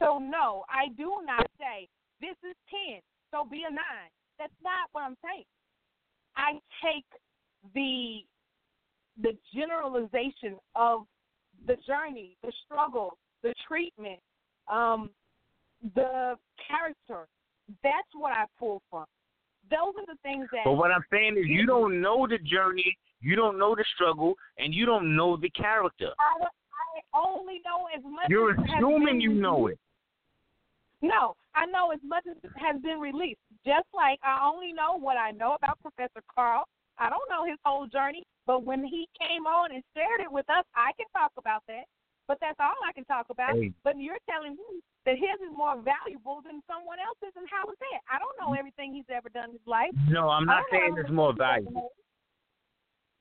so 0.00 0.18
no, 0.18 0.64
I 0.68 0.88
do 0.96 1.16
not 1.24 1.46
say 1.58 1.88
this 2.20 2.36
is 2.48 2.56
ten, 2.70 3.00
so 3.32 3.48
be 3.48 3.64
a 3.68 3.70
nine. 3.70 4.10
That's 4.38 4.52
not 4.62 4.88
what 4.92 5.02
I'm 5.02 5.16
saying. 5.24 5.44
I 6.36 6.58
take 6.84 7.04
the 7.74 8.20
the 9.20 9.36
generalization 9.52 10.56
of 10.76 11.02
the 11.66 11.76
journey, 11.86 12.36
the 12.44 12.52
struggle, 12.64 13.18
the 13.42 13.52
treatment, 13.66 14.20
um, 14.70 15.10
the 15.96 16.36
character. 16.68 17.26
That's 17.82 18.08
what 18.14 18.32
I 18.32 18.44
pull 18.58 18.80
from. 18.90 19.06
Those 19.70 19.94
are 19.98 20.06
the 20.06 20.18
things 20.22 20.48
that. 20.52 20.62
But 20.64 20.72
what 20.72 20.90
I'm 20.90 21.04
saying 21.10 21.36
is, 21.38 21.44
you 21.46 21.66
don't 21.66 22.00
know 22.00 22.26
the 22.26 22.38
journey, 22.38 22.96
you 23.20 23.36
don't 23.36 23.58
know 23.58 23.74
the 23.74 23.84
struggle, 23.94 24.34
and 24.58 24.74
you 24.74 24.86
don't 24.86 25.14
know 25.16 25.36
the 25.36 25.50
character. 25.50 26.10
I, 26.18 26.44
I 26.44 27.18
only 27.18 27.60
know 27.64 27.88
as 27.96 28.02
much. 28.04 28.26
You're 28.28 28.52
as 28.52 28.58
assuming 28.76 29.20
you 29.20 29.32
know 29.34 29.66
it. 29.68 29.78
No, 31.00 31.36
I 31.54 31.66
know 31.66 31.92
as 31.92 32.00
much 32.02 32.24
as 32.28 32.36
has 32.56 32.80
been 32.82 32.98
released. 32.98 33.40
Just 33.64 33.86
like 33.94 34.18
I 34.22 34.48
only 34.52 34.72
know 34.72 34.98
what 34.98 35.16
I 35.16 35.30
know 35.30 35.54
about 35.54 35.78
Professor 35.80 36.22
Carl. 36.34 36.64
I 36.98 37.08
don't 37.08 37.28
know 37.30 37.44
his 37.44 37.58
whole 37.64 37.86
journey, 37.86 38.24
but 38.46 38.64
when 38.64 38.84
he 38.84 39.06
came 39.18 39.46
on 39.46 39.72
and 39.72 39.82
shared 39.94 40.20
it 40.20 40.32
with 40.32 40.48
us, 40.50 40.64
I 40.74 40.90
can 40.96 41.06
talk 41.14 41.30
about 41.38 41.62
that. 41.68 41.84
But 42.28 42.38
that's 42.40 42.60
all 42.60 42.76
I 42.86 42.92
can 42.92 43.04
talk 43.06 43.26
about. 43.30 43.56
Hey. 43.56 43.72
But 43.82 43.96
you're 43.98 44.20
telling 44.28 44.52
me 44.52 44.84
that 45.06 45.16
his 45.16 45.40
is 45.40 45.56
more 45.56 45.80
valuable 45.80 46.44
than 46.44 46.60
someone 46.68 46.98
else's, 47.00 47.34
and 47.34 47.48
how 47.50 47.64
is 47.72 47.78
that? 47.80 48.00
I 48.12 48.20
don't 48.20 48.36
know 48.36 48.54
everything 48.54 48.92
he's 48.92 49.08
ever 49.08 49.30
done 49.30 49.50
in 49.50 49.52
his 49.56 49.66
life. 49.66 49.96
No, 50.06 50.28
I'm 50.28 50.44
not 50.44 50.64
saying 50.70 50.94
it's 50.98 51.10
more 51.10 51.32
everything 51.32 51.64
he's 51.64 51.72
ever 51.72 51.72
valuable. 51.72 51.92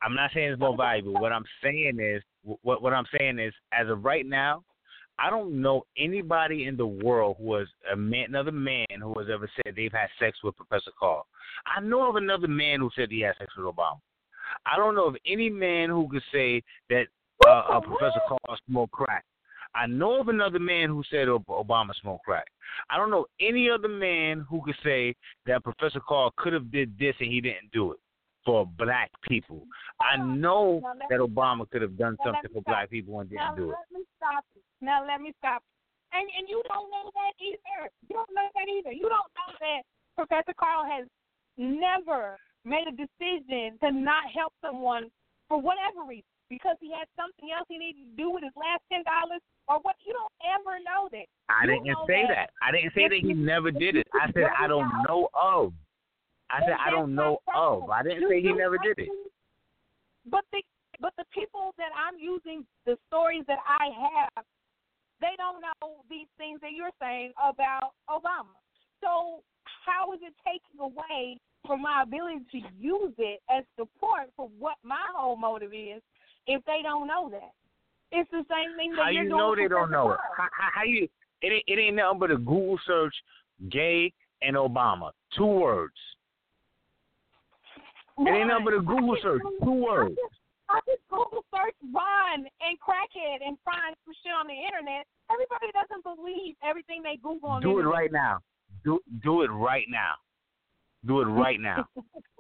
I'm 0.04 0.14
not 0.14 0.30
saying 0.34 0.52
it's 0.52 0.60
more 0.60 0.76
valuable. 0.76 1.14
What 1.14 1.32
I'm 1.32 1.46
saying 1.64 2.00
is, 2.00 2.22
what 2.62 2.82
what 2.84 2.94
I'm 2.94 3.08
saying 3.18 3.40
is, 3.40 3.54
as 3.72 3.90
of 3.90 4.04
right 4.04 4.26
now, 4.26 4.64
I 5.18 5.30
don't 5.30 5.62
know 5.62 5.86
anybody 5.98 6.66
in 6.66 6.78
the 6.78 6.86
world 6.86 7.38
who 7.40 7.56
has 7.56 7.68
a 7.92 7.96
man, 7.96 8.26
another 8.28 8.52
man 8.52 8.86
who 9.02 9.18
has 9.20 9.30
ever 9.34 9.50
said 9.56 9.74
they've 9.76 9.92
had 9.92 10.10
sex 10.20 10.38
with 10.44 10.56
Professor 10.56 10.92
Carl. 11.00 11.26
I 11.66 11.80
know 11.82 12.10
of 12.10 12.18
another 12.18 12.48
man 12.48 12.80
who 12.80 12.92
said 12.96 13.10
he 13.10 13.22
had 13.22 13.38
sex 13.40 13.52
with 13.58 13.66
Obama. 13.66 14.00
I 14.66 14.78
don't 14.78 14.96
know 14.96 15.08
of 15.08 15.16
any 15.26 15.50
man 15.50 15.90
who 15.90 16.08
could 16.10 16.24
say 16.32 16.62
that 16.90 17.08
uh, 17.46 17.50
uh, 17.50 17.80
Professor 17.82 18.22
Carl 18.28 18.58
smoked 18.68 18.94
crack. 18.94 19.24
I 19.76 19.86
know 19.86 20.22
of 20.22 20.30
another 20.30 20.60
man 20.60 20.90
who 20.90 21.04
said 21.10 21.28
Obama 21.28 21.92
smoked 22.02 22.26
crack. 22.26 22.48
I 22.90 22.98
don't 22.98 23.12
know 23.12 23.26
any 23.40 23.70
other 23.70 23.88
man 23.88 24.46
who 24.50 24.62
could 24.64 24.76
say 24.84 25.16
that 25.46 25.64
Professor 25.64 26.00
Carl 26.00 26.34
could 26.38 26.54
have 26.54 26.72
did 26.72 26.98
this 26.98 27.16
and 27.20 27.32
he 27.32 27.42
didn't 27.42 27.72
do 27.72 27.92
it 27.92 28.00
for 28.46 28.66
black 28.66 29.12
people. 29.28 29.64
I 30.00 30.18
know 30.18 30.82
that 31.10 31.20
Obama 31.20 31.70
could 31.70 31.82
have 31.82 31.98
done 31.98 32.18
something 32.24 32.50
for 32.54 32.62
black 32.62 32.90
people 32.90 33.20
and 33.20 33.30
didn't 33.30 33.58
do 33.58 33.72
it. 33.72 33.76
Now 33.76 33.78
let 33.92 34.00
me 34.00 34.06
stop. 34.18 34.46
Now 34.82 35.06
let 35.06 35.22
me 35.22 35.34
stop. 35.38 35.62
And 36.14 36.24
and 36.40 36.48
you 36.48 36.64
don't 36.70 36.90
know 36.90 37.12
that 37.14 37.34
either. 37.44 37.92
You 38.08 38.16
don't 38.16 38.34
know 38.34 38.48
that 38.56 38.68
either. 38.72 38.92
You 38.94 39.10
don't 39.10 39.32
know 39.36 39.52
that 39.60 39.82
Professor 40.16 40.56
Carl 40.58 40.86
has 40.90 41.06
never 41.58 42.38
made 42.64 42.88
a 42.88 42.96
decision 42.96 43.78
to 43.84 43.92
not 43.92 44.24
help 44.34 44.54
someone 44.64 45.12
for 45.50 45.60
whatever 45.60 46.08
reason 46.08 46.24
because 46.50 46.78
he 46.80 46.92
had 46.92 47.08
something 47.16 47.52
else 47.52 47.68
he 47.68 47.78
needed 47.78 48.04
to 48.08 48.16
do 48.16 48.32
with 48.32 48.44
his 48.44 48.56
last 48.56 48.84
ten 48.92 49.04
dollars 49.04 49.42
or 49.68 49.80
what. 49.84 49.96
You 50.06 50.14
don't 50.16 50.32
ever 50.48 50.80
know 50.80 51.10
that. 51.12 51.28
I 51.50 51.66
You 51.68 51.84
didn't 51.84 52.08
say 52.08 52.24
that. 52.28 52.48
that. 52.48 52.66
I 52.66 52.72
didn't 52.72 52.94
say 52.96 53.08
that 53.08 53.20
he 53.20 53.34
never 53.34 53.72
did 53.72 53.96
it. 53.96 54.08
I 54.16 54.32
said 54.32 54.48
I 54.58 54.68
don't 54.68 54.90
know 55.08 55.30
of. 55.36 55.74
I 56.50 56.62
said 56.62 56.78
I 56.80 56.90
don't 56.92 57.14
know 57.16 57.40
of. 57.54 57.90
I 57.90 58.04
didn't 58.04 58.22
You 58.22 58.30
say 58.30 58.42
he 58.42 58.54
never 58.54 58.78
did 58.78 58.98
it. 58.98 59.10
But 60.30 60.46
the 60.52 60.64
but 61.00 61.14
the 61.18 61.26
people 61.32 61.76
that 61.78 61.92
I'm 61.94 62.18
using, 62.18 62.66
the 62.86 62.98
stories 63.08 63.44
that 63.48 63.60
I 63.68 63.92
have, 63.94 64.46
they 65.22 65.36
don't 65.38 65.62
know 65.62 66.02
these 66.10 66.28
things 66.38 66.60
that 66.62 66.72
you're 66.74 66.96
saying 67.00 67.34
about 67.38 67.92
Obama. 68.10 68.56
So 69.02 69.44
how 69.86 70.14
is 70.14 70.20
it 70.24 70.34
taking 70.44 70.80
away 70.80 71.38
from 71.66 71.82
my 71.82 72.04
ability 72.04 72.46
to 72.52 72.58
use 72.80 73.14
it 73.18 73.42
as 73.50 73.64
support 73.78 74.32
for 74.36 74.50
what 74.58 74.76
my 74.84 75.04
whole 75.14 75.36
motive 75.36 75.74
is 75.74 76.02
if 76.48 76.64
they 76.66 76.80
don't 76.84 77.08
know 77.08 77.30
that? 77.30 77.52
It's 78.12 78.30
the 78.32 78.46
same 78.50 78.76
thing 78.78 78.92
that 78.96 79.04
How 79.04 79.10
you're 79.10 79.24
you 79.24 79.30
doing 79.30 79.40
know 79.40 79.56
they 79.56 79.68
don't 79.68 79.92
know 79.92 80.12
it? 80.12 80.20
How, 80.36 80.48
how, 80.58 80.70
how 80.76 80.84
you? 80.84 81.08
It 81.42 81.48
ain't, 81.54 81.64
it 81.68 81.80
ain't 81.80 81.96
nothing 81.98 82.20
but 82.20 82.32
a 82.32 82.38
Google 82.38 82.80
search, 82.88 83.14
gay 83.70 84.12
and 84.42 84.56
Obama. 84.56 85.12
Two 85.38 85.46
words. 85.46 85.94
It 88.20 88.30
ain't 88.30 88.48
nothing 88.48 88.66
but 88.66 88.74
a 88.74 88.82
Google 88.82 89.18
search. 89.22 89.42
Two 89.64 89.84
words. 89.86 90.16
I 90.70 90.80
just 90.88 91.02
Google 91.10 91.46
search 91.54 91.76
Ron 91.94 92.40
and 92.40 92.78
crackhead 92.80 93.46
and 93.46 93.58
find 93.64 93.96
some 94.04 94.14
shit 94.24 94.34
on 94.34 94.48
the 94.48 94.54
internet. 94.54 95.06
Everybody 95.32 95.72
doesn't 95.72 96.04
believe 96.04 96.56
everything 96.64 97.04
they 97.04 97.18
Google 97.22 97.50
on 97.50 97.62
the 97.62 97.68
Do 97.68 97.78
it 97.78 97.82
internet. 97.82 97.94
right 97.94 98.12
now. 98.12 98.40
Do 98.84 99.00
do 99.24 99.44
it 99.44 99.50
right 99.50 99.86
now. 99.90 100.14
Do 101.06 101.22
it 101.22 101.26
right 101.26 101.60
now. 101.60 101.88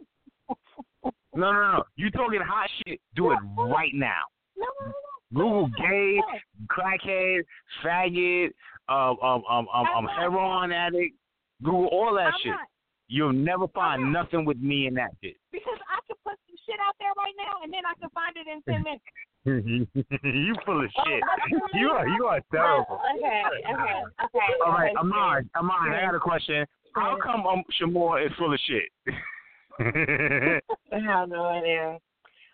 No, 1.37 1.51
no, 1.53 1.71
no. 1.71 1.83
You 1.95 2.09
talking 2.09 2.41
hot 2.41 2.67
shit? 2.81 2.99
Do 3.15 3.31
it 3.31 3.37
right 3.57 3.93
now. 3.93 4.21
No, 4.57 4.65
no, 4.81 4.87
no. 4.87 4.93
Google 5.35 5.69
gay, 5.77 6.19
crackhead, 6.67 7.41
faggot, 7.85 8.47
um, 8.89 9.17
um, 9.21 9.43
um, 9.47 9.67
um, 9.71 9.85
um 9.95 10.07
heroin 10.07 10.71
addict. 10.71 11.15
Google 11.63 11.87
all 11.87 12.15
that 12.15 12.33
I'm 12.33 12.33
shit. 12.41 12.49
not. 12.49 12.67
You'll 13.07 13.33
never 13.33 13.67
find 13.67 14.11
not. 14.11 14.23
nothing 14.23 14.45
with 14.45 14.57
me 14.57 14.87
in 14.87 14.95
that 14.95 15.11
shit. 15.23 15.35
Because 15.51 15.77
I 15.87 15.99
can 16.07 16.15
put 16.23 16.39
some 16.47 16.57
shit 16.65 16.79
out 16.81 16.95
there 16.99 17.13
right 17.15 17.33
now 17.37 17.61
and 17.63 17.71
then 17.71 17.81
I 17.85 17.93
can 17.99 18.09
find 18.09 18.35
it 18.35 18.47
in 18.49 18.61
ten 18.65 18.83
minutes. 18.83 19.03
you 20.23 20.55
full 20.65 20.83
of 20.83 20.89
shit. 21.05 21.21
Oh, 21.23 21.67
You 21.79 21.89
are 21.89 22.07
you 22.07 22.25
are 22.25 22.41
terrible. 22.51 22.99
Okay, 23.15 23.43
okay, 23.69 24.01
okay. 24.25 24.49
All 24.65 24.71
right, 24.71 24.95
Amon, 24.97 25.49
Amon, 25.55 25.93
I 25.93 26.01
got 26.01 26.15
a 26.15 26.19
question. 26.19 26.65
How 26.95 27.17
come 27.23 27.45
um, 27.45 27.63
Sh'Moore 27.79 28.25
is 28.25 28.31
full 28.39 28.53
of 28.53 28.59
shit? 28.65 28.89
I 30.91 30.99
have 31.05 31.29
no 31.29 31.45
idea. 31.45 31.99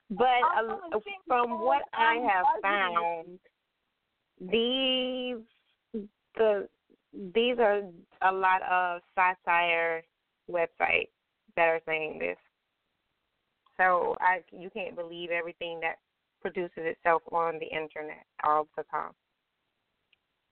But 0.10 0.26
uh, 0.26 0.68
full 0.68 0.80
of 0.94 1.04
shit 1.04 1.14
from 1.28 1.62
what 1.62 1.84
I 1.94 2.16
have 2.32 2.46
found, 2.62 3.40
these 4.40 5.38
the 6.36 6.68
these 7.34 7.58
are 7.60 7.82
a 8.22 8.32
lot 8.32 8.62
of 8.64 9.02
satire 9.16 10.04
websites 10.50 11.10
that 11.56 11.68
are 11.68 11.82
saying 11.86 12.20
this. 12.20 12.38
So 13.78 14.16
I 14.20 14.42
you 14.52 14.70
can't 14.70 14.96
believe 14.96 15.30
everything 15.32 15.80
that 15.82 15.96
produces 16.42 16.72
itself 16.78 17.22
on 17.32 17.60
the 17.60 17.66
internet 17.66 18.26
all 18.44 18.68
the 18.76 18.84
time. 18.92 19.12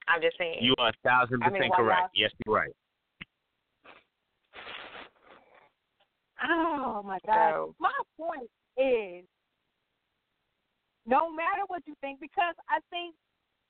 I'm 0.08 0.22
just 0.22 0.38
saying. 0.38 0.58
you 0.62 0.74
are 0.80 0.90
a 0.90 0.94
thousand 1.04 1.44
I 1.44 1.50
mean, 1.50 1.62
percent 1.62 1.76
correct. 1.76 2.10
Yes, 2.16 2.32
you're 2.46 2.56
right. 2.56 2.72
Oh 6.44 7.02
my 7.06 7.20
God. 7.26 7.54
So- 7.54 7.76
My 7.80 7.92
point 8.18 8.50
is 8.78 9.26
no 11.06 11.32
matter 11.32 11.62
what 11.68 11.82
you 11.88 11.96
think, 12.02 12.20
because 12.20 12.56
I 12.70 12.80
think 12.90 13.16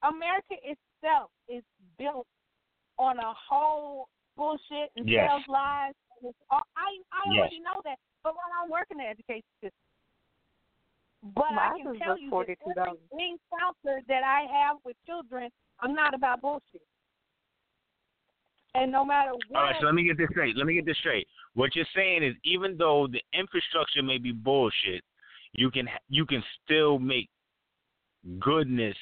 America 0.04 0.56
itself 0.64 1.32
is 1.48 1.64
built 1.98 2.28
on 2.98 3.18
a 3.18 3.34
whole 3.34 4.08
bullshit 4.36 4.92
and 4.96 5.08
Yes. 5.08 5.30
sales 5.30 5.48
lies. 5.48 5.94
And 6.20 6.30
it's 6.30 6.38
all, 6.50 6.62
I 6.76 7.00
I 7.12 7.24
Yes. 7.32 7.38
already 7.40 7.60
know 7.60 7.82
that, 7.84 7.98
but 8.24 8.34
when 8.36 8.52
I 8.60 8.68
work 8.68 8.88
in 8.92 8.98
the 8.98 9.06
education 9.08 9.48
system. 9.62 9.72
But 11.36 11.54
I 11.54 11.78
can 11.78 11.96
is 11.96 12.02
tell 12.02 12.16
just 12.16 12.22
you 12.24 12.30
that 12.32 12.48
$42. 12.48 12.98
every 13.12 13.30
encounter 13.30 14.02
that 14.08 14.24
I 14.24 14.42
have 14.52 14.78
with 14.84 14.98
children, 15.06 15.52
I'm 15.80 15.94
not 15.94 16.14
about 16.14 16.42
bullshit. 16.42 16.82
And 18.74 18.92
no 18.92 19.04
matter 19.06 19.34
what, 19.50 19.58
All 19.60 19.64
right, 19.66 19.76
so 19.80 19.86
let 19.86 19.96
me 19.96 20.04
get 20.04 20.18
this 20.18 20.30
straight. 20.32 20.56
Let 20.56 20.66
me 20.66 20.74
get 20.74 20.86
this 20.86 20.98
straight. 20.98 21.28
What 21.54 21.76
you're 21.76 21.86
saying 21.96 22.24
is, 22.24 22.36
even 22.44 22.78
though 22.78 23.08
the 23.12 23.22
infrastructure 23.38 24.02
may 24.02 24.18
be 24.18 24.32
bullshit, 24.32 25.04
you 25.54 25.70
can 25.70 25.88
you 26.10 26.26
can 26.26 26.44
still 26.64 26.98
make 26.98 27.30
goodness 28.40 28.96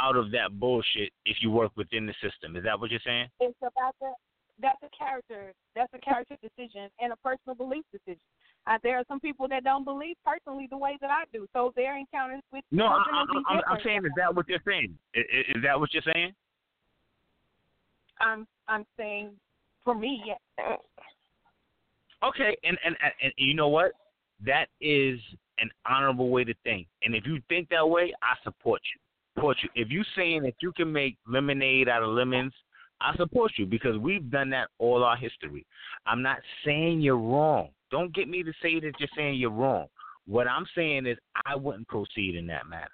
out 0.00 0.16
of 0.16 0.30
that 0.30 0.58
bullshit 0.58 1.12
if 1.24 1.38
you 1.40 1.50
work 1.50 1.72
within 1.76 2.06
the 2.06 2.14
system. 2.22 2.56
Is 2.56 2.64
that 2.64 2.78
what 2.78 2.90
you're 2.90 3.00
saying? 3.04 3.28
it's 3.40 3.56
about 3.60 3.94
the 4.00 4.12
that's 4.60 4.78
a 4.82 4.88
character 4.96 5.52
that's 5.76 5.92
a 5.94 5.98
character 5.98 6.36
decision 6.42 6.88
and 7.00 7.12
a 7.12 7.16
personal 7.16 7.54
belief 7.54 7.84
decision. 7.92 8.20
Uh, 8.66 8.76
there 8.82 8.98
are 8.98 9.04
some 9.08 9.20
people 9.20 9.48
that 9.48 9.64
don't 9.64 9.84
believe 9.84 10.16
personally 10.26 10.66
the 10.70 10.76
way 10.76 10.98
that 11.00 11.10
I 11.10 11.24
do, 11.32 11.46
so 11.54 11.72
their 11.76 11.96
encounters 11.96 12.42
with 12.52 12.64
No, 12.70 12.86
I, 12.86 13.00
I'm 13.68 13.78
saying, 13.82 14.04
is 14.04 14.10
that 14.16 14.34
what 14.34 14.48
you're 14.48 14.58
saying? 14.66 14.98
Is, 15.14 15.24
is 15.56 15.62
that 15.62 15.78
what 15.78 15.92
you're 15.94 16.02
saying? 16.14 16.32
I'm 18.20 18.46
I'm 18.66 18.84
saying 18.96 19.30
for 19.84 19.94
me, 19.94 20.22
yeah. 20.26 20.76
Okay, 22.24 22.56
and, 22.64 22.76
and 22.84 22.96
and 23.22 23.32
you 23.36 23.54
know 23.54 23.68
what? 23.68 23.92
That 24.44 24.66
is 24.80 25.18
an 25.60 25.70
honorable 25.88 26.30
way 26.30 26.44
to 26.44 26.54
think. 26.64 26.86
And 27.02 27.14
if 27.14 27.26
you 27.26 27.40
think 27.48 27.68
that 27.70 27.88
way, 27.88 28.12
I 28.22 28.34
support 28.44 28.80
you. 28.94 29.00
Support 29.36 29.58
you. 29.62 29.68
If 29.74 29.88
you're 29.90 30.04
saying 30.16 30.42
that 30.42 30.54
you 30.60 30.72
can 30.72 30.92
make 30.92 31.16
lemonade 31.26 31.88
out 31.88 32.02
of 32.02 32.10
lemons, 32.10 32.52
I 33.00 33.16
support 33.16 33.52
you 33.56 33.66
because 33.66 33.96
we've 33.98 34.30
done 34.30 34.50
that 34.50 34.68
all 34.78 35.04
our 35.04 35.16
history. 35.16 35.64
I'm 36.06 36.22
not 36.22 36.38
saying 36.64 37.00
you're 37.00 37.18
wrong. 37.18 37.68
Don't 37.90 38.14
get 38.14 38.28
me 38.28 38.42
to 38.42 38.52
say 38.60 38.80
that 38.80 38.92
you're 38.98 39.08
saying 39.16 39.36
you're 39.36 39.50
wrong. 39.50 39.86
What 40.26 40.46
I'm 40.48 40.66
saying 40.74 41.06
is 41.06 41.16
I 41.46 41.56
wouldn't 41.56 41.88
proceed 41.88 42.34
in 42.34 42.46
that 42.48 42.68
matter. 42.68 42.90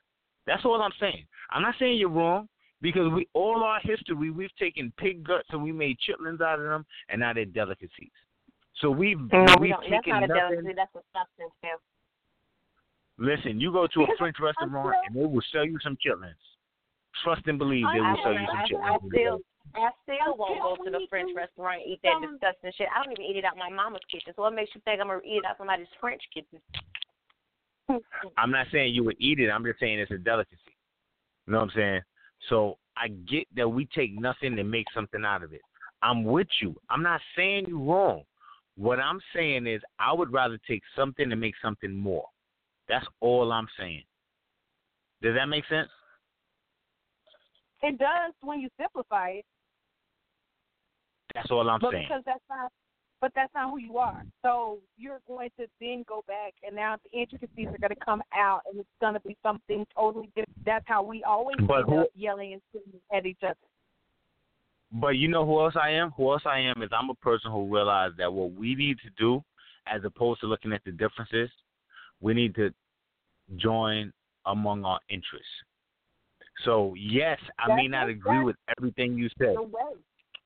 That's 0.46 0.64
all 0.64 0.80
I'm 0.80 0.92
saying. 1.00 1.26
I'm 1.50 1.62
not 1.62 1.74
saying 1.78 1.98
you're 1.98 2.10
wrong 2.10 2.48
because 2.82 3.10
we 3.12 3.26
all 3.32 3.64
our 3.64 3.80
history 3.82 4.30
we've 4.30 4.54
taken 4.58 4.92
pig 4.98 5.24
guts 5.24 5.48
and 5.50 5.62
we 5.62 5.72
made 5.72 5.96
chitlins 6.06 6.42
out 6.42 6.60
of 6.60 6.66
them 6.66 6.84
and 7.08 7.20
now 7.20 7.32
they're 7.32 7.46
delicacies. 7.46 8.10
So 8.80 8.90
we've 8.90 9.18
No, 9.32 9.46
we 9.60 9.68
we've 9.68 9.70
don't. 9.70 9.90
That's 9.90 10.04
taken 10.04 10.20
not 10.20 10.24
a 10.24 10.26
nothing. 10.26 10.50
delicacy. 10.64 10.74
That's 10.74 10.94
a 10.94 11.02
substance, 11.14 11.54
Tim. 11.62 11.78
Listen, 13.18 13.60
you 13.60 13.70
go 13.72 13.86
to 13.86 14.02
a 14.02 14.06
French 14.18 14.36
restaurant 14.40 14.96
and 15.06 15.14
they 15.14 15.26
will 15.26 15.42
sell 15.52 15.64
you 15.64 15.78
some 15.82 15.96
chitlins. 16.04 16.34
Trust 17.22 17.46
and 17.46 17.58
believe 17.58 17.86
they 17.94 18.00
will 18.00 18.18
I, 18.18 18.22
sell 18.22 18.32
you 18.32 18.40
I, 18.40 18.46
some 18.46 18.58
I 18.58 18.98
chitlins. 18.98 19.08
still, 19.08 19.38
I 19.76 19.90
still 20.02 20.36
won't 20.36 20.60
go 20.60 20.84
to 20.84 20.90
the 20.90 21.06
French 21.08 21.30
restaurant 21.36 21.82
and 21.82 21.92
eat 21.92 22.00
that 22.02 22.18
disgusting 22.20 22.72
shit. 22.76 22.88
I 22.90 23.02
don't 23.02 23.12
even 23.12 23.24
eat 23.24 23.36
it 23.36 23.44
out 23.44 23.56
my 23.56 23.70
mama's 23.70 24.02
kitchen. 24.10 24.32
So 24.34 24.42
what 24.42 24.54
makes 24.54 24.74
you 24.74 24.80
think 24.84 25.00
I'm 25.00 25.06
gonna 25.06 25.20
eat 25.24 25.38
it 25.38 25.46
out 25.46 25.58
somebody's 25.58 25.86
French 26.00 26.22
kitchen? 26.34 26.58
I'm 28.38 28.50
not 28.50 28.66
saying 28.72 28.94
you 28.94 29.04
would 29.04 29.16
eat 29.20 29.38
it. 29.38 29.50
I'm 29.50 29.64
just 29.64 29.78
saying 29.78 29.98
it's 30.00 30.10
a 30.10 30.18
delicacy. 30.18 30.58
You 31.46 31.52
know 31.52 31.58
what 31.60 31.70
I'm 31.70 31.76
saying? 31.76 32.00
So 32.48 32.78
I 32.96 33.08
get 33.08 33.46
that 33.56 33.68
we 33.68 33.86
take 33.94 34.18
nothing 34.18 34.58
and 34.58 34.70
make 34.70 34.86
something 34.94 35.24
out 35.24 35.42
of 35.42 35.52
it. 35.52 35.60
I'm 36.02 36.24
with 36.24 36.48
you. 36.60 36.74
I'm 36.90 37.02
not 37.02 37.20
saying 37.36 37.66
you're 37.68 37.78
wrong. 37.78 38.22
What 38.76 38.98
I'm 38.98 39.20
saying 39.34 39.66
is 39.66 39.80
I 39.98 40.12
would 40.12 40.32
rather 40.32 40.58
take 40.68 40.82
something 40.96 41.30
and 41.30 41.40
make 41.40 41.54
something 41.62 41.94
more. 41.94 42.26
That's 42.88 43.06
all 43.20 43.52
I'm 43.52 43.68
saying. 43.78 44.02
Does 45.22 45.34
that 45.36 45.46
make 45.46 45.64
sense? 45.66 45.88
It 47.82 47.98
does 47.98 48.32
when 48.40 48.60
you 48.60 48.68
simplify 48.80 49.30
it, 49.30 49.44
That's 51.34 51.50
all 51.50 51.68
I'm 51.68 51.80
but 51.80 51.92
saying. 51.92 52.06
because 52.08 52.22
that's 52.26 52.42
not. 52.48 52.72
But 53.20 53.32
that's 53.34 53.52
not 53.54 53.70
who 53.70 53.78
you 53.78 53.96
are. 53.96 54.22
So 54.42 54.78
you're 54.98 55.20
going 55.26 55.48
to 55.58 55.66
then 55.80 56.04
go 56.06 56.22
back, 56.26 56.52
and 56.66 56.76
now 56.76 56.96
the 57.04 57.18
intricacies 57.18 57.68
are 57.68 57.78
going 57.78 57.94
to 57.98 58.04
come 58.04 58.22
out, 58.36 58.60
and 58.70 58.78
it's 58.78 58.88
going 59.00 59.14
to 59.14 59.20
be 59.20 59.34
something 59.42 59.86
totally 59.96 60.26
different. 60.36 60.64
That's 60.66 60.84
how 60.86 61.02
we 61.02 61.22
always 61.24 61.56
But 61.66 61.80
end 61.80 61.90
who- 61.90 62.00
up 62.02 62.08
yelling 62.14 62.52
and 62.52 62.62
screaming 62.68 63.00
at 63.14 63.24
each 63.24 63.42
other. 63.42 63.54
But 64.94 65.16
you 65.16 65.26
know 65.26 65.44
who 65.44 65.60
else 65.60 65.74
I 65.80 65.90
am? 65.90 66.12
Who 66.16 66.32
else 66.32 66.42
I 66.46 66.60
am 66.60 66.80
is 66.82 66.90
I'm 66.92 67.10
a 67.10 67.14
person 67.14 67.50
who 67.50 67.66
realized 67.66 68.16
that 68.18 68.32
what 68.32 68.52
we 68.52 68.76
need 68.76 68.98
to 68.98 69.10
do, 69.18 69.42
as 69.86 70.02
opposed 70.04 70.40
to 70.40 70.46
looking 70.46 70.72
at 70.72 70.82
the 70.84 70.92
differences, 70.92 71.50
we 72.20 72.32
need 72.32 72.54
to 72.54 72.70
join 73.56 74.12
among 74.46 74.84
our 74.84 75.00
interests. 75.08 75.48
So 76.64 76.94
yes, 76.96 77.38
I 77.58 77.74
may 77.74 77.88
not 77.88 78.08
agree 78.08 78.42
with 78.44 78.56
everything 78.78 79.18
you 79.18 79.28
said, 79.36 79.56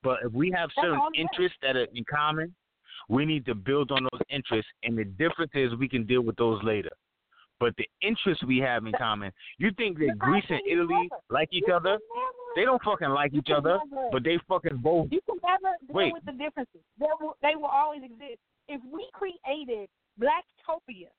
but 0.01 0.19
if 0.23 0.33
we 0.33 0.51
have 0.51 0.69
That's 0.75 0.87
certain 0.87 0.99
all 0.99 1.09
it 1.13 1.19
is. 1.19 1.27
interests 1.31 1.57
that 1.61 1.75
are 1.75 1.87
in 1.93 2.03
common, 2.11 2.55
we 3.07 3.25
need 3.25 3.45
to 3.45 3.55
build 3.55 3.91
on 3.91 4.07
those 4.11 4.21
interests. 4.29 4.71
And 4.83 4.97
the 4.97 5.05
difference 5.05 5.51
is 5.53 5.75
we 5.75 5.87
can 5.87 6.05
deal 6.05 6.21
with 6.21 6.35
those 6.37 6.61
later. 6.63 6.89
But 7.59 7.75
the 7.77 7.87
interests 8.01 8.43
we 8.43 8.57
have 8.59 8.85
in 8.85 8.93
common, 8.93 9.31
you 9.57 9.71
think 9.77 9.99
that 9.99 10.17
Greece 10.17 10.45
and 10.49 10.61
Italy 10.67 11.09
like 11.29 11.49
each 11.51 11.69
other? 11.71 11.99
They 12.55 12.65
don't 12.65 12.81
fucking 12.83 13.09
like 13.09 13.33
each 13.33 13.49
other, 13.55 13.79
but 14.11 14.23
they 14.23 14.37
fucking 14.47 14.77
both. 14.77 15.07
You 15.11 15.21
can 15.27 15.37
never 15.43 15.75
deal 15.87 15.95
Wait. 15.95 16.13
with 16.13 16.25
the 16.25 16.31
differences. 16.31 16.81
They 16.99 17.05
will, 17.19 17.35
they 17.41 17.55
will 17.55 17.65
always 17.65 18.01
exist. 18.03 18.39
If 18.67 18.81
we 18.91 19.07
created 19.13 19.89
Blacktopia, 20.19 21.09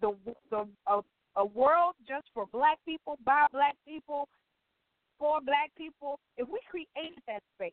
the 0.00 0.14
the 0.50 0.66
a, 0.86 1.00
a 1.36 1.44
world 1.44 1.94
just 2.06 2.26
for 2.34 2.46
black 2.52 2.78
people, 2.84 3.18
by 3.24 3.46
black 3.52 3.76
people, 3.86 4.28
for 5.18 5.40
black 5.40 5.70
people, 5.76 6.18
if 6.36 6.48
we 6.48 6.58
created 6.68 7.22
that 7.26 7.42
space, 7.56 7.72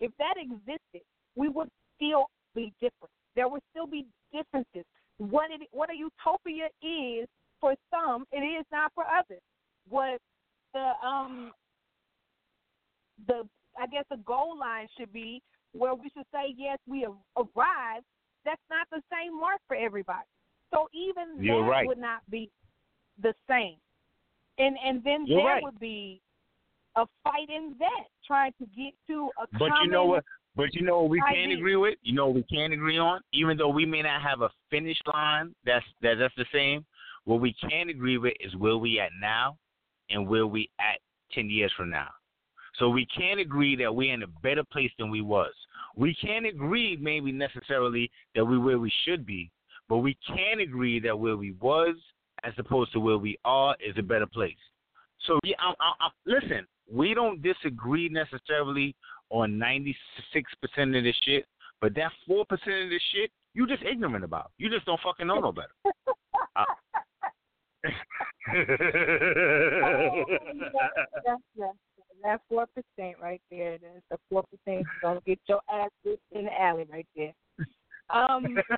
if 0.00 0.12
that 0.18 0.34
existed, 0.36 1.02
we 1.36 1.48
would 1.48 1.68
still 1.96 2.26
be 2.54 2.72
different. 2.80 3.10
There 3.36 3.48
would 3.48 3.62
still 3.70 3.86
be 3.86 4.06
differences. 4.32 4.84
What 5.18 5.50
it 5.50 5.68
what 5.72 5.90
a 5.90 5.94
utopia 5.94 6.68
is 6.82 7.28
for 7.60 7.74
some, 7.90 8.24
it 8.32 8.38
is 8.38 8.64
not 8.72 8.92
for 8.94 9.04
others. 9.04 9.42
What 9.88 10.18
the 10.72 10.92
um 11.06 11.52
the 13.26 13.48
I 13.80 13.86
guess 13.86 14.04
the 14.10 14.18
goal 14.18 14.56
line 14.58 14.88
should 14.96 15.12
be 15.12 15.42
where 15.72 15.94
we 15.94 16.10
should 16.10 16.26
say 16.32 16.54
yes 16.56 16.78
we 16.86 17.00
have 17.02 17.14
arrived. 17.36 18.06
That's 18.44 18.60
not 18.70 18.86
the 18.90 19.02
same 19.10 19.38
mark 19.38 19.60
for 19.66 19.76
everybody. 19.76 20.26
So 20.72 20.88
even 20.92 21.42
You're 21.42 21.62
that 21.62 21.68
right. 21.68 21.86
would 21.86 21.98
not 21.98 22.28
be 22.30 22.50
the 23.22 23.34
same. 23.48 23.76
And 24.58 24.76
and 24.84 25.02
then 25.04 25.26
You're 25.26 25.38
there 25.38 25.54
right. 25.54 25.62
would 25.62 25.80
be 25.80 26.20
a 26.96 27.06
fight 27.24 27.48
in 27.48 27.74
that 27.78 28.04
trying 28.26 28.52
to 28.60 28.66
get 28.66 28.94
to 29.08 29.30
a 29.38 29.58
But 29.58 29.70
you 29.82 29.90
know 29.90 30.04
what? 30.06 30.24
But 30.56 30.72
you 30.72 30.82
know 30.82 31.00
what 31.00 31.10
we 31.10 31.20
can 31.20 31.50
idea. 31.50 31.56
agree 31.56 31.76
with? 31.76 31.96
You 32.02 32.14
know 32.14 32.26
what 32.26 32.36
we 32.36 32.44
can 32.44 32.70
not 32.70 32.74
agree 32.74 32.98
on? 32.98 33.20
Even 33.32 33.56
though 33.56 33.68
we 33.68 33.84
may 33.84 34.02
not 34.02 34.22
have 34.22 34.42
a 34.42 34.50
finish 34.70 34.98
line 35.12 35.54
that's 35.64 35.84
that, 36.02 36.14
that's 36.18 36.34
the 36.36 36.46
same, 36.52 36.84
what 37.24 37.40
we 37.40 37.54
can 37.54 37.88
agree 37.88 38.18
with 38.18 38.34
is 38.38 38.54
where 38.56 38.76
we 38.76 39.00
at 39.00 39.10
now 39.20 39.56
and 40.10 40.28
where 40.28 40.46
we 40.46 40.70
at 40.78 41.00
ten 41.32 41.50
years 41.50 41.72
from 41.76 41.90
now. 41.90 42.08
So 42.78 42.88
we 42.88 43.06
can't 43.06 43.40
agree 43.40 43.76
that 43.76 43.94
we're 43.94 44.12
in 44.12 44.22
a 44.24 44.28
better 44.42 44.64
place 44.64 44.90
than 44.98 45.10
we 45.10 45.20
was. 45.20 45.52
We 45.96 46.14
can't 46.14 46.46
agree 46.46 46.98
maybe 47.00 47.30
necessarily 47.30 48.10
that 48.34 48.44
we're 48.44 48.60
where 48.60 48.78
we 48.78 48.92
should 49.04 49.24
be, 49.24 49.50
but 49.88 49.98
we 49.98 50.16
can 50.26 50.60
agree 50.60 50.98
that 51.00 51.18
where 51.18 51.36
we 51.36 51.52
was 51.60 51.94
as 52.42 52.52
opposed 52.58 52.92
to 52.92 53.00
where 53.00 53.18
we 53.18 53.38
are 53.44 53.76
is 53.84 53.94
a 53.96 54.02
better 54.02 54.26
place. 54.26 54.56
So 55.26 55.38
yeah, 55.44 55.54
I'm, 55.60 55.74
I'm, 55.80 55.94
I'm, 56.00 56.10
listen, 56.26 56.66
we 56.92 57.14
don't 57.14 57.40
disagree 57.42 58.08
necessarily 58.08 58.96
on 59.30 59.52
96% 59.52 59.94
of 60.98 61.04
this 61.04 61.16
shit, 61.24 61.46
but 61.80 61.94
that 61.94 62.10
4% 62.28 62.42
of 62.42 62.48
this 62.90 63.02
shit, 63.12 63.30
you 63.54 63.66
just 63.66 63.82
ignorant 63.82 64.24
about. 64.24 64.50
You 64.58 64.68
just 64.68 64.84
don't 64.84 65.00
fucking 65.02 65.26
know 65.26 65.40
no 65.40 65.52
better. 65.52 65.72
Uh, 66.56 66.64
that's 72.22 72.42
four 72.48 72.66
percent 72.74 73.16
right 73.20 73.40
there. 73.50 73.78
That's 73.78 74.04
the 74.10 74.18
four 74.30 74.44
percent. 74.44 74.86
Gonna 75.02 75.20
get 75.26 75.38
your 75.48 75.60
ass 75.72 75.90
whipped 76.04 76.22
in 76.32 76.44
the 76.44 76.60
alley 76.60 76.86
right 76.90 77.06
there. 77.16 77.32
Um. 78.10 78.56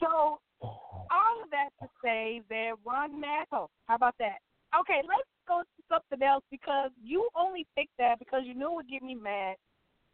So 0.00 0.38
all 0.70 1.42
of 1.42 1.50
that 1.50 1.70
to 1.82 1.88
say 2.04 2.42
that 2.50 2.72
Ron 2.84 3.20
Masco. 3.20 3.68
How 3.86 3.96
about 3.96 4.14
that? 4.18 4.38
Okay, 4.78 5.00
let's 5.06 5.26
go 5.46 5.62
to 5.62 5.82
something 5.88 6.24
else 6.26 6.44
because 6.50 6.90
you 7.02 7.28
only 7.36 7.66
picked 7.76 7.96
that 7.98 8.18
because 8.18 8.42
you 8.44 8.54
knew 8.54 8.70
it 8.72 8.74
would 8.76 8.88
get 8.88 9.02
me 9.02 9.14
mad, 9.14 9.56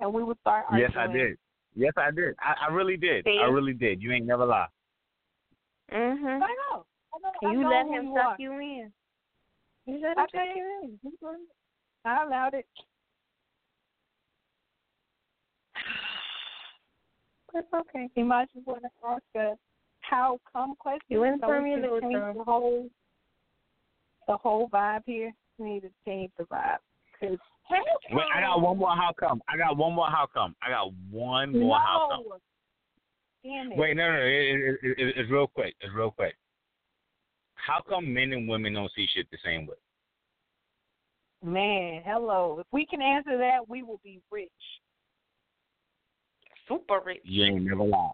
and 0.01 0.13
we 0.13 0.23
would 0.25 0.39
start 0.41 0.65
Arguing. 0.71 0.91
yes. 0.95 0.99
I 0.99 1.13
did. 1.13 1.37
Yes, 1.77 1.93
I 1.97 2.11
did. 2.13 2.35
I, 2.41 2.69
I 2.69 2.73
really 2.73 2.97
did. 2.97 3.25
See? 3.25 3.41
I 3.43 3.47
really 3.47 3.73
did. 3.75 4.01
You 4.01 4.13
ain't 4.13 4.27
never 4.27 4.47
lie. 4.47 4.69
Mhm. 5.93 6.41
I 6.43 6.55
know. 6.73 6.87
I 7.15 7.19
know. 7.21 7.33
I 7.49 7.53
You 7.53 7.61
know 7.63 7.69
let 7.69 7.87
him 7.87 8.13
suck 8.15 8.25
are. 8.25 8.37
you 8.39 8.53
in. 8.53 8.93
You 9.87 10.01
let 10.01 10.19
I 10.19 10.23
him 10.23 10.29
suck 10.33 10.43
did. 10.43 10.57
you 10.57 11.29
in. 11.31 11.39
I 12.05 12.25
allowed 12.25 12.55
it. 12.55 12.67
It's 17.57 17.69
okay. 17.73 18.09
Imagine 18.17 18.63
what 18.65 18.83
I 18.85 19.13
ask 19.15 19.23
a 19.37 19.55
how 20.01 20.41
come 20.53 20.75
question. 20.77 21.03
You 21.07 21.21
went 21.21 21.41
so 21.41 21.47
from 21.47 21.63
we 21.63 21.71
your 21.71 21.81
little 21.83 22.01
change 22.01 22.37
the 22.37 22.43
whole 22.45 22.89
the 24.27 24.37
whole 24.37 24.69
vibe 24.71 25.03
here. 25.07 25.33
We 25.59 25.75
need 25.75 25.83
to 25.83 25.91
change 26.05 26.33
the 26.37 26.45
vibe 26.45 26.79
because 27.13 27.39
Wait, 27.71 28.25
I 28.35 28.41
got 28.41 28.61
one 28.61 28.77
more 28.77 28.91
how 28.91 29.13
come. 29.19 29.41
I 29.49 29.57
got 29.57 29.77
one 29.77 29.95
more 29.95 30.09
how 30.09 30.27
come. 30.33 30.55
I 30.63 30.71
got 30.71 30.93
one 31.11 31.59
more 31.59 31.79
how 31.79 32.09
come. 32.11 32.25
Damn 33.43 33.73
it. 33.73 33.79
Wait, 33.79 33.97
no, 33.97 34.13
no, 34.13 34.19
it, 34.19 34.23
it, 34.25 34.79
it, 34.83 34.99
it, 34.99 35.15
it's 35.17 35.31
real 35.31 35.47
quick. 35.47 35.75
It's 35.81 35.95
real 35.95 36.11
quick. 36.11 36.35
How 37.67 37.81
come 37.89 38.13
men 38.13 38.33
and 38.33 38.49
women 38.49 38.75
don't 38.75 38.91
see 38.95 39.07
shit 39.15 39.27
the 39.31 39.39
same 39.45 39.67
way? 39.67 39.75
Man, 41.43 42.03
hello. 42.05 42.59
If 42.61 42.67
we 42.73 42.87
can 42.87 43.01
answer 43.01 43.39
that, 43.39 43.69
we 43.69 43.83
will 43.83 44.01
be 44.05 44.21
rich. 44.31 44.51
Super 46.69 47.01
rich. 47.05 47.21
You 47.25 47.45
ain't 47.45 47.65
never 47.65 47.85
lied. 47.85 48.13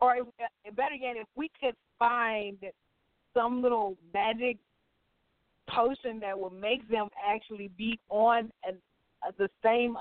Or 0.00 0.16
if, 0.16 0.26
uh, 0.26 0.70
better 0.74 0.94
yet, 0.94 1.16
if 1.16 1.26
we 1.34 1.50
could 1.60 1.74
find 1.98 2.58
some 3.32 3.62
little 3.62 3.96
magic 4.12 4.58
potion 5.68 6.20
that 6.20 6.38
will 6.38 6.50
make 6.50 6.88
them 6.90 7.08
actually 7.26 7.70
be 7.76 7.98
on 8.10 8.50
a, 8.66 8.72
a, 9.26 9.32
the 9.38 9.48
same 9.62 9.96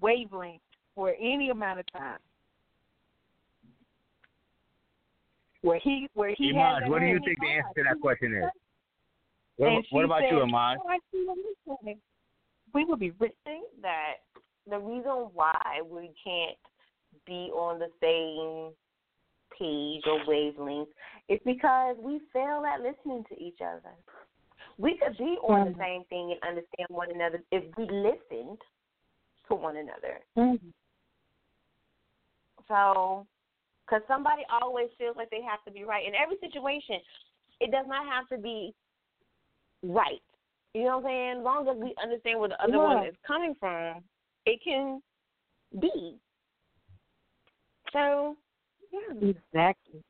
wavelength 0.00 0.62
for 0.94 1.14
any 1.20 1.50
amount 1.50 1.80
of 1.80 1.86
time. 1.92 2.18
Where 5.64 5.80
he, 5.82 6.08
where 6.12 6.34
he 6.36 6.48
has 6.48 6.54
Imaj, 6.54 6.80
that 6.80 6.90
what 6.90 7.00
do 7.00 7.06
you 7.06 7.18
think 7.24 7.38
the 7.40 7.46
answer 7.46 7.70
to 7.76 7.82
that 7.84 8.00
question 8.02 8.34
is? 8.34 8.44
What, 9.56 9.82
what 9.90 10.04
about 10.04 10.20
said, 10.20 10.32
you, 10.32 10.42
Amon? 10.42 10.76
"Oh, 10.84 10.88
I 10.90 10.98
see 11.10 11.24
what 11.26 11.38
you're 11.38 11.78
saying. 11.82 11.98
We 12.74 12.84
would 12.84 12.98
be 12.98 13.12
rich. 13.18 13.32
I 13.46 13.48
think 13.48 13.64
that 13.80 14.16
the 14.68 14.78
reason 14.78 15.30
why 15.32 15.80
we 15.90 16.10
can't 16.22 16.58
be 17.24 17.50
on 17.54 17.78
the 17.78 17.88
same 18.02 18.74
page 19.58 20.02
or 20.06 20.20
wavelength 20.26 20.90
is 21.30 21.40
because 21.46 21.96
we 21.98 22.20
fail 22.30 22.64
at 22.66 22.82
listening 22.82 23.24
to 23.30 23.42
each 23.42 23.58
other. 23.62 23.94
We 24.76 24.98
could 24.98 25.16
be 25.16 25.38
on 25.48 25.72
the 25.72 25.78
same 25.78 26.04
thing 26.10 26.32
and 26.32 26.42
understand 26.42 26.88
one 26.90 27.10
another 27.10 27.42
if 27.50 27.64
we 27.78 27.84
listened 27.84 28.58
to 29.48 29.54
one 29.54 29.76
another. 29.76 30.20
Mm-hmm. 30.36 30.68
So, 32.68 33.26
because 33.86 34.02
somebody 34.08 34.42
always 34.62 34.88
feels 34.98 35.16
like 35.16 35.30
they 35.30 35.42
have 35.42 35.62
to 35.64 35.70
be 35.70 35.84
right 35.84 36.06
in 36.06 36.14
every 36.14 36.36
situation, 36.40 36.96
it 37.60 37.70
does 37.70 37.86
not 37.86 38.06
have 38.06 38.28
to 38.28 38.38
be 38.38 38.74
right. 39.82 40.22
You 40.72 40.84
know 40.84 40.98
what 40.98 41.06
I'm 41.06 41.10
saying? 41.10 41.38
As 41.38 41.44
long 41.44 41.68
as 41.68 41.76
we 41.76 41.94
understand 42.02 42.40
where 42.40 42.48
the 42.48 42.62
other 42.62 42.78
one 42.78 43.06
is 43.06 43.14
coming 43.26 43.54
from, 43.60 44.02
it 44.46 44.60
can 44.64 45.00
be. 45.80 46.16
So, 47.92 48.36
yeah. 48.92 49.30
Exactly. 49.30 50.02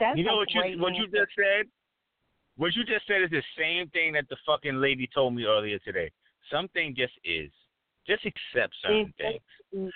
That's 0.00 0.18
you 0.18 0.24
know 0.24 0.36
what 0.36 0.52
you 0.52 0.60
great 0.60 0.80
what 0.80 0.94
you 0.94 1.04
just 1.04 1.30
said? 1.36 1.66
What 2.56 2.74
you 2.74 2.82
just 2.84 3.06
said 3.06 3.22
is 3.22 3.30
the 3.30 3.42
same 3.56 3.88
thing 3.90 4.12
that 4.14 4.28
the 4.28 4.36
fucking 4.44 4.80
lady 4.80 5.08
told 5.14 5.34
me 5.34 5.44
earlier 5.44 5.78
today. 5.78 6.10
Something 6.50 6.94
just 6.96 7.12
is. 7.24 7.50
Just 8.06 8.26
accept 8.26 8.74
certain 8.82 9.14
things. 9.16 9.92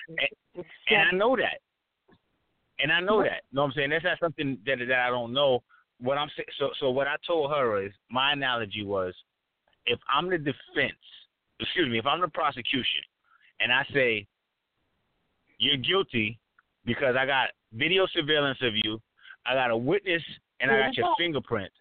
It's 0.54 0.68
And 0.88 1.02
I 1.12 1.16
know 1.16 1.36
that. 1.36 1.58
And 2.78 2.92
I 2.92 3.00
know 3.00 3.22
that. 3.22 3.42
You 3.50 3.56
know 3.56 3.62
what 3.62 3.68
I'm 3.68 3.72
saying? 3.74 3.90
That's 3.90 4.04
not 4.04 4.20
something 4.20 4.58
that 4.66 4.78
that 4.88 4.98
I 4.98 5.08
don't 5.08 5.32
know. 5.32 5.62
What 6.00 6.18
I'm 6.18 6.28
saying 6.36 6.48
so 6.58 6.70
so 6.78 6.90
what 6.90 7.06
I 7.08 7.16
told 7.26 7.50
her 7.50 7.82
is 7.82 7.92
my 8.10 8.32
analogy 8.32 8.84
was 8.84 9.14
if 9.86 9.98
I'm 10.14 10.28
the 10.28 10.36
defense 10.36 11.00
excuse 11.60 11.88
me, 11.90 11.98
if 11.98 12.06
I'm 12.06 12.20
the 12.20 12.28
prosecution 12.28 13.02
and 13.60 13.72
I 13.72 13.84
say 13.92 14.26
you're 15.58 15.78
guilty 15.78 16.38
because 16.84 17.16
I 17.18 17.26
got 17.26 17.48
video 17.72 18.06
surveillance 18.12 18.58
of 18.62 18.74
you, 18.76 19.00
I 19.46 19.54
got 19.54 19.70
a 19.70 19.76
witness 19.76 20.22
and 20.60 20.70
I 20.70 20.86
got 20.86 20.96
your 20.96 21.14
fingerprint, 21.18 21.72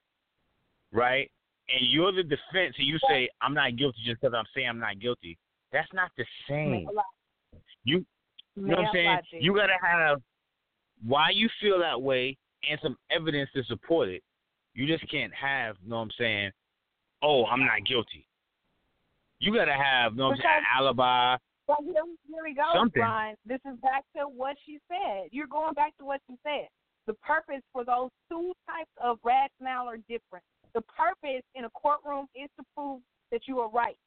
right? 0.91 1.29
And 1.67 1.87
you're 1.89 2.11
the 2.11 2.23
defense 2.23 2.75
and 2.77 2.87
you 2.87 2.97
say 3.09 3.27
I'm 3.41 3.53
not 3.53 3.75
guilty 3.75 3.97
just 4.05 4.21
because 4.21 4.33
I'm 4.33 4.45
saying 4.55 4.69
I'm 4.69 4.79
not 4.79 4.99
guilty. 4.99 5.37
That's 5.71 5.91
not 5.93 6.11
the 6.17 6.25
same. 6.47 6.87
You 7.83 8.05
you 8.55 8.67
know 8.67 8.77
what 8.77 8.85
I'm 8.85 8.93
saying? 8.93 9.19
You 9.41 9.53
gotta 9.53 9.73
have 9.81 10.21
why 11.05 11.29
you 11.29 11.49
feel 11.61 11.79
that 11.79 12.01
way 12.01 12.37
and 12.69 12.79
some 12.81 12.97
evidence 13.11 13.49
to 13.55 13.63
support 13.65 14.09
it. 14.09 14.23
You 14.73 14.87
just 14.87 15.09
can't 15.09 15.33
have, 15.33 15.75
you 15.83 15.89
know 15.89 15.97
what 15.97 16.03
I'm 16.03 16.11
saying, 16.17 16.51
oh, 17.21 17.45
I'm 17.45 17.61
not 17.61 17.85
guilty. 17.87 18.27
You 19.39 19.53
gotta 19.53 19.73
have, 19.73 20.13
you 20.13 20.17
know 20.17 20.27
what 20.29 20.37
I'm 20.37 20.41
saying, 20.41 20.63
alibi. 20.75 21.37
Well, 21.67 21.77
here, 21.81 21.93
here 22.27 22.43
we 22.43 22.53
go, 22.53 22.63
Something. 22.73 23.01
Brian. 23.01 23.35
This 23.45 23.59
is 23.65 23.79
back 23.81 24.03
to 24.15 24.23
what 24.23 24.55
she 24.65 24.79
said. 24.87 25.29
You're 25.31 25.47
going 25.47 25.73
back 25.73 25.97
to 25.97 26.05
what 26.05 26.21
she 26.29 26.35
said. 26.43 26.67
The 27.07 27.13
purpose 27.25 27.61
for 27.73 27.85
those 27.85 28.09
two 28.29 28.53
types 28.67 28.91
of 29.01 29.17
rationale 29.23 29.87
are 29.87 29.97
different. 30.09 30.43
The 30.73 30.81
purpose 30.81 31.43
in 31.55 31.65
a 31.65 31.69
courtroom 31.69 32.27
is 32.35 32.49
to 32.57 32.65
prove 32.75 33.01
that 33.31 33.41
you 33.47 33.59
are 33.59 33.69
right. 33.69 33.97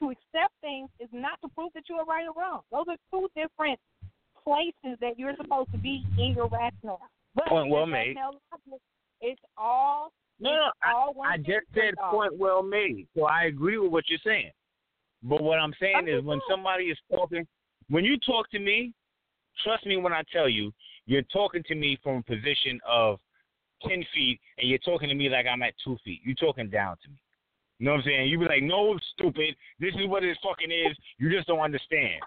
To 0.00 0.10
accept 0.10 0.52
things 0.60 0.88
is 1.00 1.08
not 1.12 1.40
to 1.42 1.48
prove 1.48 1.72
that 1.74 1.84
you 1.88 1.96
are 1.96 2.04
right 2.04 2.26
or 2.26 2.40
wrong. 2.40 2.60
Those 2.70 2.86
are 2.88 2.96
two 3.10 3.28
different 3.36 3.78
places 4.44 4.98
that 5.00 5.18
you're 5.18 5.36
supposed 5.36 5.72
to 5.72 5.78
be 5.78 6.04
in 6.18 6.32
your 6.34 6.48
rationale. 6.48 7.00
But 7.34 7.46
Point 7.46 7.70
well 7.70 7.86
made. 7.86 8.16
logic, 8.16 8.80
It's 9.20 9.40
all. 9.56 10.12
No, 10.40 10.50
no, 10.50 10.70
all 10.84 11.14
one 11.14 11.28
I 11.30 11.36
just 11.36 11.66
said 11.74 11.94
point 12.10 12.36
well 12.36 12.62
made. 12.62 13.06
So 13.16 13.24
I 13.26 13.44
agree 13.44 13.78
with 13.78 13.92
what 13.92 14.04
you're 14.08 14.18
saying. 14.24 14.50
But 15.22 15.42
what 15.42 15.58
I'm 15.58 15.72
saying 15.80 16.08
is 16.08 16.22
when 16.24 16.40
somebody 16.50 16.84
is 16.86 16.98
talking 17.10 17.46
when 17.88 18.04
you 18.04 18.18
talk 18.18 18.50
to 18.50 18.58
me, 18.58 18.92
trust 19.62 19.86
me 19.86 19.96
when 19.96 20.12
I 20.12 20.22
tell 20.32 20.48
you, 20.48 20.72
you're 21.06 21.22
talking 21.32 21.62
to 21.68 21.74
me 21.74 21.98
from 22.02 22.16
a 22.16 22.22
position 22.22 22.80
of 22.88 23.20
ten 23.86 24.04
feet 24.14 24.40
and 24.58 24.68
you're 24.68 24.78
talking 24.78 25.08
to 25.08 25.14
me 25.14 25.28
like 25.28 25.46
I'm 25.46 25.62
at 25.62 25.74
two 25.84 25.96
feet. 26.04 26.20
You're 26.24 26.34
talking 26.34 26.68
down 26.70 26.96
to 27.04 27.08
me. 27.10 27.20
You 27.78 27.86
know 27.86 27.92
what 27.92 27.98
I'm 27.98 28.04
saying? 28.04 28.28
You 28.28 28.38
be 28.38 28.44
like, 28.46 28.62
No, 28.62 28.98
stupid, 29.14 29.54
this 29.78 29.94
is 29.94 30.06
what 30.06 30.24
it 30.24 30.36
fucking 30.42 30.70
is. 30.70 30.96
You 31.18 31.30
just 31.30 31.46
don't 31.46 31.60
understand. 31.60 32.20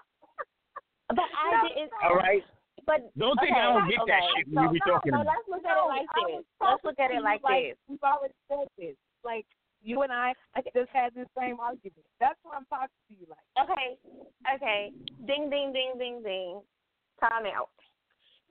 But 1.08 1.30
I 1.30 1.68
didn't. 1.68 1.90
All 2.02 2.16
right? 2.16 2.42
But 2.86 3.10
Don't 3.18 3.34
think 3.42 3.50
okay, 3.50 3.60
I 3.60 3.74
don't 3.74 3.90
get 3.90 3.98
that 4.06 4.22
shit 4.36 4.46
when 4.46 4.64
you 4.70 4.78
be 4.78 4.82
so, 4.86 4.92
talking 4.94 5.10
so 5.10 5.18
to 5.18 5.26
me. 5.26 5.30
let's 5.30 5.46
look 5.50 5.66
at 5.66 5.74
it 5.74 5.88
like 5.90 6.06
I 6.14 6.22
this. 6.30 6.44
Let's 6.62 6.84
look 6.86 6.98
at 7.02 7.10
it 7.10 7.18
to 7.18 7.26
like 7.26 7.42
you 7.42 7.74
this. 7.74 7.78
We've 7.90 8.06
already 8.06 8.34
said 8.46 8.68
this. 8.78 8.94
Like 9.24 9.46
you 9.82 10.02
and 10.02 10.12
I 10.12 10.34
just 10.74 10.90
had 10.94 11.14
this 11.14 11.26
same 11.38 11.58
argument. 11.58 12.06
That's 12.20 12.38
what 12.42 12.54
I'm 12.54 12.66
talking 12.66 12.94
to 13.10 13.14
you 13.14 13.26
like. 13.26 13.42
Okay, 13.58 13.98
okay. 14.54 14.92
Ding, 15.26 15.50
ding, 15.50 15.72
ding, 15.72 15.98
ding, 15.98 16.22
ding. 16.22 16.60
Time 17.18 17.46
out. 17.46 17.70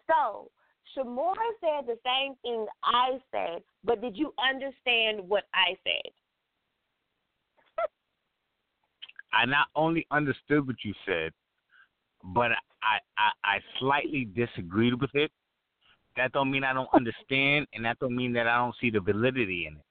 So, 0.07 0.52
Shamora 0.95 1.36
said 1.61 1.88
the 1.88 1.98
same 2.03 2.36
thing 2.41 2.65
I 2.84 3.19
said, 3.32 3.64
but 3.84 4.02
did 4.02 4.18
you 4.18 4.34
understand 4.40 5.27
what 5.27 5.44
I 5.53 5.76
said? 5.84 6.11
I 9.34 9.45
not 9.45 9.68
only 9.76 10.06
understood 10.11 10.68
what 10.68 10.77
you 10.84 10.94
said, 11.06 11.32
but 12.34 12.52
I, 12.81 12.99
I 13.18 13.31
I 13.43 13.60
slightly 13.80 14.26
disagreed 14.26 14.99
with 14.99 15.14
it. 15.14 15.31
That 16.18 16.31
don't 16.31 16.49
mean 16.49 16.64
I 16.64 16.73
don't 16.73 16.89
understand, 16.93 17.68
and 17.73 17.84
that 17.85 17.99
don't 17.99 18.15
mean 18.15 18.34
that 18.34 18.47
I 18.47 18.57
don't 18.57 18.76
see 18.80 18.89
the 18.89 19.02
validity 19.02 19.68
in 19.68 19.76
it. 19.76 19.85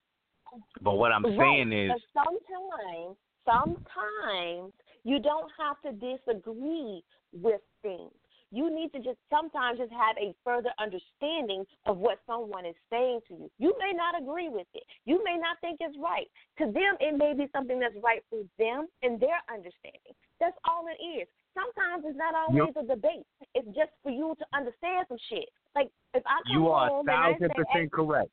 But 0.83 0.95
what 0.95 1.13
I'm 1.13 1.25
Right, 1.25 1.39
saying 1.39 1.73
is, 1.73 1.93
but 2.15 2.25
sometimes, 2.25 3.17
sometimes 3.45 4.73
you 5.05 5.19
don't 5.21 5.51
have 5.59 5.77
to 5.83 5.93
disagree 5.93 7.03
with 7.33 7.61
things. 7.83 8.13
You 8.51 8.71
need 8.71 8.93
to 8.93 8.99
just 8.99 9.19
sometimes 9.31 9.79
just 9.79 9.91
have 9.91 10.17
a 10.17 10.33
further 10.45 10.71
understanding 10.79 11.65
of 11.87 11.99
what 11.99 12.21
someone 12.25 12.65
is 12.65 12.77
saying 12.89 13.21
to 13.29 13.35
you. 13.35 13.51
You 13.59 13.75
may 13.81 13.93
not 13.93 14.21
agree 14.21 14.49
with 14.49 14.69
it. 14.75 14.85
You 15.05 15.23
may 15.25 15.37
not 15.37 15.59
think 15.61 15.79
it's 15.81 15.99
right. 15.99 16.29
To 16.59 16.67
them, 16.67 16.95
it 17.01 17.19
may 17.19 17.35
be 17.35 17.51
something 17.53 17.81
that's 17.81 17.97
right 18.03 18.23
for 18.31 18.43
them 18.59 18.87
and 19.03 19.19
their 19.19 19.43
understanding. 19.53 20.15
That's 20.39 20.57
all 20.65 20.87
it 20.87 21.03
is. 21.03 21.27
Sometimes 21.55 22.05
it's 22.07 22.19
not 22.19 22.35
always 22.35 22.75
a 22.77 22.83
debate. 22.83 23.27
It's 23.55 23.67
just 23.69 23.91
for 24.03 24.11
you 24.11 24.35
to 24.39 24.45
understand 24.53 25.07
some 25.09 25.19
shit. 25.31 25.49
Like 25.75 25.89
if 26.13 26.23
I 26.27 26.43
come 26.47 26.63
you 26.63 26.69
are 26.69 26.87
a 26.87 26.91
home 26.91 27.09
I 27.09 27.33
thousand 27.33 27.49
say, 27.49 27.63
percent 27.63 27.93
correct. 27.93 28.31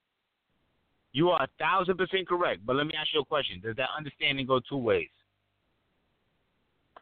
You 1.13 1.29
are 1.29 1.43
a 1.43 1.49
thousand 1.59 1.97
percent 1.97 2.27
correct. 2.27 2.65
But 2.65 2.75
let 2.75 2.87
me 2.87 2.93
ask 2.97 3.13
you 3.13 3.21
a 3.21 3.25
question: 3.25 3.61
Does 3.61 3.75
that 3.77 3.89
understanding 3.95 4.45
go 4.47 4.59
two 4.67 4.77
ways? 4.77 5.09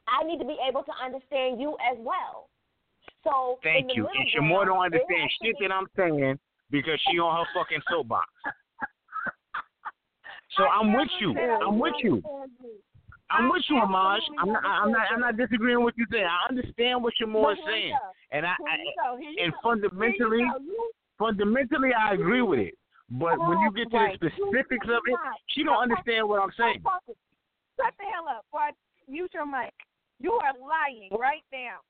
I 0.07 0.25
need 0.25 0.39
to 0.39 0.45
be 0.45 0.57
able 0.67 0.83
to 0.83 0.91
understand 1.03 1.61
you 1.61 1.77
as 1.79 1.97
well. 1.99 2.49
So 3.23 3.59
Thank 3.63 3.95
you. 3.95 4.07
And 4.07 4.27
Sh'Moore 4.33 4.65
don't 4.65 4.83
understand 4.83 5.29
shit 5.41 5.55
that 5.61 5.71
I'm 5.71 5.87
saying 5.95 6.39
because 6.71 6.99
she 7.09 7.19
on 7.19 7.35
her 7.35 7.45
fucking 7.55 7.81
soapbox. 7.89 8.27
So 10.57 10.65
I'm 10.65 10.91
with 10.91 11.07
you. 11.21 11.33
I'm 11.37 11.79
with 11.79 11.93
you. 12.03 12.21
I'm 13.31 13.49
with 13.49 13.63
you, 13.69 13.75
Amaj. 13.75 14.19
I'm 14.39 14.51
not. 14.51 14.63
I'm 14.65 14.91
not. 14.91 15.07
I'm 15.13 15.19
not 15.21 15.37
disagreeing 15.37 15.83
with 15.83 15.95
you 15.97 16.05
there. 16.09 16.27
I 16.27 16.49
understand 16.49 17.03
what 17.03 17.13
Sh'Moore 17.21 17.53
is 17.53 17.59
saying, 17.65 17.93
and 18.31 18.45
I, 18.45 18.53
Here 18.57 18.83
you 18.83 18.93
go. 18.97 19.17
Here 19.17 19.29
I 19.29 19.43
and 19.45 19.53
fundamentally, 19.61 20.37
Here 20.37 20.47
you 20.47 20.53
go. 20.53 20.59
You- 20.59 20.91
fundamentally, 21.17 21.89
I 21.93 22.13
agree 22.13 22.41
with 22.41 22.59
it. 22.59 22.73
But 23.11 23.39
when 23.39 23.57
you 23.59 23.71
get 23.73 23.89
to 23.91 24.17
the 24.21 24.29
specifics 24.33 24.85
of 24.85 25.01
it, 25.05 25.17
she 25.47 25.63
don't 25.63 25.81
understand 25.81 26.29
what 26.29 26.41
I'm 26.41 26.53
saying. 26.57 26.81
Shut 26.85 27.93
the 27.97 28.05
hell 28.05 28.29
up. 28.29 28.45
Or 28.51 28.69
mute 29.07 29.31
your 29.33 29.45
mic. 29.45 29.73
You 30.19 30.33
are 30.33 30.53
lying 30.59 31.09
right 31.17 31.43
now. 31.51 31.81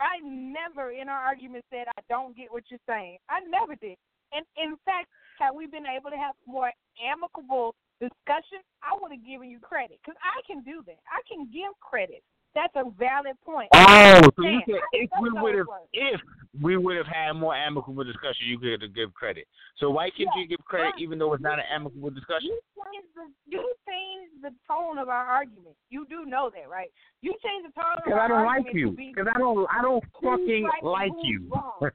I 0.00 0.20
never 0.22 0.90
in 0.92 1.08
our 1.08 1.20
argument 1.20 1.64
said 1.70 1.86
I 1.96 2.00
don't 2.08 2.36
get 2.36 2.52
what 2.52 2.64
you're 2.68 2.80
saying. 2.86 3.18
I 3.28 3.40
never 3.48 3.74
did. 3.76 3.96
And 4.32 4.44
in 4.56 4.76
fact, 4.84 5.08
had 5.38 5.52
we 5.52 5.66
been 5.66 5.86
able 5.86 6.10
to 6.10 6.16
have 6.16 6.34
more 6.46 6.70
amicable 7.00 7.74
discussion, 8.00 8.60
I 8.82 8.96
would 9.00 9.12
have 9.12 9.24
given 9.24 9.48
you 9.48 9.58
credit 9.60 9.98
because 10.02 10.18
I 10.20 10.40
can 10.46 10.62
do 10.62 10.82
that. 10.86 11.00
I 11.08 11.20
can 11.28 11.48
give 11.52 11.72
credit. 11.80 12.22
That's 12.56 12.72
a 12.74 12.88
valid 12.96 13.36
point. 13.44 13.68
Oh, 13.74 14.20
so 14.34 14.42
you 14.42 14.60
said 14.64 14.80
if 14.92 15.10
we 15.20 15.28
would 15.30 15.54
have 15.56 15.66
if 15.92 16.20
we 16.62 16.78
would 16.78 16.96
have 16.96 17.06
had 17.06 17.32
more 17.32 17.54
amicable 17.54 18.02
discussion, 18.02 18.48
you 18.48 18.58
could 18.58 18.80
have 18.80 18.94
give 18.94 19.12
credit. 19.12 19.46
So 19.76 19.90
why 19.90 20.08
can't 20.08 20.30
Yeah, 20.34 20.40
you 20.40 20.48
give 20.48 20.64
credit 20.64 20.94
even 20.98 21.18
though 21.18 21.34
it's 21.34 21.42
not 21.42 21.58
an 21.58 21.66
amicable 21.70 22.08
discussion? 22.08 22.48
You 22.48 22.60
changed 22.80 23.08
the 23.14 23.28
you 23.44 23.60
changed 23.86 24.42
the 24.42 24.50
tone 24.66 24.96
of 24.96 25.10
our 25.10 25.26
argument. 25.26 25.76
You 25.90 26.06
do 26.08 26.24
know 26.24 26.50
that, 26.54 26.70
right? 26.70 26.88
You 27.20 27.34
changed 27.44 27.68
the 27.68 27.78
tone 27.78 27.92
of 27.98 28.04
Because 28.04 28.20
I 28.22 28.28
don't 28.28 28.46
like 28.46 28.72
you. 28.72 28.96
Because 28.96 29.26
I 29.34 29.38
don't 29.38 29.66
I 29.70 29.82
don't 29.82 30.02
fucking 30.22 30.64
right 30.64 30.82
like 30.82 31.12
you. 31.22 31.52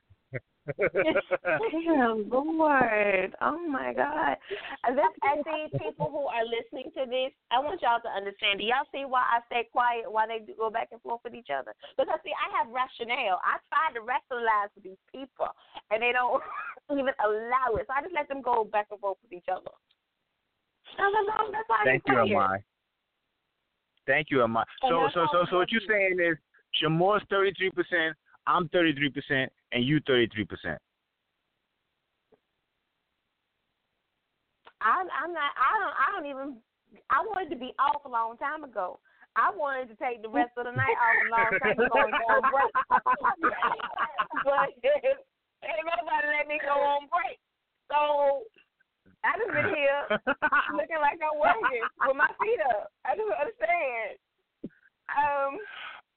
wrong. 0.67 0.75
Damn, 1.71 2.29
Lord. 2.29 3.35
Oh 3.41 3.59
my 3.67 3.93
God. 3.93 4.37
And 4.83 4.97
this 4.97 5.05
and 5.23 5.43
see 5.45 5.77
people 5.77 6.09
who 6.09 6.27
are 6.27 6.45
listening 6.45 6.91
to 6.97 7.09
this, 7.09 7.31
I 7.51 7.59
want 7.59 7.81
y'all 7.81 8.01
to 8.01 8.09
understand. 8.09 8.59
Do 8.59 8.65
y'all 8.65 8.87
see 8.91 9.05
why 9.05 9.21
I 9.21 9.41
stay 9.47 9.67
quiet 9.71 10.11
while 10.11 10.27
they 10.27 10.41
go 10.53 10.69
back 10.69 10.89
and 10.91 11.01
forth 11.01 11.21
with 11.23 11.33
each 11.33 11.49
other? 11.49 11.73
Because 11.97 12.19
see, 12.23 12.33
I 12.35 12.47
have 12.57 12.69
rationale. 12.69 13.41
I 13.41 13.57
try 13.69 13.93
to 13.97 14.01
rationalize 14.01 14.69
with 14.75 14.85
these 14.85 15.03
people 15.11 15.49
and 15.89 16.01
they 16.01 16.11
don't 16.11 16.41
even 16.91 17.13
allow 17.23 17.75
it. 17.77 17.87
So 17.87 17.93
I 17.93 18.01
just 18.01 18.15
let 18.15 18.29
them 18.29 18.41
go 18.41 18.63
back 18.63 18.87
and 18.91 18.99
forth 18.99 19.17
with 19.23 19.33
each 19.33 19.49
other. 19.51 19.73
Thank 21.85 22.03
you, 22.07 22.15
Amai. 22.15 22.63
Thank 24.07 24.27
you, 24.29 24.37
Amai. 24.39 24.65
So, 24.81 25.09
so, 25.13 25.27
so, 25.31 25.45
so, 25.49 25.57
what 25.57 25.71
you're 25.71 25.81
saying 25.87 26.17
is, 26.19 26.37
Sh'Moore's 26.81 27.23
33 27.29 27.69
percent, 27.71 28.15
I'm 28.47 28.67
33 28.69 29.09
percent, 29.09 29.51
and 29.71 29.85
you 29.85 29.99
33 30.07 30.45
percent. 30.45 30.79
I'm 34.81 35.07
I'm 35.13 35.33
not 35.33 35.53
I 35.55 35.71
don't 35.77 35.95
I 35.95 36.07
don't 36.11 36.27
even 36.29 36.57
I 37.09 37.21
wanted 37.23 37.49
to 37.53 37.59
be 37.59 37.71
off 37.77 38.03
a 38.05 38.09
long 38.09 38.35
time 38.37 38.63
ago. 38.63 38.99
I 39.37 39.47
wanted 39.53 39.87
to 39.87 39.95
take 39.95 40.19
the 40.19 40.27
rest 40.27 40.51
of 40.57 40.65
the 40.67 40.75
night 40.75 40.97
off 40.99 41.15
a 41.23 41.29
long 41.31 41.51
time 41.63 41.79
ago 41.79 41.97
and 42.03 42.11
go 42.11 42.25
on 42.35 42.43
break. 42.51 42.73
but 44.43 44.75
ain't 44.83 45.87
nobody 45.87 46.27
let 46.35 46.51
me 46.51 46.59
go 46.59 46.75
on 46.75 47.07
break. 47.07 47.39
So 47.87 48.43
I 49.23 49.37
just 49.39 49.53
been 49.55 49.71
here 49.71 50.01
looking 50.75 50.99
like 50.99 51.21
I'm 51.23 51.39
working 51.39 51.85
with 52.09 52.17
my 52.17 52.27
feet 52.43 52.59
up. 52.75 52.91
I 53.05 53.15
just 53.15 53.31
understand. 53.31 54.19
Um 55.15 55.61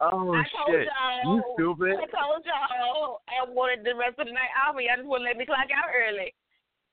Oh 0.00 0.34
I 0.34 0.42
told 0.50 0.53
shit! 0.70 0.88
y'all, 0.88 1.36
You 1.36 1.42
stupid. 1.56 1.96
I 2.00 2.06
told 2.08 2.44
y'all 2.44 3.20
I 3.28 3.44
wanted 3.48 3.84
the 3.84 3.94
rest 3.96 4.18
of 4.18 4.26
the 4.26 4.34
night 4.34 4.52
off, 4.60 4.76
and 4.76 4.84
y'all 4.84 4.96
just 4.96 5.08
wouldn't 5.08 5.28
let 5.28 5.36
me 5.36 5.46
clock 5.46 5.68
out 5.72 5.90
early. 5.90 6.32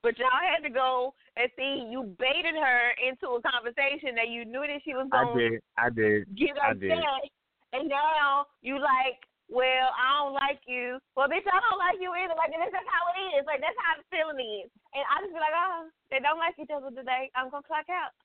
But 0.01 0.17
y'all 0.17 0.33
had 0.41 0.65
to 0.65 0.73
go 0.73 1.13
and 1.37 1.45
see. 1.53 1.85
You 1.85 2.09
baited 2.17 2.57
her 2.57 2.81
into 3.05 3.37
a 3.37 3.41
conversation 3.45 4.17
that 4.17 4.33
you 4.33 4.49
knew 4.49 4.65
that 4.65 4.81
she 4.81 4.97
was 4.97 5.05
going. 5.13 5.29
I 5.29 5.37
did. 5.37 5.53
I 5.77 5.87
did. 5.93 6.19
get 6.33 6.57
I 6.57 6.73
upset, 6.73 6.97
did. 6.97 7.29
and 7.77 7.85
now 7.85 8.49
you 8.65 8.81
like, 8.81 9.21
well, 9.45 9.93
I 9.93 10.25
don't 10.25 10.33
like 10.33 10.63
you. 10.65 10.97
Well, 11.13 11.29
bitch, 11.29 11.45
I 11.45 11.59
don't 11.61 11.77
like 11.77 12.01
you 12.01 12.09
either. 12.17 12.33
Like, 12.33 12.49
that's 12.49 12.73
just 12.73 12.89
how 12.89 13.03
it 13.13 13.37
is. 13.37 13.43
Like, 13.45 13.61
that's 13.61 13.77
how 13.77 13.99
the 13.99 14.05
feeling 14.09 14.41
is. 14.65 14.73
And 14.97 15.05
I 15.05 15.21
just 15.21 15.35
be 15.35 15.43
like, 15.43 15.53
oh, 15.53 15.91
they 16.09 16.17
don't 16.17 16.41
like 16.41 16.57
each 16.57 16.73
other 16.73 16.89
today. 16.89 17.29
I'm 17.37 17.53
gonna 17.53 17.67
clock 17.67 17.85
out. 17.93 18.15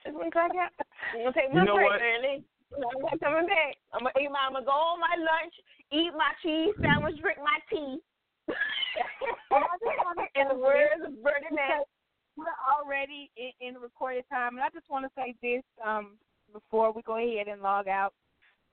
Just 0.00 0.16
gonna 0.16 0.32
clock 0.32 0.56
out. 0.56 0.72
I'm 1.12 1.28
gonna 1.28 1.36
take 1.36 1.52
my 1.52 1.60
You 1.60 1.68
know 1.68 1.76
break 1.76 1.92
what? 1.92 2.00
early. 2.00 2.40
I'm 2.74 3.02
not 3.02 3.20
coming 3.20 3.46
back. 3.46 3.76
I'm 3.92 4.06
gonna 4.06 4.14
eat 4.20 4.30
my. 4.30 4.46
I'm 4.46 4.52
gonna 4.54 4.64
go 4.64 4.72
on 4.72 5.00
my 5.00 5.16
lunch, 5.18 5.54
eat 5.92 6.12
my 6.14 6.32
cheese 6.42 6.74
sandwich, 6.80 7.20
drink 7.20 7.38
my 7.38 7.58
tea. 7.68 7.98
in 10.34 10.48
the 10.48 10.54
words 10.54 11.02
of 11.06 11.12
We're 12.36 12.46
already 12.66 13.30
in, 13.36 13.50
in 13.60 13.74
recorded 13.80 14.24
time, 14.30 14.56
and 14.56 14.60
I 14.60 14.68
just 14.72 14.88
want 14.88 15.04
to 15.04 15.10
say 15.16 15.34
this 15.42 15.62
um, 15.84 16.16
before 16.52 16.92
we 16.92 17.02
go 17.02 17.16
ahead 17.16 17.48
and 17.48 17.60
log 17.60 17.88
out 17.88 18.14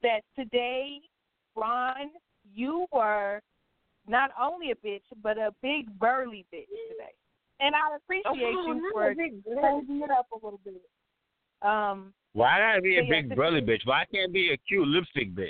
that 0.03 0.21
today, 0.35 0.99
Ron, 1.55 2.11
you 2.53 2.85
were 2.91 3.41
not 4.07 4.31
only 4.39 4.71
a 4.71 4.75
bitch, 4.75 5.01
but 5.21 5.37
a 5.37 5.53
big 5.61 5.99
burly 5.99 6.45
bitch 6.53 6.69
today, 6.89 7.13
and 7.59 7.75
I 7.75 7.95
appreciate 7.95 8.25
Oh, 8.27 8.33
you 8.35 8.89
for 8.91 9.11
a 9.11 9.15
big 9.15 9.43
burly. 9.43 9.59
holding 9.61 10.01
it 10.01 10.11
up 10.11 10.27
a 10.31 10.35
little 10.35 10.61
bit. 10.63 10.81
Um, 11.61 12.13
Why 12.37 12.53
I 12.53 12.59
gotta 12.59 12.81
be 12.83 12.99
a 12.99 13.03
big 13.09 13.29
to- 13.29 13.35
burly 13.35 13.61
bitch? 13.61 13.81
Why 13.85 14.01
I 14.01 14.05
can't 14.13 14.31
be 14.31 14.53
a 14.53 14.57
cute 14.57 14.87
lipstick 14.87 15.33
bitch? 15.33 15.49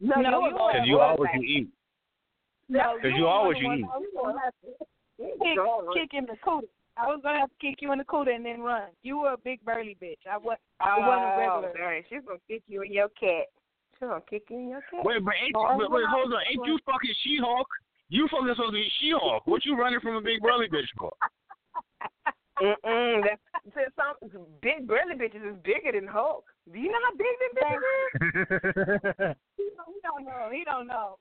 no, 0.00 0.16
No, 0.20 0.40
you 0.40 0.46
you. 0.46 0.50
Because 0.50 0.86
you 0.88 0.98
always 0.98 1.30
you 1.34 1.42
eat. 1.42 1.68
No, 2.68 2.96
Because 2.96 3.12
you 3.12 3.18
you 3.18 3.22
were 3.22 3.28
are 3.30 3.38
one 3.38 3.46
what 3.46 3.56
of 3.56 3.62
you 3.62 3.72
eat. 3.78 3.84
I 3.86 3.98
was 3.98 4.10
gonna 4.14 4.40
have 4.42 4.54
to 4.66 4.68
Kick, 5.94 6.10
kick 6.10 6.14
in 6.18 6.26
the 6.26 6.36
cooter. 6.44 6.66
I 6.96 7.06
was 7.06 7.20
gonna 7.22 7.38
have 7.38 7.50
to 7.50 7.54
kick 7.60 7.76
you 7.80 7.92
in 7.92 7.98
the 7.98 8.04
cooter 8.04 8.34
and 8.34 8.44
then 8.44 8.60
run. 8.60 8.90
You 9.02 9.18
were 9.18 9.34
a 9.34 9.38
big 9.38 9.64
burly 9.64 9.96
bitch. 10.02 10.18
I 10.28 10.36
was. 10.36 10.58
I 10.80 10.98
wasn't 10.98 11.30
Oh, 11.30 11.38
regular. 11.62 11.78
darn. 11.78 12.02
She's 12.10 12.24
gonna 12.26 12.40
kick 12.48 12.62
you 12.66 12.82
in 12.82 12.92
your 12.92 13.08
cat. 13.10 13.46
She's 13.94 14.00
gonna 14.08 14.20
kick 14.28 14.50
you 14.50 14.58
in 14.58 14.68
your 14.70 14.82
cat. 14.90 15.04
Wait, 15.04 15.24
but 15.24 15.34
ain't 15.40 15.54
Oh, 15.54 15.76
wait, 15.78 15.90
wait, 15.90 16.06
hold 16.10 16.34
on. 16.34 16.42
Ain't 16.50 16.66
you 16.66 16.78
fucking 16.86 17.14
She-Hulk? 17.22 17.68
You 18.10 18.26
fucking 18.28 18.48
supposed 18.50 18.74
to 18.74 18.82
be 18.82 18.90
She-Hulk. 18.98 19.46
What 19.46 19.64
you 19.64 19.76
running 19.78 20.00
from 20.00 20.16
a 20.16 20.20
big 20.20 20.40
burly 20.42 20.68
bitch 20.68 20.90
for? 20.98 21.12
Mm-mm. 22.62 23.22
That's, 23.24 23.40
some 23.96 24.46
big 24.62 24.86
burly 24.86 25.14
bitches 25.14 25.50
is 25.50 25.56
bigger 25.62 25.92
than 25.92 26.06
Hulk. 26.06 26.44
Do 26.72 26.78
you 26.78 26.90
know 26.90 26.98
how 27.04 27.16
big 27.16 27.36
them 27.40 27.52
bitch 27.56 27.76
is? 29.30 29.36
He 29.56 29.64
don't, 29.76 29.88
he 29.94 30.00
don't 30.02 30.24
know. 30.24 30.48
He 30.52 30.64
don't 30.64 30.86
know. 30.86 31.18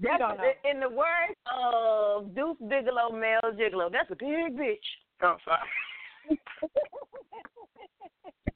He 0.00 0.06
That's 0.06 0.18
don't 0.18 0.36
know. 0.36 0.52
in 0.70 0.80
the 0.80 0.88
words 0.88 1.34
of 1.52 2.34
Deuce 2.34 2.56
Bigalow, 2.68 3.10
Male 3.12 3.52
Gigolo. 3.54 3.90
That's 3.90 4.10
a 4.10 4.16
big 4.16 4.56
bitch. 4.56 4.76
Oh, 5.22 5.36
sorry. 5.44 6.38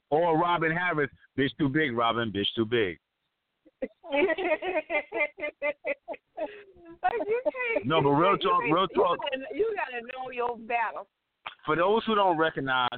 or 0.09 0.37
Robin 0.37 0.71
Harris, 0.71 1.09
bitch 1.37 1.49
too 1.57 1.69
big. 1.69 1.95
Robin, 1.95 2.31
bitch 2.31 2.47
too 2.55 2.65
big. 2.65 2.97
like. 7.03 7.85
No, 7.85 8.01
but 8.01 8.09
real 8.09 8.37
talk, 8.41 8.63
real 8.63 8.87
talk. 8.87 9.17
You 9.33 9.39
gotta, 9.41 9.57
you 9.57 9.75
gotta 9.75 10.05
know 10.05 10.31
your 10.31 10.57
battle. 10.57 11.07
For 11.65 11.75
those 11.75 12.03
who 12.05 12.15
don't 12.15 12.37
recognize, 12.37 12.89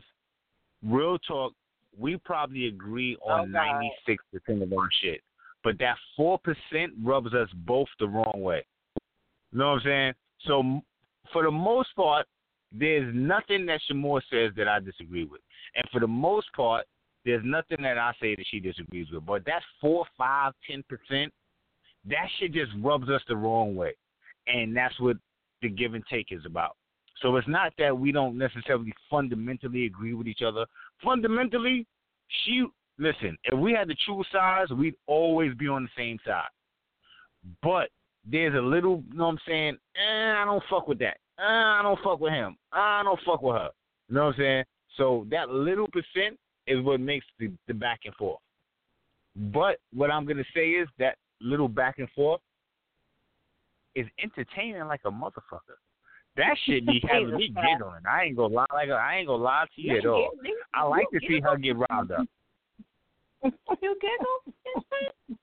real 0.83 1.17
talk, 1.19 1.53
we 1.97 2.17
probably 2.17 2.67
agree 2.67 3.15
on 3.23 3.39
Oh, 3.41 3.45
ninety 3.45 3.91
six 4.05 4.23
percent 4.33 4.63
of 4.63 4.73
our 4.73 4.89
shit, 5.01 5.21
but 5.63 5.77
that 5.79 5.95
four 6.17 6.39
percent 6.39 6.93
rubs 7.03 7.33
us 7.33 7.49
both 7.65 7.87
the 7.99 8.07
wrong 8.07 8.41
way. 8.41 8.65
You 9.51 9.59
know 9.59 9.71
what 9.71 9.81
I'm 9.81 9.81
saying? 9.83 10.13
So 10.45 10.81
for 11.31 11.43
the 11.43 11.51
most 11.51 11.95
part, 11.95 12.25
there's 12.71 13.13
nothing 13.15 13.65
that 13.67 13.79
Sh'Moore 13.89 14.21
says 14.29 14.51
that 14.57 14.67
I 14.67 14.79
disagree 14.79 15.23
with, 15.23 15.41
and 15.75 15.85
for 15.91 15.99
the 15.99 16.07
most 16.07 16.47
part, 16.53 16.85
there's 17.23 17.43
nothing 17.45 17.77
that 17.81 17.97
I 17.97 18.11
say 18.19 18.35
that 18.35 18.45
she 18.49 18.59
disagrees 18.59 19.07
with. 19.11 19.25
But 19.25 19.45
that 19.45 19.61
four, 19.79 20.05
five, 20.17 20.53
ten 20.69 20.83
percent, 20.89 21.31
that 22.09 22.27
shit 22.39 22.53
just 22.53 22.71
rubs 22.81 23.09
us 23.09 23.21
the 23.27 23.35
wrong 23.35 23.75
way, 23.75 23.95
and 24.47 24.75
that's 24.75 24.99
what 24.99 25.17
the 25.61 25.69
give 25.69 25.93
and 25.93 26.03
take 26.09 26.27
is 26.31 26.45
about. 26.45 26.75
So 27.21 27.35
it's 27.37 27.47
not 27.47 27.73
that 27.77 27.97
we 27.97 28.11
don't 28.11 28.37
necessarily 28.37 28.93
fundamentally 29.09 29.85
agree 29.85 30.13
with 30.13 30.27
each 30.27 30.41
other. 30.41 30.65
Fundamentally, 31.03 31.85
she 32.43 32.65
listen. 32.99 33.37
If 33.45 33.57
we 33.57 33.73
had 33.73 33.87
to 33.87 33.95
choose 34.05 34.25
sides, 34.31 34.71
we'd 34.71 34.95
always 35.07 35.53
be 35.55 35.67
on 35.67 35.83
the 35.83 35.89
same 35.97 36.17
side. 36.25 36.49
But 37.61 37.89
there's 38.29 38.55
a 38.55 38.61
little, 38.61 39.03
you 39.11 39.17
know 39.17 39.25
what 39.25 39.31
I'm 39.31 39.39
saying? 39.47 39.77
Eh, 39.95 40.33
I 40.33 40.43
don't 40.45 40.63
fuck 40.69 40.87
with 40.87 40.99
that. 40.99 41.17
Eh, 41.39 41.43
I 41.43 41.81
don't 41.83 41.99
fuck 42.03 42.19
with 42.19 42.33
him. 42.33 42.57
I 42.71 43.01
don't 43.03 43.19
fuck 43.25 43.41
with 43.41 43.55
her. 43.55 43.69
You 44.09 44.15
know 44.15 44.25
what 44.25 44.35
I'm 44.35 44.39
saying? 44.39 44.63
So 44.97 45.27
that 45.29 45.49
little 45.49 45.87
percent 45.87 46.37
is 46.67 46.81
what 46.81 46.99
makes 46.99 47.25
the, 47.39 47.51
the 47.67 47.73
back 47.73 48.01
and 48.05 48.15
forth. 48.15 48.39
But 49.35 49.79
what 49.93 50.11
I'm 50.11 50.25
gonna 50.25 50.45
say 50.53 50.69
is 50.69 50.87
that 50.97 51.17
little 51.41 51.67
back 51.67 51.99
and 51.99 52.09
forth 52.11 52.41
is 53.93 54.07
entertaining 54.23 54.85
like 54.87 55.01
a 55.05 55.11
motherfucker. 55.11 55.77
That 56.37 56.57
shit 56.65 56.85
be 56.85 57.01
having 57.07 57.35
me 57.35 57.47
giggling. 57.47 58.03
I 58.09 58.23
ain't 58.23 58.35
gonna 58.35 58.53
lie, 58.53 58.65
like 58.73 58.89
I 58.89 59.17
ain't 59.17 59.27
gonna 59.27 59.41
lie 59.41 59.65
to 59.73 59.81
you 59.81 59.97
at 59.97 60.05
all. 60.05 60.31
I 60.73 60.83
like 60.83 61.05
to 61.13 61.19
see 61.27 61.39
her 61.39 61.57
get 61.57 61.75
riled 61.77 62.11
up. 62.11 62.25
You 63.81 63.95
giggle? 64.01 65.37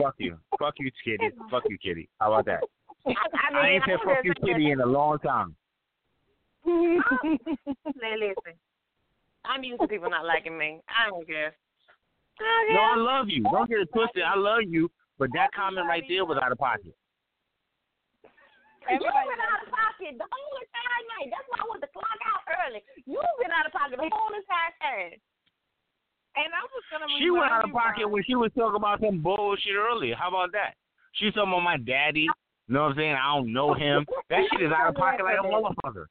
Fuck 0.00 0.14
you, 0.18 0.38
fuck 0.60 0.74
you, 0.78 0.90
Kitty. 1.04 1.30
Fuck 1.50 1.64
you, 1.68 1.76
Kitty. 1.76 2.08
How 2.20 2.32
about 2.32 2.46
that? 2.46 2.60
I, 3.04 3.10
I 3.10 3.62
mean, 3.62 3.72
ain't 3.72 3.84
said 3.84 3.98
fuck 4.04 4.24
you, 4.24 4.32
Kitty, 4.46 4.70
in 4.70 4.80
a 4.80 4.86
long 4.86 5.18
time. 5.18 5.56
Hey, 6.64 8.14
listen. 8.16 8.58
I'm 9.44 9.64
used 9.64 9.80
to 9.80 9.88
people 9.88 10.10
not 10.10 10.24
liking 10.24 10.56
me. 10.56 10.80
I 10.88 11.08
don't 11.10 11.26
care. 11.26 11.54
I 12.40 12.72
No, 12.72 12.80
I 12.80 12.96
love 12.96 13.26
you. 13.28 13.42
Don't 13.42 13.68
get 13.68 13.80
it 13.80 13.88
twisted. 13.92 14.22
I 14.22 14.38
love 14.38 14.60
you, 14.68 14.90
but 15.18 15.30
that 15.34 15.50
comment 15.52 15.86
right 15.88 16.04
there 16.08 16.24
was 16.24 16.38
out 16.42 16.52
of 16.52 16.58
pocket. 16.58 16.94
You've 18.88 19.04
been 19.04 19.42
out 19.44 19.60
of 19.64 19.68
pocket 19.68 20.16
the 20.16 20.28
whole 20.28 20.54
entire 20.56 21.02
night. 21.18 21.28
That's 21.28 21.46
why 21.52 21.58
I 21.60 21.64
want 21.68 21.80
to 21.84 21.90
clock 21.92 22.20
out 22.24 22.42
early. 22.64 22.80
You've 23.04 23.36
been 23.40 23.52
out 23.52 23.68
of 23.68 23.72
pocket 23.76 24.00
the 24.00 24.08
whole 24.08 24.32
entire 24.32 24.72
time. 24.80 25.20
And 26.36 26.48
I 26.54 26.62
was 26.64 26.84
gonna. 26.92 27.08
She 27.18 27.28
went 27.28 27.50
out 27.50 27.64
of 27.66 27.72
pocket 27.74 28.06
Ron, 28.06 28.12
when 28.14 28.22
she 28.24 28.34
was 28.38 28.52
talking 28.54 28.78
about 28.78 29.00
some 29.02 29.20
bullshit 29.20 29.74
earlier. 29.74 30.14
How 30.14 30.28
about 30.28 30.52
that? 30.52 30.78
She's 31.18 31.34
talking 31.34 31.50
about 31.50 31.66
my 31.66 31.78
daddy. 31.82 32.30
You 32.68 32.74
know 32.76 32.88
what 32.88 32.94
I'm 32.94 33.00
saying? 33.00 33.16
I 33.16 33.28
don't 33.34 33.52
know 33.52 33.72
him. 33.74 34.06
That 34.30 34.44
shit 34.52 34.62
is 34.62 34.70
out 34.70 34.92
of 34.92 34.94
pocket 34.94 35.24
like 35.24 35.40
a 35.40 35.46
motherfucker. 35.48 36.06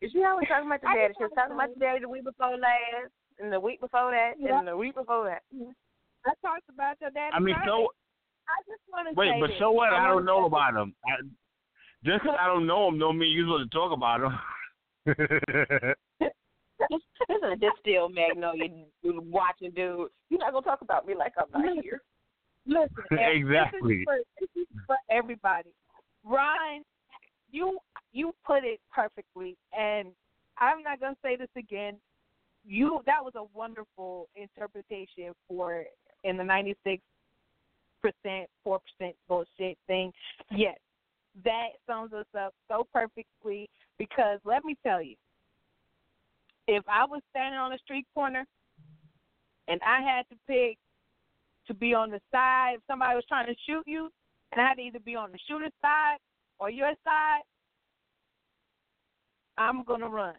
Is 0.00 0.12
she 0.12 0.22
always 0.24 0.46
talking 0.48 0.66
about 0.70 0.80
the 0.80 0.88
daddy. 0.94 1.14
She 1.18 1.24
was 1.24 1.34
talking 1.34 1.54
about 1.58 1.74
the 1.74 1.80
daddy 1.80 2.00
the 2.00 2.08
week 2.08 2.24
before 2.24 2.56
last, 2.56 3.10
and 3.42 3.52
the 3.52 3.60
week 3.60 3.80
before 3.80 4.10
that, 4.12 4.38
Yeah. 4.38 4.58
and 4.58 4.68
the 4.68 4.76
week 4.76 4.94
before 4.94 5.24
that. 5.26 5.42
I 6.24 6.32
talked 6.40 6.68
about 6.72 6.96
your 7.00 7.10
daddy. 7.10 7.34
I 7.34 7.40
mean, 7.40 7.54
Friday. 7.56 7.70
so 7.70 7.88
I 8.48 8.56
just 8.70 8.82
want 8.88 9.08
to 9.10 9.14
wait, 9.18 9.30
say 9.36 9.40
but 9.40 9.50
this. 9.50 9.58
so 9.58 9.70
what? 9.72 9.92
I 9.92 10.06
don't 10.06 10.24
know 10.24 10.46
about 10.46 10.74
him. 10.74 10.94
I, 11.04 11.22
just 12.04 12.22
'cause 12.22 12.36
I 12.38 12.46
don't 12.46 12.66
know 12.66 12.88
him, 12.88 12.98
don't 12.98 13.18
mean 13.18 13.32
you're 13.32 13.46
supposed 13.46 13.70
to 13.70 13.76
talk 13.76 13.92
about 13.92 14.22
him. 14.22 14.38
Listen 16.90 17.50
to 17.50 17.56
this 17.58 17.70
still 17.80 18.08
Magnolia 18.08 18.68
watching 19.02 19.70
dude. 19.70 20.10
You're 20.28 20.40
not 20.40 20.52
gonna 20.52 20.64
talk 20.64 20.82
about 20.82 21.06
me 21.06 21.14
like 21.14 21.32
I'm 21.38 21.50
not 21.62 21.82
here. 21.82 22.02
Listen, 22.66 22.90
Exactly. 23.18 23.80
This 23.80 24.00
is, 24.00 24.04
for, 24.04 24.18
this 24.40 24.48
is 24.62 24.66
for 24.86 24.96
everybody. 25.10 25.70
Ryan, 26.24 26.84
you 27.50 27.78
you 28.12 28.34
put 28.44 28.64
it 28.64 28.80
perfectly, 28.92 29.56
and 29.76 30.08
I'm 30.58 30.82
not 30.82 31.00
gonna 31.00 31.16
say 31.22 31.36
this 31.36 31.48
again. 31.56 31.96
You 32.64 33.00
that 33.06 33.24
was 33.24 33.34
a 33.36 33.44
wonderful 33.56 34.28
interpretation 34.34 35.32
for 35.48 35.84
in 36.24 36.36
the 36.36 36.44
96 36.44 37.02
percent, 38.02 38.48
four 38.62 38.80
percent 38.80 39.16
bullshit 39.28 39.78
thing. 39.86 40.12
Yes, 40.50 40.76
that 41.44 41.68
sums 41.86 42.12
us 42.12 42.26
up 42.38 42.54
so 42.68 42.86
perfectly 42.92 43.68
because 43.98 44.38
let 44.44 44.64
me 44.64 44.76
tell 44.84 45.02
you, 45.02 45.16
if 46.68 46.82
I 46.88 47.04
was 47.04 47.22
standing 47.30 47.58
on 47.58 47.72
a 47.72 47.78
street 47.78 48.06
corner 48.14 48.44
and 49.68 49.80
I 49.86 50.00
had 50.00 50.22
to 50.30 50.36
pick 50.46 50.78
to 51.66 51.74
be 51.74 51.94
on 51.94 52.10
the 52.10 52.20
side, 52.32 52.74
if 52.76 52.80
somebody 52.86 53.14
was 53.14 53.24
trying 53.28 53.46
to 53.46 53.54
shoot 53.66 53.82
you, 53.86 54.10
and 54.52 54.60
I 54.60 54.68
had 54.68 54.74
to 54.74 54.82
either 54.82 55.00
be 55.00 55.16
on 55.16 55.32
the 55.32 55.38
shooter's 55.48 55.72
side 55.82 56.18
or 56.58 56.70
your 56.70 56.92
side, 57.04 57.42
I'm 59.58 59.84
gonna 59.84 60.08
run. 60.08 60.34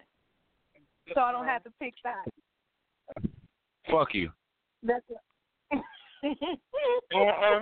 So 1.14 1.22
I 1.22 1.32
don't 1.32 1.46
have 1.46 1.64
to 1.64 1.72
pick 1.80 1.94
sides. 2.04 3.32
Fuck 3.90 4.14
you. 4.14 4.32
That's 4.84 5.06
it. 5.10 5.18
Uh-huh. 7.14 7.60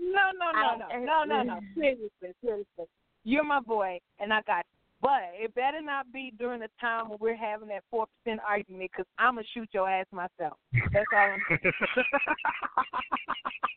No, 0.00 0.30
no, 0.38 0.50
no, 0.52 0.76
no, 0.78 1.04
no, 1.04 1.24
no, 1.24 1.42
no. 1.42 1.60
Seriously, 1.74 2.34
seriously. 2.42 2.84
You're 3.24 3.44
my 3.44 3.60
boy, 3.60 3.98
and 4.18 4.32
I 4.32 4.40
got 4.42 4.64
you. 4.72 4.78
But 5.02 5.22
it 5.32 5.54
better 5.54 5.80
not 5.80 6.12
be 6.12 6.32
during 6.38 6.60
the 6.60 6.68
time 6.78 7.08
when 7.08 7.18
we're 7.20 7.36
having 7.36 7.68
that 7.68 7.84
four 7.90 8.06
percent 8.06 8.40
argument, 8.46 8.90
because 8.92 9.06
I'm 9.18 9.36
gonna 9.36 9.46
shoot 9.54 9.68
your 9.72 9.88
ass 9.88 10.06
myself. 10.12 10.58
That's 10.92 11.06
all 11.14 11.30
I'm 11.32 11.40
saying. 11.48 11.72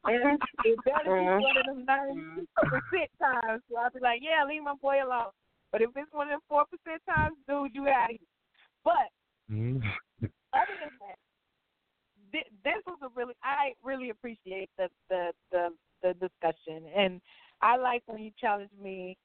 and 0.06 0.40
it 0.66 0.80
better 0.84 1.04
be 1.06 1.26
one 1.44 1.58
of 1.58 1.66
them 1.66 1.86
ninety 1.86 2.48
percent 2.58 3.10
times. 3.20 3.62
So 3.70 3.78
I'll 3.78 3.90
be 3.92 4.00
like, 4.02 4.20
yeah, 4.22 4.44
leave 4.46 4.64
my 4.64 4.76
boy 4.82 5.04
alone. 5.04 5.32
But 5.72 5.82
if 5.82 5.90
it's 5.96 6.12
one 6.12 6.28
of 6.28 6.32
them 6.32 6.40
four 6.50 6.66
percent 6.66 7.02
times, 7.08 7.38
dude, 7.48 7.74
you 7.74 7.88
out 7.88 8.12
of 8.12 8.18
here. 8.20 8.28
But 8.84 9.08
other 10.54 10.76
than 10.82 10.92
that, 11.00 11.18
thi- 12.34 12.52
this 12.66 12.84
was 12.86 13.00
a 13.02 13.08
really 13.16 13.34
I 13.44 13.74
really 13.82 14.10
appreciate 14.10 14.70
the 14.78 14.90
the 15.10 15.32
the, 15.52 15.70
the 16.04 16.14
discussion, 16.14 16.84
and 16.96 17.22
I 17.62 17.78
like 17.78 18.04
when 18.06 18.22
you 18.22 18.32
challenge 18.40 18.70
me 18.82 19.18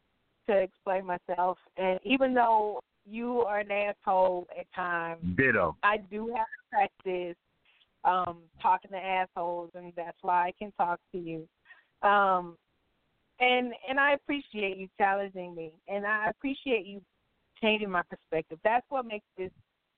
to 0.49 0.57
explain 0.57 1.05
myself. 1.05 1.59
And 1.77 1.99
even 2.05 2.33
though 2.33 2.81
you 3.05 3.43
are 3.43 3.61
an 3.61 3.71
asshole 3.71 4.47
at 4.59 4.67
times, 4.75 5.21
Ditto. 5.37 5.77
I 5.83 5.99
do 6.11 6.29
have 6.29 6.47
to 6.47 6.89
practice 7.05 7.37
um 8.05 8.39
talking 8.63 8.91
to 8.93 8.97
assholes, 8.97 9.71
and 9.75 9.93
that's 9.97 10.19
why 10.23 10.49
I 10.49 10.53
can 10.59 10.73
talk 10.79 11.01
to 11.13 11.19
you. 11.19 11.49
Um, 12.09 12.57
and 13.41 13.73
and 13.89 13.99
I 13.99 14.13
appreciate 14.13 14.77
you 14.77 14.89
challenging 14.99 15.55
me, 15.55 15.73
and 15.89 16.07
I 16.07 16.31
appreciate 16.31 16.87
you 16.87 17.01
changing 17.61 17.91
my 17.91 18.03
perspective. 18.09 18.59
That's 18.65 18.87
what 18.89 19.07
makes 19.07 19.27
this 19.37 19.51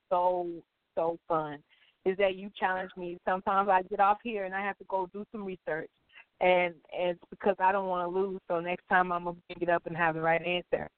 so 0.08 0.48
so 0.94 1.18
fun. 1.28 1.58
Is 2.04 2.16
that 2.16 2.36
you 2.36 2.50
challenge 2.58 2.90
me? 2.96 3.18
Sometimes 3.28 3.68
I 3.68 3.82
get 3.82 4.00
off 4.00 4.18
here 4.22 4.46
and 4.46 4.54
I 4.54 4.60
have 4.62 4.78
to 4.78 4.84
go 4.88 5.08
do 5.12 5.24
some 5.30 5.44
research, 5.44 5.90
and 6.40 6.74
and 6.98 7.10
it's 7.10 7.20
because 7.30 7.56
I 7.58 7.72
don't 7.72 7.88
want 7.88 8.10
to 8.10 8.18
lose. 8.18 8.40
So 8.48 8.60
next 8.60 8.88
time 8.88 9.12
I'm 9.12 9.24
gonna 9.24 9.36
pick 9.48 9.62
it 9.62 9.68
up 9.68 9.86
and 9.86 9.96
have 9.96 10.14
the 10.14 10.20
right 10.20 10.42
answer. 10.42 10.88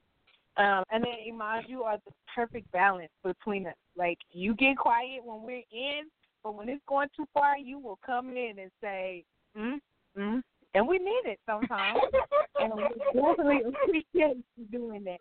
Um, 0.57 0.85
and 0.91 1.03
then 1.03 1.15
Imaj, 1.33 1.63
you 1.67 1.83
are 1.83 1.97
the 2.05 2.13
perfect 2.35 2.71
balance 2.73 3.11
between 3.25 3.67
us. 3.67 3.75
Like 3.97 4.19
you 4.33 4.55
get 4.55 4.77
quiet 4.77 5.25
when 5.25 5.43
we're 5.43 5.63
in, 5.73 6.05
but 6.45 6.55
when 6.55 6.69
it's 6.69 6.83
going 6.89 7.09
too 7.17 7.27
far, 7.33 7.57
you 7.57 7.79
will 7.79 7.99
come 8.05 8.31
in 8.31 8.59
and 8.59 8.71
say, 8.81 9.25
mm, 9.57 9.79
mm, 10.19 10.43
and 10.75 10.89
we 10.89 10.99
need 10.99 11.23
it 11.25 11.39
sometimes. 11.47 12.01
and 12.61 12.73
we 12.75 12.83
definitely 13.15 13.61
appreciate 13.67 14.37
you 14.57 14.65
doing 14.71 15.05
that. 15.05 15.19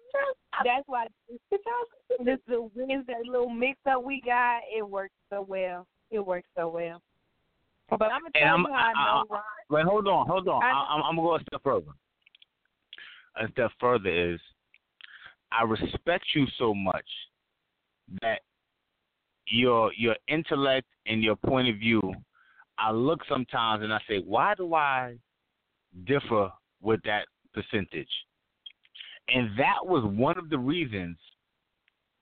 That's 0.66 0.84
why 0.88 1.08
this 2.24 2.40
little 2.48 2.72
Wednesday 2.76 3.14
little 3.26 3.50
mix 3.50 3.80
up 3.90 4.04
we 4.04 4.22
got, 4.26 4.62
it 4.76 4.88
works 4.88 5.16
so 5.30 5.46
well. 5.48 5.88
It 6.12 6.20
works 6.20 6.48
so 6.58 6.68
well. 6.68 7.02
But 7.92 8.12
I'm 8.12 8.22
gonna 8.22 8.32
tell 8.34 8.54
I'm, 8.56 8.62
you 8.62 8.74
how 8.74 8.80
I 8.80 8.94
know 8.94 9.26
I. 9.32 9.36
I, 9.36 9.42
wait, 9.70 9.86
hold 9.86 10.08
on, 10.08 10.28
hold 10.28 10.48
on. 10.48 10.64
I- 10.64 11.02
I'm 11.08 11.16
gonna 11.16 11.28
go 11.28 11.36
a 11.36 11.40
step 11.42 11.62
further. 11.64 11.92
A 13.36 13.52
step 13.52 13.72
further 13.80 14.10
is, 14.10 14.40
I 15.52 15.64
respect 15.64 16.26
you 16.34 16.46
so 16.58 16.74
much 16.74 17.06
that 18.22 18.40
your 19.48 19.92
your 19.94 20.16
intellect 20.28 20.88
and 21.06 21.24
your 21.24 21.36
point 21.36 21.68
of 21.70 21.76
view. 21.78 22.02
I 22.78 22.92
look 22.92 23.20
sometimes 23.30 23.84
and 23.84 23.94
I 23.94 24.00
say, 24.08 24.20
why 24.26 24.56
do 24.56 24.74
I 24.74 25.18
differ 26.06 26.52
with 26.82 27.00
that 27.04 27.28
percentage? 27.54 28.10
And 29.28 29.52
that 29.60 29.86
was 29.86 30.04
one 30.04 30.38
of 30.38 30.50
the 30.50 30.58
reasons, 30.58 31.18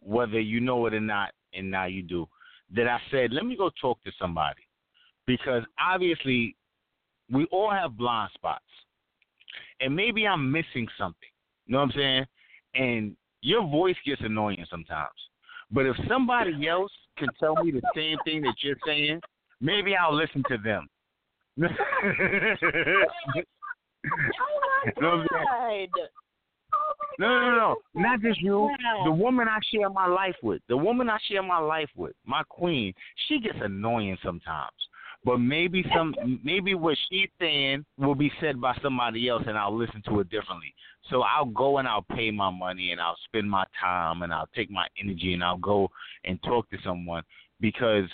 whether 0.02 0.40
you 0.40 0.60
know 0.60 0.86
it 0.88 0.94
or 0.94 1.00
not, 1.00 1.32
and 1.54 1.72
now 1.72 1.86
you 1.86 2.02
do, 2.02 2.28
that 2.76 2.88
I 2.88 3.00
said, 3.10 3.32
let 3.32 3.46
me 3.46 3.56
go 3.56 3.70
talk 3.80 4.04
to 4.04 4.12
somebody. 4.20 4.62
Because 5.30 5.62
obviously, 5.80 6.56
we 7.32 7.46
all 7.52 7.70
have 7.70 7.96
blind 7.96 8.32
spots. 8.34 8.66
And 9.80 9.96
maybe 9.96 10.26
I'm 10.26 10.52
missing 10.52 10.88
something. 10.98 11.30
You 11.68 11.74
know 11.74 11.82
what 11.82 11.84
I'm 11.84 11.92
saying? 11.96 12.26
And 12.74 13.16
your 13.42 13.62
voice 13.62 13.96
gets 14.08 14.24
annoying 14.26 14.66
sometimes. 14.72 15.14
But 15.70 15.86
if 15.86 15.96
somebody 16.08 16.68
else 16.68 16.92
can 17.20 17.28
tell 17.40 17.64
me 17.64 17.70
the 17.70 17.84
same 17.96 18.18
thing 18.26 18.42
that 18.42 18.56
you're 18.64 18.76
saying, 18.88 19.22
maybe 19.62 19.96
I'll 19.96 20.16
listen 20.16 20.42
to 20.50 20.58
them. 20.58 20.88
what 21.58 21.70
No, 24.98 25.28
no, 27.20 27.40
no, 27.40 27.56
no. 27.56 27.76
Not 27.94 28.22
just 28.22 28.42
you. 28.42 28.68
The 29.04 29.12
woman 29.12 29.48
I 29.48 29.60
share 29.72 29.92
my 29.92 30.08
life 30.08 30.38
with. 30.42 30.64
The 30.70 30.78
woman 30.78 31.08
I 31.08 31.20
share 31.30 31.44
my 31.44 31.60
life 31.60 31.90
with, 31.96 32.14
my 32.26 32.42
queen, 32.50 32.96
she 33.28 33.40
gets 33.40 33.60
annoying 33.62 34.18
sometimes. 34.24 34.72
But 35.26 35.40
maybe 35.40 35.84
some 35.94 36.16
maybe 36.44 36.76
what 36.76 36.98
she's 37.10 37.28
saying 37.40 37.86
will 37.98 38.16
be 38.16 38.32
said 38.40 38.62
by 38.62 38.78
somebody 38.82 39.28
else 39.28 39.44
and 39.48 39.58
I'll 39.58 39.78
listen 39.78 40.02
to 40.08 40.22
it 40.22 40.30
differently. 40.30 40.74
So 41.10 41.24
I'll 41.24 41.46
go 41.46 41.80
and 41.80 41.88
I'll 41.88 42.06
pay 42.16 42.32
my 42.32 42.50
money 42.50 42.92
and 42.92 43.02
I'll 43.02 43.18
spend 43.26 43.50
my 43.50 43.66
time 43.80 44.22
and 44.22 44.34
I'll 44.34 44.50
take 44.56 44.72
my 44.72 44.88
energy 45.02 45.34
and 45.34 45.44
I'll 45.44 45.58
go 45.58 45.90
and 46.24 46.42
talk 46.44 46.70
to 46.70 46.78
someone 46.86 47.24
because 47.60 48.06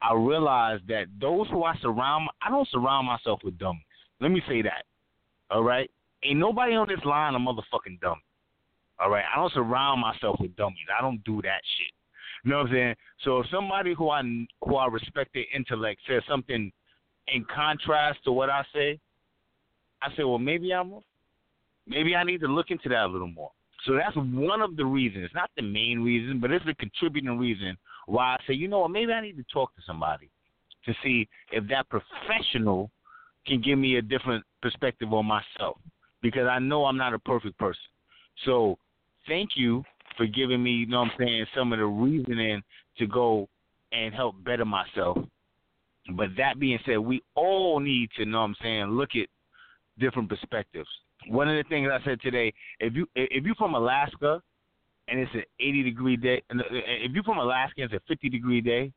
I 0.00 0.14
realize 0.14 0.80
that 0.88 1.06
those 1.20 1.48
who 1.50 1.64
I 1.64 1.76
surround 1.82 2.28
I 2.40 2.50
don't 2.50 2.68
surround 2.68 3.06
myself 3.06 3.40
with 3.44 3.58
dummies. 3.58 3.82
Let 4.20 4.30
me 4.30 4.42
say 4.48 4.62
that. 4.62 4.84
All 5.50 5.62
right? 5.62 5.90
Ain't 6.24 6.38
nobody 6.38 6.74
on 6.74 6.88
this 6.88 7.04
line 7.04 7.34
a 7.34 7.38
motherfucking 7.38 8.00
dummy. 8.00 8.22
All 8.98 9.10
right? 9.10 9.24
I 9.32 9.38
don't 9.38 9.52
surround 9.52 10.00
myself 10.00 10.36
with 10.40 10.56
dummies. 10.56 10.86
I 10.96 11.02
don't 11.02 11.22
do 11.24 11.42
that 11.42 11.60
shit. 11.76 11.92
You 12.44 12.50
know 12.50 12.58
what 12.58 12.66
I'm 12.68 12.72
saying? 12.72 12.94
So 13.24 13.38
if 13.40 13.46
somebody 13.50 13.94
who 13.94 14.10
I 14.10 14.22
who 14.62 14.76
I 14.76 14.86
respect 14.86 15.32
their 15.34 15.44
intellect 15.54 16.00
says 16.08 16.22
something 16.28 16.72
in 17.28 17.44
contrast 17.54 18.18
to 18.24 18.32
what 18.32 18.50
I 18.50 18.64
say, 18.74 18.98
I 20.02 20.08
say, 20.16 20.24
well, 20.24 20.38
maybe 20.38 20.72
I'm 20.72 20.94
maybe 21.86 22.16
I 22.16 22.24
need 22.24 22.40
to 22.40 22.48
look 22.48 22.70
into 22.70 22.88
that 22.88 23.04
a 23.04 23.06
little 23.06 23.28
more. 23.28 23.50
So 23.86 23.94
that's 23.94 24.16
one 24.16 24.60
of 24.60 24.76
the 24.76 24.84
reasons, 24.84 25.30
not 25.34 25.50
the 25.56 25.62
main 25.62 26.00
reason, 26.00 26.40
but 26.40 26.50
it's 26.52 26.64
a 26.68 26.74
contributing 26.74 27.36
reason 27.38 27.76
why 28.06 28.34
I 28.34 28.36
say, 28.46 28.54
you 28.54 28.68
know 28.68 28.80
what, 28.80 28.90
maybe 28.90 29.12
I 29.12 29.20
need 29.20 29.36
to 29.36 29.44
talk 29.52 29.74
to 29.74 29.82
somebody 29.86 30.30
to 30.86 30.94
see 31.02 31.28
if 31.50 31.68
that 31.68 31.86
professional 31.88 32.90
can 33.46 33.60
give 33.60 33.78
me 33.78 33.96
a 33.96 34.02
different 34.02 34.44
perspective 34.60 35.12
on 35.12 35.26
myself 35.26 35.78
because 36.22 36.46
I 36.48 36.58
know 36.60 36.84
I'm 36.84 36.96
not 36.96 37.14
a 37.14 37.18
perfect 37.18 37.58
person. 37.58 37.82
So 38.44 38.78
thank 39.26 39.50
you 39.56 39.84
for 40.16 40.26
giving 40.26 40.62
me, 40.62 40.70
you 40.70 40.86
know 40.86 41.00
what 41.00 41.10
I'm 41.12 41.18
saying, 41.18 41.46
some 41.56 41.72
of 41.72 41.78
the 41.78 41.84
reasoning 41.84 42.62
to 42.98 43.06
go 43.06 43.48
and 43.92 44.14
help 44.14 44.42
better 44.44 44.64
myself. 44.64 45.18
But 46.16 46.28
that 46.36 46.58
being 46.58 46.78
said, 46.84 46.98
we 46.98 47.22
all 47.34 47.78
need 47.80 48.10
to, 48.16 48.24
you 48.24 48.30
know 48.30 48.40
what 48.40 48.44
I'm 48.44 48.56
saying, 48.62 48.86
look 48.86 49.10
at 49.14 49.28
different 49.98 50.28
perspectives. 50.28 50.88
One 51.28 51.48
of 51.48 51.56
the 51.56 51.68
things 51.68 51.88
I 51.92 52.04
said 52.04 52.20
today, 52.20 52.52
if 52.80 52.94
you 52.94 53.06
if 53.14 53.44
you're 53.44 53.54
from 53.54 53.74
Alaska 53.74 54.42
and 55.06 55.20
it's 55.20 55.32
an 55.34 55.44
80 55.60 55.82
degree 55.84 56.16
day, 56.16 56.42
and 56.50 56.60
if 56.70 57.12
you're 57.12 57.22
from 57.22 57.38
Alaska 57.38 57.82
and 57.82 57.92
it's 57.92 58.02
a 58.02 58.08
50 58.08 58.28
degree 58.28 58.60
day, 58.60 58.92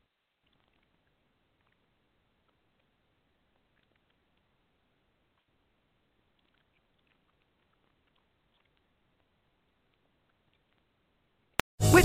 With 11.92 12.04